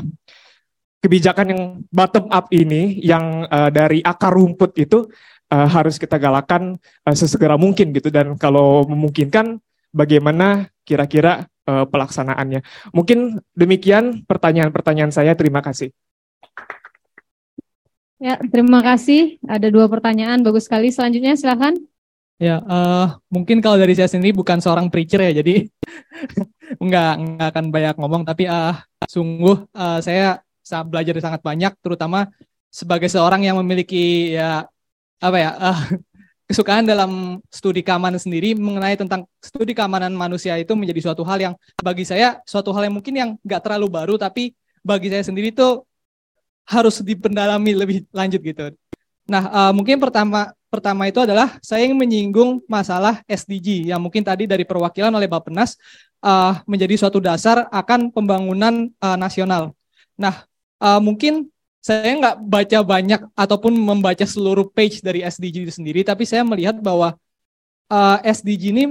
kebijakan 1.02 1.48
yang 1.52 1.64
bottom 1.90 2.30
up 2.32 2.50
ini 2.54 3.02
yang 3.02 3.46
uh, 3.50 3.70
dari 3.70 4.02
akar 4.02 4.34
rumput 4.34 4.78
itu 4.78 5.06
uh, 5.52 5.68
harus 5.68 5.98
kita 5.98 6.18
galakan 6.18 6.78
uh, 7.06 7.16
sesegera 7.18 7.58
mungkin 7.60 7.92
gitu 7.92 8.10
dan 8.14 8.38
kalau 8.40 8.86
memungkinkan 8.88 9.60
bagaimana 9.92 10.72
kira-kira 10.88 11.46
uh, 11.68 11.86
pelaksanaannya. 11.86 12.64
Mungkin 12.96 13.42
demikian 13.54 14.24
pertanyaan-pertanyaan 14.26 15.14
saya. 15.14 15.36
Terima 15.38 15.60
kasih. 15.60 15.92
Ya, 18.22 18.38
terima 18.38 18.86
kasih. 18.86 19.42
Ada 19.50 19.74
dua 19.74 19.90
pertanyaan, 19.90 20.46
bagus 20.46 20.70
sekali. 20.70 20.94
Selanjutnya 20.94 21.34
silakan. 21.34 21.74
Ya, 22.38 22.62
uh, 22.66 23.18
mungkin 23.34 23.62
kalau 23.66 23.82
dari 23.82 23.98
saya 23.98 24.10
sendiri 24.10 24.34
bukan 24.34 24.62
seorang 24.62 24.94
preacher 24.94 25.22
ya, 25.22 25.42
jadi 25.42 25.66
nggak 26.86 27.12
nggak 27.18 27.48
akan 27.50 27.66
banyak 27.74 27.96
ngomong. 27.98 28.22
Tapi 28.26 28.46
uh, 28.46 28.78
sungguh 29.10 29.66
uh, 29.74 30.00
saya 30.02 30.42
belajar 30.86 31.18
sangat 31.18 31.42
banyak, 31.42 31.74
terutama 31.82 32.30
sebagai 32.70 33.10
seorang 33.12 33.44
yang 33.44 33.58
memiliki 33.60 34.38
ya 34.38 34.70
apa 35.22 35.38
ya 35.38 35.52
uh, 35.58 35.80
kesukaan 36.50 36.88
dalam 36.88 37.42
studi 37.52 37.84
keamanan 37.84 38.18
sendiri 38.18 38.54
mengenai 38.54 38.96
tentang 38.96 39.28
studi 39.44 39.76
keamanan 39.76 40.12
manusia 40.16 40.56
itu 40.62 40.78
menjadi 40.78 41.12
suatu 41.12 41.26
hal 41.28 41.40
yang 41.40 41.54
bagi 41.80 42.04
saya 42.08 42.40
suatu 42.48 42.72
hal 42.76 42.88
yang 42.88 42.96
mungkin 42.96 43.14
yang 43.16 43.30
nggak 43.44 43.62
terlalu 43.64 43.88
baru 43.88 44.16
tapi 44.20 44.52
bagi 44.82 45.08
saya 45.14 45.24
sendiri 45.24 45.54
itu 45.54 45.84
harus 46.68 47.02
dipendalami 47.02 47.72
lebih 47.76 47.98
lanjut 48.14 48.42
gitu. 48.42 48.72
Nah 49.28 49.44
uh, 49.50 49.72
mungkin 49.72 49.98
pertama 49.98 50.52
pertama 50.72 51.08
itu 51.08 51.20
adalah 51.20 51.60
saya 51.60 51.84
ingin 51.84 52.00
menyinggung 52.00 52.64
masalah 52.66 53.20
SDG 53.28 53.92
yang 53.92 54.00
mungkin 54.00 54.24
tadi 54.24 54.48
dari 54.48 54.64
perwakilan 54.64 55.12
oleh 55.12 55.28
Bappenas 55.28 55.76
uh, 56.24 56.64
menjadi 56.64 56.96
suatu 56.96 57.20
dasar 57.20 57.68
akan 57.70 58.10
pembangunan 58.12 58.88
uh, 59.04 59.18
nasional. 59.20 59.76
Nah 60.16 60.48
uh, 60.80 61.00
mungkin 61.04 61.52
saya 61.82 62.14
nggak 62.14 62.38
baca 62.46 62.80
banyak 62.86 63.22
ataupun 63.34 63.74
membaca 63.74 64.22
seluruh 64.22 64.70
page 64.70 65.02
dari 65.02 65.26
SDG 65.26 65.66
itu 65.66 65.74
sendiri, 65.74 66.06
tapi 66.06 66.30
saya 66.30 66.46
melihat 66.46 66.78
bahwa 66.78 67.18
uh, 67.90 68.18
SDG 68.22 68.70
ini 68.70 68.84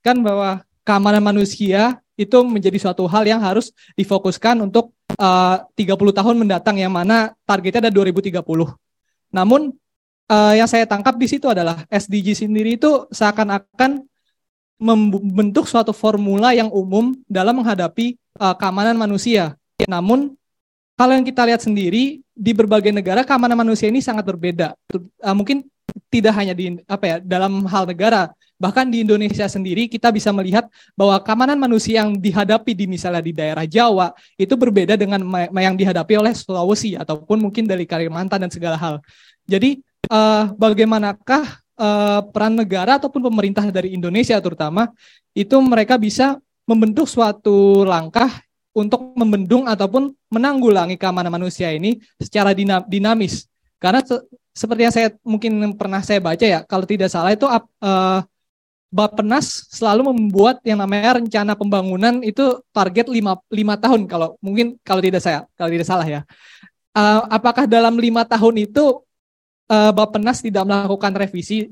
kan 0.00 0.16
bahwa 0.20 0.64
keamanan 0.84 1.20
manusia 1.20 2.00
itu 2.16 2.36
menjadi 2.44 2.76
suatu 2.76 3.08
hal 3.08 3.24
yang 3.24 3.40
harus 3.40 3.72
difokuskan 3.96 4.60
untuk 4.60 4.92
uh, 5.20 5.56
30 5.76 6.18
tahun 6.18 6.34
mendatang 6.40 6.80
yang 6.80 6.90
mana 6.90 7.36
targetnya 7.44 7.86
ada 7.86 7.92
2030. 7.92 8.40
Namun 9.30 9.76
uh, 10.32 10.54
yang 10.56 10.66
saya 10.66 10.88
tangkap 10.88 11.14
di 11.20 11.28
situ 11.28 11.46
adalah 11.46 11.84
SDG 11.92 12.48
sendiri 12.48 12.80
itu 12.80 13.06
seakan-akan 13.12 14.02
membentuk 14.80 15.68
suatu 15.68 15.92
formula 15.92 16.56
yang 16.56 16.72
umum 16.72 17.12
dalam 17.28 17.60
menghadapi 17.60 18.16
uh, 18.40 18.56
keamanan 18.56 18.96
manusia. 18.96 19.52
Namun 19.84 20.32
kalau 20.96 21.12
yang 21.12 21.24
kita 21.24 21.44
lihat 21.44 21.60
sendiri 21.60 22.24
di 22.24 22.52
berbagai 22.56 22.88
negara 22.88 23.20
keamanan 23.20 23.60
manusia 23.60 23.92
ini 23.92 24.00
sangat 24.00 24.24
berbeda. 24.24 24.72
Uh, 25.20 25.36
mungkin 25.36 25.68
tidak 26.08 26.32
hanya 26.32 26.56
di 26.56 26.80
apa 26.88 27.04
ya 27.04 27.16
dalam 27.20 27.68
hal 27.68 27.84
negara, 27.84 28.32
bahkan 28.60 28.84
di 28.92 29.00
Indonesia 29.00 29.48
sendiri 29.48 29.88
kita 29.88 30.12
bisa 30.12 30.28
melihat 30.36 30.68
bahwa 30.92 31.16
keamanan 31.24 31.56
manusia 31.56 32.04
yang 32.04 32.12
dihadapi 32.12 32.76
di 32.76 32.84
misalnya 32.84 33.24
di 33.24 33.32
daerah 33.32 33.64
Jawa 33.64 34.12
itu 34.36 34.52
berbeda 34.52 35.00
dengan 35.00 35.24
yang 35.56 35.74
dihadapi 35.80 36.20
oleh 36.20 36.36
Sulawesi 36.36 36.92
ataupun 37.00 37.40
mungkin 37.40 37.64
dari 37.64 37.88
Kalimantan 37.88 38.44
dan 38.44 38.52
segala 38.52 38.76
hal. 38.76 39.00
Jadi 39.48 39.80
uh, 40.12 40.52
bagaimanakah 40.52 41.42
uh, 41.80 42.20
peran 42.28 42.54
negara 42.60 43.00
ataupun 43.00 43.24
pemerintah 43.32 43.64
dari 43.72 43.96
Indonesia 43.96 44.36
terutama 44.44 44.92
itu 45.32 45.56
mereka 45.64 45.96
bisa 45.96 46.36
membentuk 46.68 47.08
suatu 47.08 47.82
langkah 47.88 48.28
untuk 48.70 49.16
membendung 49.18 49.66
ataupun 49.66 50.14
menanggulangi 50.30 50.94
keamanan 50.94 51.32
manusia 51.34 51.74
ini 51.74 51.98
secara 52.20 52.54
dinamis. 52.86 53.50
Karena 53.80 54.04
se 54.04 54.20
seperti 54.50 54.82
yang 54.82 54.94
saya 54.94 55.08
mungkin 55.22 55.72
pernah 55.78 56.02
saya 56.02 56.20
baca 56.20 56.42
ya, 56.42 56.60
kalau 56.66 56.84
tidak 56.84 57.08
salah 57.08 57.32
itu 57.32 57.46
uh, 57.46 58.20
Bappenas 58.90 59.70
selalu 59.70 60.10
membuat 60.10 60.58
yang 60.66 60.82
namanya 60.82 61.22
rencana 61.22 61.54
pembangunan 61.54 62.18
itu 62.26 62.58
target 62.74 63.06
lima, 63.06 63.38
lima 63.46 63.78
tahun 63.78 64.10
kalau 64.10 64.34
mungkin 64.42 64.74
kalau 64.82 64.98
tidak 64.98 65.22
saya 65.22 65.46
kalau 65.54 65.70
tidak 65.70 65.86
salah 65.86 66.06
ya. 66.06 66.20
Uh, 66.90 67.22
apakah 67.30 67.70
dalam 67.70 67.94
lima 67.94 68.26
tahun 68.26 68.66
itu 68.66 69.06
uh, 69.70 69.92
Bappenas 69.94 70.42
tidak 70.42 70.66
melakukan 70.66 71.14
revisi 71.14 71.70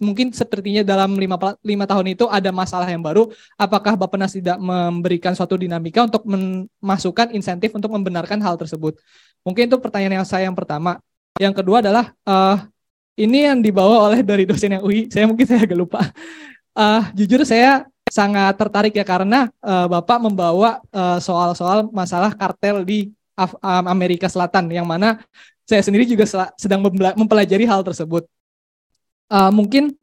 mungkin 0.00 0.32
sepertinya 0.32 0.82
dalam 0.82 1.14
lima, 1.14 1.36
lima 1.60 1.84
tahun 1.84 2.16
itu 2.16 2.24
ada 2.26 2.50
masalah 2.50 2.88
yang 2.88 3.04
baru, 3.04 3.30
apakah 3.54 3.94
Bappenas 3.94 4.32
tidak 4.32 4.56
memberikan 4.56 5.36
suatu 5.36 5.54
dinamika 5.60 6.02
untuk 6.08 6.24
memasukkan 6.26 7.30
insentif 7.36 7.70
untuk 7.76 7.92
membenarkan 7.92 8.40
hal 8.40 8.56
tersebut? 8.56 8.98
Mungkin 9.44 9.68
itu 9.68 9.76
pertanyaan 9.78 10.24
yang 10.24 10.26
saya 10.26 10.48
yang 10.48 10.56
pertama. 10.56 10.98
Yang 11.36 11.62
kedua 11.62 11.82
adalah 11.82 12.14
uh, 12.24 12.62
ini 13.14 13.46
yang 13.46 13.62
dibawa 13.62 14.10
oleh 14.10 14.20
dari 14.26 14.44
dosen 14.44 14.78
yang 14.78 14.82
UI, 14.82 15.06
saya 15.10 15.24
mungkin 15.30 15.46
saya 15.46 15.62
agak 15.62 15.78
lupa. 15.78 16.00
Uh, 16.74 17.06
jujur 17.14 17.46
saya 17.46 17.86
sangat 18.10 18.58
tertarik 18.58 18.94
ya 18.94 19.06
karena 19.06 19.46
uh, 19.62 19.86
Bapak 19.86 20.18
membawa 20.18 20.82
soal-soal 21.22 21.86
uh, 21.86 21.90
masalah 21.94 22.34
kartel 22.34 22.82
di 22.82 23.14
Af 23.34 23.54
Amerika 23.62 24.30
Selatan 24.30 24.70
yang 24.70 24.86
mana 24.86 25.22
saya 25.66 25.82
sendiri 25.82 26.06
juga 26.06 26.26
sedang 26.54 26.82
mempelajari 27.18 27.66
hal 27.66 27.82
tersebut 27.82 28.26
uh, 29.30 29.50
mungkin 29.50 29.94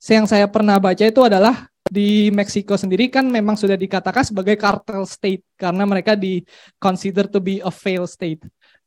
yang 0.00 0.24
saya 0.24 0.48
pernah 0.48 0.80
baca 0.80 1.04
itu 1.04 1.20
adalah 1.20 1.68
di 1.84 2.30
Meksiko 2.30 2.78
sendiri 2.78 3.10
kan 3.10 3.26
memang 3.26 3.58
sudah 3.58 3.74
dikatakan 3.74 4.22
sebagai 4.22 4.54
cartel 4.56 5.04
state 5.04 5.42
karena 5.58 5.84
mereka 5.84 6.14
di 6.14 6.40
consider 6.78 7.26
to 7.26 7.42
be 7.42 7.58
a 7.60 7.72
failed 7.72 8.08
state. 8.08 8.40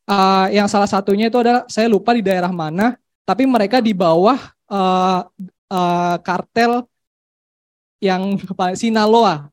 Uh, 0.04 0.48
yang 0.52 0.68
salah 0.68 0.88
satunya 0.88 1.28
itu 1.28 1.38
adalah 1.40 1.64
saya 1.68 1.88
lupa 1.88 2.16
di 2.16 2.24
daerah 2.24 2.52
mana, 2.52 2.96
tapi 3.24 3.48
mereka 3.48 3.80
di 3.80 3.96
bawah 3.96 4.40
uh, 4.68 5.28
uh, 5.72 6.16
kartel 6.24 6.84
yang 8.04 8.36
Sinaloa. 8.76 9.48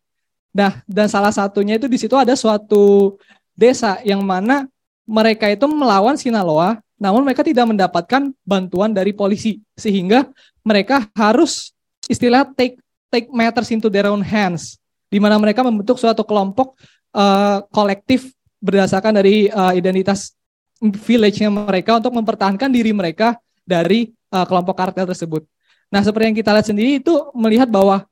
Nah, 0.51 0.83
dan 0.91 1.07
salah 1.07 1.31
satunya 1.31 1.79
itu 1.79 1.87
di 1.87 1.95
situ 1.95 2.19
ada 2.19 2.35
suatu 2.35 3.15
desa 3.55 4.03
yang 4.03 4.27
mana 4.27 4.67
mereka 5.07 5.47
itu 5.47 5.67
melawan 5.71 6.19
Sinaloa 6.19 6.83
namun 7.01 7.25
mereka 7.25 7.41
tidak 7.41 7.65
mendapatkan 7.65 8.29
bantuan 8.45 8.93
dari 8.93 9.17
polisi 9.17 9.65
sehingga 9.73 10.29
mereka 10.61 11.09
harus 11.17 11.73
istilah 12.05 12.45
take 12.53 12.77
take 13.09 13.33
matters 13.33 13.73
into 13.73 13.89
their 13.89 14.13
own 14.13 14.21
hands 14.21 14.77
di 15.09 15.17
mana 15.17 15.41
mereka 15.41 15.65
membentuk 15.65 15.97
suatu 15.97 16.21
kelompok 16.23 16.77
uh, 17.17 17.65
kolektif 17.73 18.37
berdasarkan 18.61 19.17
dari 19.17 19.49
uh, 19.49 19.73
identitas 19.73 20.37
village-nya 20.81 21.49
mereka 21.49 21.97
untuk 21.97 22.13
mempertahankan 22.13 22.69
diri 22.69 22.93
mereka 22.93 23.41
dari 23.65 24.13
uh, 24.33 24.47
kelompok 24.47 24.77
kartel 24.77 25.07
tersebut. 25.09 25.47
Nah, 25.91 26.01
seperti 26.07 26.25
yang 26.31 26.39
kita 26.39 26.51
lihat 26.55 26.67
sendiri 26.67 26.91
itu 27.03 27.15
melihat 27.35 27.67
bahwa 27.67 28.07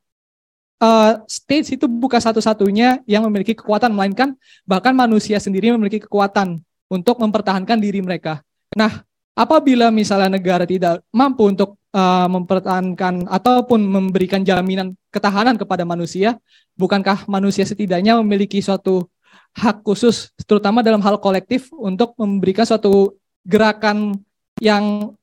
uh, 0.83 1.13
states 1.31 1.71
itu 1.71 1.87
bukan 1.87 2.19
satu-satunya 2.19 3.03
yang 3.07 3.23
memiliki 3.27 3.55
kekuatan, 3.55 3.95
melainkan 3.95 4.35
bahkan 4.67 4.95
manusia 4.95 5.39
sendiri 5.39 5.71
memiliki 5.75 6.03
kekuatan 6.07 6.59
untuk 6.91 7.21
mempertahankan 7.23 7.79
diri 7.79 8.03
mereka. 8.03 8.43
Nah, 8.75 9.07
apabila 9.39 9.95
misalnya 9.95 10.39
negara 10.39 10.67
tidak 10.67 11.05
mampu 11.15 11.47
untuk 11.47 11.79
uh, 11.95 12.27
mempertahankan 12.27 13.31
ataupun 13.31 13.79
memberikan 13.79 14.43
jaminan 14.43 14.99
ketahanan 15.15 15.55
kepada 15.55 15.87
manusia, 15.87 16.35
bukankah 16.75 17.31
manusia 17.31 17.63
setidaknya 17.63 18.19
memiliki 18.19 18.59
suatu 18.59 19.07
hak 19.55 19.83
khusus, 19.83 20.31
terutama 20.47 20.83
dalam 20.83 21.03
hal 21.03 21.19
kolektif, 21.19 21.71
untuk 21.75 22.15
memberikan 22.19 22.67
suatu 22.67 23.17
gerakan 23.47 24.15
yang 24.59 25.15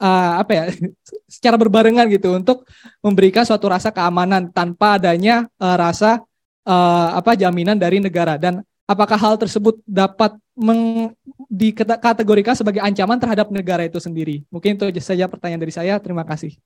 uh, 0.00 0.32
apa 0.40 0.52
ya, 0.54 0.64
secara 1.34 1.58
berbarengan 1.60 2.06
gitu, 2.08 2.34
untuk 2.34 2.64
memberikan 3.04 3.44
suatu 3.44 3.68
rasa 3.68 3.92
keamanan 3.92 4.50
tanpa 4.50 4.96
adanya 4.96 5.46
uh, 5.58 5.76
rasa 5.76 6.22
uh, 6.66 7.08
apa 7.18 7.34
jaminan 7.34 7.76
dari 7.76 7.98
negara 8.00 8.38
dan 8.40 8.62
apakah 8.88 9.20
hal 9.20 9.36
tersebut 9.36 9.84
dapat 9.84 10.32
meng, 10.56 11.12
dikategorikan 11.52 12.56
sebagai 12.56 12.80
ancaman 12.80 13.20
terhadap 13.20 13.52
negara 13.52 13.84
itu 13.84 14.00
sendiri? 14.00 14.42
Mungkin 14.48 14.80
itu 14.80 14.88
saja 15.04 15.28
pertanyaan 15.28 15.62
dari 15.62 15.74
saya. 15.76 16.00
Terima 16.00 16.24
kasih. 16.24 16.56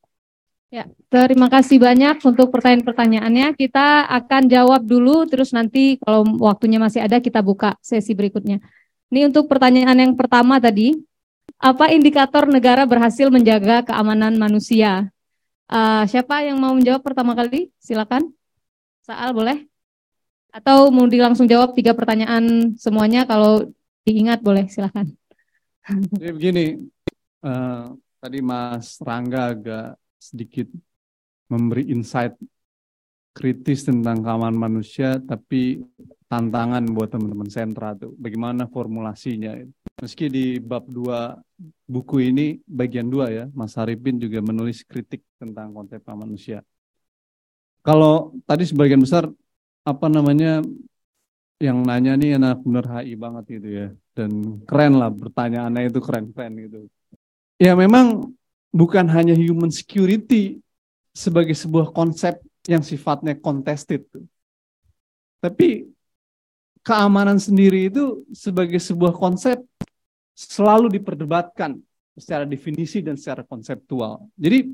Ya, 0.73 0.89
terima 1.13 1.53
kasih 1.53 1.77
banyak 1.77 2.25
untuk 2.25 2.49
pertanyaan-pertanyaannya. 2.49 3.53
Kita 3.61 4.09
akan 4.09 4.49
jawab 4.49 4.81
dulu, 4.89 5.29
terus 5.29 5.53
nanti 5.53 6.01
kalau 6.01 6.25
waktunya 6.41 6.81
masih 6.81 7.05
ada 7.05 7.21
kita 7.21 7.45
buka 7.45 7.77
sesi 7.85 8.17
berikutnya. 8.17 8.57
Ini 9.13 9.29
untuk 9.29 9.53
pertanyaan 9.53 9.93
yang 10.01 10.17
pertama 10.17 10.57
tadi, 10.57 10.97
apa 11.63 11.95
indikator 11.95 12.51
negara 12.51 12.83
berhasil 12.83 13.31
menjaga 13.31 13.87
keamanan 13.87 14.35
manusia? 14.35 15.15
Uh, 15.71 16.03
siapa 16.11 16.43
yang 16.43 16.59
mau 16.59 16.75
menjawab 16.75 17.07
pertama 17.07 17.39
kali? 17.39 17.71
Silakan. 17.79 18.35
Saal 19.07 19.31
boleh? 19.31 19.71
Atau 20.51 20.91
mau 20.91 21.07
langsung 21.07 21.47
jawab 21.47 21.73
tiga 21.79 21.95
pertanyaan 21.95 22.75
semuanya 22.75 23.25
kalau 23.25 23.71
diingat 24.03 24.43
boleh 24.43 24.67
silahkan. 24.67 25.07
Jadi 26.19 26.33
begini, 26.35 26.67
uh, 27.47 27.95
tadi 28.19 28.39
Mas 28.43 28.99
Rangga 28.99 29.55
agak 29.55 29.97
sedikit 30.19 30.67
memberi 31.47 31.95
insight 31.95 32.35
kritis 33.33 33.87
tentang 33.87 34.21
keamanan 34.21 34.59
manusia, 34.59 35.17
tapi 35.23 35.81
tantangan 36.29 36.85
buat 36.93 37.09
teman-teman 37.09 37.49
sentra 37.49 37.97
tuh, 37.97 38.13
bagaimana 38.21 38.69
formulasinya. 38.69 39.57
Meski 40.01 40.27
di 40.33 40.57
bab 40.57 40.89
dua 40.89 41.37
buku 41.85 42.33
ini, 42.33 42.59
bagian 42.65 43.07
dua 43.07 43.29
ya, 43.29 43.45
Mas 43.53 43.77
Haripin 43.77 44.17
juga 44.17 44.41
menulis 44.41 44.83
kritik 44.83 45.21
tentang 45.37 45.71
konsep 45.77 46.01
manusia. 46.17 46.65
Kalau 47.83 48.33
tadi 48.47 48.65
sebagian 48.65 49.03
besar 49.03 49.27
apa 49.83 50.07
namanya 50.07 50.63
yang 51.59 51.83
nanya 51.83 52.19
nih 52.19 52.39
anak 52.39 52.63
bener 52.63 52.87
HI 52.87 53.15
banget 53.15 53.45
gitu 53.59 53.69
ya 53.71 53.89
dan 54.19 54.63
keren 54.67 54.99
lah 54.99 55.11
pertanyaannya 55.11 55.91
itu 55.91 56.01
keren-keren 56.03 56.53
gitu. 56.59 56.79
Ya 57.59 57.79
memang 57.79 58.35
bukan 58.75 59.07
hanya 59.07 59.35
human 59.35 59.71
security 59.71 60.59
sebagai 61.15 61.55
sebuah 61.55 61.95
konsep 61.95 62.39
yang 62.67 62.83
sifatnya 62.83 63.39
contested. 63.39 64.03
Tapi 65.43 65.87
keamanan 66.83 67.39
sendiri 67.39 67.91
itu 67.91 68.27
sebagai 68.35 68.79
sebuah 68.79 69.15
konsep 69.15 69.63
selalu 70.33 71.01
diperdebatkan 71.01 71.81
secara 72.17 72.45
definisi 72.45 73.01
dan 73.01 73.17
secara 73.17 73.45
konseptual. 73.45 74.29
Jadi 74.37 74.73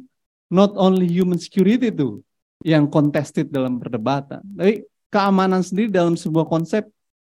not 0.51 0.75
only 0.75 1.07
human 1.07 1.39
security 1.39 1.91
itu 1.93 2.23
yang 2.67 2.91
contested 2.91 3.51
dalam 3.51 3.79
perdebatan, 3.79 4.43
tapi 4.59 4.83
keamanan 5.13 5.63
sendiri 5.63 5.89
dalam 5.93 6.19
sebuah 6.19 6.47
konsep 6.51 6.87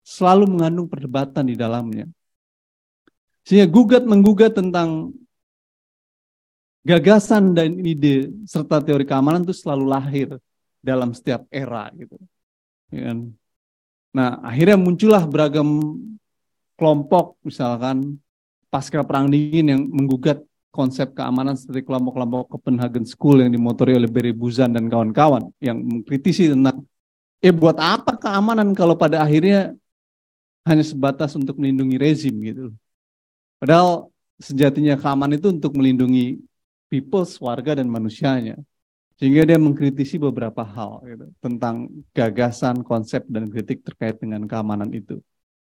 selalu 0.00 0.48
mengandung 0.48 0.88
perdebatan 0.88 1.44
di 1.44 1.56
dalamnya. 1.56 2.08
Sehingga 3.44 3.68
gugat 3.68 4.04
menggugat 4.04 4.56
tentang 4.56 5.12
gagasan 6.84 7.52
dan 7.52 7.76
ide 7.76 8.32
serta 8.48 8.80
teori 8.80 9.04
keamanan 9.04 9.44
itu 9.44 9.52
selalu 9.52 9.84
lahir 9.84 10.28
dalam 10.80 11.12
setiap 11.12 11.44
era 11.52 11.92
gitu. 11.92 12.16
Ya 12.88 13.12
kan? 13.12 13.18
Nah, 14.10 14.42
akhirnya 14.42 14.74
muncullah 14.80 15.22
beragam 15.28 15.94
kelompok 16.80 17.36
misalkan 17.44 18.16
pasca 18.72 19.04
perang 19.04 19.28
dingin 19.28 19.76
yang 19.76 19.82
menggugat 19.84 20.40
konsep 20.72 21.12
keamanan 21.12 21.58
seperti 21.58 21.84
kelompok-kelompok 21.84 22.56
Copenhagen 22.56 23.04
School 23.04 23.44
yang 23.44 23.52
dimotori 23.52 23.98
oleh 23.98 24.08
Barry 24.08 24.32
Buzan 24.32 24.72
dan 24.72 24.88
kawan-kawan 24.88 25.52
yang 25.60 25.76
mengkritisi 25.76 26.48
tentang 26.48 26.86
eh 27.42 27.52
buat 27.52 27.76
apa 27.76 28.16
keamanan 28.16 28.72
kalau 28.72 28.96
pada 28.96 29.20
akhirnya 29.20 29.76
hanya 30.64 30.84
sebatas 30.86 31.36
untuk 31.36 31.58
melindungi 31.60 31.96
rezim 32.00 32.32
gitu. 32.40 32.72
Padahal 33.60 34.08
sejatinya 34.40 34.96
keamanan 34.96 35.36
itu 35.36 35.52
untuk 35.52 35.76
melindungi 35.76 36.40
people, 36.88 37.26
warga 37.44 37.76
dan 37.80 37.90
manusianya. 37.90 38.56
Sehingga 39.20 39.44
dia 39.44 39.60
mengkritisi 39.60 40.16
beberapa 40.16 40.64
hal 40.64 41.04
gitu, 41.04 41.28
tentang 41.44 41.92
gagasan, 42.16 42.80
konsep, 42.80 43.20
dan 43.28 43.52
kritik 43.52 43.84
terkait 43.84 44.16
dengan 44.16 44.48
keamanan 44.48 44.88
itu. 44.96 45.20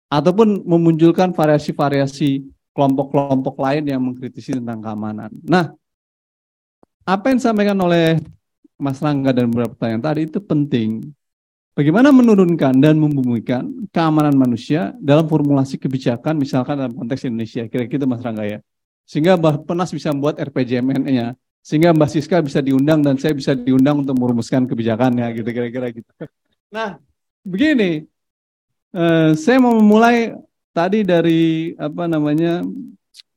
Ataupun 0.08 0.64
memunculkan 0.64 1.36
variasi-variasi 1.36 2.48
kelompok-kelompok 2.72 3.60
lain 3.60 3.84
yang 3.84 4.00
mengkritisi 4.00 4.56
tentang 4.56 4.80
keamanan. 4.80 5.28
Nah, 5.44 5.74
apa 7.04 7.24
yang 7.28 7.36
disampaikan 7.40 7.76
oleh 7.76 8.20
Mas 8.78 9.02
Rangga 9.02 9.34
dan 9.34 9.50
beberapa 9.50 9.74
pertanyaan 9.74 10.04
tadi 10.04 10.20
itu 10.30 10.38
penting. 10.38 11.10
Bagaimana 11.74 12.10
menurunkan 12.10 12.74
dan 12.78 12.98
membumikan 12.98 13.66
keamanan 13.94 14.34
manusia 14.34 14.94
dalam 14.98 15.26
formulasi 15.26 15.78
kebijakan, 15.78 16.38
misalkan 16.38 16.74
dalam 16.74 16.94
konteks 16.94 17.26
Indonesia, 17.26 17.66
kira-kira 17.66 18.02
gitu 18.02 18.06
Mas 18.06 18.22
Rangga 18.22 18.46
ya. 18.46 18.58
Sehingga 19.06 19.38
Mbak 19.38 19.66
Penas 19.66 19.90
bisa 19.94 20.10
membuat 20.10 20.42
RPJMN-nya, 20.42 21.38
sehingga 21.62 21.94
Mbak 21.94 22.10
Siska 22.10 22.42
bisa 22.42 22.58
diundang 22.62 23.02
dan 23.02 23.14
saya 23.18 23.34
bisa 23.34 23.54
diundang 23.54 24.02
untuk 24.02 24.18
merumuskan 24.18 24.66
kebijakannya 24.66 25.26
gitu 25.38 25.48
kira-kira 25.50 25.86
gitu. 25.94 26.10
Nah, 26.70 26.98
begini, 27.46 28.04
uh, 28.94 29.30
saya 29.34 29.58
mau 29.58 29.74
memulai 29.76 30.36
tadi 30.72 31.02
dari 31.02 31.74
apa 31.74 32.06
namanya 32.06 32.62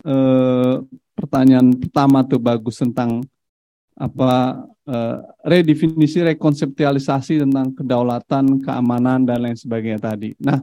uh, 0.06 0.84
pertanyaan 1.18 1.74
pertama 1.76 2.22
tuh 2.28 2.42
bagus 2.42 2.78
tentang 2.80 3.26
apa 3.98 4.64
uh, 4.90 5.18
redefinisi 5.46 6.22
rekonseptualisasi 6.26 7.42
tentang 7.46 7.74
kedaulatan, 7.76 8.62
keamanan 8.66 9.26
dan 9.26 9.38
lain 9.42 9.58
sebagainya 9.58 10.02
tadi. 10.02 10.34
Nah, 10.42 10.58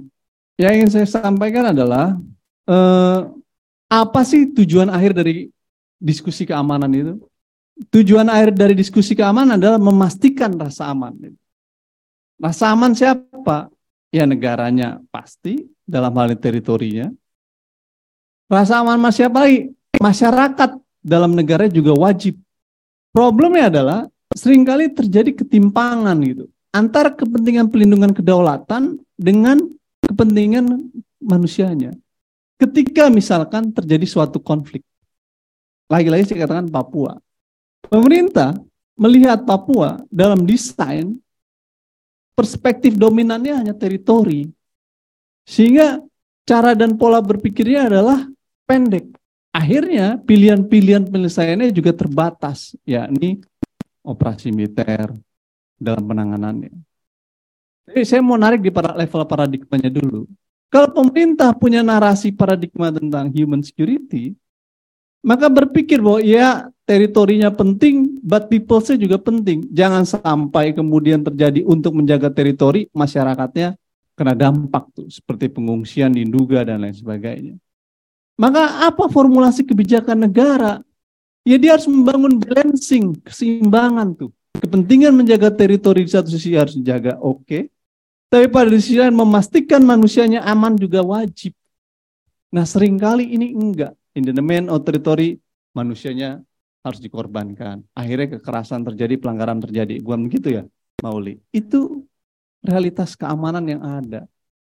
yang 0.59 0.75
ingin 0.83 0.91
saya 0.91 1.07
sampaikan 1.07 1.71
adalah 1.71 2.19
uh, 2.67 3.31
apa 3.89 4.21
sih 4.27 4.51
tujuan 4.53 4.91
akhir 4.91 5.15
dari 5.15 5.49
diskusi 5.99 6.45
keamanan 6.47 6.91
itu? 6.95 7.15
tujuan 7.87 8.27
akhir 8.27 8.59
dari 8.59 8.75
diskusi 8.75 9.15
keamanan 9.15 9.55
adalah 9.55 9.79
memastikan 9.79 10.51
rasa 10.59 10.91
aman. 10.91 11.15
Rasa 12.39 12.75
aman 12.75 12.93
siapa? 12.95 13.71
Ya 14.09 14.25
negaranya 14.25 15.05
pasti 15.13 15.69
dalam 15.85 16.17
hal 16.17 16.33
teritorinya. 16.41 17.13
Rasa 18.49 18.81
aman 18.81 18.97
mas? 18.97 19.21
Masyarakat 19.99 20.71
dalam 21.05 21.37
negara 21.37 21.69
juga 21.69 21.93
wajib. 21.93 22.41
Problemnya 23.13 23.69
adalah 23.69 24.01
sering 24.33 24.65
kali 24.65 24.89
terjadi 24.93 25.35
ketimpangan 25.35 26.17
gitu 26.25 26.49
antara 26.73 27.13
kepentingan 27.13 27.69
pelindungan 27.69 28.13
kedaulatan 28.15 29.01
dengan 29.19 29.59
kepentingan 30.05 30.93
manusianya. 31.21 31.93
Ketika 32.59 33.11
misalkan 33.11 33.71
terjadi 33.75 34.07
suatu 34.07 34.39
konflik, 34.39 34.83
lagi-lagi 35.91 36.31
saya 36.31 36.47
katakan 36.47 36.71
Papua, 36.71 37.19
Pemerintah 37.89 38.53
melihat 38.99 39.47
Papua 39.49 40.03
dalam 40.13 40.45
desain 40.45 41.17
perspektif 42.39 42.95
dominannya 42.95 43.67
hanya 43.67 43.75
teritori. 43.75 44.47
Sehingga 45.43 45.99
cara 46.47 46.79
dan 46.79 46.95
pola 46.95 47.19
berpikirnya 47.19 47.91
adalah 47.91 48.23
pendek. 48.63 49.11
Akhirnya 49.51 50.23
pilihan-pilihan 50.23 51.11
penyelesaiannya 51.11 51.75
juga 51.75 51.91
terbatas, 51.91 52.79
yakni 52.87 53.43
operasi 54.07 54.55
militer 54.55 55.11
dalam 55.75 56.05
penanganannya. 56.07 56.71
Jadi 57.91 58.05
saya 58.07 58.23
mau 58.23 58.39
narik 58.39 58.63
di 58.63 58.71
level 58.71 59.25
paradigmanya 59.27 59.91
dulu. 59.91 60.29
Kalau 60.69 60.93
pemerintah 60.93 61.57
punya 61.57 61.81
narasi 61.81 62.31
paradigma 62.31 62.93
tentang 62.93 63.33
human 63.33 63.65
security, 63.65 64.37
maka 65.23 65.47
berpikir 65.51 65.99
bahwa 65.99 66.21
ya 66.23 66.71
teritorinya 66.89 67.53
penting, 67.53 68.23
but 68.25 68.49
people-nya 68.49 68.97
juga 68.97 69.21
penting. 69.21 69.69
Jangan 69.69 70.09
sampai 70.09 70.73
kemudian 70.73 71.21
terjadi 71.21 71.61
untuk 71.69 71.93
menjaga 71.93 72.33
teritori, 72.33 72.89
masyarakatnya 72.97 73.77
kena 74.17 74.35
dampak 74.35 74.91
tuh, 74.97 75.07
seperti 75.13 75.53
pengungsian 75.53 76.11
di 76.11 76.27
Nduga 76.27 76.65
dan 76.67 76.83
lain 76.83 76.97
sebagainya. 76.97 77.55
Maka 78.39 78.87
apa 78.87 79.11
formulasi 79.11 79.67
kebijakan 79.67 80.27
negara? 80.27 80.83
Ya 81.43 81.59
dia 81.59 81.75
harus 81.79 81.87
membangun 81.87 82.39
balancing, 82.39 83.19
keseimbangan 83.23 84.15
tuh. 84.15 84.31
Kepentingan 84.59 85.15
menjaga 85.15 85.55
teritori 85.55 86.03
di 86.03 86.11
satu 86.11 86.31
sisi 86.31 86.55
harus 86.59 86.75
dijaga, 86.75 87.19
oke. 87.23 87.47
Okay. 87.47 87.63
Tapi 88.29 88.47
pada 88.53 88.69
sisi 88.77 89.01
lain 89.01 89.17
memastikan 89.17 89.81
manusianya 89.81 90.45
aman 90.45 90.77
juga 90.77 91.01
wajib. 91.01 91.57
Nah 92.53 92.65
sering 92.69 93.01
kali 93.01 93.25
ini 93.25 93.57
enggak. 93.57 93.97
In 94.19 94.27
the 94.27 94.35
domain 94.35 94.67
of 94.67 94.83
territory, 94.83 95.39
manusianya 95.79 96.43
harus 96.83 96.99
dikorbankan. 96.99 97.87
Akhirnya 97.95 98.35
kekerasan 98.35 98.83
terjadi, 98.83 99.15
pelanggaran 99.15 99.63
terjadi. 99.63 100.03
Bukan 100.03 100.27
begitu 100.27 100.59
ya, 100.59 100.63
Mauli? 101.07 101.39
Itu 101.55 102.03
realitas 102.59 103.15
keamanan 103.15 103.63
yang 103.71 103.79
ada. 103.87 104.27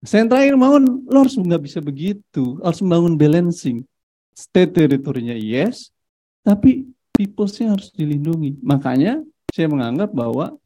Saya 0.03 0.27
yang 0.27 0.31
terakhir 0.35 0.55
bangun, 0.59 0.85
lo 1.07 1.19
harus 1.23 1.39
nggak 1.39 1.63
bisa 1.63 1.79
begitu. 1.79 2.59
Harus 2.67 2.83
membangun 2.83 3.15
balancing. 3.15 3.87
State 4.35 4.75
teritorinya 4.75 5.35
yes, 5.39 5.95
tapi 6.43 6.91
peoples-nya 7.15 7.79
harus 7.79 7.95
dilindungi. 7.95 8.59
Makanya 8.63 9.23
saya 9.55 9.71
menganggap 9.71 10.11
bahwa 10.15 10.59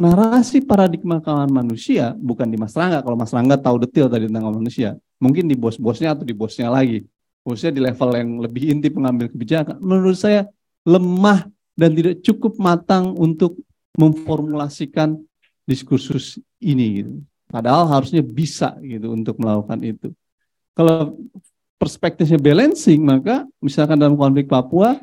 narasi 0.00 0.64
paradigma 0.64 1.20
keamanan 1.20 1.52
manusia 1.64 2.16
bukan 2.16 2.48
di 2.48 2.56
Mas 2.56 2.72
Rangga. 2.72 3.04
Kalau 3.04 3.16
Mas 3.16 3.32
Rangga 3.32 3.56
tahu 3.60 3.84
detail 3.84 4.08
tadi 4.08 4.28
tentang 4.28 4.48
manusia, 4.48 4.96
mungkin 5.20 5.48
di 5.48 5.56
bos-bosnya 5.56 6.16
atau 6.16 6.24
di 6.24 6.32
bosnya 6.32 6.72
lagi. 6.72 7.04
Khususnya 7.40 7.72
di 7.72 7.80
level 7.80 8.10
yang 8.14 8.30
lebih 8.44 8.62
inti 8.68 8.88
pengambil 8.92 9.26
kebijakan. 9.32 9.80
Menurut 9.80 10.16
saya 10.16 10.46
lemah 10.84 11.48
dan 11.74 11.96
tidak 11.96 12.20
cukup 12.20 12.60
matang 12.60 13.16
untuk 13.16 13.56
memformulasikan 13.96 15.16
diskursus 15.64 16.36
ini 16.60 17.02
gitu. 17.02 17.12
Padahal 17.50 17.88
harusnya 17.90 18.22
bisa 18.22 18.76
gitu 18.84 19.10
untuk 19.10 19.40
melakukan 19.40 19.80
itu. 19.82 20.08
Kalau 20.76 21.18
perspektifnya 21.80 22.38
balancing 22.38 23.00
maka 23.02 23.48
misalkan 23.58 23.96
dalam 23.96 24.14
konflik 24.14 24.46
Papua 24.46 25.00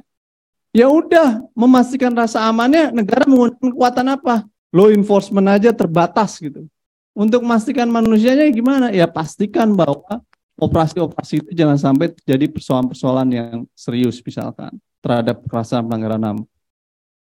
ya 0.72 0.88
udah 0.88 1.42
memastikan 1.58 2.14
rasa 2.14 2.46
amannya 2.46 2.94
negara 2.94 3.26
menggunakan 3.26 3.74
kekuatan 3.74 4.08
apa? 4.14 4.36
Law 4.72 4.94
enforcement 4.94 5.48
aja 5.50 5.74
terbatas 5.74 6.38
gitu. 6.38 6.70
Untuk 7.18 7.42
memastikan 7.42 7.90
manusianya 7.90 8.46
gimana? 8.54 8.94
Ya 8.94 9.10
pastikan 9.10 9.74
bahwa 9.74 10.22
operasi-operasi 10.58 11.34
itu 11.46 11.52
jangan 11.54 11.78
sampai 11.78 12.12
terjadi 12.18 12.50
persoalan-persoalan 12.50 13.28
yang 13.30 13.58
serius 13.78 14.20
misalkan 14.26 14.74
terhadap 15.00 15.46
kekerasan 15.46 15.86
pelanggaran 15.86 16.24
HAM. 16.26 16.38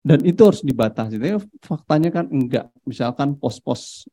Dan 0.08 0.24
itu 0.24 0.40
harus 0.48 0.64
dibatasi. 0.64 1.20
Tapi 1.20 1.36
faktanya 1.60 2.10
kan 2.10 2.26
enggak. 2.32 2.72
Misalkan 2.88 3.36
pos-pos 3.36 4.08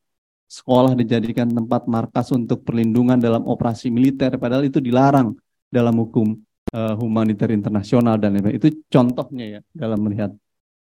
sekolah 0.45 0.91
dijadikan 0.93 1.47
tempat 1.47 1.87
markas 1.87 2.35
untuk 2.35 2.67
perlindungan 2.67 3.15
dalam 3.15 3.47
operasi 3.47 3.87
militer, 3.87 4.35
padahal 4.35 4.67
itu 4.67 4.83
dilarang 4.83 5.33
dalam 5.71 5.95
hukum 5.95 6.35
uh, 6.75 6.93
humaniter 6.99 7.55
internasional 7.55 8.19
dan 8.19 8.35
lain-lain. 8.35 8.59
Itu 8.59 8.67
contohnya 8.91 9.59
ya 9.59 9.61
dalam 9.71 10.03
melihat 10.03 10.35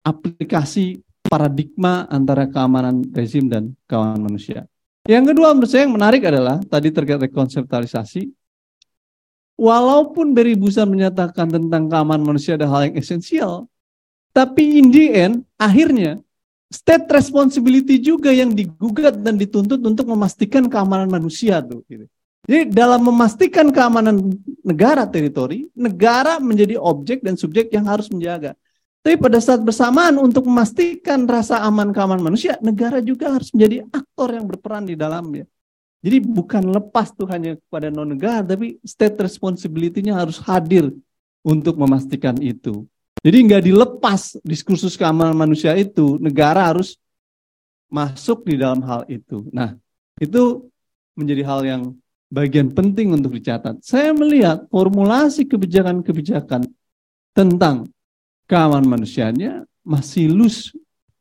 aplikasi 0.01 1.05
paradigma 1.27 2.07
antara 2.09 2.47
keamanan 2.49 3.05
rezim 3.13 3.45
dan 3.51 3.75
keamanan 3.85 4.33
manusia. 4.33 4.65
Yang 5.07 5.33
kedua 5.33 5.55
menurut 5.55 5.71
saya 5.71 5.87
yang 5.87 5.95
menarik 5.95 6.21
adalah 6.27 6.59
tadi 6.67 6.91
terkait 6.91 7.17
rekonseptualisasi 7.31 8.27
walaupun 9.57 10.35
Barry 10.35 10.53
Busa 10.53 10.85
menyatakan 10.85 11.49
tentang 11.49 11.89
keamanan 11.89 12.23
manusia 12.23 12.59
ada 12.59 12.69
hal 12.69 12.91
yang 12.91 12.95
esensial, 12.99 13.65
tapi 14.31 14.83
in 14.83 14.93
the 14.93 15.05
end, 15.15 15.35
akhirnya 15.57 16.21
state 16.69 17.09
responsibility 17.09 17.97
juga 17.97 18.29
yang 18.29 18.53
digugat 18.53 19.17
dan 19.17 19.39
dituntut 19.39 19.81
untuk 19.81 20.05
memastikan 20.05 20.69
keamanan 20.69 21.09
manusia 21.09 21.57
tuh. 21.65 21.81
Gitu. 21.89 22.05
Jadi 22.47 22.71
dalam 22.71 23.03
memastikan 23.03 23.73
keamanan 23.73 24.37
negara 24.61 25.03
teritori, 25.09 25.67
negara 25.75 26.37
menjadi 26.39 26.79
objek 26.79 27.19
dan 27.25 27.35
subjek 27.35 27.73
yang 27.73 27.83
harus 27.89 28.07
menjaga. 28.13 28.55
Tapi 29.07 29.23
pada 29.23 29.39
saat 29.39 29.63
bersamaan 29.63 30.19
untuk 30.19 30.43
memastikan 30.51 31.23
rasa 31.23 31.63
aman 31.63 31.95
keamanan 31.95 32.27
manusia, 32.27 32.59
negara 32.59 32.99
juga 32.99 33.31
harus 33.31 33.55
menjadi 33.55 33.87
aktor 33.87 34.35
yang 34.35 34.43
berperan 34.43 34.83
di 34.83 34.99
dalamnya. 34.99 35.47
Jadi 36.03 36.27
bukan 36.27 36.75
lepas 36.75 37.15
tuh 37.15 37.23
hanya 37.31 37.55
kepada 37.55 37.87
non 37.87 38.11
negara, 38.11 38.43
tapi 38.43 38.75
state 38.83 39.15
responsibility-nya 39.15 40.11
harus 40.11 40.43
hadir 40.43 40.91
untuk 41.39 41.79
memastikan 41.79 42.35
itu. 42.43 42.83
Jadi 43.23 43.47
nggak 43.47 43.63
dilepas 43.71 44.43
diskursus 44.43 44.99
keamanan 44.99 45.39
manusia 45.39 45.71
itu, 45.79 46.19
negara 46.19 46.67
harus 46.67 46.99
masuk 47.87 48.43
di 48.43 48.59
dalam 48.59 48.83
hal 48.83 49.07
itu. 49.07 49.47
Nah, 49.55 49.71
itu 50.19 50.67
menjadi 51.15 51.47
hal 51.47 51.63
yang 51.63 51.95
bagian 52.27 52.75
penting 52.75 53.15
untuk 53.15 53.39
dicatat. 53.39 53.79
Saya 53.87 54.11
melihat 54.11 54.67
formulasi 54.67 55.47
kebijakan-kebijakan 55.47 56.67
tentang 57.31 57.87
keamanan 58.47 58.87
manusianya 58.87 59.67
masih 59.83 60.31
loose 60.31 60.73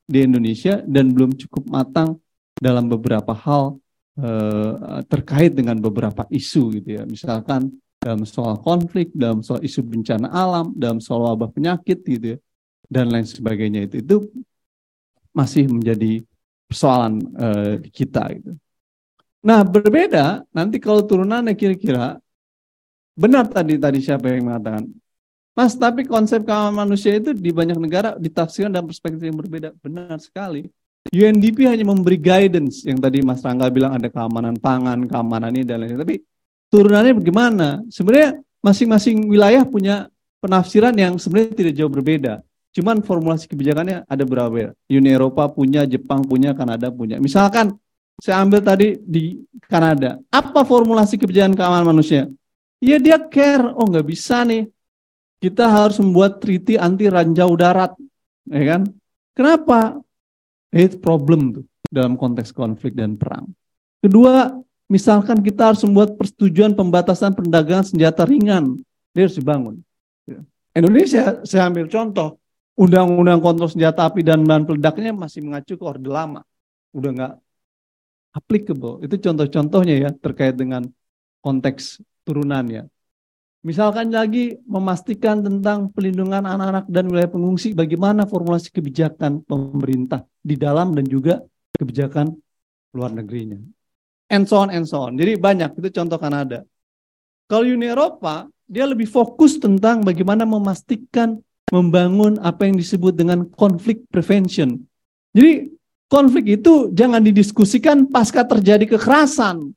di 0.06 0.22
Indonesia 0.22 0.80
dan 0.86 1.10
belum 1.10 1.34
cukup 1.34 1.66
matang 1.66 2.22
dalam 2.56 2.86
beberapa 2.86 3.34
hal 3.34 3.76
eh, 4.16 5.02
terkait 5.10 5.52
dengan 5.52 5.76
beberapa 5.82 6.24
isu 6.30 6.80
gitu 6.80 6.90
ya. 6.96 7.02
Misalkan 7.04 7.74
dalam 7.98 8.22
soal 8.22 8.62
konflik, 8.62 9.10
dalam 9.12 9.42
soal 9.42 9.60
isu 9.66 9.82
bencana 9.82 10.30
alam, 10.30 10.70
dalam 10.78 11.02
soal 11.02 11.26
wabah 11.26 11.50
penyakit 11.50 12.06
gitu 12.06 12.26
ya, 12.34 12.38
dan 12.86 13.10
lain 13.10 13.26
sebagainya 13.26 13.90
itu 13.90 13.98
itu 13.98 14.16
masih 15.34 15.66
menjadi 15.68 16.22
persoalan 16.70 17.18
uh, 17.34 17.74
kita 17.90 18.30
gitu. 18.38 18.54
Nah 19.42 19.62
berbeda 19.66 20.46
nanti 20.54 20.78
kalau 20.78 21.02
turunannya 21.02 21.54
kira-kira 21.54 22.18
benar 23.14 23.50
tadi 23.50 23.78
tadi 23.78 23.98
siapa 24.02 24.30
yang 24.30 24.50
mengatakan 24.50 24.86
Mas, 25.56 25.72
tapi 25.72 26.04
konsep 26.04 26.44
keamanan 26.44 26.84
manusia 26.84 27.16
itu 27.16 27.32
di 27.32 27.48
banyak 27.48 27.80
negara 27.80 28.12
ditafsirkan 28.20 28.68
dalam 28.68 28.92
perspektif 28.92 29.24
yang 29.24 29.40
berbeda. 29.40 29.72
Benar 29.80 30.20
sekali. 30.20 30.68
UNDP 31.08 31.64
hanya 31.64 31.80
memberi 31.86 32.20
guidance 32.20 32.84
yang 32.84 33.00
tadi 33.00 33.24
Mas 33.24 33.40
Rangga 33.40 33.72
bilang 33.72 33.96
ada 33.96 34.12
keamanan 34.12 34.60
pangan, 34.60 35.08
keamanan 35.08 35.56
ini 35.56 35.64
dan 35.64 35.80
lain-lain. 35.80 36.02
Tapi 36.04 36.16
turunannya 36.68 37.16
bagaimana? 37.16 37.68
Sebenarnya 37.88 38.36
masing-masing 38.60 39.32
wilayah 39.32 39.64
punya 39.64 40.12
penafsiran 40.44 40.92
yang 40.92 41.16
sebenarnya 41.16 41.56
tidak 41.56 41.72
jauh 41.72 41.88
berbeda. 41.88 42.44
Cuman 42.76 43.00
formulasi 43.00 43.48
kebijakannya 43.48 44.04
ada 44.04 44.24
berapa? 44.28 44.76
Uni 44.92 45.08
Eropa 45.08 45.48
punya, 45.48 45.88
Jepang 45.88 46.20
punya, 46.20 46.52
Kanada 46.52 46.92
punya. 46.92 47.16
Misalkan 47.16 47.72
saya 48.20 48.44
ambil 48.44 48.60
tadi 48.60 49.00
di 49.00 49.40
Kanada, 49.64 50.20
apa 50.28 50.68
formulasi 50.68 51.16
kebijakan 51.16 51.56
keamanan 51.56 51.96
manusia? 51.96 52.28
Ya 52.76 53.00
dia 53.00 53.16
care, 53.16 53.72
oh 53.72 53.88
nggak 53.88 54.04
bisa 54.04 54.44
nih. 54.44 54.68
Kita 55.46 55.70
harus 55.70 56.02
membuat 56.02 56.42
treaty 56.42 56.74
anti 56.74 57.06
ranjau 57.06 57.54
darat, 57.54 57.94
ya 58.50 58.62
kan? 58.74 58.82
Kenapa? 59.30 60.02
Itu 60.74 60.98
problem 60.98 61.54
tuh 61.54 61.64
dalam 61.86 62.18
konteks 62.18 62.50
konflik 62.50 62.98
dan 62.98 63.14
perang. 63.14 63.46
Kedua, 64.02 64.50
Misalkan 64.86 65.42
kita 65.42 65.74
harus 65.74 65.82
membuat 65.82 66.14
persetujuan 66.14 66.78
pembatasan 66.78 67.34
perdagangan 67.34 67.90
senjata 67.90 68.22
ringan, 68.22 68.78
dia 69.10 69.26
harus 69.26 69.34
dibangun. 69.34 69.82
Ya. 70.22 70.46
Indonesia, 70.78 71.42
saya 71.42 71.66
ambil 71.66 71.90
contoh, 71.90 72.38
undang-undang 72.78 73.42
kontrol 73.42 73.66
senjata 73.66 74.06
api 74.06 74.22
dan 74.22 74.46
bahan 74.46 74.62
peledaknya 74.62 75.10
masih 75.10 75.42
mengacu 75.42 75.74
ke 75.74 75.82
orde 75.82 76.06
lama, 76.06 76.46
udah 76.94 77.10
nggak 77.18 77.34
applicable. 78.30 79.02
Itu 79.02 79.18
contoh-contohnya 79.18 80.06
ya 80.06 80.10
terkait 80.14 80.54
dengan 80.54 80.86
konteks 81.42 81.98
turunannya. 82.22 82.86
Misalkan 83.64 84.12
lagi 84.12 84.58
memastikan 84.68 85.42
tentang 85.42 85.90
pelindungan 85.90 86.44
anak-anak 86.44 86.86
dan 86.86 87.04
wilayah 87.10 87.30
pengungsi, 87.30 87.74
bagaimana 87.74 88.28
formulasi 88.28 88.70
kebijakan 88.70 89.42
pemerintah 89.42 90.22
di 90.42 90.54
dalam 90.54 90.94
dan 90.94 91.06
juga 91.08 91.42
kebijakan 91.76 92.30
luar 92.94 93.12
negerinya 93.12 93.58
and 94.30 94.46
so 94.46 94.58
on 94.58 94.68
and 94.70 94.86
so 94.86 95.06
on. 95.06 95.14
Jadi 95.14 95.38
banyak 95.38 95.78
itu 95.78 95.88
contoh 95.94 96.18
Kanada. 96.18 96.66
Kalau 97.46 97.66
Uni 97.66 97.86
Eropa 97.86 98.50
dia 98.66 98.82
lebih 98.82 99.06
fokus 99.06 99.62
tentang 99.62 100.02
bagaimana 100.02 100.42
memastikan 100.42 101.38
membangun 101.70 102.38
apa 102.42 102.66
yang 102.66 102.78
disebut 102.78 103.14
dengan 103.14 103.46
konflik 103.54 104.02
prevention. 104.10 104.82
Jadi 105.30 105.70
konflik 106.10 106.58
itu 106.58 106.90
jangan 106.90 107.22
didiskusikan 107.22 108.10
pasca 108.10 108.42
terjadi 108.42 108.98
kekerasan. 108.98 109.70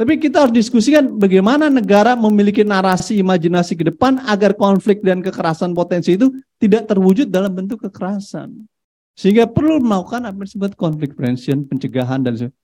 Tapi 0.00 0.18
kita 0.18 0.48
harus 0.48 0.56
diskusikan 0.56 1.20
bagaimana 1.20 1.68
negara 1.68 2.16
memiliki 2.16 2.64
narasi 2.64 3.20
imajinasi 3.20 3.76
ke 3.76 3.92
depan 3.92 4.18
agar 4.24 4.56
konflik 4.56 5.04
dan 5.04 5.20
kekerasan 5.20 5.76
potensi 5.76 6.16
itu 6.16 6.32
tidak 6.56 6.88
terwujud 6.88 7.28
dalam 7.28 7.52
bentuk 7.52 7.84
kekerasan. 7.86 8.66
Sehingga 9.12 9.44
perlu 9.44 9.78
melakukan 9.78 10.24
apa 10.24 10.40
yang 10.40 10.48
disebut 10.48 10.72
konflik 10.80 11.12
prevention, 11.12 11.68
pencegahan 11.68 12.24
dan 12.24 12.34
sebagainya. 12.34 12.60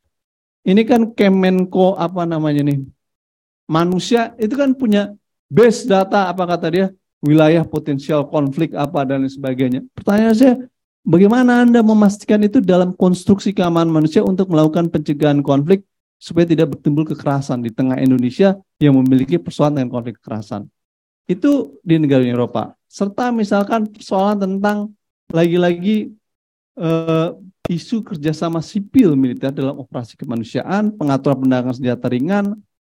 Ini 0.68 0.82
kan 0.84 1.02
Kemenko 1.16 1.96
apa 1.96 2.28
namanya 2.28 2.60
nih? 2.60 2.84
Manusia 3.68 4.36
itu 4.40 4.56
kan 4.56 4.72
punya 4.76 5.12
base 5.48 5.88
data 5.88 6.28
apa 6.28 6.44
kata 6.44 6.68
dia? 6.68 6.86
Wilayah 7.24 7.64
potensial 7.64 8.28
konflik 8.28 8.76
apa 8.76 9.04
dan 9.08 9.24
sebagainya. 9.24 9.84
Pertanyaan 9.96 10.36
saya, 10.36 10.54
bagaimana 11.08 11.64
Anda 11.64 11.80
memastikan 11.80 12.44
itu 12.44 12.60
dalam 12.60 12.92
konstruksi 12.92 13.56
keamanan 13.56 13.88
manusia 13.88 14.20
untuk 14.20 14.52
melakukan 14.52 14.92
pencegahan 14.92 15.40
konflik 15.40 15.87
supaya 16.18 16.44
tidak 16.44 16.74
bertimbul 16.74 17.06
kekerasan 17.06 17.62
di 17.62 17.70
tengah 17.70 17.96
Indonesia 18.02 18.58
yang 18.82 18.98
memiliki 18.98 19.38
persoalan 19.38 19.80
dengan 19.80 19.90
konflik 19.94 20.18
kekerasan. 20.18 20.66
Itu 21.30 21.78
di 21.86 21.96
negara 22.02 22.26
Eropa. 22.26 22.74
Serta 22.90 23.30
misalkan 23.30 23.86
persoalan 23.86 24.58
tentang 24.58 24.90
lagi-lagi 25.30 26.10
eh, 26.74 27.28
isu 27.68 28.02
kerjasama 28.02 28.64
sipil 28.64 29.14
militer 29.14 29.54
dalam 29.54 29.78
operasi 29.78 30.18
kemanusiaan, 30.18 30.90
pengaturan 30.96 31.38
perdagangan 31.38 31.76
senjata 31.76 32.06
ringan, 32.08 32.44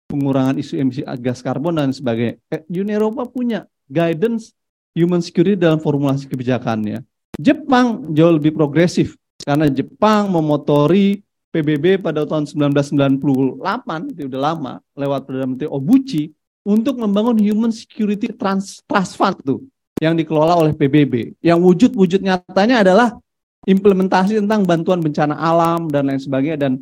pengurangan 0.09 0.57
isu 0.59 0.73
emisi 0.81 1.01
gas 1.23 1.39
karbon 1.39 1.79
dan 1.79 1.95
sebagainya. 1.95 2.35
Eh, 2.51 2.61
Uni 2.67 2.91
Eropa 2.91 3.23
punya 3.29 3.69
guidance 3.87 4.51
human 4.91 5.23
security 5.23 5.55
dalam 5.55 5.79
formulasi 5.79 6.27
kebijakannya. 6.27 7.05
Jepang 7.39 8.11
jauh 8.11 8.35
lebih 8.35 8.51
progresif 8.51 9.15
karena 9.39 9.71
Jepang 9.71 10.27
memotori 10.27 11.23
PBB 11.51 11.99
pada 11.99 12.23
tahun 12.23 12.47
1998 12.47 13.59
itu 14.15 14.31
udah 14.31 14.41
lama 14.41 14.73
lewat 14.95 15.27
Perdana 15.27 15.47
Menteri 15.51 15.67
Obuchi 15.67 16.31
untuk 16.63 16.95
membangun 16.95 17.35
Human 17.43 17.75
Security 17.75 18.31
Trust, 18.31 18.87
Trust 18.87 19.19
Fund 19.19 19.35
tuh 19.43 19.59
yang 19.99 20.15
dikelola 20.15 20.55
oleh 20.55 20.71
PBB. 20.71 21.35
Yang 21.43 21.59
wujud-wujud 21.61 22.23
nyatanya 22.23 22.87
adalah 22.87 23.09
implementasi 23.67 24.39
tentang 24.41 24.65
bantuan 24.65 25.03
bencana 25.03 25.35
alam 25.37 25.91
dan 25.91 26.07
lain 26.09 26.17
sebagainya 26.17 26.57
dan 26.57 26.73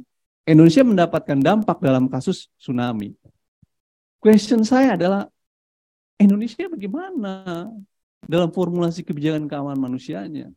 Indonesia 0.45 0.85
mendapatkan 0.85 1.37
dampak 1.41 1.81
dalam 1.81 2.05
kasus 2.07 2.47
tsunami. 2.61 3.17
Question 4.21 4.61
saya 4.61 4.95
adalah 4.95 5.27
Indonesia 6.21 6.69
bagaimana 6.69 7.67
dalam 8.23 8.53
formulasi 8.53 9.01
kebijakan 9.01 9.49
keamanan 9.49 9.79
manusianya? 9.79 10.47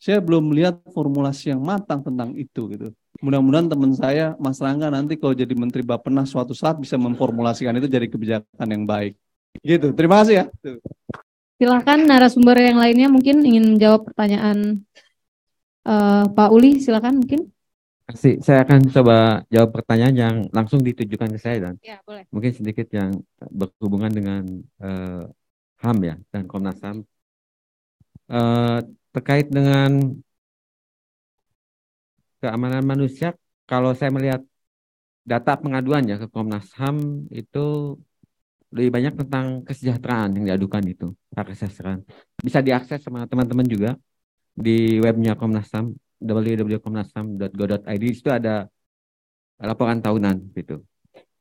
Saya 0.00 0.22
belum 0.22 0.54
melihat 0.54 0.80
formulasi 0.94 1.52
yang 1.52 1.60
matang 1.60 2.00
tentang 2.00 2.32
itu 2.38 2.62
gitu. 2.72 2.88
Mudah-mudahan 3.18 3.66
teman 3.66 3.92
saya 3.98 4.38
Mas 4.38 4.62
Rangga 4.62 4.88
nanti 4.88 5.18
kalau 5.18 5.34
jadi 5.34 5.50
Menteri 5.58 5.82
Bappenas 5.82 6.30
suatu 6.30 6.54
saat 6.54 6.78
bisa 6.78 6.94
memformulasikan 6.94 7.74
itu 7.76 7.90
jadi 7.90 8.06
kebijakan 8.06 8.68
yang 8.70 8.86
baik. 8.86 9.18
Gitu. 9.60 9.90
Terima 9.98 10.22
kasih 10.22 10.34
ya. 10.34 10.44
Silakan 11.60 12.08
narasumber 12.08 12.56
yang 12.56 12.78
lainnya 12.80 13.10
mungkin 13.12 13.44
ingin 13.44 13.76
menjawab 13.76 14.08
pertanyaan 14.08 14.80
Uh, 15.80 16.28
Pak 16.36 16.50
Uli, 16.52 16.76
silakan 16.76 17.24
mungkin. 17.24 17.48
Kasih, 18.04 18.42
saya 18.42 18.66
akan 18.66 18.90
coba 18.90 19.46
jawab 19.48 19.70
pertanyaan 19.70 20.14
yang 20.14 20.36
langsung 20.50 20.82
ditujukan 20.82 21.30
ke 21.30 21.38
saya 21.38 21.70
dan 21.70 21.74
ya, 21.78 22.02
boleh. 22.02 22.26
mungkin 22.34 22.50
sedikit 22.50 22.90
yang 22.90 23.22
berhubungan 23.38 24.10
dengan 24.10 24.42
uh, 24.82 25.30
HAM 25.78 25.98
ya 26.02 26.14
dan 26.34 26.42
Komnas 26.50 26.82
HAM 26.82 27.06
uh, 28.34 28.82
terkait 29.14 29.46
dengan 29.46 30.18
keamanan 32.42 32.84
manusia. 32.92 33.28
Kalau 33.70 33.94
saya 33.98 34.10
melihat 34.10 34.42
data 35.22 35.52
pengaduan 35.62 36.02
ya 36.10 36.16
ke 36.18 36.26
Komnas 36.26 36.72
HAM 36.74 37.28
itu 37.30 37.94
lebih 38.70 38.90
banyak 38.96 39.14
tentang 39.26 39.46
kesejahteraan 39.66 40.30
yang 40.38 40.44
diadukan 40.54 40.82
itu 40.86 41.06
hak 41.34 41.54
kesejahteraan 41.54 42.06
bisa 42.38 42.62
diakses 42.62 43.02
sama 43.02 43.26
teman-teman 43.26 43.66
juga 43.66 43.90
di 44.54 45.02
webnya 45.02 45.34
Komnas 45.34 45.70
HAM 45.74 45.94
www.komnasham.go.id 46.20 48.04
itu 48.04 48.30
ada 48.30 48.68
laporan 49.60 50.00
tahunan 50.04 50.52
gitu. 50.56 50.84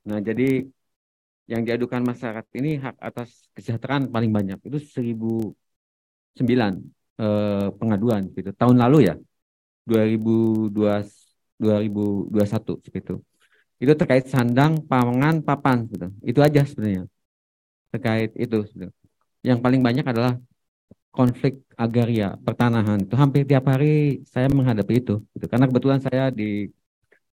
Nah, 0.07 0.19
jadi 0.23 0.63
yang 1.51 1.61
diadukan 1.67 2.03
masyarakat 2.05 2.45
ini 2.59 2.79
hak 2.79 2.95
atas 2.99 3.49
kesejahteraan 3.55 4.07
paling 4.13 4.31
banyak 4.31 4.59
itu 4.63 4.77
1009 4.79 5.55
eh, 7.19 7.67
pengaduan 7.79 8.31
gitu. 8.31 8.49
Tahun 8.55 8.77
lalu 8.79 9.11
ya 9.11 9.15
2002 9.89 10.71
2021 11.59 12.85
seperti 12.85 12.99
itu. 13.03 13.15
Itu 13.83 13.93
terkait 13.95 14.25
sandang, 14.33 14.83
pangan, 14.91 15.35
papan 15.43 15.77
gitu. 15.91 16.07
Itu 16.23 16.39
aja 16.43 16.63
sebenarnya. 16.63 17.03
terkait 17.89 18.31
itu. 18.37 18.57
Yang 19.41 19.59
paling 19.65 19.81
banyak 19.81 20.05
adalah 20.05 20.37
konflik 21.09 21.65
agraria, 21.73 22.37
pertanahan. 22.45 23.01
Itu 23.01 23.15
hampir 23.17 23.41
tiap 23.49 23.65
hari 23.65 24.21
saya 24.29 24.45
menghadapi 24.45 24.93
itu. 25.01 25.15
Gitu. 25.33 25.45
Karena 25.49 25.65
kebetulan 25.65 25.99
saya 26.05 26.29
di 26.29 26.69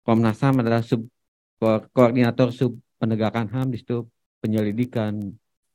Komnas 0.05 0.39
HAM 0.43 0.61
adalah 0.61 0.83
sub 0.85 1.09
koordinator 1.97 2.53
sub 2.53 2.77
penegakan 3.01 3.49
HAM 3.49 3.73
di 3.73 3.79
situ 3.81 4.05
penyelidikan, 4.43 5.15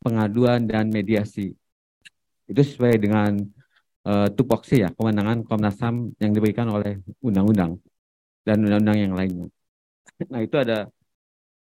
pengaduan 0.03 0.67
dan 0.67 0.91
mediasi. 0.91 1.55
Itu 2.45 2.61
sesuai 2.61 3.01
dengan 3.01 3.39
uh, 4.09 4.27
tupoksi 4.37 4.75
ya, 4.83 4.89
kewenangan 4.95 5.43
Komnas 5.47 5.77
HAM 5.83 6.15
yang 6.23 6.31
diberikan 6.35 6.67
oleh 6.75 7.03
undang-undang 7.27 7.71
dan 8.47 8.57
undang-undang 8.63 8.97
yang 8.97 9.13
lainnya. 9.19 9.47
Nah, 10.33 10.41
itu 10.41 10.55
ada 10.57 10.89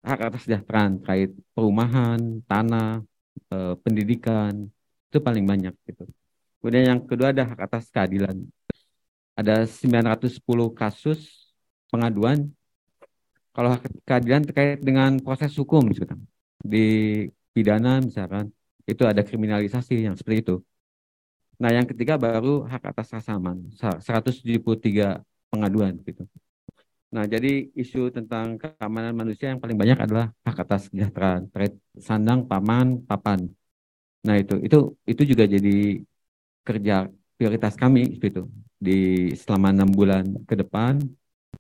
hak 0.03 0.21
atas 0.27 0.43
kesejahteraan 0.43 0.99
terkait 0.99 1.31
perumahan, 1.55 2.19
tanah, 2.51 3.05
uh, 3.53 3.75
pendidikan, 3.85 4.67
itu 5.07 5.19
paling 5.23 5.45
banyak 5.47 5.75
gitu. 5.87 6.05
Kemudian 6.59 6.85
yang 6.97 7.01
kedua 7.05 7.31
ada 7.31 7.45
hak 7.53 7.61
atas 7.67 7.85
keadilan. 7.95 8.37
Ada 9.39 9.65
910 9.65 10.73
kasus 10.77 11.21
pengaduan 11.93 12.51
kalau 13.55 13.75
hak 13.75 13.83
keadilan 14.07 14.43
terkait 14.47 14.79
dengan 14.79 15.19
proses 15.19 15.51
hukum 15.59 15.83
misalkan 15.83 16.23
di 16.63 16.87
pidana 17.51 17.99
misalkan 17.99 18.53
itu 18.87 19.03
ada 19.07 19.23
kriminalisasi 19.27 20.07
yang 20.07 20.15
seperti 20.19 20.39
itu. 20.45 20.57
Nah, 21.61 21.71
yang 21.77 21.87
ketiga 21.91 22.15
baru 22.17 22.65
hak 22.65 22.83
atas 22.91 23.09
rasa 23.17 23.37
aman, 23.37 23.59
173 23.77 25.21
pengaduan 25.53 25.93
gitu. 26.09 26.25
Nah, 27.15 27.25
jadi 27.27 27.69
isu 27.83 28.09
tentang 28.17 28.57
keamanan 28.57 29.13
manusia 29.13 29.53
yang 29.53 29.61
paling 29.63 29.77
banyak 29.77 29.99
adalah 30.05 30.27
hak 30.47 30.57
atas 30.65 30.89
kesejahteraan, 30.89 31.51
terkait 31.53 31.75
sandang, 32.01 32.41
paman, 32.51 33.05
papan. 33.09 33.41
Nah, 34.27 34.37
itu 34.43 34.55
itu 34.67 34.79
itu 35.05 35.23
juga 35.31 35.45
jadi 35.45 36.01
kerja 36.67 36.95
prioritas 37.37 37.75
kami 37.83 38.21
itu 38.21 38.43
di 38.87 38.93
selama 39.37 39.69
enam 39.75 39.91
bulan 39.93 40.25
ke 40.49 40.55
depan, 40.57 40.97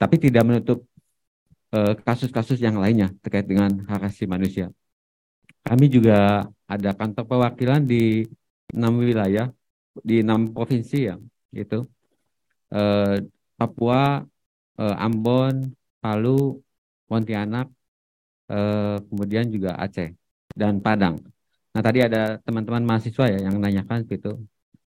tapi 0.01 0.17
tidak 0.17 0.43
menutup 0.49 0.79
Eh, 1.71 1.95
kasus-kasus 2.03 2.59
uh, 2.59 2.65
yang 2.67 2.83
lainnya 2.83 3.15
terkait 3.23 3.47
dengan 3.47 3.71
hak 3.87 4.11
asasi 4.11 4.27
manusia. 4.27 4.75
Kami 5.63 5.87
juga 5.87 6.43
ada 6.67 6.91
kantor 6.99 7.25
perwakilan 7.31 7.87
di 7.87 8.27
enam 8.75 8.99
wilayah, 8.99 9.47
di 9.99 10.23
enam 10.25 10.55
provinsi 10.55 10.99
ya, 11.11 11.17
itu 11.55 11.87
uh, 12.75 13.17
Papua, 13.59 14.25
uh, 14.81 14.97
Ambon, 15.05 15.75
Palu, 16.01 16.63
Pontianak, 17.11 17.69
uh, 18.49 18.97
kemudian 19.11 19.51
juga 19.51 19.77
Aceh 19.77 20.15
dan 20.55 20.79
Padang. 20.79 21.19
Nah 21.71 21.83
tadi 21.83 22.03
ada 22.03 22.39
teman-teman 22.43 22.83
mahasiswa 22.83 23.25
ya 23.31 23.39
yang 23.47 23.57
nanyakan 23.63 24.03
gitu 24.07 24.43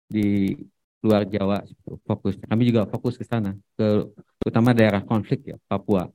di 0.07 0.55
luar 1.03 1.27
Jawa 1.27 1.63
fokus. 2.07 2.39
Kami 2.39 2.63
juga 2.63 2.87
fokus 2.87 3.19
ke 3.19 3.27
sana, 3.27 3.51
ke 3.75 4.07
utama 4.47 4.71
daerah 4.71 5.03
konflik 5.03 5.51
ya 5.51 5.57
Papua. 5.67 6.07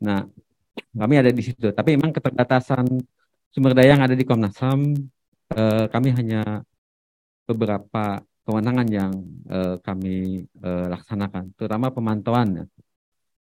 Nah, 0.00 0.24
kami 0.96 1.14
ada 1.20 1.28
di 1.28 1.42
situ. 1.44 1.68
Tapi 1.74 1.98
memang 1.98 2.14
keterbatasan 2.16 2.86
sumber 3.52 3.76
daya 3.76 3.98
yang 3.98 4.02
ada 4.04 4.16
di 4.16 4.24
Komnas 4.24 4.56
HAM, 4.56 4.96
eh, 5.52 5.84
kami 5.92 6.08
hanya 6.14 6.64
beberapa 7.48 8.22
kewenangan 8.46 8.88
yang 8.88 9.12
eh, 9.50 9.76
kami 9.86 10.44
eh, 10.44 10.86
laksanakan, 10.92 11.44
terutama 11.56 11.86
pemantauan, 11.96 12.48
ya. 12.62 12.64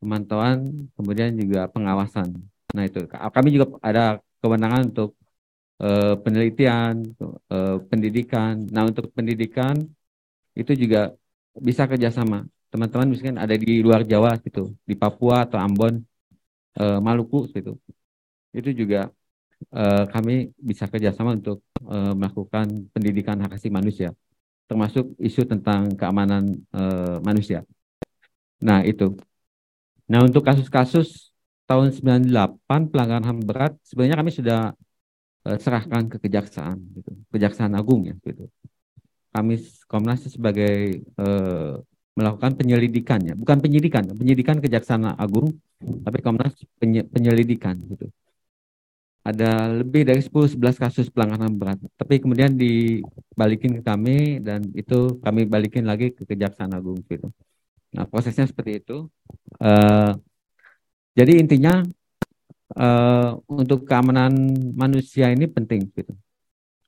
pemantauan, 0.01 0.57
kemudian 0.97 1.33
juga 1.41 1.61
pengawasan. 1.73 2.27
Nah 2.75 2.83
itu, 2.89 2.99
kami 3.09 3.47
juga 3.55 3.65
ada 3.81 4.03
kewenangan 4.41 4.81
untuk 4.93 5.09
eh, 5.81 6.15
penelitian, 6.23 6.93
eh, 7.53 7.77
pendidikan. 7.89 8.53
Nah 8.73 8.83
untuk 8.89 9.05
pendidikan 9.15 9.75
itu 10.57 10.73
juga 10.73 11.13
bisa 11.67 11.83
kerjasama. 11.91 12.45
Teman-teman 12.71 13.07
misalkan 13.11 13.39
ada 13.39 13.55
di 13.55 13.81
luar 13.85 14.01
Jawa 14.05 14.37
gitu, 14.45 14.75
di 14.89 14.95
Papua 14.97 15.47
atau 15.47 15.57
Ambon, 15.61 16.03
uh, 16.79 16.99
Maluku 17.01 17.49
gitu 17.55 17.79
itu 18.55 18.69
juga 18.73 19.09
uh, 19.73 20.05
kami 20.09 20.49
bisa 20.57 20.89
kerjasama 20.89 21.37
untuk 21.37 21.61
uh, 21.85 22.13
melakukan 22.17 22.89
pendidikan 22.93 23.37
hak 23.41 23.57
asasi 23.57 23.69
manusia 23.69 24.11
termasuk 24.67 25.15
isu 25.17 25.47
tentang 25.47 25.95
keamanan 25.95 26.59
uh, 26.75 27.17
manusia. 27.23 27.63
Nah 28.59 28.83
itu. 28.83 29.15
Nah 30.11 30.27
untuk 30.27 30.43
kasus-kasus 30.43 31.31
tahun 31.67 31.95
98 31.95 32.91
pelanggaran 32.91 33.25
HAM 33.27 33.39
berat 33.47 33.73
sebenarnya 33.87 34.19
kami 34.19 34.31
sudah 34.35 34.75
uh, 35.47 35.57
serahkan 35.57 36.11
ke 36.11 36.19
kejaksaan 36.19 36.77
gitu. 36.99 37.11
Kejaksaan 37.31 37.73
agung 37.79 38.11
ya 38.11 38.15
gitu. 38.27 38.51
Kami 39.31 39.55
Komnas 39.87 40.27
sebagai 40.27 41.03
uh, 41.15 41.79
melakukan 42.17 42.57
penyelidikannya, 42.57 43.37
bukan 43.37 43.61
penyidikan, 43.61 44.09
penyidikan 44.09 44.57
Kejaksaan 44.57 45.05
Agung, 45.21 45.53
tapi 45.77 46.25
Komnas 46.25 46.57
penyelidikan 47.13 47.77
gitu. 47.93 48.09
Ada 49.23 49.81
lebih 49.83 50.07
dari 50.07 50.23
10 50.23 50.55
11 50.55 50.79
kasus 50.79 51.11
pelanggaran 51.11 51.51
berat, 51.51 51.79
tapi 51.99 52.23
kemudian 52.23 52.55
dibalikin 52.55 53.75
ke 53.77 53.81
kami 53.83 54.39
dan 54.39 54.63
itu 54.71 55.19
kami 55.19 55.43
balikin 55.43 55.83
lagi 55.83 56.15
ke 56.15 56.23
Kejaksaan 56.23 56.71
Agung 56.71 57.03
gitu. 57.03 57.27
Nah, 57.91 58.07
prosesnya 58.07 58.47
seperti 58.47 58.79
itu. 58.79 59.11
Uh, 59.59 60.15
jadi 61.11 61.43
intinya 61.43 61.83
uh, 62.77 63.35
untuk 63.51 63.83
keamanan 63.83 64.31
manusia 64.75 65.27
ini 65.31 65.47
penting 65.47 65.91
gitu. 65.91 66.13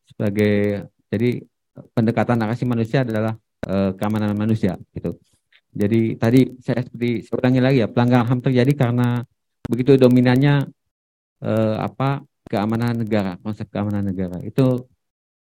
Sebagai 0.08 0.88
jadi 1.12 1.44
pendekatan 1.92 2.40
asasi 2.46 2.64
manusia 2.64 3.04
adalah 3.04 3.36
uh, 3.68 3.92
keamanan 3.96 4.36
manusia 4.36 4.78
gitu. 4.96 5.20
Jadi 5.70 6.18
tadi 6.18 6.42
saya 6.66 6.82
seperti 6.82 7.30
saya 7.30 7.62
lagi 7.62 7.86
ya 7.86 7.88
pelanggaran 7.88 8.26
HAM 8.26 8.42
terjadi 8.42 8.72
karena 8.74 9.22
begitu 9.70 10.02
dominannya 10.02 10.66
uh, 11.44 11.76
apa 11.84 12.24
keamanan 12.50 13.06
negara 13.06 13.38
konsep 13.44 13.70
keamanan 13.70 14.10
negara 14.10 14.42
itu 14.42 14.88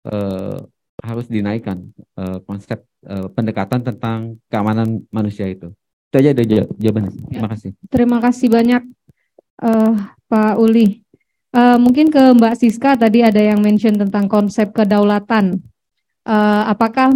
uh, 0.08 0.58
harus 1.04 1.26
dinaikkan 1.28 1.92
uh, 2.16 2.40
konsep 2.48 2.82
uh, 3.04 3.28
pendekatan 3.30 3.84
tentang 3.84 4.40
keamanan 4.48 5.04
manusia 5.12 5.46
itu. 5.46 5.70
Itu 6.08 6.16
aja 6.22 6.30
ada 6.32 6.44
jawabannya. 6.80 7.12
Ya. 7.12 7.20
Terima 7.28 7.48
kasih. 7.52 7.70
Terima 7.92 8.18
kasih 8.22 8.48
banyak 8.48 8.82
uh, 9.60 9.92
Pak 10.26 10.54
Uli. 10.56 11.04
Uh, 11.52 11.80
mungkin 11.80 12.12
ke 12.12 12.20
Mbak 12.36 12.54
Siska 12.60 13.00
tadi 13.00 13.24
ada 13.24 13.40
yang 13.40 13.60
mention 13.60 13.96
tentang 13.96 14.28
konsep 14.28 14.72
kedaulatan. 14.72 15.60
Uh, 16.26 16.62
apakah 16.68 17.12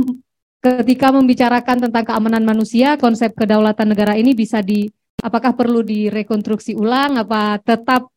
ketika 0.61 1.13
membicarakan 1.13 1.89
tentang 1.89 2.05
keamanan 2.05 2.45
manusia, 2.45 2.97
konsep 3.01 3.33
kedaulatan 3.37 3.93
negara 3.93 4.17
ini 4.17 4.33
bisa 4.37 4.61
di 4.65 4.89
apakah 5.21 5.53
perlu 5.53 5.85
direkonstruksi 5.85 6.73
ulang 6.73 7.21
apa 7.21 7.61
tetap 7.61 8.09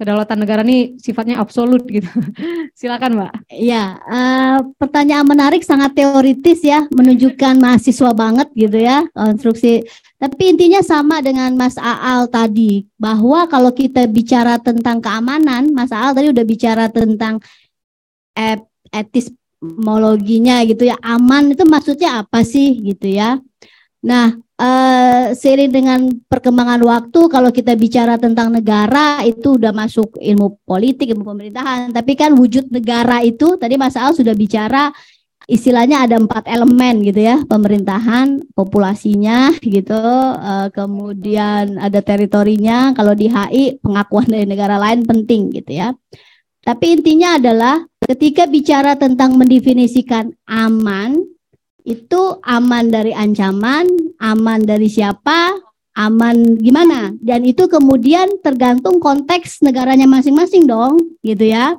kedaulatan 0.00 0.40
negara 0.40 0.64
ini 0.64 0.96
sifatnya 0.96 1.36
absolut 1.36 1.84
gitu. 1.84 2.08
Silakan, 2.80 3.20
Mbak. 3.20 3.32
Ya, 3.52 4.00
uh, 4.08 4.64
pertanyaan 4.80 5.28
menarik 5.28 5.60
sangat 5.60 5.92
teoritis 5.92 6.64
ya, 6.64 6.88
menunjukkan 6.88 7.60
mahasiswa 7.60 8.16
banget 8.16 8.48
gitu 8.56 8.80
ya, 8.80 9.04
konstruksi. 9.12 9.84
Tapi 10.16 10.56
intinya 10.56 10.80
sama 10.80 11.20
dengan 11.20 11.52
Mas 11.52 11.76
Aal 11.76 12.32
tadi, 12.32 12.88
bahwa 12.96 13.44
kalau 13.44 13.76
kita 13.76 14.08
bicara 14.08 14.56
tentang 14.56 15.04
keamanan, 15.04 15.68
Mas 15.76 15.92
Aal 15.92 16.16
tadi 16.16 16.32
udah 16.32 16.44
bicara 16.48 16.88
tentang 16.88 17.44
etis 18.88 19.28
etimologinya 19.60 20.64
gitu 20.64 20.88
ya 20.88 20.96
aman 21.04 21.52
itu 21.52 21.68
maksudnya 21.68 22.24
apa 22.24 22.40
sih 22.40 22.80
gitu 22.80 23.12
ya 23.12 23.36
nah 24.00 24.32
eh, 24.60 25.24
seiring 25.32 25.72
dengan 25.72 26.00
perkembangan 26.28 26.80
waktu 26.84 27.20
kalau 27.32 27.48
kita 27.48 27.72
bicara 27.74 28.20
tentang 28.20 28.52
negara 28.52 29.24
itu 29.24 29.56
udah 29.56 29.72
masuk 29.72 30.20
ilmu 30.20 30.60
politik 30.68 31.08
ilmu 31.10 31.24
pemerintahan. 31.24 31.90
Tapi 31.96 32.12
kan 32.14 32.36
wujud 32.36 32.68
negara 32.68 33.24
itu 33.24 33.56
tadi 33.56 33.80
Mas 33.80 33.96
Al 33.96 34.12
sudah 34.12 34.36
bicara 34.36 34.92
istilahnya 35.48 36.04
ada 36.04 36.20
empat 36.20 36.44
elemen 36.46 37.00
gitu 37.02 37.24
ya. 37.24 37.40
Pemerintahan 37.48 38.52
populasinya 38.52 39.56
gitu 39.64 39.96
eh, 40.36 40.68
kemudian 40.76 41.80
ada 41.80 42.04
teritorinya. 42.04 42.92
Kalau 42.92 43.16
di 43.16 43.32
HI 43.32 43.80
pengakuan 43.80 44.28
dari 44.28 44.44
negara 44.44 44.76
lain 44.76 45.08
penting 45.08 45.50
gitu 45.56 45.72
ya. 45.72 45.96
Tapi 46.60 47.00
intinya 47.00 47.40
adalah 47.40 47.80
ketika 48.04 48.44
bicara 48.44 48.92
tentang 48.92 49.32
mendefinisikan 49.40 50.28
aman, 50.44 51.16
itu 51.90 52.38
aman 52.46 52.86
dari 52.86 53.10
ancaman, 53.10 53.90
aman 54.22 54.62
dari 54.62 54.86
siapa, 54.86 55.58
aman 55.98 56.54
gimana. 56.62 57.10
Dan 57.18 57.42
itu 57.42 57.66
kemudian 57.66 58.38
tergantung 58.40 59.02
konteks 59.02 59.58
negaranya 59.66 60.06
masing-masing 60.06 60.70
dong, 60.70 61.18
gitu 61.26 61.50
ya. 61.50 61.74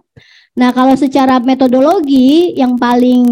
Nah, 0.51 0.75
kalau 0.75 0.99
secara 0.99 1.39
metodologi 1.39 2.51
yang 2.59 2.75
paling 2.75 3.23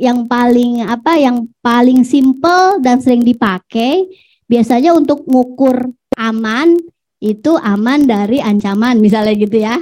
yang 0.00 0.24
paling 0.24 0.80
apa 0.80 1.20
yang 1.20 1.44
paling 1.60 2.00
simple 2.08 2.80
dan 2.80 3.04
sering 3.04 3.20
dipakai 3.20 4.08
biasanya 4.48 4.96
untuk 4.96 5.28
mengukur 5.28 5.92
aman 6.16 6.72
itu 7.20 7.56
aman 7.60 8.08
dari 8.08 8.40
ancaman 8.40 8.96
misalnya 8.96 9.36
gitu 9.36 9.60
ya. 9.60 9.76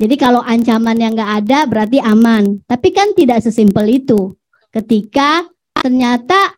Jadi 0.00 0.14
kalau 0.16 0.40
ancaman 0.40 0.96
yang 0.96 1.12
nggak 1.18 1.32
ada 1.44 1.58
berarti 1.66 1.98
aman. 2.00 2.62
Tapi 2.64 2.88
kan 2.94 3.12
tidak 3.12 3.42
sesimpel 3.44 3.84
itu. 3.90 4.32
Ketika 4.70 5.44
ternyata 5.80 6.54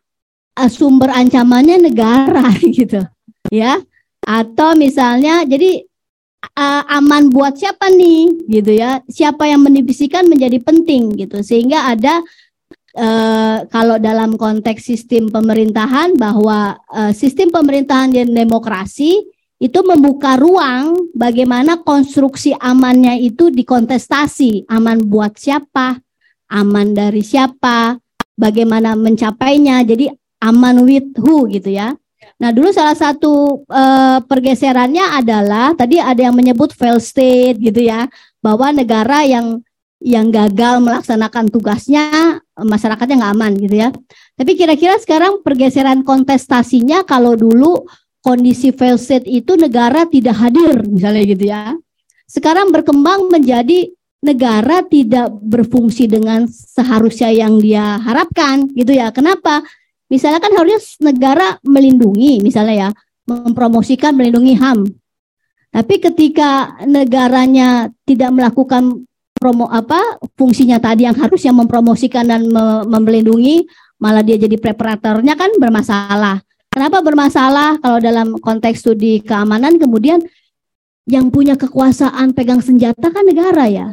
uh, 0.58 0.70
sumber 0.70 1.14
ancamannya 1.14 1.88
negara 1.88 2.50
gitu, 2.78 3.00
ya. 3.48 3.78
Atau 4.22 4.78
misalnya 4.78 5.42
jadi 5.42 5.82
uh, 6.58 6.82
aman 6.98 7.30
buat 7.30 7.58
siapa 7.58 7.90
nih 7.90 8.50
gitu 8.50 8.72
ya. 8.74 9.00
Siapa 9.06 9.46
yang 9.46 9.62
mendivisikan 9.66 10.26
menjadi 10.26 10.58
penting 10.62 11.14
gitu. 11.16 11.40
Sehingga 11.40 11.90
ada 11.90 12.22
Uh, 12.92 13.64
kalau 13.72 13.96
dalam 13.96 14.36
konteks 14.36 14.84
sistem 14.84 15.32
pemerintahan 15.32 16.12
bahwa 16.12 16.76
sistem 17.16 17.48
pemerintahan 17.48 18.12
dan 18.12 18.28
demokrasi 18.36 19.32
itu 19.62 19.78
membuka 19.86 20.34
ruang 20.34 21.06
bagaimana 21.14 21.78
konstruksi 21.86 22.50
amannya 22.58 23.22
itu 23.22 23.54
dikontestasi 23.54 24.66
aman 24.66 25.06
buat 25.06 25.38
siapa 25.38 26.02
aman 26.50 26.90
dari 26.90 27.22
siapa 27.22 28.01
bagaimana 28.36 28.96
mencapainya 28.96 29.82
jadi 29.84 30.12
aman 30.42 30.82
with 30.84 31.12
who 31.18 31.46
gitu 31.48 31.72
ya 31.72 31.94
nah 32.38 32.50
dulu 32.50 32.70
salah 32.74 32.94
satu 32.94 33.62
uh, 33.70 34.18
pergeserannya 34.26 35.18
adalah 35.18 35.74
tadi 35.74 35.98
ada 36.02 36.30
yang 36.30 36.34
menyebut 36.34 36.74
fail 36.74 36.98
state 36.98 37.58
gitu 37.58 37.86
ya 37.86 38.10
bahwa 38.42 38.74
negara 38.74 39.22
yang 39.22 39.62
yang 40.02 40.34
gagal 40.34 40.82
melaksanakan 40.82 41.46
tugasnya 41.48 42.42
masyarakatnya 42.58 43.22
nggak 43.22 43.34
aman 43.38 43.52
gitu 43.54 43.76
ya. 43.86 43.88
Tapi 44.34 44.58
kira-kira 44.58 44.98
sekarang 44.98 45.40
pergeseran 45.46 46.02
kontestasinya 46.02 47.06
kalau 47.06 47.38
dulu 47.38 47.86
kondisi 48.22 48.74
fail 48.74 48.98
state 48.98 49.26
itu 49.30 49.54
negara 49.54 50.04
tidak 50.10 50.36
hadir 50.42 50.82
misalnya 50.90 51.22
gitu 51.22 51.44
ya. 51.46 51.78
Sekarang 52.26 52.74
berkembang 52.74 53.30
menjadi 53.30 53.94
negara 54.22 54.86
tidak 54.86 55.34
berfungsi 55.42 56.06
dengan 56.06 56.46
seharusnya 56.46 57.34
yang 57.34 57.58
dia 57.58 57.98
harapkan 57.98 58.70
gitu 58.72 58.94
ya. 58.94 59.10
Kenapa? 59.10 59.66
Misalnya 60.06 60.38
kan 60.38 60.54
harusnya 60.54 60.80
negara 61.02 61.58
melindungi 61.66 62.38
misalnya 62.38 62.74
ya, 62.74 62.88
mempromosikan 63.26 64.14
melindungi 64.14 64.54
HAM. 64.54 64.86
Tapi 65.72 65.94
ketika 65.98 66.78
negaranya 66.84 67.88
tidak 68.04 68.30
melakukan 68.30 69.08
promo 69.32 69.66
apa 69.66 69.98
fungsinya 70.38 70.78
tadi 70.78 71.08
yang 71.08 71.18
harusnya 71.18 71.50
mempromosikan 71.50 72.28
dan 72.28 72.46
me 72.46 72.86
melindungi 72.86 73.66
malah 73.98 74.22
dia 74.22 74.38
jadi 74.38 74.54
preparatornya 74.54 75.34
kan 75.34 75.50
bermasalah. 75.58 76.44
Kenapa 76.70 77.02
bermasalah 77.02 77.82
kalau 77.82 77.98
dalam 77.98 78.38
konteks 78.38 78.84
studi 78.84 79.18
keamanan 79.24 79.82
kemudian 79.82 80.22
yang 81.10 81.32
punya 81.34 81.58
kekuasaan 81.58 82.36
pegang 82.36 82.62
senjata 82.62 83.10
kan 83.10 83.24
negara 83.26 83.66
ya. 83.66 83.88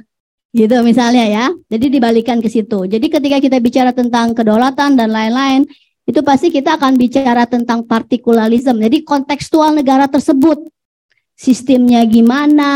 Gitu 0.49 0.75
misalnya 0.81 1.25
ya. 1.29 1.45
Jadi 1.69 1.93
dibalikan 1.93 2.41
ke 2.41 2.49
situ. 2.49 2.89
Jadi 2.89 3.05
ketika 3.07 3.37
kita 3.37 3.57
bicara 3.61 3.91
tentang 3.93 4.33
kedaulatan 4.33 4.97
dan 4.97 5.09
lain-lain 5.13 5.69
itu 6.09 6.25
pasti 6.25 6.49
kita 6.49 6.81
akan 6.81 6.97
bicara 6.97 7.45
tentang 7.45 7.85
partikularisme. 7.85 8.81
Jadi 8.81 9.05
kontekstual 9.05 9.77
negara 9.77 10.09
tersebut 10.09 10.65
sistemnya 11.37 12.01
gimana, 12.03 12.71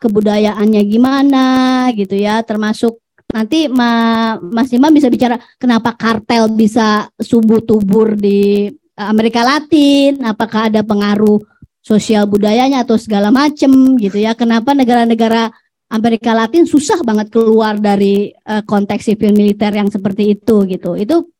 kebudayaannya 0.00 0.82
gimana 0.88 1.46
gitu 1.94 2.16
ya, 2.18 2.42
termasuk 2.42 2.98
nanti 3.30 3.70
Ma, 3.70 4.34
Mas 4.40 4.72
Imam 4.74 4.90
bisa 4.90 5.06
bicara 5.06 5.38
kenapa 5.60 5.94
kartel 5.94 6.50
bisa 6.50 7.06
subuh 7.20 7.62
tubur 7.62 8.18
di 8.18 8.66
Amerika 8.98 9.46
Latin, 9.46 10.26
apakah 10.26 10.72
ada 10.72 10.82
pengaruh 10.82 11.38
sosial 11.80 12.26
budayanya 12.26 12.82
atau 12.82 12.98
segala 12.98 13.30
macam 13.30 13.94
gitu 14.00 14.18
ya. 14.18 14.34
Kenapa 14.34 14.74
negara-negara 14.74 15.52
Amerika 15.90 16.30
Latin 16.30 16.70
susah 16.70 17.02
banget 17.02 17.34
keluar 17.34 17.74
dari 17.74 18.30
uh, 18.46 18.62
konteks 18.62 19.10
sipil 19.10 19.34
militer 19.34 19.74
yang 19.74 19.90
seperti 19.90 20.38
itu 20.38 20.62
gitu. 20.70 20.94
Itu 20.94 21.34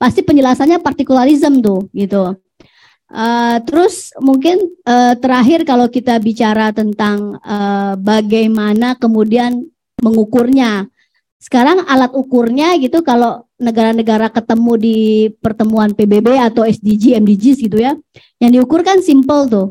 pasti 0.00 0.24
penjelasannya 0.24 0.80
partikularisme 0.80 1.60
tuh 1.60 1.92
gitu. 1.92 2.32
Uh, 3.10 3.58
terus 3.68 4.14
mungkin 4.22 4.56
uh, 4.86 5.18
terakhir 5.18 5.66
kalau 5.68 5.90
kita 5.90 6.16
bicara 6.22 6.72
tentang 6.72 7.36
uh, 7.44 7.98
bagaimana 8.00 8.96
kemudian 8.96 9.68
mengukurnya. 10.00 10.88
Sekarang 11.40 11.88
alat 11.88 12.12
ukurnya 12.12 12.76
gitu 12.76 13.00
kalau 13.00 13.48
negara-negara 13.56 14.28
ketemu 14.28 14.72
di 14.76 14.98
pertemuan 15.40 15.92
PBB 15.96 16.36
atau 16.36 16.68
SDG, 16.68 17.16
MDGs 17.16 17.64
gitu 17.64 17.80
ya. 17.80 17.96
Yang 18.40 18.60
diukur 18.60 18.80
kan 18.80 19.00
simple 19.04 19.48
tuh. 19.48 19.68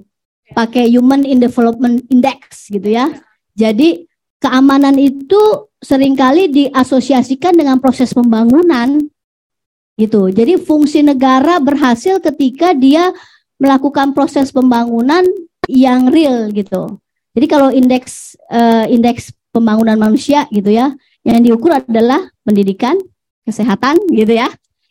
Pakai 0.53 0.89
Human 0.89 1.25
in 1.25 1.37
Development 1.37 2.01
Index 2.09 2.73
gitu 2.73 2.89
ya. 2.89 3.13
Jadi 3.53 4.08
keamanan 4.39 4.95
itu 4.99 5.69
sering 5.79 6.15
kali 6.15 6.51
diasosiasikan 6.51 7.55
dengan 7.55 7.79
proses 7.79 8.11
pembangunan 8.11 8.99
gitu. 9.99 10.31
Jadi 10.31 10.55
fungsi 10.59 11.03
negara 11.03 11.59
berhasil 11.59 12.23
ketika 12.23 12.71
dia 12.71 13.11
melakukan 13.59 14.15
proses 14.15 14.51
pembangunan 14.55 15.27
yang 15.67 16.07
real 16.07 16.47
gitu. 16.55 16.97
Jadi 17.35 17.45
kalau 17.45 17.69
indeks 17.69 18.39
uh, 18.49 18.87
indeks 18.87 19.35
pembangunan 19.51 19.99
manusia 19.99 20.47
gitu 20.49 20.71
ya, 20.71 20.95
yang 21.27 21.43
diukur 21.43 21.75
adalah 21.75 22.31
pendidikan, 22.47 22.95
kesehatan 23.43 23.99
gitu 24.15 24.39
ya. 24.39 24.47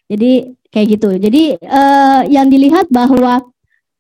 Jadi 0.09 0.57
kayak 0.69 0.87
gitu. 0.97 1.11
Jadi 1.17 1.57
uh, 1.65 2.23
yang 2.29 2.53
dilihat 2.53 2.93
bahwa 2.93 3.41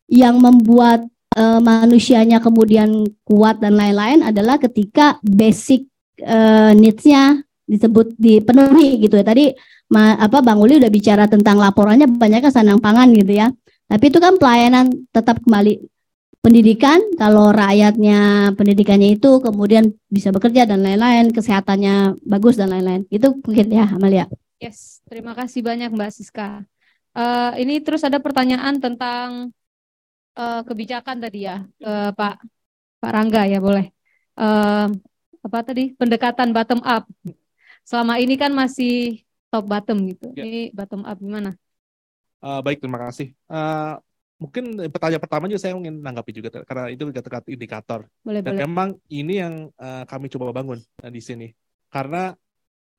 yang 0.08 0.40
membuat 0.40 1.04
uh, 1.38 1.60
manusianya 1.62 2.42
kemudian 2.42 3.06
kuat 3.22 3.62
dan 3.62 3.78
lain-lain 3.78 4.26
adalah 4.26 4.58
ketika 4.58 5.22
basic 5.22 5.86
uh, 6.26 6.74
needs-nya 6.74 7.46
disebut 7.70 8.18
dipenuhi 8.18 8.98
gitu 9.06 9.14
ya. 9.14 9.24
Tadi 9.24 9.54
ma, 9.94 10.18
apa 10.18 10.42
Bang 10.42 10.58
Uli 10.58 10.82
udah 10.82 10.90
bicara 10.90 11.30
tentang 11.30 11.62
laporannya 11.62 12.10
banyak 12.10 12.42
kan 12.42 12.52
sandang 12.52 12.82
pangan 12.82 13.14
gitu 13.14 13.38
ya. 13.38 13.54
Tapi 13.88 14.04
itu 14.10 14.18
kan 14.18 14.36
pelayanan 14.36 15.08
tetap 15.14 15.40
kembali 15.46 15.80
pendidikan 16.38 17.00
kalau 17.16 17.50
rakyatnya 17.50 18.52
pendidikannya 18.54 19.16
itu 19.16 19.40
kemudian 19.40 19.96
bisa 20.12 20.28
bekerja 20.28 20.68
dan 20.68 20.84
lain-lain, 20.84 21.32
kesehatannya 21.32 22.20
bagus 22.24 22.60
dan 22.60 22.72
lain-lain. 22.72 23.08
Itu 23.08 23.38
mungkin 23.40 23.66
ya 23.72 23.86
Amalia. 23.88 24.26
Yes, 24.58 25.00
terima 25.06 25.38
kasih 25.38 25.62
banyak 25.62 25.94
Mbak 25.94 26.10
Siska. 26.10 26.66
Uh, 27.16 27.52
ini 27.58 27.80
terus 27.82 28.04
ada 28.04 28.20
pertanyaan 28.22 28.78
tentang 28.78 29.50
uh, 30.38 30.62
kebijakan 30.62 31.18
tadi 31.18 31.50
ya, 31.50 31.66
uh, 31.82 32.14
Pak 32.14 32.34
Pak 33.02 33.10
Rangga 33.10 33.42
ya 33.50 33.58
boleh. 33.58 33.90
Uh, 34.38 34.86
apa 35.42 35.58
tadi 35.66 35.92
pendekatan 35.98 36.54
bottom 36.54 36.78
up. 36.86 37.10
Selama 37.82 38.22
ini 38.22 38.38
kan 38.38 38.54
masih 38.54 39.26
top 39.50 39.66
bottom 39.66 40.06
gitu. 40.06 40.30
Ya. 40.38 40.44
Ini 40.46 40.60
bottom 40.70 41.02
up 41.02 41.18
gimana? 41.18 41.58
Uh, 42.38 42.62
baik, 42.62 42.78
terima 42.78 43.02
kasih. 43.08 43.34
Uh, 43.50 43.98
mungkin 44.38 44.78
pertanyaan 44.94 45.22
pertama 45.22 45.50
juga 45.50 45.66
saya 45.66 45.74
ingin 45.74 45.98
menanggapi 45.98 46.30
juga 46.30 46.62
karena 46.62 46.92
itu 46.92 47.10
dekat 47.10 47.44
indikator. 47.50 48.06
Boleh, 48.22 48.44
Dan 48.44 48.54
boleh. 48.54 48.62
memang 48.62 48.88
ini 49.10 49.34
yang 49.42 49.54
uh, 49.74 50.06
kami 50.06 50.30
coba 50.30 50.54
bangun 50.54 50.78
uh, 51.02 51.10
di 51.10 51.18
sini. 51.18 51.50
Karena 51.88 52.36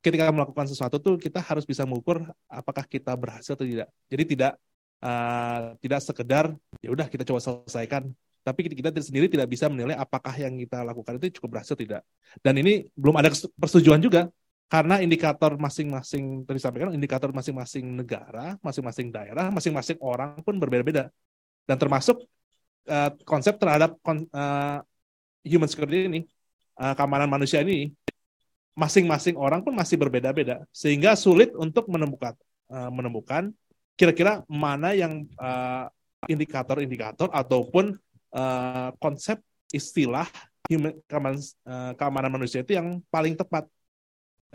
ketika 0.03 0.32
melakukan 0.32 0.68
sesuatu 0.68 0.98
tuh 0.99 1.16
kita 1.20 1.44
harus 1.44 1.68
bisa 1.68 1.84
mengukur 1.84 2.24
apakah 2.49 2.84
kita 2.88 3.14
berhasil 3.16 3.56
atau 3.56 3.68
tidak. 3.68 3.88
Jadi 4.10 4.24
tidak 4.36 4.57
uh, 5.04 5.76
tidak 5.80 6.00
sekedar 6.04 6.46
ya 6.84 6.90
udah 6.92 7.08
kita 7.08 7.24
coba 7.28 7.40
selesaikan. 7.40 8.12
Tapi 8.40 8.72
kita 8.72 8.90
sendiri 9.04 9.28
tidak 9.28 9.52
bisa 9.52 9.68
menilai 9.68 10.00
apakah 10.00 10.32
yang 10.40 10.56
kita 10.58 10.82
lakukan 10.82 11.20
itu 11.20 11.38
cukup 11.38 11.60
berhasil 11.60 11.76
tidak. 11.76 12.02
Dan 12.40 12.58
ini 12.58 12.88
belum 12.96 13.20
ada 13.20 13.30
persetujuan 13.60 14.00
juga. 14.00 14.32
Karena 14.70 15.02
indikator 15.02 15.58
masing-masing 15.58 16.46
tadi 16.46 16.62
sampaikan 16.62 16.94
indikator 16.94 17.34
masing-masing 17.34 17.90
negara, 17.90 18.54
masing-masing 18.62 19.10
daerah, 19.10 19.50
masing-masing 19.50 19.98
orang 19.98 20.40
pun 20.46 20.62
berbeda-beda. 20.62 21.10
Dan 21.66 21.78
termasuk 21.82 22.22
uh, 22.86 23.10
konsep 23.26 23.58
terhadap 23.58 23.98
kon, 24.06 24.30
uh, 24.30 24.82
human 25.42 25.66
security 25.66 26.06
ini 26.06 26.22
uh, 26.78 26.94
keamanan 26.94 27.26
manusia 27.26 27.66
ini 27.66 27.92
masing-masing 28.78 29.36
orang 29.36 29.66
pun 29.66 29.74
masih 29.74 29.98
berbeda-beda. 29.98 30.64
Sehingga 30.70 31.18
sulit 31.18 31.50
untuk 31.58 31.90
menemukan 31.90 32.38
uh, 32.70 32.94
menemukan 32.94 33.50
kira-kira 34.00 34.48
mana 34.48 34.96
yang 34.96 35.28
indikator-indikator 36.32 37.28
uh, 37.28 37.44
ataupun 37.44 38.00
uh, 38.32 38.96
konsep 38.96 39.44
istilah 39.76 40.24
human, 40.72 40.96
keamanan, 41.04 41.40
uh, 41.68 41.92
keamanan 42.00 42.32
manusia 42.32 42.64
itu 42.64 42.80
yang 42.80 43.04
paling 43.12 43.36
tepat 43.36 43.68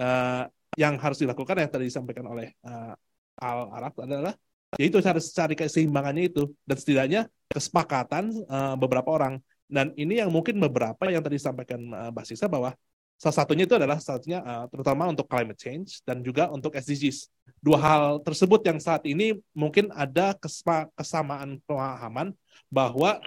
uh, 0.00 0.48
yang 0.80 0.96
harus 0.96 1.20
dilakukan 1.20 1.60
yang 1.60 1.70
tadi 1.70 1.92
disampaikan 1.92 2.26
oleh 2.26 2.56
uh, 2.64 2.96
Al 3.38 3.68
Arab 3.74 3.92
adalah 4.00 4.34
yaitu 4.74 4.98
harus 4.98 5.30
cari 5.30 5.54
keseimbangannya 5.54 6.34
itu 6.34 6.50
dan 6.66 6.76
setidaknya 6.78 7.20
kesepakatan 7.46 8.34
uh, 8.50 8.74
beberapa 8.74 9.06
orang. 9.14 9.38
Dan 9.70 9.94
ini 9.94 10.18
yang 10.18 10.34
mungkin 10.34 10.58
beberapa 10.58 11.06
yang 11.06 11.22
tadi 11.22 11.38
disampaikan 11.38 11.78
uh, 11.94 12.10
Mbak 12.10 12.24
Sisa 12.26 12.50
bahwa 12.50 12.74
salah 13.18 13.36
satunya 13.42 13.64
itu 13.64 13.74
adalah 13.78 13.98
satunya 14.02 14.42
uh, 14.42 14.66
terutama 14.68 15.08
untuk 15.08 15.26
climate 15.30 15.58
change 15.58 16.02
dan 16.02 16.20
juga 16.20 16.50
untuk 16.50 16.74
SDGs 16.74 17.30
dua 17.64 17.78
hal 17.80 18.04
tersebut 18.20 18.60
yang 18.66 18.78
saat 18.82 19.06
ini 19.08 19.38
mungkin 19.56 19.88
ada 19.94 20.36
kesamaan 20.98 21.62
pemahaman 21.64 22.36
bahwa 22.68 23.22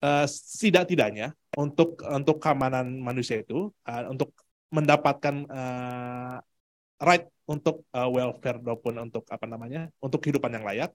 uh, 0.00 0.26
setidak-tidaknya 0.30 1.36
untuk 1.58 2.00
untuk 2.06 2.38
keamanan 2.40 2.88
manusia 3.02 3.42
itu 3.42 3.68
uh, 3.84 4.02
untuk 4.08 4.32
mendapatkan 4.72 5.44
uh, 5.48 6.36
right 7.00 7.24
untuk 7.48 7.84
uh, 7.96 8.08
welfare 8.08 8.60
maupun 8.60 8.94
untuk 9.08 9.24
apa 9.32 9.44
namanya 9.48 9.88
untuk 9.98 10.20
kehidupan 10.20 10.52
yang 10.52 10.64
layak 10.64 10.90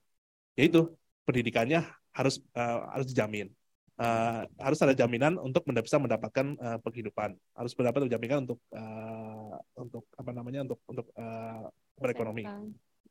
yaitu 0.53 0.93
pendidikannya 1.25 1.81
harus 2.13 2.37
uh, 2.53 2.93
harus 2.93 3.09
dijamin 3.09 3.49
uh, 3.99 4.41
harus 4.61 4.79
ada 4.81 4.93
jaminan 4.95 5.37
untuk 5.37 5.65
bisa 5.67 5.97
mendapatkan 6.01 6.57
uh, 6.57 6.77
penghidupan. 6.81 7.35
Harus 7.53 7.73
mendapat 7.77 8.09
jaminan 8.09 8.47
untuk 8.47 8.59
uh, 8.73 9.57
untuk 9.77 10.03
apa 10.17 10.31
namanya 10.33 10.65
untuk 10.65 10.79
untuk 10.89 11.07
uh, 11.17 11.69
berekonomi. 11.99 12.45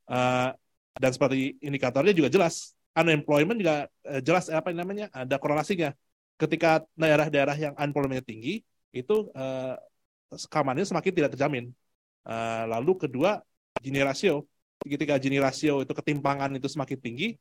Uh, 0.08 0.50
dan 0.98 1.10
seperti 1.14 1.56
indikatornya 1.62 2.14
juga 2.16 2.28
jelas. 2.32 2.74
Unemployment 2.92 3.56
juga 3.56 3.88
uh, 4.08 4.20
jelas 4.20 4.50
apa 4.52 4.74
namanya 4.74 5.08
ada 5.14 5.36
korelasinya. 5.40 5.94
Ketika 6.36 6.82
daerah-daerah 6.98 7.54
yang 7.54 7.74
unemployment 7.78 8.24
tinggi 8.26 8.66
itu 8.92 9.30
uh, 9.32 9.74
keamanannya 10.48 10.88
semakin 10.88 11.12
tidak 11.12 11.30
terjamin. 11.36 11.72
Uh, 12.22 12.64
lalu 12.70 12.98
kedua 13.08 13.42
Gini 13.80 13.98
rasio. 14.04 14.46
Ketika 14.82 15.14
Gini 15.18 15.38
rasio 15.38 15.82
itu 15.82 15.94
ketimpangan 15.94 16.50
itu 16.58 16.66
semakin 16.66 16.98
tinggi, 16.98 17.38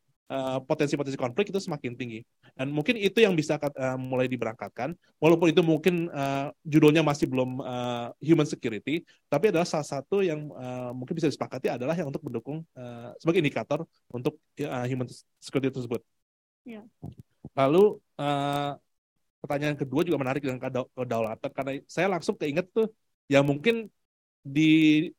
potensi-potensi 0.63 1.19
uh, 1.19 1.23
konflik 1.27 1.51
itu 1.51 1.59
semakin 1.59 1.91
tinggi. 1.93 2.19
Dan 2.55 2.71
mungkin 2.71 2.95
itu 2.95 3.19
yang 3.19 3.35
bisa 3.35 3.59
uh, 3.59 3.97
mulai 3.99 4.31
diberangkatkan, 4.31 4.95
walaupun 5.19 5.51
itu 5.51 5.61
mungkin 5.61 6.07
uh, 6.11 6.49
judulnya 6.63 7.03
masih 7.03 7.27
belum 7.27 7.59
uh, 7.59 8.15
human 8.23 8.47
security, 8.47 9.03
tapi 9.27 9.51
adalah 9.51 9.67
salah 9.67 9.87
satu 9.87 10.23
yang 10.23 10.47
uh, 10.55 10.95
mungkin 10.95 11.19
bisa 11.19 11.27
disepakati 11.27 11.67
adalah 11.67 11.93
yang 11.93 12.07
untuk 12.07 12.23
mendukung 12.23 12.63
uh, 12.79 13.11
sebagai 13.19 13.43
indikator 13.43 13.83
untuk 14.09 14.39
uh, 14.63 14.85
human 14.87 15.07
security 15.43 15.69
tersebut. 15.71 16.01
Ya. 16.63 16.85
Lalu 17.57 17.99
uh, 18.21 18.77
pertanyaan 19.41 19.75
kedua 19.75 20.05
juga 20.05 20.21
menarik 20.21 20.45
dengan 20.45 20.61
kedaulatan 20.93 21.49
karena 21.51 21.71
saya 21.89 22.07
langsung 22.07 22.37
keinget 22.37 22.69
tuh 22.69 22.87
ya 23.25 23.41
mungkin 23.41 23.89
di 24.41 24.69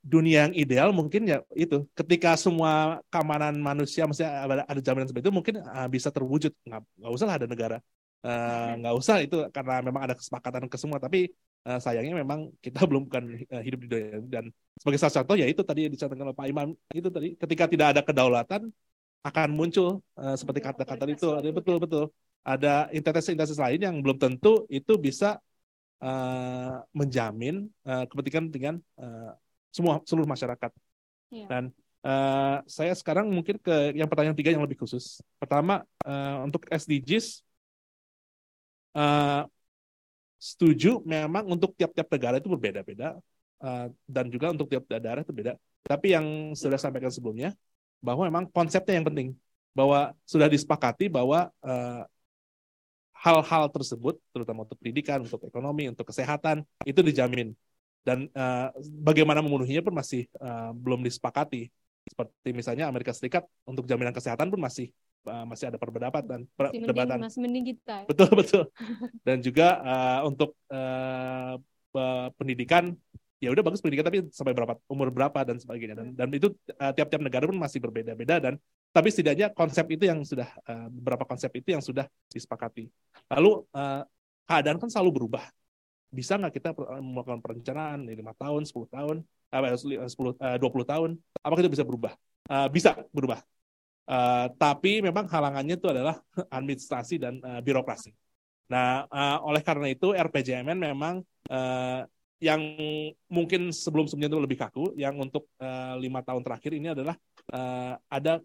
dunia 0.02 0.50
yang 0.50 0.54
ideal 0.58 0.90
mungkin 0.90 1.22
ya 1.30 1.38
itu 1.54 1.86
ketika 1.94 2.34
semua 2.34 2.98
keamanan 3.06 3.54
manusia 3.62 4.02
mesti 4.02 4.26
ada, 4.26 4.66
ada 4.66 4.80
jaminan 4.82 5.06
seperti 5.06 5.30
itu 5.30 5.34
mungkin 5.34 5.54
uh, 5.62 5.86
bisa 5.86 6.10
terwujud. 6.10 6.50
Nggak 6.66 6.82
nggak 6.98 7.12
usah 7.14 7.26
lah 7.30 7.36
ada 7.38 7.46
negara. 7.46 7.78
Uh, 8.22 8.78
nggak 8.78 8.94
usah 8.98 9.16
itu 9.22 9.36
karena 9.50 9.82
memang 9.82 10.02
ada 10.06 10.14
kesepakatan 10.14 10.70
ke 10.70 10.78
semua 10.78 11.02
tapi 11.02 11.34
uh, 11.66 11.78
sayangnya 11.82 12.14
memang 12.22 12.54
kita 12.62 12.82
belum 12.88 13.10
bukan 13.10 13.24
uh, 13.50 13.62
hidup 13.62 13.78
di 13.82 13.88
dunia 13.90 14.18
dan 14.30 14.44
sebagai 14.78 14.98
salah 15.02 15.14
satu 15.22 15.34
ya 15.34 15.46
itu 15.46 15.62
tadi 15.66 15.86
yang 15.86 15.92
disampaikan 15.94 16.30
oleh 16.30 16.38
Pak 16.38 16.46
Imam 16.46 16.68
itu 16.94 17.08
tadi 17.10 17.34
ketika 17.34 17.64
tidak 17.66 17.86
ada 17.98 18.02
kedaulatan 18.02 18.70
akan 19.22 19.48
muncul 19.54 20.02
uh, 20.18 20.34
seperti 20.34 20.58
iya, 20.62 20.66
kata-kata 20.74 21.04
itu. 21.06 21.28
ada 21.30 21.48
betul 21.54 21.78
betul. 21.78 22.04
Ada 22.42 22.90
intensitas-intensitas 22.90 23.62
lain 23.62 23.78
yang 23.78 23.96
belum 24.02 24.18
tentu 24.18 24.66
itu 24.66 24.98
bisa 24.98 25.38
uh, 26.02 26.82
menjamin 26.90 27.70
uh, 27.86 28.04
kepentingan 28.10 28.82
uh, 28.98 29.32
semua 29.70 30.02
seluruh 30.04 30.26
masyarakat. 30.26 30.70
Yeah. 31.32 31.48
Dan 31.48 31.64
uh, 32.04 32.60
saya 32.66 32.92
sekarang 32.92 33.30
mungkin 33.30 33.56
ke 33.62 33.94
yang 33.96 34.10
pertanyaan 34.10 34.36
tiga 34.36 34.52
yang 34.52 34.60
lebih 34.66 34.82
khusus. 34.82 35.22
Pertama 35.38 35.86
uh, 36.04 36.44
untuk 36.44 36.66
SDGs 36.68 37.40
uh, 38.98 39.46
setuju 40.42 40.98
memang 41.06 41.46
untuk 41.46 41.72
tiap-tiap 41.78 42.10
negara 42.10 42.36
itu 42.42 42.50
berbeda-beda 42.50 43.16
uh, 43.62 43.86
dan 44.04 44.26
juga 44.26 44.50
untuk 44.50 44.66
tiap 44.68 44.84
daerah 44.90 45.22
itu 45.22 45.32
beda. 45.32 45.54
Tapi 45.86 46.14
yang 46.14 46.26
sudah 46.58 46.78
sampaikan 46.78 47.14
sebelumnya 47.14 47.54
bahwa 48.02 48.26
memang 48.26 48.44
konsepnya 48.50 48.98
yang 48.98 49.06
penting 49.06 49.28
bahwa 49.72 50.12
sudah 50.28 50.52
disepakati 50.52 51.08
bahwa 51.08 51.48
uh, 51.64 52.04
hal-hal 53.22 53.70
tersebut, 53.70 54.18
terutama 54.34 54.66
untuk 54.66 54.74
pendidikan, 54.82 55.22
untuk 55.22 55.46
ekonomi, 55.46 55.86
untuk 55.86 56.10
kesehatan, 56.10 56.66
itu 56.82 57.00
dijamin. 57.06 57.54
Dan 58.02 58.26
uh, 58.34 58.74
bagaimana 58.98 59.38
memenuhinya 59.38 59.86
pun 59.86 59.94
masih 59.94 60.26
uh, 60.42 60.74
belum 60.74 61.06
disepakati. 61.06 61.70
Seperti 62.02 62.50
misalnya 62.50 62.90
Amerika 62.90 63.14
Serikat 63.14 63.46
untuk 63.62 63.86
jaminan 63.86 64.10
kesehatan 64.10 64.50
pun 64.50 64.58
masih 64.58 64.90
uh, 65.30 65.46
masih 65.46 65.70
ada 65.70 65.78
perbedaan 65.78 66.26
dan 66.26 66.40
perdebatan. 66.58 67.22
Masih 67.22 67.38
mending 67.38 67.78
kita. 67.78 68.10
Betul 68.10 68.30
betul. 68.34 68.64
Dan 69.22 69.38
juga 69.38 69.78
uh, 69.78 70.20
untuk 70.26 70.58
uh, 70.74 71.62
pendidikan 72.34 72.90
ya 73.42 73.50
udah 73.50 73.64
bagus 73.66 73.82
pendidikan 73.82 74.06
tapi 74.06 74.22
sampai 74.30 74.54
berapa 74.54 74.78
umur 74.86 75.10
berapa 75.10 75.42
dan 75.42 75.58
sebagainya 75.58 75.98
dan 75.98 76.08
dan 76.14 76.28
itu 76.30 76.54
tiap-tiap 76.78 77.20
uh, 77.20 77.26
negara 77.26 77.44
pun 77.50 77.58
masih 77.58 77.82
berbeda-beda 77.82 78.38
dan 78.38 78.54
tapi 78.92 79.08
setidaknya 79.08 79.50
konsep 79.56 79.88
itu 79.88 80.04
yang 80.04 80.20
sudah 80.20 80.46
uh, 80.68 80.86
beberapa 80.92 81.24
konsep 81.24 81.48
itu 81.56 81.72
yang 81.72 81.80
sudah 81.80 82.04
disepakati. 82.28 82.92
Lalu 83.32 83.64
uh, 83.72 84.04
keadaan 84.44 84.76
kan 84.76 84.92
selalu 84.92 85.16
berubah. 85.16 85.48
Bisa 86.12 86.36
nggak 86.36 86.52
kita 86.52 86.76
eh, 86.76 87.00
melakukan 87.00 87.40
perencanaan 87.40 88.04
lima 88.04 88.36
tahun, 88.36 88.68
10 88.68 88.84
tahun, 88.92 89.16
uh, 89.24 90.06
10, 90.12 90.36
uh, 90.36 90.58
20 90.60 90.92
tahun? 90.92 91.10
Apakah 91.40 91.60
itu 91.64 91.72
bisa 91.72 91.88
berubah? 91.88 92.12
Uh, 92.52 92.68
bisa 92.68 92.92
berubah. 93.16 93.40
Uh, 94.04 94.52
tapi 94.60 95.00
memang 95.00 95.24
halangannya 95.24 95.80
itu 95.80 95.88
adalah 95.88 96.20
administrasi 96.60 97.16
dan 97.16 97.40
uh, 97.40 97.64
birokrasi. 97.64 98.12
Nah, 98.68 99.08
uh, 99.08 99.40
oleh 99.48 99.64
karena 99.64 99.88
itu 99.88 100.12
RPJMN 100.12 100.76
memang 100.76 101.24
uh, 101.48 102.04
yang 102.42 102.58
mungkin 103.30 103.70
sebelum-sebelumnya 103.70 104.26
itu 104.34 104.40
lebih 104.42 104.58
kaku, 104.58 104.84
yang 104.98 105.14
untuk 105.14 105.46
lima 106.02 106.26
tahun 106.26 106.42
terakhir 106.42 106.74
ini 106.74 106.90
adalah 106.90 107.14
uh, 107.54 107.94
ada 108.10 108.42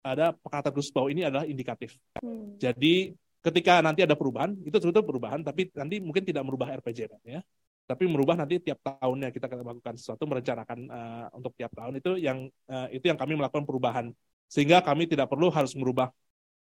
ada 0.00 0.32
kata 0.32 0.72
khusus 0.72 0.88
bahwa 0.94 1.12
ini 1.12 1.26
adalah 1.26 1.44
indikatif. 1.44 2.00
Hmm. 2.16 2.56
Jadi 2.56 3.12
ketika 3.44 3.84
nanti 3.84 4.00
ada 4.06 4.16
perubahan, 4.16 4.56
itu 4.64 4.76
sebetulnya 4.80 5.06
perubahan, 5.06 5.40
tapi 5.44 5.68
nanti 5.74 6.00
mungkin 6.00 6.24
tidak 6.24 6.42
merubah 6.46 6.72
RPJMN 6.80 7.22
ya. 7.26 7.40
Tapi 7.88 8.04
merubah 8.04 8.36
nanti 8.36 8.60
tiap 8.60 8.84
tahunnya 8.84 9.32
kita 9.32 9.48
akan 9.48 9.58
melakukan 9.64 9.96
sesuatu, 9.96 10.24
merencanakan 10.28 10.78
uh, 10.92 11.26
untuk 11.36 11.56
tiap 11.56 11.72
tahun 11.72 12.00
itu 12.00 12.20
yang 12.20 12.48
uh, 12.68 12.88
itu 12.92 13.08
yang 13.08 13.16
kami 13.16 13.36
melakukan 13.36 13.64
perubahan. 13.64 14.12
Sehingga 14.48 14.80
kami 14.80 15.08
tidak 15.08 15.28
perlu 15.28 15.52
harus 15.52 15.76
merubah 15.76 16.12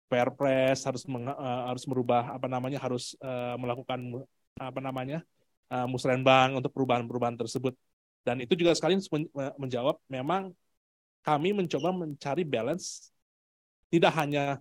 Perpres, 0.04 0.84
harus 0.84 1.08
meng, 1.08 1.24
uh, 1.24 1.64
harus 1.72 1.88
merubah 1.88 2.36
apa 2.36 2.44
namanya, 2.44 2.76
harus 2.76 3.16
uh, 3.24 3.56
melakukan 3.56 4.24
apa 4.60 4.80
namanya 4.84 5.24
uh, 5.70 5.86
musrenbang 5.88 6.56
untuk 6.58 6.72
perubahan-perubahan 6.72 7.38
tersebut. 7.38 7.76
Dan 8.24 8.40
itu 8.40 8.56
juga 8.56 8.72
sekalian 8.72 9.04
menjawab 9.60 10.00
memang 10.08 10.56
kami 11.20 11.52
mencoba 11.52 11.92
mencari 11.92 12.44
balance 12.44 13.12
tidak 13.92 14.12
hanya 14.16 14.60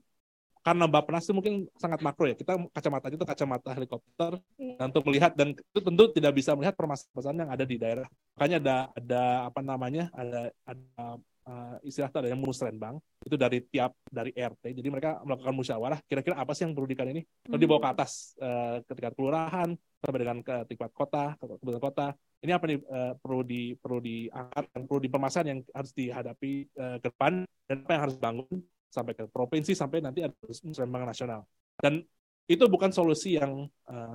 karena 0.63 0.87
Bappenas 0.87 1.27
itu 1.27 1.35
mungkin 1.35 1.67
sangat 1.75 1.99
makro 1.99 2.23
ya. 2.23 2.39
Kita 2.39 2.55
kacamata 2.71 3.11
itu 3.11 3.19
kacamata 3.19 3.75
helikopter 3.75 4.39
yeah. 4.55 4.79
untuk 4.87 5.03
melihat 5.11 5.35
dan 5.35 5.51
itu 5.51 5.79
tentu 5.83 6.07
tidak 6.15 6.31
bisa 6.39 6.55
melihat 6.55 6.71
permasalahan 6.79 7.43
yang 7.43 7.51
ada 7.51 7.65
di 7.67 7.75
daerah. 7.75 8.07
Makanya 8.39 8.57
ada 8.63 8.77
ada 8.95 9.23
apa 9.51 9.59
namanya? 9.59 10.07
ada 10.15 10.55
ada 10.63 11.19
uh, 11.47 11.75
istilah 11.83 12.09
ada 12.11 12.29
yang 12.31 12.39
musrenbang 12.39 12.97
itu 13.23 13.35
dari 13.35 13.63
tiap 13.63 13.95
dari 14.07 14.31
RT. 14.31 14.75
Jadi 14.75 14.87
mereka 14.91 15.19
melakukan 15.23 15.55
musyawarah 15.55 15.99
kira-kira 16.07 16.39
apa 16.39 16.51
sih 16.55 16.67
yang 16.67 16.73
perlu 16.75 16.87
dikan 16.87 17.07
ini? 17.11 17.23
Lalu 17.47 17.59
dibawa 17.63 17.79
ke 17.79 17.87
hmm. 17.87 17.95
atas 17.95 18.11
uh, 18.39 18.77
ke 18.83 18.91
tingkat 18.95 19.13
kelurahan 19.15 19.69
sampai 20.03 20.19
dengan 20.19 20.37
ke 20.43 20.55
tingkat 20.67 20.91
kota, 20.91 21.35
ke 21.39 21.43
kabupaten 21.47 21.83
kota. 21.83 22.07
Ini 22.43 22.51
apa 22.51 22.65
nih 22.67 22.79
uh, 22.83 23.13
perlu 23.19 23.41
di 23.47 23.61
perlu 23.79 23.99
diangkat 24.03 24.63
dan 24.75 24.81
perlu 24.83 24.99
dipermasalahan 24.99 25.47
yang 25.55 25.59
harus 25.71 25.91
dihadapi 25.95 26.53
uh, 26.75 26.97
ke 26.99 27.07
depan 27.07 27.33
dan 27.67 27.75
apa 27.87 27.91
yang 27.95 28.03
harus 28.09 28.17
bangun 28.19 28.55
sampai 28.91 29.13
ke 29.17 29.23
provinsi 29.31 29.73
sampai 29.73 30.03
nanti 30.03 30.21
ada 30.21 30.35
musrembang 30.61 31.07
nasional 31.07 31.49
dan 31.81 32.05
itu 32.45 32.61
bukan 32.69 32.91
solusi 32.93 33.39
yang 33.39 33.65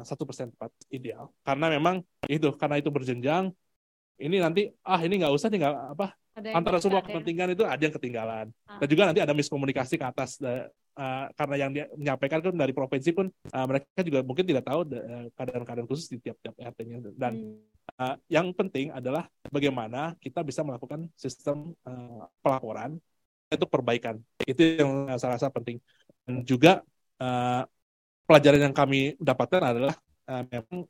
satu 0.07 0.23
persen 0.23 0.53
tepat 0.55 0.71
ideal 0.93 1.33
karena 1.43 1.67
memang 1.67 2.05
itu 2.31 2.53
karena 2.55 2.79
itu 2.79 2.93
berjenjang 2.93 3.51
ini 4.19 4.37
nanti 4.43 4.67
ah 4.83 4.99
ini 4.99 5.23
nggak 5.23 5.35
usah 5.35 5.49
nih 5.49 5.59
nggak 5.63 5.75
apa 5.95 6.07
antara 6.55 6.79
semua 6.79 7.03
kepentingan 7.03 7.55
itu 7.55 7.65
ada 7.67 7.83
yang 7.83 7.95
ketinggalan 7.95 8.47
ah. 8.67 8.79
dan 8.81 8.87
juga 8.89 9.03
nanti 9.11 9.21
ada 9.21 9.35
miskomunikasi 9.35 9.99
ke 9.99 10.07
atas 10.07 10.39
uh, 10.43 11.27
karena 11.35 11.55
yang 11.57 11.71
dia 11.75 11.85
menyampaikan 11.95 12.39
kan 12.43 12.55
dari 12.55 12.73
provinsi 12.73 13.11
pun 13.13 13.27
uh, 13.29 13.67
mereka 13.67 14.01
juga 14.03 14.21
mungkin 14.23 14.45
tidak 14.47 14.65
tahu 14.67 14.87
keadaan-keadaan 15.35 15.89
khusus 15.89 16.11
di 16.11 16.23
tiap-tiap 16.23 16.55
RT-nya 16.59 16.99
dan 17.15 17.33
hmm. 17.39 17.99
uh, 17.99 18.17
yang 18.31 18.51
penting 18.55 18.95
adalah 18.95 19.27
bagaimana 19.51 20.15
kita 20.19 20.43
bisa 20.47 20.63
melakukan 20.67 21.07
sistem 21.15 21.75
uh, 21.87 22.27
pelaporan 22.43 22.99
itu 23.49 23.67
perbaikan. 23.69 24.21
Itu 24.45 24.61
yang 24.61 25.09
saya 25.17 25.37
rasa 25.37 25.49
penting. 25.49 25.81
Dan 26.25 26.45
juga 26.45 26.85
uh, 27.21 27.63
pelajaran 28.29 28.69
yang 28.71 28.77
kami 28.77 29.17
dapatkan 29.17 29.63
adalah 29.65 29.95
uh, 30.29 30.45
memang 30.45 30.85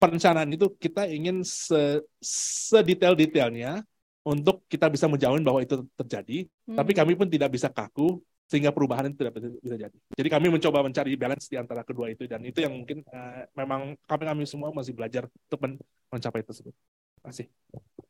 perencanaan 0.00 0.50
itu 0.50 0.66
kita 0.80 1.06
ingin 1.06 1.46
se 1.46 2.02
sedetail-detailnya 2.24 3.84
untuk 4.22 4.62
kita 4.70 4.86
bisa 4.86 5.10
menjamin 5.10 5.42
bahwa 5.42 5.62
itu 5.62 5.82
terjadi, 5.98 6.46
hmm. 6.46 6.78
tapi 6.78 6.92
kami 6.94 7.12
pun 7.18 7.26
tidak 7.26 7.50
bisa 7.50 7.66
kaku 7.66 8.22
sehingga 8.46 8.68
perubahan 8.68 9.08
itu 9.08 9.16
tidak 9.16 9.32
bisa 9.64 9.76
jadi. 9.88 9.96
Jadi 10.12 10.28
kami 10.28 10.46
mencoba 10.52 10.84
mencari 10.84 11.16
balance 11.16 11.48
di 11.48 11.56
antara 11.56 11.80
kedua 11.82 12.12
itu 12.12 12.28
dan 12.28 12.44
itu 12.44 12.60
yang 12.60 12.76
mungkin 12.76 13.00
uh, 13.08 13.48
memang 13.56 13.96
kami 14.04 14.24
kami 14.28 14.42
semua 14.44 14.68
masih 14.76 14.92
belajar 14.92 15.24
untuk 15.24 15.60
men 15.64 15.80
mencapai 16.12 16.44
tersebut. 16.44 16.76
Terima 16.76 17.24
kasih. 17.32 17.46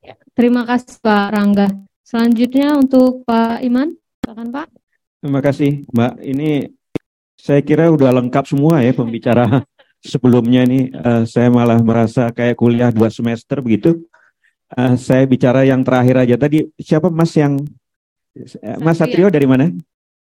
Ya, 0.03 0.15
terima 0.35 0.63
kasih 0.67 0.99
Pak 0.99 1.27
Rangga. 1.31 1.69
Selanjutnya 2.03 2.75
untuk 2.75 3.23
Pak 3.23 3.63
Iman, 3.63 3.95
silakan 4.19 4.49
Pak. 4.51 4.69
Terima 5.23 5.41
kasih 5.41 5.87
Mbak. 5.95 6.15
Ini 6.19 6.51
Saya 7.43 7.59
kira 7.59 7.91
udah 7.91 8.15
lengkap 8.23 8.47
semua 8.47 8.87
ya 8.87 8.95
pembicara 8.95 9.67
sebelumnya 10.13 10.63
nih. 10.63 10.95
Uh, 10.95 11.23
saya 11.27 11.51
malah 11.51 11.79
merasa 11.83 12.31
kayak 12.31 12.59
kuliah 12.59 12.91
dua 12.95 13.11
semester 13.11 13.59
begitu. 13.59 14.03
Uh, 14.73 14.97
saya 14.97 15.29
bicara 15.29 15.69
yang 15.69 15.85
terakhir 15.85 16.17
aja 16.17 16.37
tadi. 16.41 16.69
Siapa 16.81 17.13
Mas 17.13 17.37
yang 17.37 17.61
Mas 18.81 18.97
Satrio 18.97 19.29
dari 19.29 19.45
mana? 19.45 19.69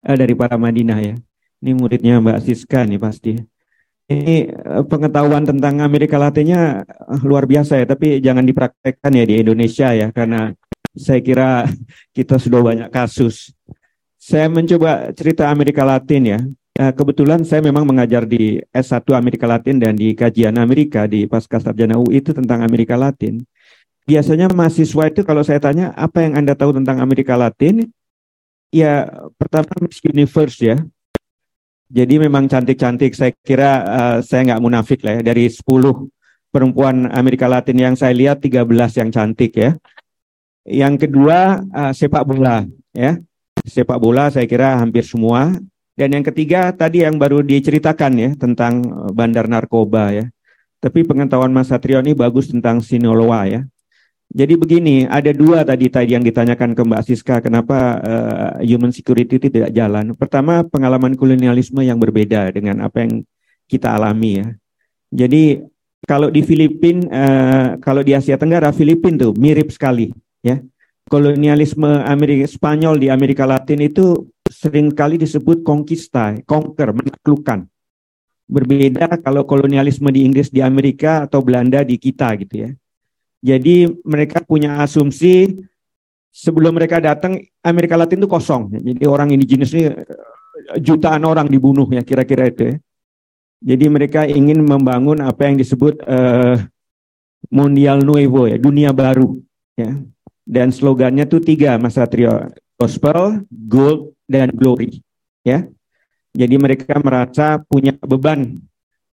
Uh, 0.07 0.17
dari 0.17 0.35
para 0.39 0.55
Madinah 0.55 0.99
ya. 1.03 1.15
Ini 1.59 1.75
muridnya 1.75 2.23
Mbak 2.23 2.39
Siska 2.47 2.87
nih 2.87 3.03
pasti. 3.03 3.35
Ini 4.09 4.49
pengetahuan 4.89 5.45
tentang 5.45 5.85
Amerika 5.85 6.17
Latinnya 6.17 6.87
luar 7.21 7.45
biasa 7.45 7.77
ya, 7.77 7.85
tapi 7.85 8.25
jangan 8.25 8.41
dipraktekkan 8.41 9.13
ya 9.13 9.25
di 9.29 9.35
Indonesia 9.45 9.93
ya, 9.93 10.09
karena 10.15 10.57
saya 10.97 11.21
kira 11.21 11.69
kita 12.17 12.41
sudah 12.41 12.61
banyak 12.65 12.89
kasus. 12.89 13.53
Saya 14.19 14.51
mencoba 14.51 15.15
cerita 15.15 15.49
Amerika 15.49 15.87
Latin 15.87 16.23
ya. 16.25 16.39
Eh, 16.79 16.93
kebetulan 16.95 17.43
saya 17.43 17.59
memang 17.59 17.83
mengajar 17.83 18.23
di 18.23 18.63
S1 18.71 19.03
Amerika 19.19 19.51
Latin 19.51 19.83
dan 19.83 19.99
di 19.99 20.15
kajian 20.15 20.55
Amerika 20.63 21.11
di 21.11 21.27
Pasca 21.27 21.59
Sarjana 21.59 21.99
UI 21.99 22.23
itu 22.23 22.31
tentang 22.31 22.63
Amerika 22.63 22.95
Latin. 22.95 23.43
Biasanya 24.09 24.49
mahasiswa 24.49 25.05
itu 25.13 25.21
kalau 25.21 25.45
saya 25.45 25.61
tanya 25.61 25.93
apa 25.93 26.25
yang 26.25 26.41
Anda 26.41 26.57
tahu 26.57 26.73
tentang 26.81 27.05
Amerika 27.05 27.37
Latin? 27.37 27.93
Ya 28.73 29.05
pertama 29.37 29.69
Miss 29.85 30.01
Universe 30.01 30.57
ya. 30.65 30.77
Jadi 31.93 32.17
memang 32.17 32.49
cantik-cantik. 32.49 33.13
Saya 33.13 33.37
kira 33.45 33.85
uh, 33.85 34.17
saya 34.25 34.49
nggak 34.49 34.63
munafik 34.65 35.05
lah 35.05 35.21
ya. 35.21 35.23
Dari 35.29 35.53
10 35.53 35.61
perempuan 36.49 37.13
Amerika 37.13 37.45
Latin 37.53 37.77
yang 37.77 37.95
saya 38.01 38.17
lihat 38.17 38.41
13 38.41 38.65
yang 38.97 39.11
cantik 39.13 39.53
ya. 39.53 39.77
Yang 40.65 41.05
kedua 41.05 41.61
uh, 41.69 41.93
sepak 41.93 42.25
bola 42.25 42.65
ya. 42.97 43.21
Sepak 43.69 44.01
bola 44.01 44.33
saya 44.33 44.49
kira 44.49 44.81
hampir 44.81 45.05
semua 45.05 45.53
dan 45.99 46.15
yang 46.15 46.23
ketiga 46.23 46.71
tadi 46.71 47.03
yang 47.03 47.19
baru 47.19 47.43
diceritakan 47.43 48.13
ya 48.15 48.31
tentang 48.39 48.87
eh, 48.87 49.11
bandar 49.11 49.51
narkoba 49.51 50.15
ya. 50.15 50.25
Tapi 50.79 51.03
pengetahuan 51.03 51.51
Mas 51.51 51.75
Satrio 51.75 51.99
ini 51.99 52.15
bagus 52.15 52.47
tentang 52.47 52.79
Sinoloa 52.79 53.51
ya. 53.51 53.61
Jadi 54.29 54.61
begini, 54.61 55.09
ada 55.09 55.33
dua 55.33 55.65
tadi 55.65 55.89
tadi 55.89 56.13
yang 56.13 56.21
ditanyakan 56.21 56.77
ke 56.77 56.83
Mbak 56.85 57.03
Siska, 57.09 57.37
kenapa 57.41 57.97
uh, 57.97 58.53
human 58.61 58.93
security 58.93 59.41
itu 59.41 59.49
tidak 59.49 59.73
jalan. 59.73 60.13
Pertama, 60.13 60.61
pengalaman 60.69 61.17
kolonialisme 61.17 61.81
yang 61.81 61.97
berbeda 61.97 62.53
dengan 62.53 62.85
apa 62.85 63.09
yang 63.09 63.25
kita 63.65 63.97
alami 63.97 64.45
ya. 64.45 64.47
Jadi 65.09 65.65
kalau 66.05 66.29
di 66.29 66.45
Filipina, 66.45 67.09
uh, 67.09 67.69
kalau 67.81 68.05
di 68.05 68.13
Asia 68.13 68.37
Tenggara, 68.37 68.69
Filipina 68.69 69.17
tuh 69.17 69.33
mirip 69.33 69.73
sekali 69.73 70.13
ya. 70.45 70.61
Kolonialisme 71.09 72.05
Amerika 72.05 72.45
Spanyol 72.45 73.01
di 73.01 73.09
Amerika 73.09 73.49
Latin 73.49 73.81
itu 73.81 74.29
sering 74.45 74.93
kali 74.93 75.17
disebut 75.17 75.65
conquista, 75.65 76.37
conquer, 76.45 76.93
menaklukkan. 76.93 77.65
Berbeda 78.45 79.17
kalau 79.25 79.49
kolonialisme 79.49 80.13
di 80.13 80.29
Inggris 80.29 80.53
di 80.53 80.61
Amerika 80.61 81.25
atau 81.25 81.41
Belanda 81.41 81.81
di 81.81 81.97
kita 81.97 82.37
gitu 82.37 82.69
ya. 82.69 82.71
Jadi 83.39 83.87
mereka 84.03 84.43
punya 84.43 84.83
asumsi 84.83 85.55
sebelum 86.35 86.75
mereka 86.75 86.99
datang 86.99 87.39
Amerika 87.63 87.95
Latin 87.95 88.23
itu 88.23 88.31
kosong. 88.31 88.75
Jadi 88.75 89.05
orang 89.07 89.31
indigenous 89.31 89.71
ini 89.75 89.91
eh, 89.91 89.97
jutaan 90.83 91.23
orang 91.23 91.47
dibunuh 91.47 91.87
ya 91.91 92.03
kira-kira 92.03 92.51
itu 92.51 92.75
ya. 92.75 92.77
Jadi 93.59 93.85
mereka 93.91 94.23
ingin 94.23 94.63
membangun 94.63 95.19
apa 95.19 95.51
yang 95.51 95.59
disebut 95.59 95.99
uh, 96.07 96.63
Mondial 97.51 98.07
Nuevo 98.07 98.47
ya, 98.47 98.55
dunia 98.55 98.95
baru 98.95 99.35
ya. 99.75 99.99
Dan 100.47 100.71
slogannya 100.71 101.27
tuh 101.27 101.43
tiga 101.43 101.75
Mas 101.75 101.99
Satrio, 101.99 102.55
gospel, 102.79 103.43
gold, 103.51 104.15
dan 104.29 104.53
glory 104.53 105.03
ya 105.43 105.65
jadi 106.37 106.55
mereka 106.61 107.01
merasa 107.01 107.57
punya 107.65 107.97
beban 107.97 108.61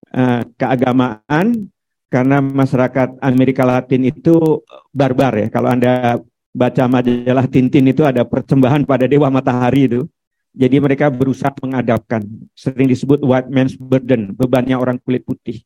uh, 0.09 0.41
keagamaan 0.57 1.69
karena 2.13 2.37
masyarakat 2.45 3.17
Amerika 3.25 3.65
Latin 3.65 4.05
itu 4.05 4.61
barbar 4.93 5.33
ya. 5.33 5.47
Kalau 5.49 5.73
anda 5.73 6.21
baca 6.53 6.85
majalah 6.85 7.49
Tintin 7.49 7.89
itu 7.89 8.05
ada 8.05 8.21
persembahan 8.21 8.85
pada 8.85 9.09
dewa 9.09 9.33
matahari 9.33 9.89
itu. 9.89 10.05
Jadi 10.53 10.77
mereka 10.77 11.09
berusaha 11.09 11.49
mengadapkan. 11.57 12.21
Sering 12.53 12.85
disebut 12.85 13.25
white 13.25 13.49
man's 13.49 13.73
burden 13.73 14.37
bebannya 14.37 14.77
orang 14.77 15.01
kulit 15.01 15.25
putih. 15.25 15.65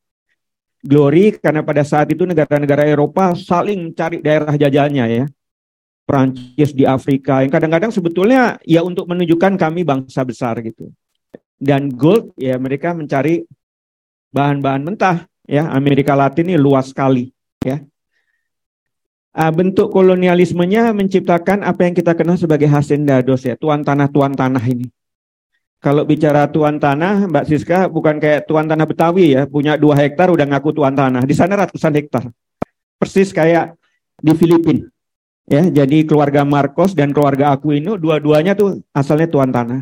Glory 0.80 1.36
karena 1.36 1.60
pada 1.68 1.84
saat 1.84 2.07
itu 2.15 2.24
negara-negara 2.24 2.88
Eropa 2.88 3.36
saling 3.36 3.91
cari 3.91 4.24
daerah 4.24 4.56
jajalnya 4.56 5.03
ya. 5.11 5.26
Prancis 6.07 6.72
di 6.72 6.88
Afrika. 6.88 7.44
Yang 7.44 7.60
kadang-kadang 7.60 7.91
sebetulnya 7.91 8.56
ya 8.64 8.80
untuk 8.88 9.11
menunjukkan 9.11 9.60
kami 9.60 9.84
bangsa 9.84 10.24
besar 10.24 10.64
gitu. 10.64 10.88
Dan 11.60 11.91
gold 11.91 12.32
ya 12.40 12.56
mereka 12.56 12.95
mencari 12.95 13.44
bahan-bahan 14.32 14.88
mentah 14.88 15.28
ya 15.48 15.72
Amerika 15.72 16.14
Latin 16.14 16.52
ini 16.52 16.60
luas 16.60 16.91
sekali 16.91 17.32
ya. 17.64 17.82
Uh, 19.38 19.53
bentuk 19.53 19.94
kolonialismenya 19.94 20.91
menciptakan 20.91 21.61
apa 21.61 21.86
yang 21.86 21.94
kita 21.94 22.18
kenal 22.18 22.36
sebagai 22.36 22.68
hasendados 22.68 23.45
ya, 23.45 23.53
tuan 23.56 23.86
tanah 23.86 24.11
tuan 24.11 24.34
tanah 24.36 24.61
ini. 24.65 24.90
Kalau 25.78 26.02
bicara 26.10 26.49
tuan 26.49 26.82
tanah, 26.82 27.30
Mbak 27.30 27.45
Siska 27.45 27.86
bukan 27.86 28.18
kayak 28.18 28.49
tuan 28.49 28.65
tanah 28.65 28.90
Betawi 28.90 29.38
ya, 29.38 29.45
punya 29.45 29.78
dua 29.78 29.94
hektar 29.94 30.34
udah 30.34 30.41
ngaku 30.41 30.74
tuan 30.74 30.98
tanah. 30.98 31.22
Di 31.22 31.38
sana 31.38 31.53
ratusan 31.53 31.94
hektar, 31.94 32.34
persis 32.98 33.30
kayak 33.30 33.78
di 34.18 34.34
Filipina 34.34 34.90
Ya, 35.48 35.64
jadi 35.64 36.03
keluarga 36.03 36.44
Marcos 36.44 36.91
dan 36.91 37.15
keluarga 37.15 37.56
Aquino 37.56 37.95
dua-duanya 37.95 38.52
tuh 38.52 38.84
asalnya 38.91 39.32
tuan 39.32 39.48
tanah. 39.48 39.80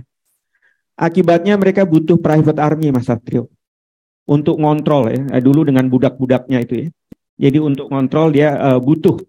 Akibatnya 0.94 1.58
mereka 1.58 1.88
butuh 1.88 2.22
private 2.22 2.62
army 2.62 2.94
Mas 2.94 3.10
Satrio 3.10 3.50
untuk 4.26 4.58
ngontrol 4.58 5.14
ya. 5.14 5.22
Eh, 5.38 5.42
dulu 5.42 5.66
dengan 5.66 5.86
budak-budaknya 5.90 6.60
itu 6.66 6.76
ya. 6.86 6.88
Jadi 7.36 7.58
untuk 7.60 7.92
ngontrol 7.92 8.32
dia 8.32 8.56
uh, 8.56 8.80
butuh 8.80 9.20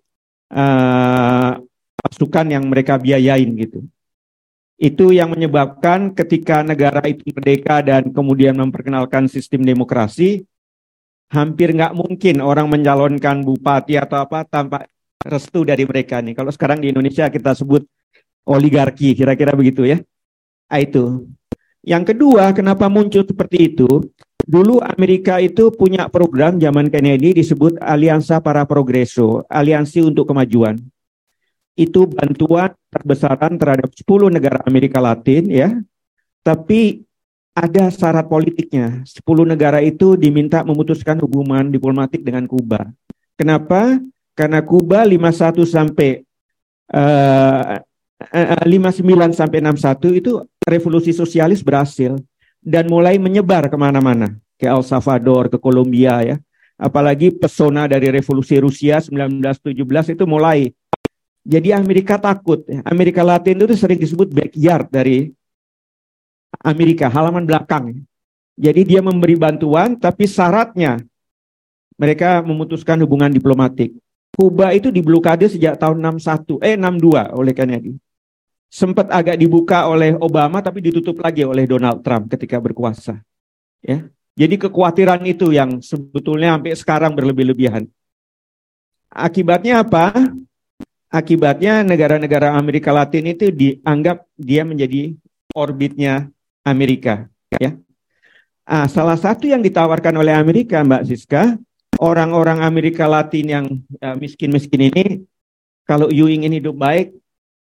uh, 0.54 1.58
pasukan 1.98 2.46
yang 2.46 2.64
mereka 2.70 2.94
biayain 3.02 3.50
gitu. 3.58 3.82
Itu 4.78 5.10
yang 5.10 5.34
menyebabkan 5.34 6.14
ketika 6.14 6.62
negara 6.62 7.02
itu 7.08 7.26
merdeka 7.32 7.82
dan 7.82 8.12
kemudian 8.14 8.54
memperkenalkan 8.54 9.26
sistem 9.26 9.66
demokrasi, 9.66 10.44
hampir 11.32 11.74
nggak 11.74 11.96
mungkin 11.96 12.38
orang 12.44 12.70
mencalonkan 12.70 13.42
bupati 13.42 13.98
atau 13.98 14.22
apa 14.22 14.46
tanpa 14.46 14.86
restu 15.26 15.66
dari 15.66 15.82
mereka 15.82 16.22
nih. 16.22 16.36
Kalau 16.38 16.52
sekarang 16.54 16.78
di 16.78 16.94
Indonesia 16.94 17.26
kita 17.26 17.58
sebut 17.58 17.82
oligarki, 18.46 19.18
kira-kira 19.18 19.56
begitu 19.58 19.82
ya. 19.82 19.98
Nah, 20.70 20.78
itu. 20.78 21.26
Yang 21.86 22.14
kedua, 22.14 22.50
kenapa 22.54 22.86
muncul 22.90 23.22
seperti 23.26 23.74
itu? 23.74 23.86
Dulu 24.46 24.78
Amerika 24.78 25.42
itu 25.42 25.74
punya 25.74 26.06
program 26.06 26.54
zaman 26.62 26.86
Kennedy 26.86 27.34
disebut 27.34 27.82
Aliansa 27.82 28.38
para 28.38 28.62
Progreso, 28.62 29.42
Aliansi 29.50 30.06
untuk 30.06 30.30
Kemajuan. 30.30 30.78
Itu 31.74 32.06
bantuan 32.06 32.70
terbesaran 32.86 33.58
terhadap 33.58 33.90
10 33.90 34.06
negara 34.30 34.62
Amerika 34.62 35.02
Latin 35.02 35.50
ya. 35.50 35.74
Tapi 36.46 37.02
ada 37.58 37.90
syarat 37.90 38.30
politiknya. 38.30 39.02
10 39.02 39.18
negara 39.42 39.82
itu 39.82 40.14
diminta 40.14 40.62
memutuskan 40.62 41.18
hubungan 41.26 41.66
diplomatik 41.66 42.22
dengan 42.22 42.46
Kuba. 42.46 42.86
Kenapa? 43.34 43.98
Karena 44.38 44.62
Kuba 44.62 45.02
51 45.02 45.66
sampai 45.66 46.22
uh, 46.94 47.82
uh, 48.30 48.62
59 48.62 49.02
sampai 49.34 49.58
61 49.58 50.22
itu 50.22 50.38
revolusi 50.62 51.10
sosialis 51.10 51.66
berhasil 51.66 52.14
dan 52.66 52.90
mulai 52.90 53.14
menyebar 53.14 53.70
ke 53.70 53.78
mana-mana 53.78 54.34
ke 54.58 54.66
El 54.66 54.82
Salvador, 54.82 55.46
ke 55.46 55.54
Kolombia 55.62 56.18
ya. 56.26 56.36
Apalagi 56.76 57.32
pesona 57.32 57.88
dari 57.88 58.10
revolusi 58.10 58.58
Rusia 58.58 58.98
1917 59.00 60.18
itu 60.18 60.24
mulai. 60.26 60.74
Jadi 61.46 61.70
Amerika 61.72 62.18
takut. 62.18 62.66
Ya. 62.66 62.82
Amerika 62.84 63.22
Latin 63.22 63.62
itu 63.62 63.78
sering 63.78 63.96
disebut 63.96 64.28
backyard 64.34 64.90
dari 64.90 65.30
Amerika, 66.60 67.06
halaman 67.06 67.46
belakang. 67.46 68.02
Jadi 68.58 68.82
dia 68.82 69.00
memberi 69.00 69.38
bantuan, 69.38 69.94
tapi 69.96 70.26
syaratnya 70.26 71.00
mereka 71.96 72.44
memutuskan 72.44 73.00
hubungan 73.04 73.30
diplomatik. 73.32 73.94
Kuba 74.36 74.76
itu 74.76 74.92
diblokade 74.92 75.48
sejak 75.48 75.80
tahun 75.80 76.20
61, 76.20 76.60
eh 76.60 76.76
62 76.76 77.32
oleh 77.32 77.52
Kennedy. 77.56 77.92
Sempat 78.66 79.08
agak 79.08 79.38
dibuka 79.38 79.86
oleh 79.86 80.18
Obama 80.18 80.60
tapi 80.60 80.82
ditutup 80.82 81.22
lagi 81.22 81.46
oleh 81.46 81.64
Donald 81.64 82.02
Trump 82.02 82.28
ketika 82.28 82.58
berkuasa. 82.58 83.22
Ya. 83.80 84.06
Jadi 84.36 84.60
kekhawatiran 84.60 85.24
itu 85.24 85.48
yang 85.54 85.80
sebetulnya 85.80 86.58
sampai 86.58 86.76
sekarang 86.76 87.12
berlebih-lebihan. 87.16 87.88
Akibatnya 89.08 89.80
apa? 89.80 90.12
Akibatnya 91.08 91.80
negara-negara 91.80 92.52
Amerika 92.52 92.92
Latin 92.92 93.32
itu 93.32 93.48
dianggap 93.48 94.28
dia 94.36 94.66
menjadi 94.66 95.16
orbitnya 95.56 96.28
Amerika, 96.66 97.30
ya. 97.56 97.80
Ah, 98.66 98.90
salah 98.90 99.16
satu 99.16 99.46
yang 99.48 99.62
ditawarkan 99.62 100.20
oleh 100.20 100.34
Amerika, 100.34 100.82
Mbak 100.82 101.06
Siska, 101.06 101.56
orang-orang 102.02 102.60
Amerika 102.60 103.06
Latin 103.08 103.46
yang 103.46 103.66
uh, 104.02 104.18
miskin-miskin 104.18 104.90
ini, 104.92 105.04
kalau 105.86 106.10
you 106.10 106.26
ingin 106.28 106.52
hidup 106.58 106.74
baik, 106.76 107.14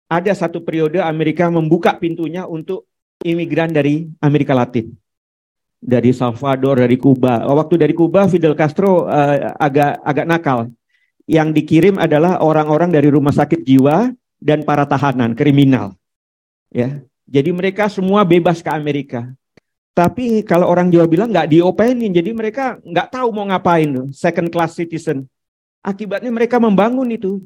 ada 0.06 0.32
satu 0.38 0.61
periode 0.61 1.02
Amerika 1.02 1.49
membuka 1.49 1.98
pintunya 1.98 2.45
untuk 2.45 2.86
imigran 3.26 3.73
dari 3.73 4.06
Amerika 4.22 4.53
Latin. 4.53 4.94
dari 5.86 6.10
Salvador, 6.10 6.82
dari 6.82 6.98
Kuba. 6.98 7.45
Waktu 7.45 7.77
dari 7.77 7.94
Kuba 7.94 8.26
Fidel 8.26 8.57
Castro 8.57 9.06
uh, 9.06 9.53
agak 9.61 10.02
agak 10.02 10.26
nakal. 10.26 10.60
Yang 11.26 11.61
dikirim 11.61 11.95
adalah 11.98 12.41
orang-orang 12.41 12.94
dari 12.94 13.10
rumah 13.10 13.34
sakit 13.34 13.65
jiwa 13.65 14.14
dan 14.38 14.61
para 14.61 14.86
tahanan 14.86 15.34
kriminal. 15.34 15.94
Ya. 16.69 17.02
Jadi 17.26 17.49
mereka 17.49 17.90
semua 17.90 18.22
bebas 18.22 18.61
ke 18.61 18.69
Amerika. 18.69 19.34
Tapi 19.98 20.45
kalau 20.45 20.69
orang 20.69 20.94
Jawa 20.94 21.10
bilang 21.10 21.34
nggak 21.34 21.49
diopenin, 21.49 22.14
jadi 22.14 22.30
mereka 22.36 22.77
nggak 22.86 23.10
tahu 23.10 23.34
mau 23.34 23.48
ngapain 23.49 24.11
second 24.14 24.53
class 24.53 24.77
citizen. 24.77 25.26
Akibatnya 25.82 26.30
mereka 26.30 26.61
membangun 26.61 27.10
itu. 27.10 27.41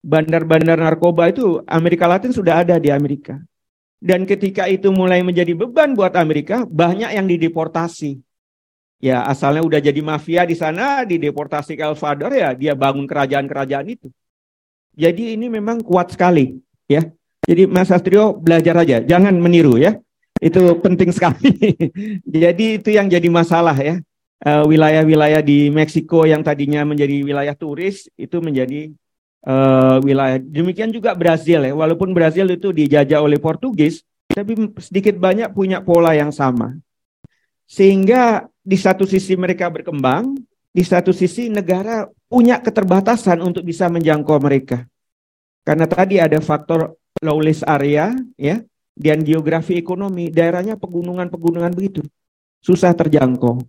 Bandar-bandar 0.00 0.80
narkoba 0.80 1.28
itu 1.28 1.60
Amerika 1.68 2.08
Latin 2.08 2.32
sudah 2.32 2.64
ada 2.64 2.80
di 2.80 2.88
Amerika. 2.88 3.36
Dan 4.00 4.24
ketika 4.24 4.64
itu 4.64 4.88
mulai 4.88 5.20
menjadi 5.20 5.52
beban 5.52 5.92
buat 5.92 6.16
Amerika, 6.16 6.64
banyak 6.64 7.12
yang 7.12 7.28
dideportasi. 7.28 8.16
Ya, 9.00 9.24
asalnya 9.28 9.60
udah 9.60 9.80
jadi 9.80 10.00
mafia 10.00 10.48
di 10.48 10.56
sana, 10.56 11.04
dideportasi 11.04 11.76
ke 11.76 11.84
El 11.84 11.96
Salvador 11.96 12.32
ya, 12.32 12.56
dia 12.56 12.72
bangun 12.72 13.04
kerajaan-kerajaan 13.04 13.86
itu. 13.92 14.08
Jadi 14.96 15.36
ini 15.36 15.52
memang 15.52 15.84
kuat 15.84 16.16
sekali, 16.16 16.56
ya. 16.88 17.04
Jadi 17.44 17.68
Mas 17.68 17.92
Astrio 17.92 18.36
belajar 18.36 18.80
aja, 18.80 19.00
jangan 19.04 19.36
meniru 19.36 19.76
ya. 19.76 20.00
Itu 20.40 20.80
penting 20.80 21.12
sekali. 21.12 21.52
jadi 22.24 22.80
itu 22.80 22.88
yang 22.92 23.08
jadi 23.08 23.28
masalah 23.28 23.76
ya. 23.76 24.00
Eh, 24.40 24.64
wilayah-wilayah 24.64 25.44
uh, 25.44 25.46
di 25.46 25.68
Meksiko 25.68 26.24
yang 26.24 26.40
tadinya 26.40 26.80
menjadi 26.80 27.20
wilayah 27.20 27.52
turis 27.52 28.08
itu 28.16 28.40
menjadi 28.40 28.88
uh, 29.46 29.98
wilayah. 30.04 30.40
Demikian 30.40 30.92
juga 30.92 31.16
Brazil 31.16 31.64
ya. 31.64 31.72
Walaupun 31.72 32.12
Brazil 32.12 32.48
itu 32.52 32.72
dijajah 32.72 33.20
oleh 33.20 33.40
Portugis, 33.40 34.04
tapi 34.30 34.56
sedikit 34.80 35.16
banyak 35.16 35.52
punya 35.52 35.80
pola 35.80 36.12
yang 36.16 36.30
sama. 36.30 36.76
Sehingga 37.70 38.50
di 38.60 38.76
satu 38.76 39.06
sisi 39.06 39.38
mereka 39.38 39.70
berkembang, 39.70 40.34
di 40.70 40.82
satu 40.82 41.10
sisi 41.14 41.50
negara 41.50 42.06
punya 42.30 42.62
keterbatasan 42.62 43.42
untuk 43.42 43.66
bisa 43.66 43.90
menjangkau 43.90 44.38
mereka. 44.42 44.86
Karena 45.66 45.86
tadi 45.86 46.18
ada 46.18 46.38
faktor 46.42 46.98
lawless 47.20 47.62
area 47.66 48.14
ya 48.38 48.62
dan 48.96 49.22
geografi 49.22 49.76
ekonomi, 49.78 50.30
daerahnya 50.30 50.76
pegunungan-pegunungan 50.78 51.72
begitu. 51.74 52.02
Susah 52.60 52.92
terjangkau. 52.92 53.60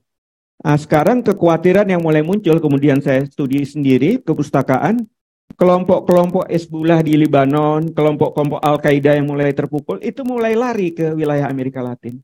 Nah, 0.62 0.78
sekarang 0.78 1.26
kekhawatiran 1.26 1.90
yang 1.90 2.06
mulai 2.06 2.22
muncul, 2.22 2.54
kemudian 2.62 3.02
saya 3.02 3.26
studi 3.26 3.66
sendiri 3.66 4.22
kepustakaan, 4.22 5.02
kelompok-kelompok 5.56 6.50
Hezbollah 6.52 7.02
di 7.02 7.18
Lebanon, 7.20 7.92
kelompok-kelompok 7.92 8.60
Al-Qaeda 8.62 9.18
yang 9.18 9.28
mulai 9.30 9.56
terpukul, 9.56 10.00
itu 10.04 10.22
mulai 10.28 10.56
lari 10.56 10.92
ke 10.92 11.12
wilayah 11.16 11.48
Amerika 11.48 11.80
Latin. 11.80 12.20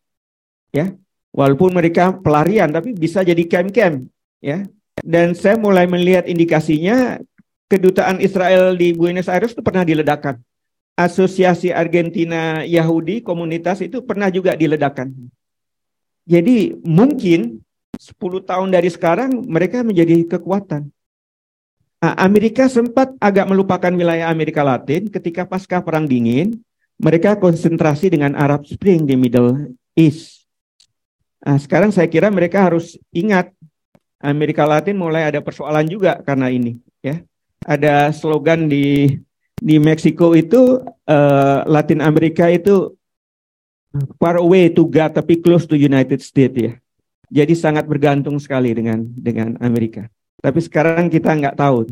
Ya, 0.70 0.94
walaupun 1.32 1.72
mereka 1.72 2.12
pelarian, 2.14 2.70
tapi 2.70 2.94
bisa 2.94 3.24
jadi 3.24 3.42
camp-camp. 3.48 4.08
Ya, 4.44 4.68
dan 5.02 5.34
saya 5.34 5.58
mulai 5.58 5.86
melihat 5.86 6.26
indikasinya 6.26 7.22
kedutaan 7.68 8.24
Israel 8.24 8.74
di 8.74 8.96
Buenos 8.96 9.28
Aires 9.30 9.54
itu 9.54 9.62
pernah 9.62 9.84
diledakkan. 9.84 10.40
Asosiasi 10.98 11.70
Argentina 11.70 12.66
Yahudi 12.66 13.22
komunitas 13.22 13.86
itu 13.86 14.02
pernah 14.02 14.34
juga 14.34 14.58
diledakkan. 14.58 15.14
Jadi 16.26 16.74
mungkin 16.82 17.62
10 17.96 18.18
tahun 18.44 18.70
dari 18.74 18.90
sekarang 18.90 19.46
mereka 19.46 19.86
menjadi 19.86 20.26
kekuatan. 20.26 20.90
Nah, 21.98 22.14
Amerika 22.14 22.70
sempat 22.70 23.10
agak 23.18 23.50
melupakan 23.50 23.90
wilayah 23.90 24.30
Amerika 24.30 24.62
Latin 24.62 25.10
ketika 25.10 25.50
pasca 25.50 25.82
Perang 25.82 26.06
Dingin, 26.06 26.62
mereka 27.02 27.38
konsentrasi 27.38 28.14
dengan 28.14 28.38
Arab 28.38 28.70
Spring 28.70 29.06
di 29.06 29.18
Middle 29.18 29.74
East. 29.98 30.46
Nah, 31.42 31.58
sekarang 31.58 31.90
saya 31.90 32.06
kira 32.06 32.30
mereka 32.30 32.62
harus 32.70 32.98
ingat 33.10 33.50
Amerika 34.22 34.66
Latin 34.66 34.98
mulai 34.98 35.26
ada 35.26 35.42
persoalan 35.42 35.90
juga 35.90 36.22
karena 36.22 36.54
ini, 36.54 36.78
ya. 37.02 37.22
Ada 37.66 38.14
slogan 38.14 38.70
di 38.70 39.18
di 39.58 39.82
Meksiko 39.82 40.38
itu 40.38 40.86
uh, 40.86 41.60
Latin 41.66 42.06
Amerika 42.06 42.46
itu 42.46 42.94
far 44.22 44.38
away 44.38 44.70
to 44.70 44.86
God 44.86 45.18
tapi 45.18 45.42
close 45.42 45.66
to 45.66 45.74
United 45.74 46.22
States 46.22 46.54
ya. 46.54 46.74
Jadi 47.28 47.58
sangat 47.58 47.90
bergantung 47.90 48.38
sekali 48.38 48.72
dengan 48.72 49.02
dengan 49.18 49.58
Amerika. 49.60 50.06
Tapi 50.38 50.60
sekarang 50.62 51.10
kita 51.10 51.34
nggak 51.34 51.58
tahu. 51.58 51.90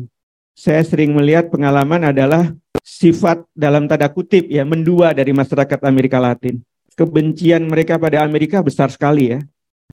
Saya 0.56 0.80
sering 0.86 1.12
melihat 1.12 1.52
pengalaman 1.52 2.14
adalah 2.14 2.54
sifat 2.80 3.42
dalam 3.52 3.90
tanda 3.90 4.06
kutip 4.08 4.46
ya 4.46 4.62
mendua 4.62 5.10
dari 5.12 5.34
masyarakat 5.34 5.82
Amerika 5.84 6.22
Latin. 6.22 6.62
Kebencian 6.96 7.66
mereka 7.68 8.00
pada 8.00 8.24
Amerika 8.24 8.64
besar 8.64 8.88
sekali 8.88 9.36
ya. 9.36 9.42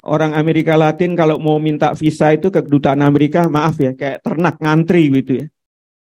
Orang 0.06 0.38
Amerika 0.38 0.80
Latin 0.80 1.18
kalau 1.18 1.38
mau 1.42 1.60
minta 1.60 1.92
visa 1.98 2.32
itu 2.32 2.48
ke 2.48 2.64
kedutaan 2.64 3.04
Amerika, 3.04 3.46
maaf 3.52 3.78
ya, 3.78 3.92
kayak 3.94 4.24
ternak 4.24 4.56
ngantri 4.62 5.12
gitu 5.22 5.44
ya. 5.44 5.46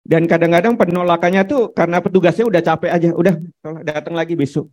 Dan 0.04 0.26
kadang-kadang 0.26 0.74
penolakannya 0.74 1.42
tuh 1.46 1.70
karena 1.70 2.02
petugasnya 2.02 2.44
udah 2.48 2.62
capek 2.64 2.90
aja, 2.90 3.08
udah 3.14 3.34
datang 3.84 4.14
lagi 4.16 4.34
besok. 4.34 4.68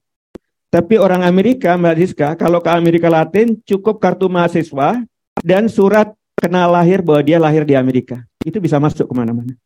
Tapi 0.68 0.99
orang 0.99 1.24
Amerika, 1.24 1.80
Mbak 1.80 1.95
Rizka, 1.95 2.30
kalau 2.36 2.60
ke 2.60 2.72
Amerika 2.72 3.08
Latin 3.08 3.56
cukup 3.64 4.04
kartu 4.04 4.28
mahasiswa 4.28 4.99
dan 5.45 5.72
surat 5.72 6.16
kenal 6.38 6.69
lahir 6.69 7.01
bahwa 7.01 7.22
dia 7.26 7.38
lahir 7.41 7.65
di 7.65 7.73
Amerika. 7.73 8.22
Itu 8.45 8.61
bisa 8.61 8.77
masuk 8.77 9.09
ke 9.09 9.14
mana-mana. 9.18 9.57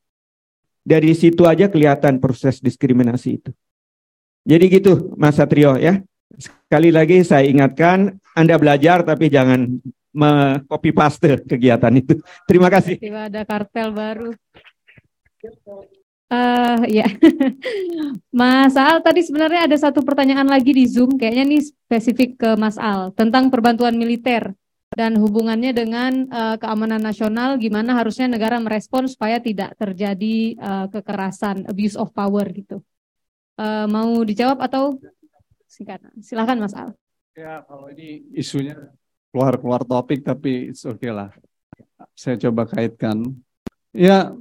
Dari 0.81 1.13
situ 1.13 1.45
aja 1.45 1.69
kelihatan 1.69 2.17
proses 2.17 2.57
diskriminasi 2.57 3.37
itu. 3.37 3.51
Jadi 4.41 4.65
gitu 4.71 5.13
Mas 5.19 5.37
Satrio 5.37 5.77
ya. 5.77 6.01
Sekali 6.39 6.89
lagi 6.89 7.21
saya 7.21 7.45
ingatkan 7.45 8.17
Anda 8.33 8.57
belajar 8.57 9.05
tapi 9.05 9.29
jangan 9.29 9.77
copy 10.65 10.89
paste 10.95 11.43
kegiatan 11.45 11.91
itu. 11.93 12.17
Terima 12.49 12.71
kasih. 12.71 12.97
Tiba 12.97 13.29
ada 13.29 13.45
kartel 13.45 13.93
baru. 13.93 14.31
Uh, 16.31 16.87
ya, 16.87 17.03
Mas 18.39 18.79
Al 18.79 19.03
tadi 19.03 19.19
sebenarnya 19.19 19.67
ada 19.67 19.75
satu 19.75 19.99
pertanyaan 19.99 20.47
lagi 20.47 20.71
di 20.71 20.87
Zoom, 20.87 21.19
kayaknya 21.19 21.43
nih 21.43 21.61
spesifik 21.67 22.39
ke 22.39 22.49
Mas 22.55 22.79
Al 22.79 23.11
tentang 23.11 23.51
perbantuan 23.51 23.99
militer 23.99 24.55
dan 24.91 25.15
hubungannya 25.15 25.71
dengan 25.71 26.27
uh, 26.27 26.55
keamanan 26.59 26.99
nasional, 26.99 27.55
gimana 27.55 27.95
harusnya 27.95 28.27
negara 28.27 28.59
merespon 28.59 29.07
supaya 29.07 29.39
tidak 29.39 29.75
terjadi 29.79 30.59
uh, 30.59 30.85
kekerasan, 30.91 31.63
abuse 31.67 31.95
of 31.95 32.11
power 32.11 32.43
gitu. 32.51 32.83
Uh, 33.55 33.87
mau 33.87 34.11
dijawab 34.27 34.59
atau 34.59 34.99
singkat? 35.63 36.03
Silakan 36.19 36.59
Mas 36.59 36.75
Al. 36.75 36.91
Ya, 37.31 37.63
kalau 37.63 37.87
ini 37.87 38.27
isunya 38.35 38.75
keluar 39.31 39.55
keluar 39.55 39.81
topik 39.87 40.27
tapi 40.27 40.75
oke 40.75 40.99
okay 40.99 41.11
lah. 41.11 41.31
Saya 42.11 42.35
coba 42.35 42.67
kaitkan. 42.67 43.23
Ya, 43.95 44.35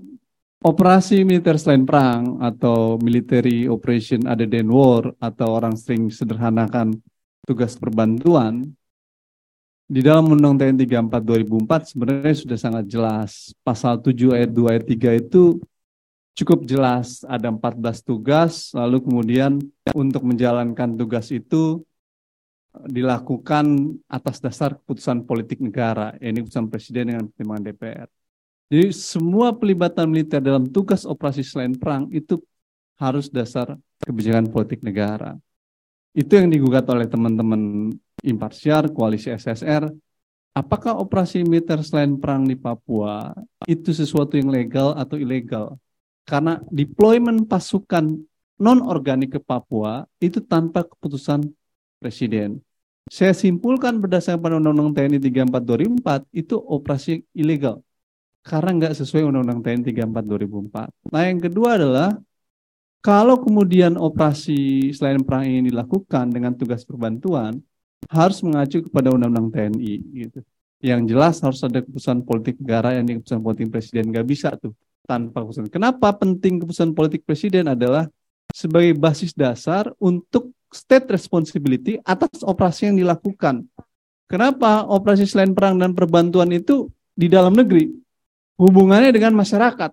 Operasi 0.60 1.24
militer 1.24 1.56
selain 1.56 1.88
perang 1.88 2.36
atau 2.44 3.00
military 3.00 3.64
operation 3.64 4.28
other 4.28 4.44
than 4.44 4.68
war 4.68 5.08
atau 5.16 5.56
orang 5.56 5.72
sering 5.72 6.12
sederhanakan 6.12 7.00
tugas 7.48 7.80
perbantuan 7.80 8.76
di 9.90 10.06
dalam 10.06 10.30
Undang-Undang 10.30 10.78
TNI 10.78 10.86
34 11.10 11.66
2004 11.66 11.90
sebenarnya 11.90 12.34
sudah 12.38 12.58
sangat 12.62 12.84
jelas. 12.86 13.50
Pasal 13.66 13.98
7 13.98 14.38
ayat 14.38 14.50
2 14.54 14.70
ayat 14.70 14.84
3 14.86 15.18
itu 15.18 15.58
cukup 16.38 16.62
jelas 16.62 17.26
ada 17.26 17.50
14 17.50 18.06
tugas 18.06 18.70
lalu 18.70 19.02
kemudian 19.02 19.58
untuk 19.90 20.22
menjalankan 20.22 20.94
tugas 20.94 21.34
itu 21.34 21.82
dilakukan 22.70 23.98
atas 24.06 24.38
dasar 24.38 24.78
keputusan 24.78 25.26
politik 25.26 25.58
negara, 25.58 26.14
ini 26.22 26.38
keputusan 26.38 26.70
presiden 26.70 27.10
dengan 27.10 27.26
pertimbangan 27.26 27.64
DPR. 27.66 28.08
Jadi 28.70 28.86
semua 28.94 29.50
pelibatan 29.50 30.06
militer 30.06 30.38
dalam 30.38 30.70
tugas 30.70 31.02
operasi 31.02 31.42
selain 31.42 31.74
perang 31.74 32.06
itu 32.14 32.38
harus 32.94 33.26
dasar 33.26 33.74
kebijakan 34.06 34.46
politik 34.46 34.86
negara. 34.86 35.34
Itu 36.10 36.38
yang 36.38 36.50
digugat 36.50 36.86
oleh 36.90 37.06
teman-teman 37.06 37.92
imparsial, 38.26 38.90
koalisi 38.90 39.30
SSR. 39.30 39.86
Apakah 40.50 40.98
operasi 40.98 41.46
militer 41.46 41.78
selain 41.86 42.18
perang 42.18 42.42
di 42.42 42.58
Papua 42.58 43.30
itu 43.70 43.94
sesuatu 43.94 44.34
yang 44.34 44.50
legal 44.50 44.98
atau 44.98 45.14
ilegal? 45.14 45.78
Karena 46.26 46.58
deployment 46.74 47.46
pasukan 47.46 48.18
non-organik 48.58 49.38
ke 49.38 49.40
Papua 49.40 50.02
itu 50.18 50.42
tanpa 50.42 50.82
keputusan 50.84 51.46
presiden. 52.02 52.58
Saya 53.10 53.34
simpulkan 53.34 53.98
berdasarkan 53.98 54.38
pada 54.38 54.54
Undang-Undang 54.58 54.94
TNI 54.94 55.18
34 55.18 56.02
2004 56.02 56.30
itu 56.30 56.54
operasi 56.58 57.26
ilegal 57.34 57.82
karena 58.46 58.70
nggak 58.76 58.94
sesuai 58.98 59.26
Undang-Undang 59.26 59.60
TNI 59.66 59.82
34 60.06 60.70
2004. 60.70 61.10
Nah 61.10 61.22
yang 61.26 61.40
kedua 61.42 61.68
adalah 61.74 62.08
kalau 63.00 63.40
kemudian 63.40 63.96
operasi 63.96 64.92
selain 64.92 65.24
perang 65.24 65.48
ini 65.48 65.72
dilakukan 65.72 66.28
dengan 66.28 66.52
tugas 66.52 66.84
perbantuan, 66.84 67.56
harus 68.08 68.44
mengacu 68.44 68.84
kepada 68.84 69.12
Undang-Undang 69.12 69.48
TNI 69.52 69.94
gitu. 70.24 70.40
Yang 70.80 71.00
jelas 71.12 71.36
harus 71.44 71.60
ada 71.60 71.84
keputusan 71.84 72.24
politik 72.24 72.56
negara 72.60 72.96
yang 72.96 73.04
keputusan 73.04 73.40
politik 73.44 73.68
presiden 73.68 74.08
nggak 74.08 74.26
bisa 74.28 74.52
tuh 74.56 74.72
tanpa 75.04 75.44
keputusan. 75.44 75.68
Kenapa 75.68 76.12
penting 76.16 76.60
keputusan 76.60 76.92
politik 76.96 77.24
presiden 77.24 77.68
adalah 77.68 78.08
sebagai 78.52 78.96
basis 78.96 79.32
dasar 79.32 79.92
untuk 80.00 80.52
state 80.70 81.10
responsibility 81.10 81.98
atas 82.06 82.44
operasi 82.46 82.90
yang 82.90 82.96
dilakukan. 83.00 83.66
Kenapa 84.30 84.86
operasi 84.86 85.26
selain 85.26 85.50
perang 85.50 85.74
dan 85.76 85.90
perbantuan 85.90 86.50
itu 86.54 86.86
di 87.18 87.26
dalam 87.26 87.50
negeri? 87.50 87.90
Hubungannya 88.60 89.10
dengan 89.10 89.34
masyarakat. 89.34 89.90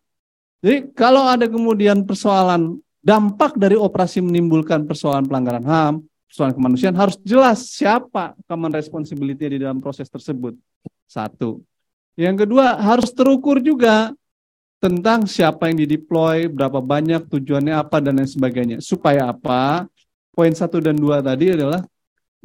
Jadi 0.62 0.94
kalau 0.94 1.26
ada 1.26 1.50
kemudian 1.50 2.06
persoalan 2.06 2.78
dampak 3.08 3.56
dari 3.56 3.80
operasi 3.80 4.20
menimbulkan 4.20 4.84
persoalan 4.84 5.24
pelanggaran 5.24 5.64
HAM, 5.64 5.94
persoalan 6.28 6.54
kemanusiaan 6.60 6.98
harus 7.00 7.16
jelas 7.24 7.72
siapa 7.72 8.36
common 8.44 8.76
responsibility 8.76 9.56
di 9.56 9.64
dalam 9.64 9.80
proses 9.80 10.12
tersebut. 10.12 10.60
Satu. 11.08 11.64
Yang 12.20 12.44
kedua 12.44 12.76
harus 12.84 13.16
terukur 13.16 13.64
juga 13.64 14.12
tentang 14.84 15.24
siapa 15.24 15.72
yang 15.72 15.80
dideploy, 15.88 16.52
berapa 16.52 16.84
banyak, 16.84 17.32
tujuannya 17.32 17.80
apa 17.80 18.04
dan 18.04 18.20
lain 18.20 18.28
sebagainya. 18.28 18.78
Supaya 18.84 19.32
apa? 19.32 19.88
Poin 20.36 20.52
satu 20.52 20.84
dan 20.84 21.00
dua 21.00 21.24
tadi 21.24 21.56
adalah 21.56 21.82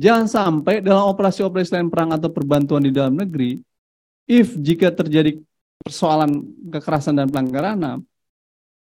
Jangan 0.01 0.27
sampai 0.27 0.81
dalam 0.81 1.13
operasi-operasi 1.13 1.69
selain 1.69 1.93
perang 1.93 2.17
atau 2.17 2.33
perbantuan 2.33 2.81
di 2.81 2.91
dalam 2.91 3.13
negeri, 3.13 3.61
if 4.25 4.57
jika 4.57 4.89
terjadi 4.89 5.37
persoalan 5.85 6.43
kekerasan 6.73 7.21
dan 7.21 7.29
pelanggaran 7.29 7.77
HAM, 7.79 8.01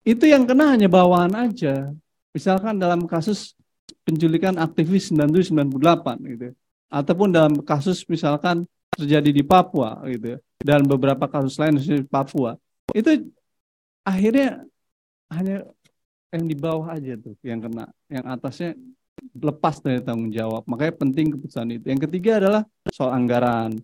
itu 0.04 0.24
yang 0.28 0.44
kena 0.44 0.76
hanya 0.76 0.86
bawahan 0.86 1.32
aja. 1.48 1.90
Misalkan 2.36 2.76
dalam 2.76 3.08
kasus 3.08 3.56
penculikan 4.04 4.60
aktivis 4.60 5.08
9798 5.08 6.30
gitu. 6.36 6.48
Ataupun 6.92 7.28
dalam 7.32 7.64
kasus 7.64 8.04
misalkan 8.06 8.68
terjadi 8.92 9.32
di 9.32 9.40
Papua 9.40 10.04
gitu. 10.06 10.36
Dan 10.60 10.84
beberapa 10.84 11.24
kasus 11.24 11.56
lain 11.56 11.80
di 11.80 12.04
Papua. 12.04 12.60
Itu 12.92 13.32
akhirnya 14.04 14.68
hanya 15.32 15.64
yang 16.30 16.44
di 16.44 16.56
bawah 16.58 16.92
aja 16.92 17.16
tuh 17.16 17.34
yang 17.40 17.64
kena. 17.64 17.88
Yang 18.12 18.24
atasnya 18.28 18.70
lepas 19.40 19.80
dari 19.80 20.04
tanggung 20.04 20.28
jawab. 20.28 20.68
Makanya 20.68 20.94
penting 21.00 21.32
keputusan 21.32 21.80
itu. 21.80 21.86
Yang 21.88 22.10
ketiga 22.10 22.44
adalah 22.44 22.62
soal 22.92 23.16
anggaran. 23.16 23.80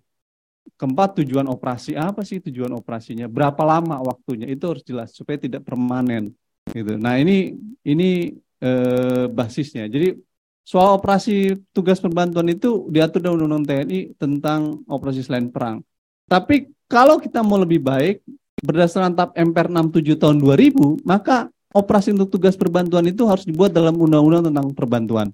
Keempat 0.81 1.21
tujuan 1.21 1.45
operasi 1.49 1.93
apa 1.93 2.25
sih 2.25 2.41
tujuan 2.41 2.73
operasinya? 2.73 3.29
Berapa 3.29 3.61
lama 3.65 4.01
waktunya? 4.01 4.49
Itu 4.49 4.73
harus 4.73 4.85
jelas 4.85 5.13
supaya 5.13 5.37
tidak 5.37 5.65
permanen 5.65 6.33
gitu. 6.73 6.97
Nah, 6.97 7.21
ini 7.21 7.57
ini 7.85 8.33
eh, 8.61 9.25
basisnya. 9.29 9.89
Jadi 9.89 10.17
soal 10.65 10.97
operasi 10.97 11.59
tugas 11.75 12.01
perbantuan 12.01 12.49
itu 12.49 12.89
diatur 12.89 13.21
dalam 13.21 13.41
Undang-Undang 13.41 13.65
TNI 13.69 14.01
tentang 14.17 14.81
operasi 14.89 15.21
selain 15.21 15.53
perang. 15.53 15.85
Tapi 16.31 16.71
kalau 16.87 17.19
kita 17.19 17.43
mau 17.43 17.59
lebih 17.59 17.83
baik 17.83 18.23
berdasarkan 18.61 19.17
TAP 19.17 19.31
MPR 19.37 19.69
67 19.73 20.21
tahun 20.21 20.37
2000, 20.39 21.03
maka 21.03 21.49
operasi 21.73 22.13
untuk 22.15 22.39
tugas 22.39 22.55
perbantuan 22.55 23.07
itu 23.09 23.25
harus 23.27 23.47
dibuat 23.47 23.73
dalam 23.73 23.97
undang-undang 23.97 24.53
tentang 24.53 24.67
perbantuan. 24.77 25.29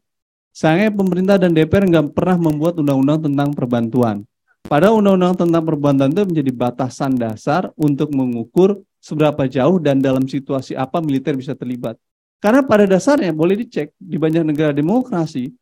Sayangnya 0.57 0.89
pemerintah 0.89 1.36
dan 1.36 1.53
DPR 1.53 1.85
nggak 1.85 2.16
pernah 2.16 2.36
membuat 2.40 2.81
undang-undang 2.81 3.28
tentang 3.28 3.53
perbantuan. 3.53 4.24
Padahal 4.66 4.98
undang-undang 4.98 5.47
tentang 5.47 5.62
perbantuan 5.62 6.10
itu 6.10 6.26
menjadi 6.26 6.51
batasan 6.51 7.14
dasar 7.14 7.70
untuk 7.78 8.10
mengukur 8.10 8.82
seberapa 8.98 9.47
jauh 9.47 9.78
dan 9.78 10.02
dalam 10.02 10.26
situasi 10.26 10.74
apa 10.74 10.98
militer 10.98 11.38
bisa 11.38 11.55
terlibat. 11.55 11.94
Karena 12.43 12.66
pada 12.66 12.82
dasarnya 12.82 13.30
boleh 13.30 13.62
dicek 13.62 13.94
di 13.94 14.18
banyak 14.18 14.43
negara 14.43 14.74
demokrasi, 14.74 15.55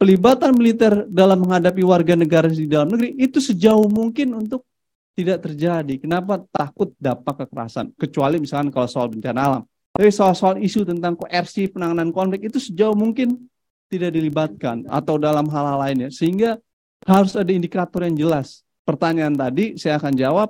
pelibatan 0.00 0.56
militer 0.56 1.04
dalam 1.04 1.44
menghadapi 1.44 1.84
warga 1.84 2.16
negara 2.16 2.48
di 2.48 2.64
dalam 2.64 2.96
negeri 2.96 3.12
itu 3.20 3.44
sejauh 3.44 3.92
mungkin 3.92 4.32
untuk 4.32 4.64
tidak 5.12 5.44
terjadi. 5.44 6.00
Kenapa 6.00 6.40
takut 6.48 6.96
dampak 6.96 7.44
kekerasan? 7.44 7.92
Kecuali 7.96 8.40
misalkan 8.40 8.72
kalau 8.72 8.88
soal 8.88 9.12
bencana 9.12 9.40
alam. 9.40 9.62
Tapi 9.92 10.12
soal-soal 10.12 10.60
isu 10.60 10.84
tentang 10.84 11.16
koersi 11.16 11.68
penanganan 11.72 12.08
konflik 12.12 12.48
itu 12.52 12.60
sejauh 12.60 12.92
mungkin 12.92 13.48
tidak 13.88 14.12
dilibatkan 14.12 14.84
atau 14.88 15.16
dalam 15.16 15.48
hal-hal 15.48 15.80
lainnya. 15.80 16.08
Sehingga 16.12 16.60
harus 17.06 17.32
ada 17.38 17.48
indikator 17.54 18.02
yang 18.02 18.18
jelas. 18.18 18.66
Pertanyaan 18.82 19.34
tadi 19.34 19.78
saya 19.78 19.96
akan 20.02 20.14
jawab, 20.14 20.48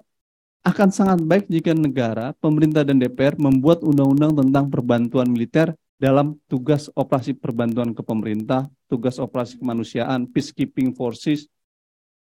akan 0.64 0.88
sangat 0.90 1.18
baik 1.22 1.46
jika 1.46 1.76
negara, 1.76 2.32
pemerintah 2.40 2.82
dan 2.82 2.98
DPR 2.98 3.38
membuat 3.38 3.84
undang-undang 3.84 4.34
tentang 4.34 4.66
perbantuan 4.72 5.28
militer 5.30 5.76
dalam 5.96 6.36
tugas 6.50 6.90
operasi 6.92 7.36
perbantuan 7.36 7.94
ke 7.96 8.02
pemerintah, 8.02 8.68
tugas 8.90 9.16
operasi 9.16 9.56
kemanusiaan, 9.56 10.28
peacekeeping 10.28 10.92
forces, 10.92 11.48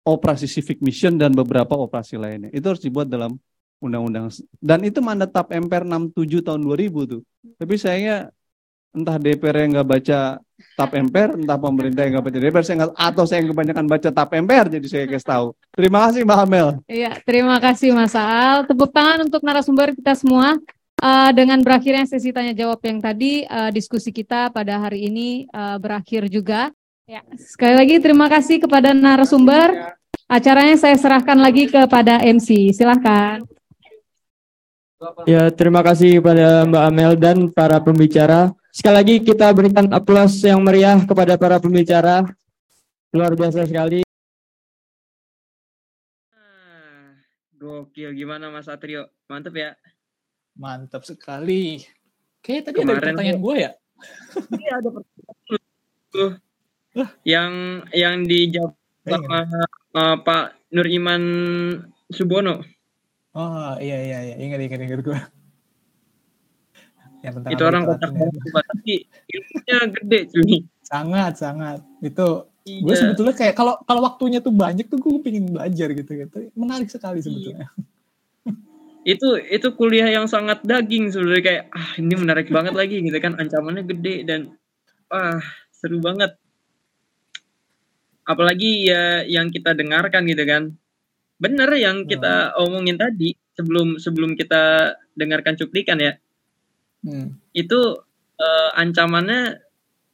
operasi 0.06 0.48
civic 0.48 0.80
mission, 0.80 1.18
dan 1.18 1.34
beberapa 1.34 1.76
operasi 1.76 2.16
lainnya. 2.16 2.48
Itu 2.54 2.72
harus 2.72 2.80
dibuat 2.80 3.10
dalam 3.10 3.36
undang-undang 3.78 4.34
dan 4.58 4.82
itu 4.82 4.98
mandat 4.98 5.30
TAP 5.30 5.54
MPR 5.54 5.86
67 5.86 6.42
tahun 6.42 6.60
2000 6.66 7.12
tuh. 7.14 7.22
Tapi 7.58 7.74
sayangnya 7.78 8.16
entah 8.90 9.16
DPR 9.18 9.56
yang 9.66 9.70
nggak 9.78 9.88
baca 9.88 10.18
TAP 10.78 10.90
MPR, 11.10 11.38
entah 11.38 11.58
pemerintah 11.58 12.02
yang 12.06 12.18
nggak 12.18 12.26
baca 12.30 12.38
DPR, 12.38 12.64
saya 12.66 12.76
nggak 12.82 12.92
atau 12.94 13.24
saya 13.26 13.38
yang 13.42 13.50
kebanyakan 13.54 13.84
baca 13.86 14.08
TAP 14.10 14.30
MPR 14.42 14.66
jadi 14.70 14.86
saya 14.86 15.04
kasih 15.06 15.28
tahu. 15.28 15.46
Terima 15.74 15.98
kasih 16.06 16.20
Mbak 16.26 16.38
Amel. 16.42 16.68
Iya, 16.86 17.12
terima 17.22 17.56
kasih 17.62 17.90
Mas 17.94 18.14
Al. 18.14 18.66
Tepuk 18.66 18.90
tangan 18.90 19.26
untuk 19.26 19.42
narasumber 19.42 19.94
kita 19.94 20.14
semua. 20.18 20.58
Uh, 20.98 21.30
dengan 21.30 21.62
berakhirnya 21.62 22.02
sesi 22.10 22.34
tanya 22.34 22.50
jawab 22.50 22.82
yang 22.82 22.98
tadi, 22.98 23.46
uh, 23.46 23.70
diskusi 23.70 24.10
kita 24.10 24.50
pada 24.50 24.82
hari 24.82 25.06
ini 25.06 25.46
uh, 25.54 25.78
berakhir 25.78 26.26
juga. 26.26 26.74
Ya, 27.06 27.22
sekali 27.38 27.78
lagi 27.78 28.02
terima 28.02 28.26
kasih 28.26 28.58
kepada 28.58 28.90
narasumber. 28.90 29.94
Acaranya 30.28 30.76
saya 30.76 30.98
serahkan 30.98 31.38
lagi 31.40 31.70
kepada 31.70 32.20
MC. 32.20 32.74
Silahkan. 32.74 33.40
Ya, 35.30 35.46
terima 35.54 35.78
kasih 35.86 36.18
kepada 36.18 36.66
Mbak 36.66 36.84
Amel 36.90 37.12
dan 37.14 37.38
para 37.54 37.78
pembicara. 37.78 38.50
Sekali 38.74 38.94
lagi 38.98 39.14
kita 39.22 39.46
berikan 39.54 39.86
aplaus 39.94 40.42
yang 40.42 40.58
meriah 40.66 40.98
kepada 41.06 41.38
para 41.38 41.62
pembicara. 41.62 42.26
Luar 43.14 43.38
biasa 43.38 43.62
sekali. 43.62 44.02
Gokil, 47.54 48.10
gimana 48.14 48.50
Mas 48.50 48.66
Satrio? 48.66 49.06
Mantep 49.30 49.54
ya? 49.54 49.70
Mantap 50.58 51.06
sekali. 51.06 51.82
Kayaknya 52.42 52.62
tadi 52.66 52.78
Kemarin 52.82 52.94
ada 52.98 53.02
pertanyaan 53.14 53.38
gue 53.38 53.54
ya? 53.54 53.70
Iya, 54.50 54.72
ada 54.82 54.88
pertanyaan. 54.94 56.30
Yang 57.22 57.52
yang 57.94 58.16
dijawab 58.26 58.72
sama 59.06 59.38
uh, 59.94 60.16
Pak 60.26 60.44
Nur 60.74 60.86
Iman 60.90 61.22
Subono. 62.10 62.66
Oh 63.36 63.76
iya 63.80 63.98
iya 64.00 64.18
iya 64.32 64.34
ingat 64.40 64.60
ingat 64.64 64.80
ingat 64.80 65.00
gue. 65.04 65.18
Yang 67.18 67.34
itu 67.50 67.62
orang 67.66 67.82
kotak 67.82 68.10
tapi 68.14 68.94
ilmunya 69.28 69.78
gede 69.90 70.20
cuy. 70.32 70.56
Sangat 70.86 71.32
sangat 71.36 71.80
itu 72.00 72.28
iya. 72.64 72.80
gue 72.84 72.94
sebetulnya 72.96 73.34
kayak 73.36 73.54
kalau 73.58 73.76
kalau 73.84 74.00
waktunya 74.06 74.38
tuh 74.40 74.54
banyak 74.54 74.88
tuh 74.88 74.96
gue 74.96 75.20
pengen 75.20 75.52
belajar 75.52 75.92
gitu 75.92 76.10
gitu 76.14 76.36
menarik 76.56 76.88
sekali 76.88 77.20
sebetulnya. 77.20 77.68
Iya. 77.68 77.86
itu 79.16 79.40
itu 79.40 79.68
kuliah 79.72 80.08
yang 80.12 80.28
sangat 80.28 80.60
daging 80.60 81.08
sebenarnya 81.08 81.44
kayak 81.44 81.64
ah 81.72 81.90
ini 81.96 82.12
menarik 82.12 82.52
banget 82.52 82.76
lagi 82.76 83.00
gitu 83.00 83.18
kan 83.24 83.40
ancamannya 83.40 83.88
gede 83.88 84.28
dan 84.28 84.52
wah 85.08 85.40
seru 85.72 85.96
banget 85.96 86.36
apalagi 88.28 88.92
ya 88.92 89.24
yang 89.24 89.48
kita 89.48 89.72
dengarkan 89.72 90.28
gitu 90.28 90.44
kan 90.44 90.62
bener 91.38 91.70
yang 91.78 92.04
kita 92.04 92.52
hmm. 92.52 92.62
omongin 92.66 92.98
tadi 92.98 93.34
sebelum 93.54 93.98
sebelum 93.98 94.34
kita 94.34 94.94
dengarkan 95.14 95.54
cuplikan 95.58 95.98
ya. 95.98 96.14
Hmm. 96.98 97.38
itu 97.54 97.78
uh, 98.42 98.70
ancamannya 98.74 99.62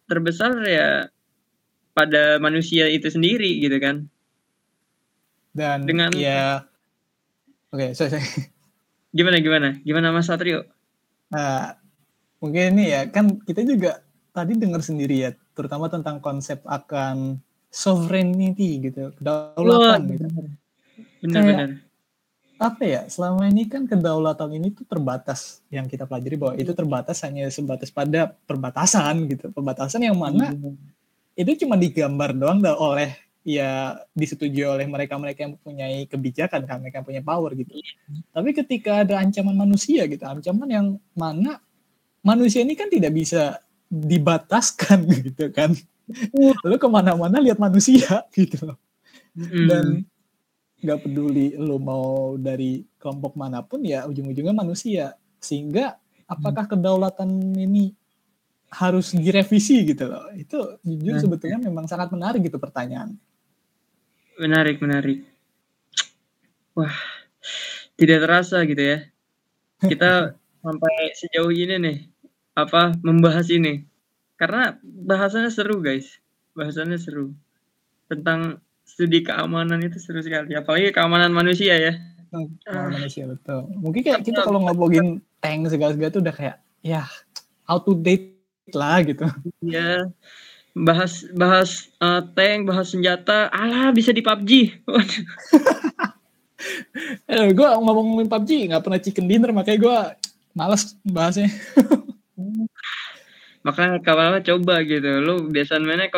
terbesar 0.05 0.53
ya 0.69 1.09
pada 1.97 2.37
manusia 2.37 2.93
itu 2.93 3.09
sendiri 3.09 3.57
gitu 3.65 3.81
kan. 3.81 4.05
Dan 5.57 5.89
dengan 5.89 6.13
ya 6.13 6.69
oke 7.73 7.89
okay, 7.89 7.91
saya 7.97 8.21
gimana 9.17 9.41
gimana? 9.41 9.69
Gimana 9.81 10.13
Mas 10.13 10.29
Satrio? 10.29 10.69
Nah, 11.33 11.73
mungkin 12.45 12.77
ini 12.77 12.93
ya 12.93 13.09
kan 13.09 13.41
kita 13.41 13.65
juga 13.65 14.05
tadi 14.35 14.61
dengar 14.61 14.85
sendiri 14.85 15.17
ya 15.25 15.31
terutama 15.55 15.87
tentang 15.89 16.19
konsep 16.19 16.61
akan 16.67 17.39
sovereignty 17.71 18.83
gitu 18.83 19.15
kedaulatan 19.17 20.01
oh, 20.05 20.11
gitu 20.11 20.27
benar-benar 21.25 21.81
apa 22.55 22.83
ya 22.87 23.03
selama 23.11 23.51
ini 23.51 23.67
kan 23.67 23.83
kedaulatan 23.85 24.47
ini 24.55 24.71
tuh 24.71 24.87
terbatas 24.87 25.59
yang 25.75 25.91
kita 25.91 26.07
pelajari 26.07 26.37
bahwa 26.39 26.55
itu 26.55 26.71
terbatas 26.71 27.19
hanya 27.27 27.51
sebatas 27.51 27.91
pada 27.91 28.31
perbatasan 28.47 29.27
gitu 29.27 29.51
perbatasan 29.51 30.07
yang 30.07 30.15
mana 30.15 30.55
hmm. 30.55 30.79
itu 31.35 31.67
cuma 31.67 31.75
digambar 31.75 32.31
doang 32.31 32.63
oleh 32.63 33.19
ya 33.43 33.99
disetujui 34.15 34.65
oleh 34.65 34.87
mereka-mereka 34.87 35.45
yang 35.45 35.55
punya 35.61 35.87
kebijakan 36.07 36.65
kan 36.65 36.79
mereka 36.79 37.03
yang 37.03 37.07
punya 37.11 37.23
power 37.27 37.53
gitu 37.59 37.75
hmm. 37.75 38.31
tapi 38.31 38.55
ketika 38.55 39.03
ada 39.03 39.19
ancaman 39.19 39.53
manusia 39.59 40.07
gitu 40.07 40.23
ancaman 40.23 40.69
yang 40.71 40.87
mana 41.13 41.59
manusia 42.23 42.63
ini 42.63 42.79
kan 42.79 42.87
tidak 42.87 43.11
bisa 43.13 43.59
dibataskan 43.91 45.05
gitu 45.27 45.51
kan 45.51 45.75
lalu 46.63 46.77
ke 46.79 46.89
mana-mana 46.89 47.43
lihat 47.43 47.59
manusia 47.59 48.23
gitu 48.39 48.73
loh 48.73 48.79
hmm. 49.35 49.67
dan 49.67 49.85
nggak 50.85 51.01
peduli 51.09 51.57
lo 51.57 51.81
mau 51.81 52.37
dari 52.37 52.85
kelompok 53.01 53.35
mana 53.41 53.65
pun 53.65 53.81
ya 53.81 54.05
ujung-ujungnya 54.05 54.53
manusia 54.53 55.17
sehingga 55.41 55.97
apakah 56.29 56.69
kedaulatan 56.69 57.57
ini 57.57 57.97
harus 58.69 59.17
direvisi 59.17 59.89
gitu 59.89 60.07
loh 60.13 60.29
itu 60.37 60.79
jujur 60.85 61.17
nah. 61.17 61.23
sebetulnya 61.23 61.59
memang 61.63 61.89
sangat 61.89 62.13
menarik 62.13 62.45
gitu 62.45 62.61
pertanyaan 62.61 63.17
Menarik, 64.35 64.83
menarik. 64.83 65.23
Wah, 66.75 66.91
tidak 67.95 68.27
terasa 68.27 68.67
gitu 68.67 68.83
ya. 68.83 68.99
Kita 69.79 70.35
sampai 70.67 71.15
sejauh 71.15 71.55
ini 71.55 71.79
nih, 71.79 71.99
apa 72.59 72.99
membahas 72.99 73.47
ini. 73.55 73.87
Karena 74.35 74.75
bahasannya 74.83 75.55
seru 75.55 75.79
guys, 75.79 76.19
bahasannya 76.59 76.99
seru. 76.99 77.31
Tentang 78.11 78.59
studi 78.85 79.25
keamanan 79.25 79.83
itu 79.83 79.99
seru 79.99 80.21
sekali, 80.21 80.55
apalagi 80.55 80.95
keamanan 80.95 81.35
manusia 81.35 81.75
ya. 81.75 81.93
Keamanan 82.31 83.03
manusia 83.03 83.25
betul. 83.27 83.67
Mungkin 83.81 84.01
kayak 84.05 84.23
kita 84.23 84.47
kalau 84.47 84.63
ngomongin 84.63 85.19
tank 85.43 85.67
segala-segala 85.69 86.13
itu 86.13 86.21
udah 86.23 86.35
kayak 86.35 86.57
ya 86.85 87.09
out 87.67 87.89
to 87.89 87.97
date 87.99 88.35
lah 88.73 89.05
gitu. 89.05 89.27
Iya. 89.65 90.09
Bahas 90.75 91.27
bahas 91.35 91.91
uh, 92.03 92.23
tank, 92.35 92.67
bahas 92.67 92.91
senjata, 92.91 93.51
alah 93.51 93.95
bisa 93.95 94.11
di 94.11 94.23
PUBG. 94.25 94.51
eh, 97.31 97.49
gue 97.53 97.69
ngomongin 97.79 98.27
PUBG 98.27 98.51
nggak 98.73 98.83
pernah 98.83 99.01
chicken 99.01 99.27
dinner 99.31 99.51
makanya 99.55 99.79
gue 99.81 99.99
males 100.55 100.99
bahasnya. 101.07 101.51
makanya 103.67 104.03
kawan 104.03 104.43
coba 104.43 104.83
gitu. 104.83 105.11
Lu 105.23 105.47
biasa 105.49 105.79
mainnya 105.79 106.11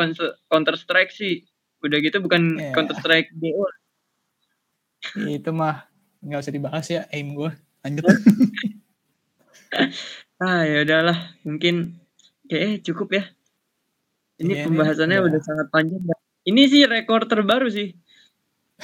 Counter 0.48 0.76
Strike 0.80 1.12
sih. 1.12 1.44
Udah 1.85 1.98
gitu 2.01 2.19
bukan 2.23 2.57
yeah. 2.57 2.73
Counter 2.73 2.97
Strike 2.98 3.32
DO. 3.36 3.66
Itu 5.28 5.51
mah 5.53 5.86
nggak 6.24 6.40
usah 6.43 6.55
dibahas 6.55 6.86
ya 6.89 7.05
aim 7.12 7.36
gue. 7.36 7.51
Lanjut. 7.85 8.05
ah 10.44 10.62
ya 10.65 10.85
udahlah, 10.85 11.19
mungkin 11.44 12.01
kayaknya 12.48 12.73
cukup 12.86 13.09
ya. 13.16 13.24
Ini 14.36 14.53
yeah, 14.53 14.65
pembahasannya 14.69 15.19
yeah. 15.20 15.28
udah 15.28 15.40
sangat 15.40 15.66
panjang. 15.73 16.03
Ini 16.47 16.62
sih 16.69 16.82
rekor 16.85 17.24
terbaru 17.27 17.69
sih. 17.73 17.97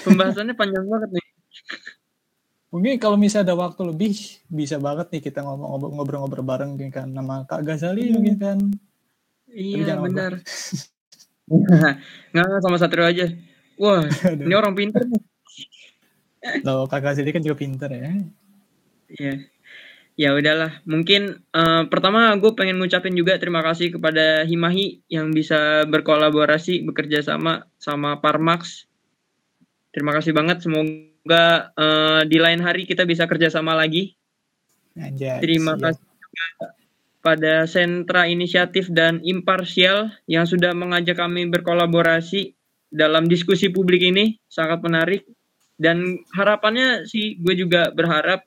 Pembahasannya 0.00 0.56
panjang 0.56 0.84
banget 0.88 1.10
nih. 1.20 1.26
Mungkin 2.72 2.96
kalau 2.96 3.20
misalnya 3.20 3.52
ada 3.52 3.56
waktu 3.68 3.84
lebih 3.84 4.16
bisa 4.48 4.80
banget 4.80 5.12
nih 5.12 5.20
kita 5.28 5.44
ngomong 5.44 5.92
ngobrol-ngobrol 5.92 6.40
bareng 6.40 6.80
kan 6.88 7.04
nama 7.04 7.44
Kak 7.44 7.68
Gazali 7.68 8.08
hmm. 8.08 8.12
mungkin 8.16 8.36
kan. 8.40 8.58
Iya 9.52 10.00
benar. 10.00 10.40
Nggak 12.32 12.62
sama 12.64 12.76
Satrio 12.80 13.04
aja. 13.04 13.28
Wah, 13.76 14.04
Aduh. 14.28 14.46
ini 14.46 14.54
orang 14.54 14.74
pinter. 14.76 15.02
Loh, 16.66 16.90
Kak 16.90 17.02
Gazali 17.04 17.30
kan 17.30 17.42
juga 17.44 17.56
pinter 17.58 17.90
ya. 17.92 18.12
Iya. 19.12 19.34
Ya 20.12 20.36
udahlah, 20.36 20.84
mungkin 20.84 21.40
uh, 21.56 21.88
pertama 21.88 22.36
gue 22.36 22.52
pengen 22.52 22.76
ngucapin 22.76 23.16
juga 23.16 23.40
terima 23.40 23.64
kasih 23.64 23.96
kepada 23.96 24.44
Himahi 24.44 25.00
yang 25.08 25.32
bisa 25.32 25.88
berkolaborasi 25.88 26.84
bekerja 26.84 27.24
sama 27.24 27.64
sama 27.80 28.20
Parmax. 28.20 28.84
Terima 29.88 30.12
kasih 30.12 30.36
banget, 30.36 30.60
semoga 30.60 31.72
uh, 31.80 32.28
di 32.28 32.36
lain 32.36 32.60
hari 32.60 32.84
kita 32.84 33.08
bisa 33.08 33.24
kerjasama 33.24 33.72
lagi. 33.72 34.12
Anjay, 35.00 35.40
Terima 35.40 35.80
siap. 35.80 35.96
kasih 35.96 36.04
juga 36.04 36.66
pada 37.22 37.70
sentra 37.70 38.26
inisiatif 38.26 38.90
dan 38.90 39.22
imparsial 39.22 40.10
yang 40.26 40.42
sudah 40.42 40.74
mengajak 40.74 41.16
kami 41.16 41.46
berkolaborasi 41.46 42.52
dalam 42.90 43.30
diskusi 43.30 43.70
publik 43.70 44.02
ini. 44.02 44.36
Sangat 44.50 44.82
menarik. 44.82 45.22
Dan 45.78 46.18
harapannya 46.34 47.06
sih 47.06 47.38
gue 47.38 47.54
juga 47.54 47.94
berharap 47.94 48.42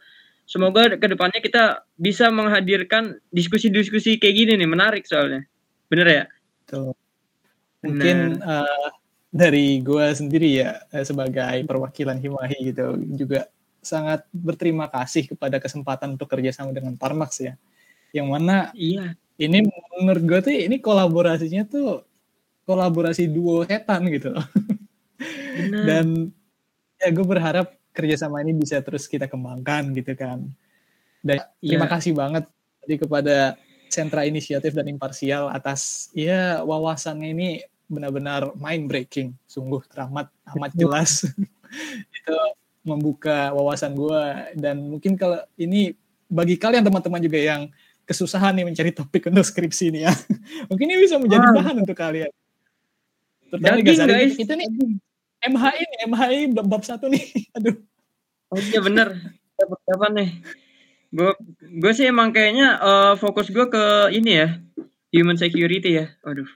semoga 0.45 0.93
ke 0.93 1.07
depannya 1.07 1.39
kita 1.41 1.87
bisa 1.97 2.29
menghadirkan 2.29 3.17
diskusi-diskusi 3.31 4.19
kayak 4.19 4.35
gini 4.35 4.51
nih. 4.59 4.69
Menarik 4.69 5.07
soalnya. 5.07 5.47
Bener 5.87 6.07
ya? 6.07 6.23
Tuh. 6.67 6.91
Mungkin 7.79 8.43
uh, 8.43 8.91
dari 9.31 9.79
gue 9.79 10.05
sendiri 10.11 10.63
ya 10.63 10.83
eh, 10.91 11.03
sebagai 11.07 11.63
perwakilan 11.63 12.19
Himahi 12.19 12.75
gitu 12.75 12.95
juga 13.15 13.47
sangat 13.85 14.25
berterima 14.33 14.89
kasih 14.89 15.29
kepada 15.29 15.61
kesempatan 15.61 16.17
untuk 16.17 16.25
kerjasama 16.25 16.73
dengan 16.73 16.97
Parmax 16.97 17.45
ya 17.45 17.53
yang 18.15 18.31
mana 18.31 18.71
iya. 18.71 19.11
ini 19.35 19.67
menurut 19.99 20.23
gue 20.23 20.39
tuh 20.47 20.53
ini 20.55 20.79
kolaborasinya 20.79 21.67
tuh 21.67 22.07
kolaborasi 22.63 23.27
duo 23.27 23.67
setan 23.67 24.07
gitu. 24.07 24.31
Loh 24.31 24.47
dan 25.87 26.31
ya 26.99 27.09
gue 27.11 27.25
berharap 27.25 27.67
kerjasama 27.95 28.43
ini 28.43 28.55
bisa 28.55 28.79
terus 28.83 29.07
kita 29.07 29.27
kembangkan 29.27 29.95
gitu 29.95 30.15
kan. 30.15 30.47
Dan 31.23 31.37
iya. 31.59 31.75
terima 31.75 31.87
kasih 31.87 32.11
banget 32.15 32.47
tadi 32.83 32.95
kepada 32.99 33.55
sentra 33.87 34.27
inisiatif 34.27 34.75
dan 34.75 34.87
imparsial 34.91 35.47
atas 35.47 36.11
ya 36.11 36.61
wawasannya 36.65 37.29
ini 37.31 37.49
benar-benar 37.85 38.57
mind 38.57 38.89
breaking, 38.89 39.29
sungguh 39.45 39.83
teramat 39.87 40.27
amat 40.57 40.71
jelas. 40.75 41.11
itu 42.17 42.37
membuka 42.85 43.49
wawasan 43.51 43.97
gue 43.97 44.23
dan 44.61 44.77
mungkin 44.77 45.17
kalau 45.17 45.41
ini 45.57 45.97
bagi 46.29 46.57
kalian 46.57 46.85
teman-teman 46.85 47.21
juga 47.21 47.39
yang 47.41 47.61
kesusahan 48.05 48.53
nih 48.55 48.65
mencari 48.65 48.91
topik 48.93 49.27
untuk 49.27 49.43
skripsi 49.43 49.91
ini 49.91 49.99
ya, 50.05 50.13
mungkin 50.69 50.85
ini 50.87 51.01
bisa 51.03 51.17
menjadi 51.17 51.45
ah. 51.49 51.53
bahan 51.53 51.75
untuk 51.81 51.97
kalian. 51.97 52.31
Terutama 53.49 53.81
guys, 53.81 53.99
guys. 54.01 54.33
Itu 54.37 54.53
nih 54.53 54.67
MHI 55.45 55.81
nih, 55.83 55.99
MHI 56.09 56.39
bab 56.53 56.83
satu 56.85 57.09
nih, 57.11 57.25
aduh. 57.57 57.75
Oh 58.53 58.61
iya 58.61 58.79
bener, 58.79 59.17
dapat 59.57 60.11
nih? 60.13 60.29
Gue 61.09 61.31
gue 61.59 61.91
sih 61.97 62.05
emang 62.05 62.29
kayaknya 62.29 62.77
uh, 62.77 63.13
fokus 63.17 63.49
gue 63.49 63.65
ke 63.67 64.13
ini 64.13 64.31
ya, 64.45 64.47
human 65.09 65.37
security 65.37 66.01
ya. 66.01 66.13
Aduh. 66.23 66.47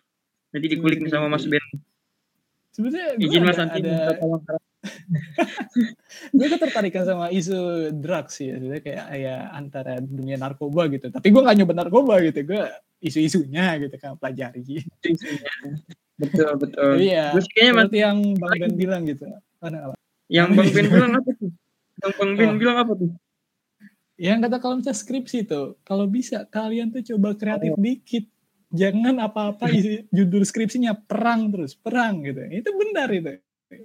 Nanti 0.49 0.65
dikulik 0.65 1.01
nih 1.01 1.13
sama 1.13 1.29
Mas 1.29 1.45
Ben. 1.45 1.61
Sebenarnya 2.73 3.17
izin 3.21 3.43
Mas 3.45 3.57
Santi 3.57 3.81
ada... 3.85 4.17
gue 6.38 6.48
ketertarikan 6.48 7.03
sama 7.03 7.27
isu 7.30 7.91
drugs 7.99 8.40
ya, 8.40 8.56
sebenarnya 8.56 8.83
kayak 8.83 9.06
ya 9.19 9.35
antara 9.51 9.99
dunia 9.99 10.40
narkoba 10.40 10.88
gitu. 10.88 11.11
Tapi 11.11 11.27
gue 11.30 11.41
gak 11.43 11.58
nyoba 11.59 11.74
narkoba 11.75 12.14
gitu, 12.24 12.40
gue 12.48 12.64
isu-isunya 13.03 13.75
gitu 13.83 13.95
kan 13.99 14.16
pelajari. 14.16 14.83
Betul 16.19 16.51
betul. 16.59 16.99
Iya. 16.99 17.35
Gue 17.35 17.43
kayaknya 17.51 17.72
seperti 17.75 17.98
yang 18.03 18.17
Bang 18.35 18.56
Ben 18.59 18.74
bilang 18.75 19.01
gitu. 19.08 19.25
Mana, 19.59 19.91
apa? 19.91 19.95
Yang 20.27 20.49
Bang 20.56 20.69
Ben 20.75 20.88
bilang 20.95 21.11
apa 21.16 21.30
tuh? 21.35 21.51
Yang 21.99 22.14
Bang 22.16 22.32
Ben 22.35 22.49
oh. 22.49 22.56
bilang 22.59 22.77
apa 22.80 22.93
tuh? 22.95 23.11
Yang 24.19 24.38
kata 24.43 24.58
kalau 24.59 24.75
misalnya 24.83 24.99
skripsi 24.99 25.40
tuh, 25.48 25.67
kalau 25.88 26.06
bisa 26.11 26.43
kalian 26.51 26.91
tuh 26.91 27.03
coba 27.16 27.40
kreatif 27.40 27.72
oh. 27.72 27.80
dikit 27.80 28.27
jangan 28.69 29.17
apa-apa 29.17 29.66
judul 30.14 30.45
skripsinya 30.45 30.93
perang 30.93 31.49
terus 31.49 31.74
perang 31.74 32.22
gitu 32.22 32.38
itu 32.53 32.69
benar 32.77 33.09
itu 33.09 33.33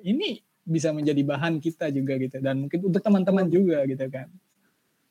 ini 0.04 0.44
bisa 0.64 0.90
menjadi 0.90 1.20
bahan 1.22 1.60
kita 1.60 1.92
juga 1.92 2.16
gitu. 2.16 2.40
Dan 2.40 2.66
mungkin 2.66 2.80
untuk 2.84 3.00
teman-teman 3.00 3.46
juga 3.52 3.84
gitu 3.84 4.04
kan. 4.08 4.28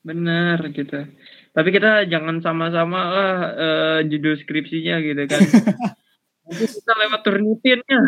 Benar 0.03 0.59
gitu. 0.73 1.07
Tapi 1.53 1.69
kita 1.71 2.09
jangan 2.09 2.43
sama-sama 2.43 2.99
lah 3.13 3.33
uh, 3.55 3.99
judul 4.03 4.35
skripsinya 4.35 4.99
gitu 4.99 5.23
kan. 5.29 5.41
Nanti 6.49 6.65
kita 6.67 6.91
lewat 6.91 7.21
turnitinnya. 7.23 8.01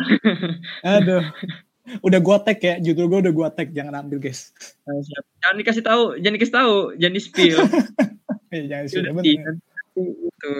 Aduh. 0.99 1.25
Udah 2.01 2.17
gua 2.17 2.41
tag 2.41 2.57
ya 2.57 2.81
judul 2.81 3.05
gua 3.05 3.19
udah 3.21 3.33
gua 3.33 3.49
tag 3.53 3.69
jangan 3.69 4.01
ambil 4.01 4.17
guys. 4.17 4.49
Nah, 4.89 4.97
jangan 5.37 5.55
dikasih 5.61 5.83
tahu 5.85 6.03
jangan 6.17 6.35
dikasih 6.41 6.55
tahu 6.57 6.73
jangan 6.97 7.13
di 7.13 7.21
spill 7.21 7.57
ya, 8.49 8.61
jangan 8.65 8.85
sudah 8.89 9.11
benar 9.13 9.53
itu 9.93 10.53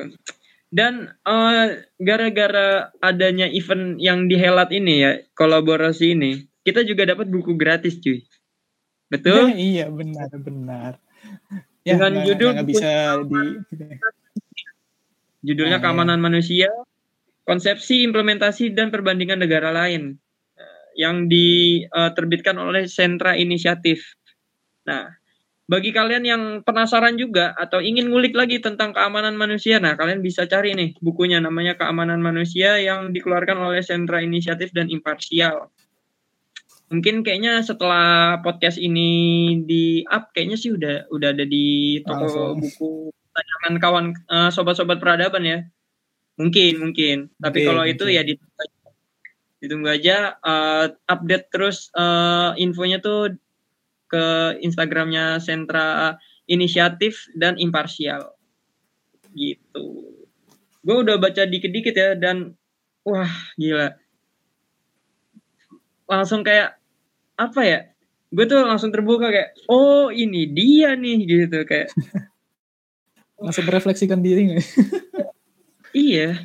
dan 0.75 1.15
uh, 1.23 1.71
gara-gara 2.01 2.91
adanya 2.99 3.47
event 3.47 3.95
yang 3.95 4.27
dihelat 4.27 4.75
ini 4.75 5.07
ya, 5.07 5.11
kolaborasi 5.31 6.19
ini, 6.19 6.51
kita 6.65 6.81
juga 6.81 7.05
dapat 7.05 7.29
buku 7.29 7.53
gratis, 7.53 8.01
cuy. 8.01 8.25
Betul? 9.07 9.53
Ya, 9.53 9.57
iya, 9.69 9.85
benar, 9.87 10.29
benar. 10.33 10.91
Ya, 11.85 11.95
Dengan 11.95 12.13
gak, 12.17 12.25
judul 12.25 12.51
gak 12.57 12.67
bisa 12.67 12.91
di 13.29 13.41
Judulnya 15.45 15.77
nah, 15.77 15.83
Keamanan 15.85 16.17
ya. 16.17 16.25
Manusia, 16.25 16.69
Konsepsi, 17.45 18.01
Implementasi 18.01 18.73
dan 18.73 18.89
Perbandingan 18.89 19.37
Negara 19.37 19.69
Lain 19.69 20.17
eh, 20.57 20.85
yang 20.97 21.29
diterbitkan 21.29 22.57
oleh 22.57 22.89
Sentra 22.89 23.37
Inisiatif. 23.37 24.01
Nah, 24.89 25.05
bagi 25.69 25.93
kalian 25.93 26.23
yang 26.25 26.43
penasaran 26.65 27.17
juga 27.17 27.53
atau 27.57 27.81
ingin 27.81 28.09
ngulik 28.09 28.33
lagi 28.33 28.61
tentang 28.61 28.93
keamanan 28.93 29.33
manusia, 29.37 29.81
nah 29.81 29.97
kalian 29.97 30.21
bisa 30.21 30.45
cari 30.49 30.77
nih 30.77 30.93
bukunya 31.01 31.41
namanya 31.41 31.73
Keamanan 31.73 32.21
Manusia 32.21 32.77
yang 32.77 33.09
dikeluarkan 33.09 33.57
oleh 33.57 33.81
Sentra 33.81 34.21
Inisiatif 34.21 34.69
dan 34.77 34.93
Imparsial. 34.93 35.73
Mungkin 36.85 37.25
kayaknya 37.25 37.65
setelah 37.65 38.39
podcast 38.45 38.77
ini 38.77 39.09
di 39.65 40.05
up 40.05 40.29
kayaknya 40.37 40.57
sih 40.57 40.69
udah 40.69 41.09
udah 41.09 41.29
ada 41.33 41.45
di 41.45 41.97
toko 42.05 42.25
Langsung. 42.29 42.55
buku 42.61 42.91
tayangan 43.33 43.75
kawan 43.81 44.05
uh, 44.29 44.49
sobat-sobat 44.53 45.01
peradaban 45.01 45.43
ya. 45.43 45.59
Mungkin 46.37 46.77
mungkin. 46.77 47.33
Tapi 47.41 47.65
kalau 47.65 47.83
itu 47.89 48.05
ya 48.05 48.21
ditunggu 48.21 48.59
aja, 48.61 48.89
ditunggu 49.59 49.89
aja 49.89 50.17
uh, 50.45 50.85
update 51.09 51.49
terus 51.49 51.89
uh, 51.97 52.53
infonya 52.53 53.01
tuh 53.01 53.33
ke 54.05 54.55
Instagramnya 54.61 55.41
Sentra 55.41 56.21
Inisiatif 56.45 57.25
dan 57.33 57.57
Imparsial. 57.57 58.37
Gitu. 59.33 59.85
Gue 60.85 60.95
udah 61.01 61.17
baca 61.17 61.49
dikit-dikit 61.49 61.95
ya 61.97 62.13
dan 62.13 62.53
wah 63.01 63.33
gila. 63.57 64.04
Langsung 66.05 66.41
kayak 66.45 66.77
apa 67.35 67.61
ya? 67.65 67.79
Gue 68.33 68.45
tuh 68.49 68.61
langsung 68.65 68.89
terbuka 68.89 69.29
kayak, 69.31 69.55
oh 69.69 70.09
ini 70.09 70.49
dia 70.49 70.97
nih 70.97 71.17
gitu 71.23 71.63
kayak. 71.63 71.93
Langsung 73.35 73.67
merefleksikan 73.67 74.23
diri 74.23 74.47
nggak? 74.47 74.63
iya. 76.07 76.39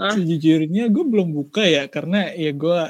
Ah. 0.00 0.12
Sejujurnya 0.16 0.88
gue 0.88 1.04
belum 1.04 1.36
buka 1.36 1.64
ya 1.68 1.84
karena 1.88 2.32
ya 2.32 2.50
gue 2.56 2.80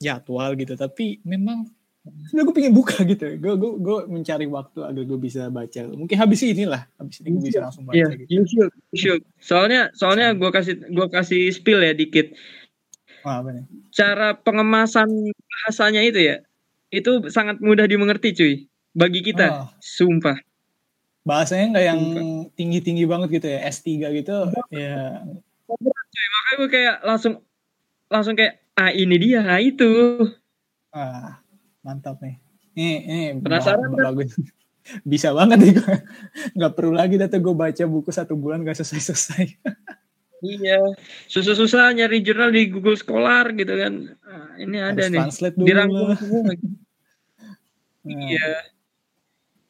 jadwal 0.00 0.56
gitu. 0.56 0.74
Tapi 0.74 1.20
memang 1.28 1.68
sebenarnya 2.02 2.44
gue 2.48 2.54
pengen 2.56 2.74
buka 2.74 2.96
gitu. 3.04 3.26
Gue 3.36 3.54
gue 3.60 3.72
gue 3.78 3.98
mencari 4.08 4.46
waktu 4.48 4.80
agar 4.80 5.02
gue 5.04 5.18
bisa 5.20 5.52
baca. 5.52 5.80
Mungkin 5.92 6.16
habis 6.16 6.40
ini 6.42 6.64
lah, 6.64 6.88
habis 6.96 7.20
ini 7.20 7.28
gue 7.36 7.42
bisa 7.52 7.62
langsung 7.62 7.84
baca. 7.84 7.94
Iya, 7.94 8.08
gitu. 8.16 8.30
you 8.32 8.42
should, 8.48 8.72
you 8.94 8.98
should. 8.98 9.22
Soalnya 9.38 9.92
soalnya 9.92 10.32
gue 10.32 10.50
kasih 10.50 10.74
gue 10.88 11.06
kasih 11.12 11.52
spill 11.52 11.84
ya 11.84 11.92
dikit. 11.92 12.32
Wah, 13.22 13.38
apa 13.38 13.48
nih? 13.50 13.64
Cara 13.90 14.34
pengemasan 14.34 15.08
bahasanya 15.30 16.02
itu 16.02 16.18
ya, 16.20 16.36
itu 16.90 17.26
sangat 17.28 17.58
mudah 17.58 17.86
dimengerti 17.86 18.34
cuy. 18.34 18.54
Bagi 18.92 19.22
kita, 19.22 19.46
Oh. 19.48 19.68
sumpah. 19.78 20.36
Bahasanya 21.22 21.66
nggak 21.72 21.86
yang 21.86 22.00
tinggi-tinggi 22.52 23.06
banget 23.06 23.28
gitu 23.32 23.46
ya, 23.48 23.62
S3 23.64 23.88
gitu. 24.12 24.50
Ya, 24.68 25.22
Cuy, 25.72 26.26
makanya 26.28 26.54
gue 26.58 26.68
kayak 26.68 26.96
langsung 27.00 27.32
langsung 28.06 28.34
kayak 28.34 28.60
ah 28.74 28.90
ini 28.90 29.16
dia, 29.16 29.40
nah 29.40 29.56
itu. 29.56 30.18
ah, 30.90 31.40
mantap 31.80 32.20
nih. 32.20 32.36
Ini, 32.74 32.88
ini 33.00 33.20
Penasaran 33.40 33.88
ba- 33.88 34.12
bagus. 34.12 34.34
Bisa 35.06 35.30
banget 35.30 35.62
nih 35.62 35.72
gue. 35.78 35.94
Nggak 36.58 36.72
perlu 36.74 36.92
lagi 36.92 37.14
data 37.14 37.38
gue 37.38 37.54
baca 37.54 37.84
buku 37.86 38.10
satu 38.10 38.34
bulan 38.34 38.66
gak 38.66 38.76
selesai-selesai. 38.76 39.44
Iya, 40.42 40.98
susah-susah 41.30 41.94
nyari 41.94 42.18
jurnal 42.18 42.50
di 42.50 42.66
Google 42.66 42.98
Scholar 42.98 43.54
gitu 43.54 43.78
kan. 43.78 44.18
Ah, 44.26 44.58
ini 44.58 44.82
ada 44.82 44.98
Harus 44.98 45.12
nih. 45.14 45.20
translate 45.22 45.54
dulu 45.54 45.66
Dirangkum 45.70 46.06
semua. 46.18 46.42
Nah, 46.42 46.56
Iya. 48.02 48.48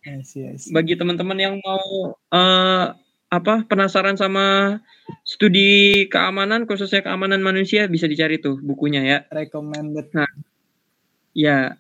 I 0.02 0.24
see. 0.26 0.48
bagi 0.74 0.96
teman-teman 0.98 1.38
yang 1.38 1.54
mau 1.62 2.16
eh, 2.16 2.84
apa 3.28 3.54
penasaran 3.68 4.16
sama 4.18 4.76
studi 5.22 6.04
keamanan 6.10 6.64
khususnya 6.66 7.04
keamanan 7.06 7.38
manusia 7.38 7.86
bisa 7.86 8.08
dicari 8.08 8.40
tuh 8.40 8.56
bukunya 8.58 9.04
ya. 9.04 9.18
Recommended. 9.28 10.08
Nah, 10.16 10.26
ya 11.36 11.76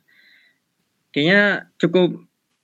kayaknya 1.10 1.72
cukup 1.80 2.20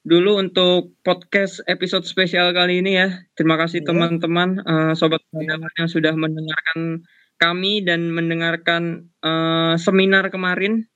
dulu 0.08 0.40
untuk 0.40 0.96
podcast 1.04 1.60
episode 1.68 2.08
spesial 2.08 2.56
kali 2.56 2.80
ini 2.80 2.96
ya. 2.96 3.08
Terima 3.36 3.60
kasih 3.60 3.84
Iya. 3.84 3.88
teman-teman 3.92 4.48
eh, 4.64 4.92
sobat 4.96 5.20
peradaban 5.28 5.72
yang 5.76 5.90
sudah 5.92 6.14
mendengarkan 6.16 7.04
kami 7.36 7.84
dan 7.84 8.08
mendengarkan 8.10 9.12
eh, 9.22 9.74
seminar 9.76 10.32
kemarin 10.32 10.88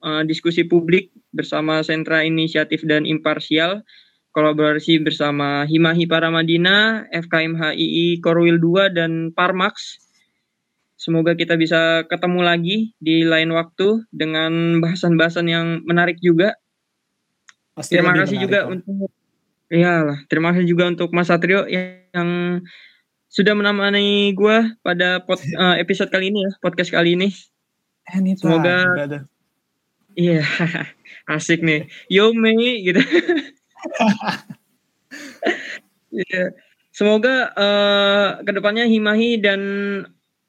eh, 0.00 0.22
diskusi 0.24 0.64
publik 0.64 1.12
bersama 1.36 1.84
Sentra 1.84 2.24
Inisiatif 2.24 2.80
dan 2.88 3.04
Imparsial 3.04 3.84
kolaborasi 4.36 5.00
bersama 5.00 5.64
Himahi 5.64 6.04
Paramadina, 6.04 7.08
FKM 7.08 7.56
HII 7.56 8.20
Korwil 8.20 8.60
2 8.60 8.92
dan 8.92 9.32
Parmax. 9.32 9.96
Semoga 11.00 11.32
kita 11.32 11.56
bisa 11.56 12.04
ketemu 12.04 12.44
lagi 12.44 12.92
di 13.00 13.24
lain 13.24 13.48
waktu 13.56 14.04
dengan 14.12 14.84
bahasan-bahasan 14.84 15.48
yang 15.48 15.66
menarik 15.88 16.20
juga. 16.20 16.52
Pasti 17.76 17.92
terima 17.92 18.16
kasih 18.16 18.40
juga 18.40 18.64
lah. 18.64 18.72
untuk 18.72 19.12
ya 19.68 19.92
lah, 20.00 20.18
terima 20.32 20.56
kasih 20.56 20.64
juga 20.64 20.88
untuk 20.88 21.12
Mas 21.12 21.28
Satrio 21.28 21.68
yang 21.68 22.64
sudah 23.28 23.52
menemani 23.52 24.32
gue 24.32 24.72
pada 24.80 25.20
pod- 25.20 25.44
eh, 25.60 25.76
episode 25.76 26.08
kali 26.08 26.32
ini 26.32 26.48
ya, 26.48 26.52
podcast 26.64 26.88
kali 26.88 27.20
ini. 27.20 27.28
Anytime, 28.08 28.40
Semoga. 28.40 28.78
Iya, 30.16 30.40
asik 31.36 31.60
nih. 31.60 31.84
Yo 32.08 32.32
Mei 32.32 32.80
gitu. 32.82 33.00
Iya. 36.16 36.56
Semoga 36.96 37.52
eh, 37.52 38.28
ke 38.40 38.50
depannya 38.56 38.88
Himahi 38.88 39.36
dan 39.36 39.60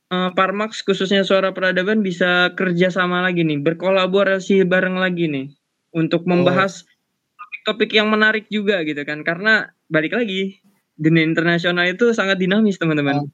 eh, 0.07 0.29
Parmax 0.31 0.79
khususnya 0.79 1.27
Suara 1.27 1.51
Peradaban 1.51 1.99
bisa 1.99 2.55
kerjasama 2.55 3.19
lagi 3.19 3.43
nih, 3.43 3.59
berkolaborasi 3.59 4.63
bareng 4.63 4.95
lagi 4.95 5.27
nih 5.27 5.51
untuk 5.91 6.23
membahas 6.23 6.87
topik-topik 7.67 7.91
yang 7.91 8.07
menarik 8.07 8.47
juga 8.47 8.79
gitu 8.87 9.03
kan. 9.03 9.19
Karena 9.27 9.67
balik 9.91 10.15
lagi 10.15 10.63
dunia 10.95 11.27
internasional 11.27 11.83
itu 11.91 12.15
sangat 12.15 12.39
dinamis 12.39 12.79
teman-teman. 12.79 13.27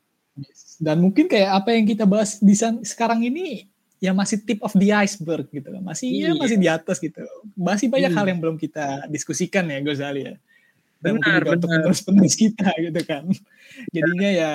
Dan 0.82 0.98
mungkin 1.00 1.30
kayak 1.30 1.62
apa 1.64 1.78
yang 1.78 1.86
kita 1.86 2.10
bahas 2.10 2.42
di 2.42 2.58
sekarang 2.82 3.22
ini 3.22 3.70
ya 4.02 4.12
masih 4.12 4.42
tip 4.42 4.60
of 4.66 4.74
the 4.74 4.90
iceberg 4.90 5.46
gitu 5.54 5.70
kan. 5.70 5.86
Masih 5.86 6.10
ya 6.10 6.34
Iya. 6.34 6.42
masih 6.42 6.58
di 6.58 6.68
atas 6.68 6.98
gitu. 6.98 7.22
Masih 7.54 7.88
banyak 7.88 8.10
Iya. 8.10 8.18
hal 8.18 8.26
yang 8.26 8.40
belum 8.42 8.58
kita 8.58 9.06
diskusikan 9.08 9.70
ya 9.70 9.78
Gozali 9.86 10.26
ya. 10.26 10.36
Dan 10.98 11.20
mungkin 11.22 11.30
Benar, 11.30 11.44
juga 11.46 11.54
untuk 11.56 11.70
benar. 11.70 11.80
penerus-penerus 11.86 12.36
kita 12.36 12.68
gitu 12.90 13.02
kan. 13.06 13.24
Jadinya 13.94 14.30
ya 14.34 14.52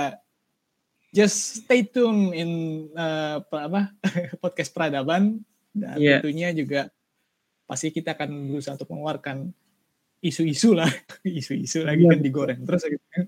just 1.15 1.65
stay 1.65 1.87
tune 1.87 2.35
in 2.35 2.51
eh, 2.93 3.37
apa, 3.41 3.95
podcast 4.43 4.75
peradaban 4.75 5.41
dan 5.73 5.97
Iya. 5.97 6.19
tentunya 6.21 6.51
juga 6.53 6.91
pasti 7.65 7.93
kita 7.93 8.17
akan 8.17 8.49
berusaha 8.53 8.75
untuk 8.77 8.89
mengeluarkan 8.91 9.53
isu-isu 10.25 10.75
lah, 10.75 10.91
isu-isu 11.41 11.87
lagi 11.87 12.05
Iya, 12.05 12.11
kan 12.15 12.21
digoreng 12.21 12.61
terus 12.67 12.83
gitu 12.87 13.07
kan. 13.13 13.25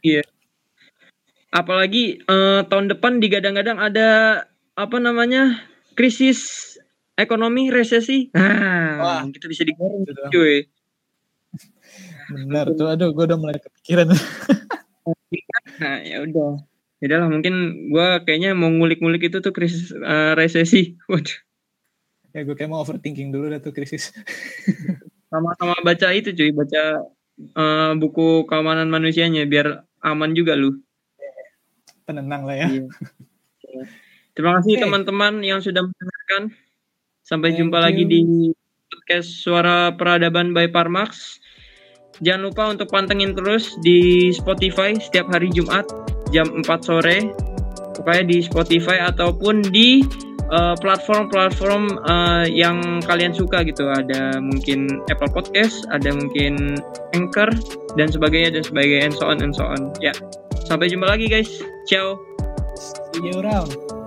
Iya. 0.00 0.22
Apalagi 1.52 2.22
eh, 2.24 2.60
tahun 2.66 2.86
depan 2.96 3.20
digadang-gadang 3.20 3.76
ada 3.76 4.08
apa 4.72 4.96
namanya 4.96 5.60
krisis 5.92 6.72
ekonomi 7.16 7.68
resesi. 7.68 8.32
Nah, 8.32 9.28
kita 9.28 9.46
bisa 9.46 9.62
digoreng 9.68 10.08
cuy. 10.32 10.64
Benar 12.32 12.72
tuh, 12.72 12.88
aduh 12.88 13.12
gue 13.12 13.24
udah 13.28 13.38
mulai 13.38 13.58
kepikiran. 13.60 14.08
Nah, 15.82 15.98
ya 16.04 16.22
udah. 16.22 16.62
Ya 17.02 17.18
lah 17.18 17.26
mungkin 17.26 17.54
gua 17.90 18.22
kayaknya 18.22 18.54
mau 18.54 18.70
ngulik-ngulik 18.70 19.26
itu 19.26 19.42
tuh 19.42 19.50
krisis 19.50 19.90
eh, 19.90 20.32
resesi. 20.38 20.94
Waduh. 21.10 21.34
ya 22.32 22.48
gue 22.48 22.56
kayak 22.56 22.70
mau 22.72 22.80
overthinking 22.80 23.28
dulu 23.28 23.52
dah 23.52 23.60
tuh 23.60 23.74
krisis. 23.76 24.14
Sama-sama 25.32 25.72
baca 25.80 26.12
itu 26.12 26.36
cuy, 26.36 26.52
baca 26.52 27.08
eh, 27.40 27.92
buku 27.96 28.44
keamanan 28.44 28.92
manusianya 28.92 29.48
biar 29.48 29.88
aman 30.04 30.36
juga 30.36 30.52
lu. 30.52 30.76
Penenang 32.04 32.44
lah 32.44 32.56
ya. 32.60 32.68
Iya. 32.68 32.84
Terima 34.36 34.60
kasih 34.60 34.76
Oke. 34.76 34.82
teman-teman 34.84 35.40
yang 35.40 35.64
sudah 35.64 35.80
mendengarkan. 35.80 36.52
Sampai 37.24 37.56
Thank 37.56 37.64
jumpa 37.64 37.78
lagi 37.80 38.04
you. 38.04 38.10
di 38.12 38.20
podcast 38.92 39.40
Suara 39.40 39.94
Peradaban 39.96 40.52
by 40.52 40.68
Parmax. 40.68 41.40
Jangan 42.20 42.42
lupa 42.52 42.64
untuk 42.68 42.92
pantengin 42.92 43.32
terus 43.32 43.72
di 43.80 44.28
Spotify 44.36 44.92
setiap 45.00 45.32
hari 45.32 45.48
Jumat 45.48 45.88
jam 46.28 46.48
4 46.60 46.64
sore. 46.84 47.32
Pokoknya 47.96 48.24
di 48.28 48.38
Spotify 48.44 49.04
ataupun 49.08 49.64
di 49.72 50.04
eh, 50.52 50.74
platform-platform 50.78 51.84
eh, 52.04 52.46
yang 52.52 53.00
kalian 53.02 53.32
suka 53.32 53.64
gitu. 53.64 53.88
Ada 53.88 54.38
mungkin 54.38 55.02
Apple 55.08 55.32
Podcast, 55.32 55.88
ada 55.88 56.12
mungkin 56.12 56.78
Anchor 57.16 57.48
dan 57.96 58.08
sebagainya 58.12 58.60
dan 58.60 58.64
sebagainya 58.64 59.10
and 59.10 59.16
so 59.16 59.24
on 59.26 59.38
and 59.40 59.56
so 59.56 59.64
on. 59.64 59.90
Ya. 60.04 60.12
Sampai 60.68 60.92
jumpa 60.92 61.08
lagi 61.08 61.26
guys. 61.26 61.50
Ciao. 61.88 62.20
See 63.12 63.28
you 63.28 63.42
around. 63.42 64.01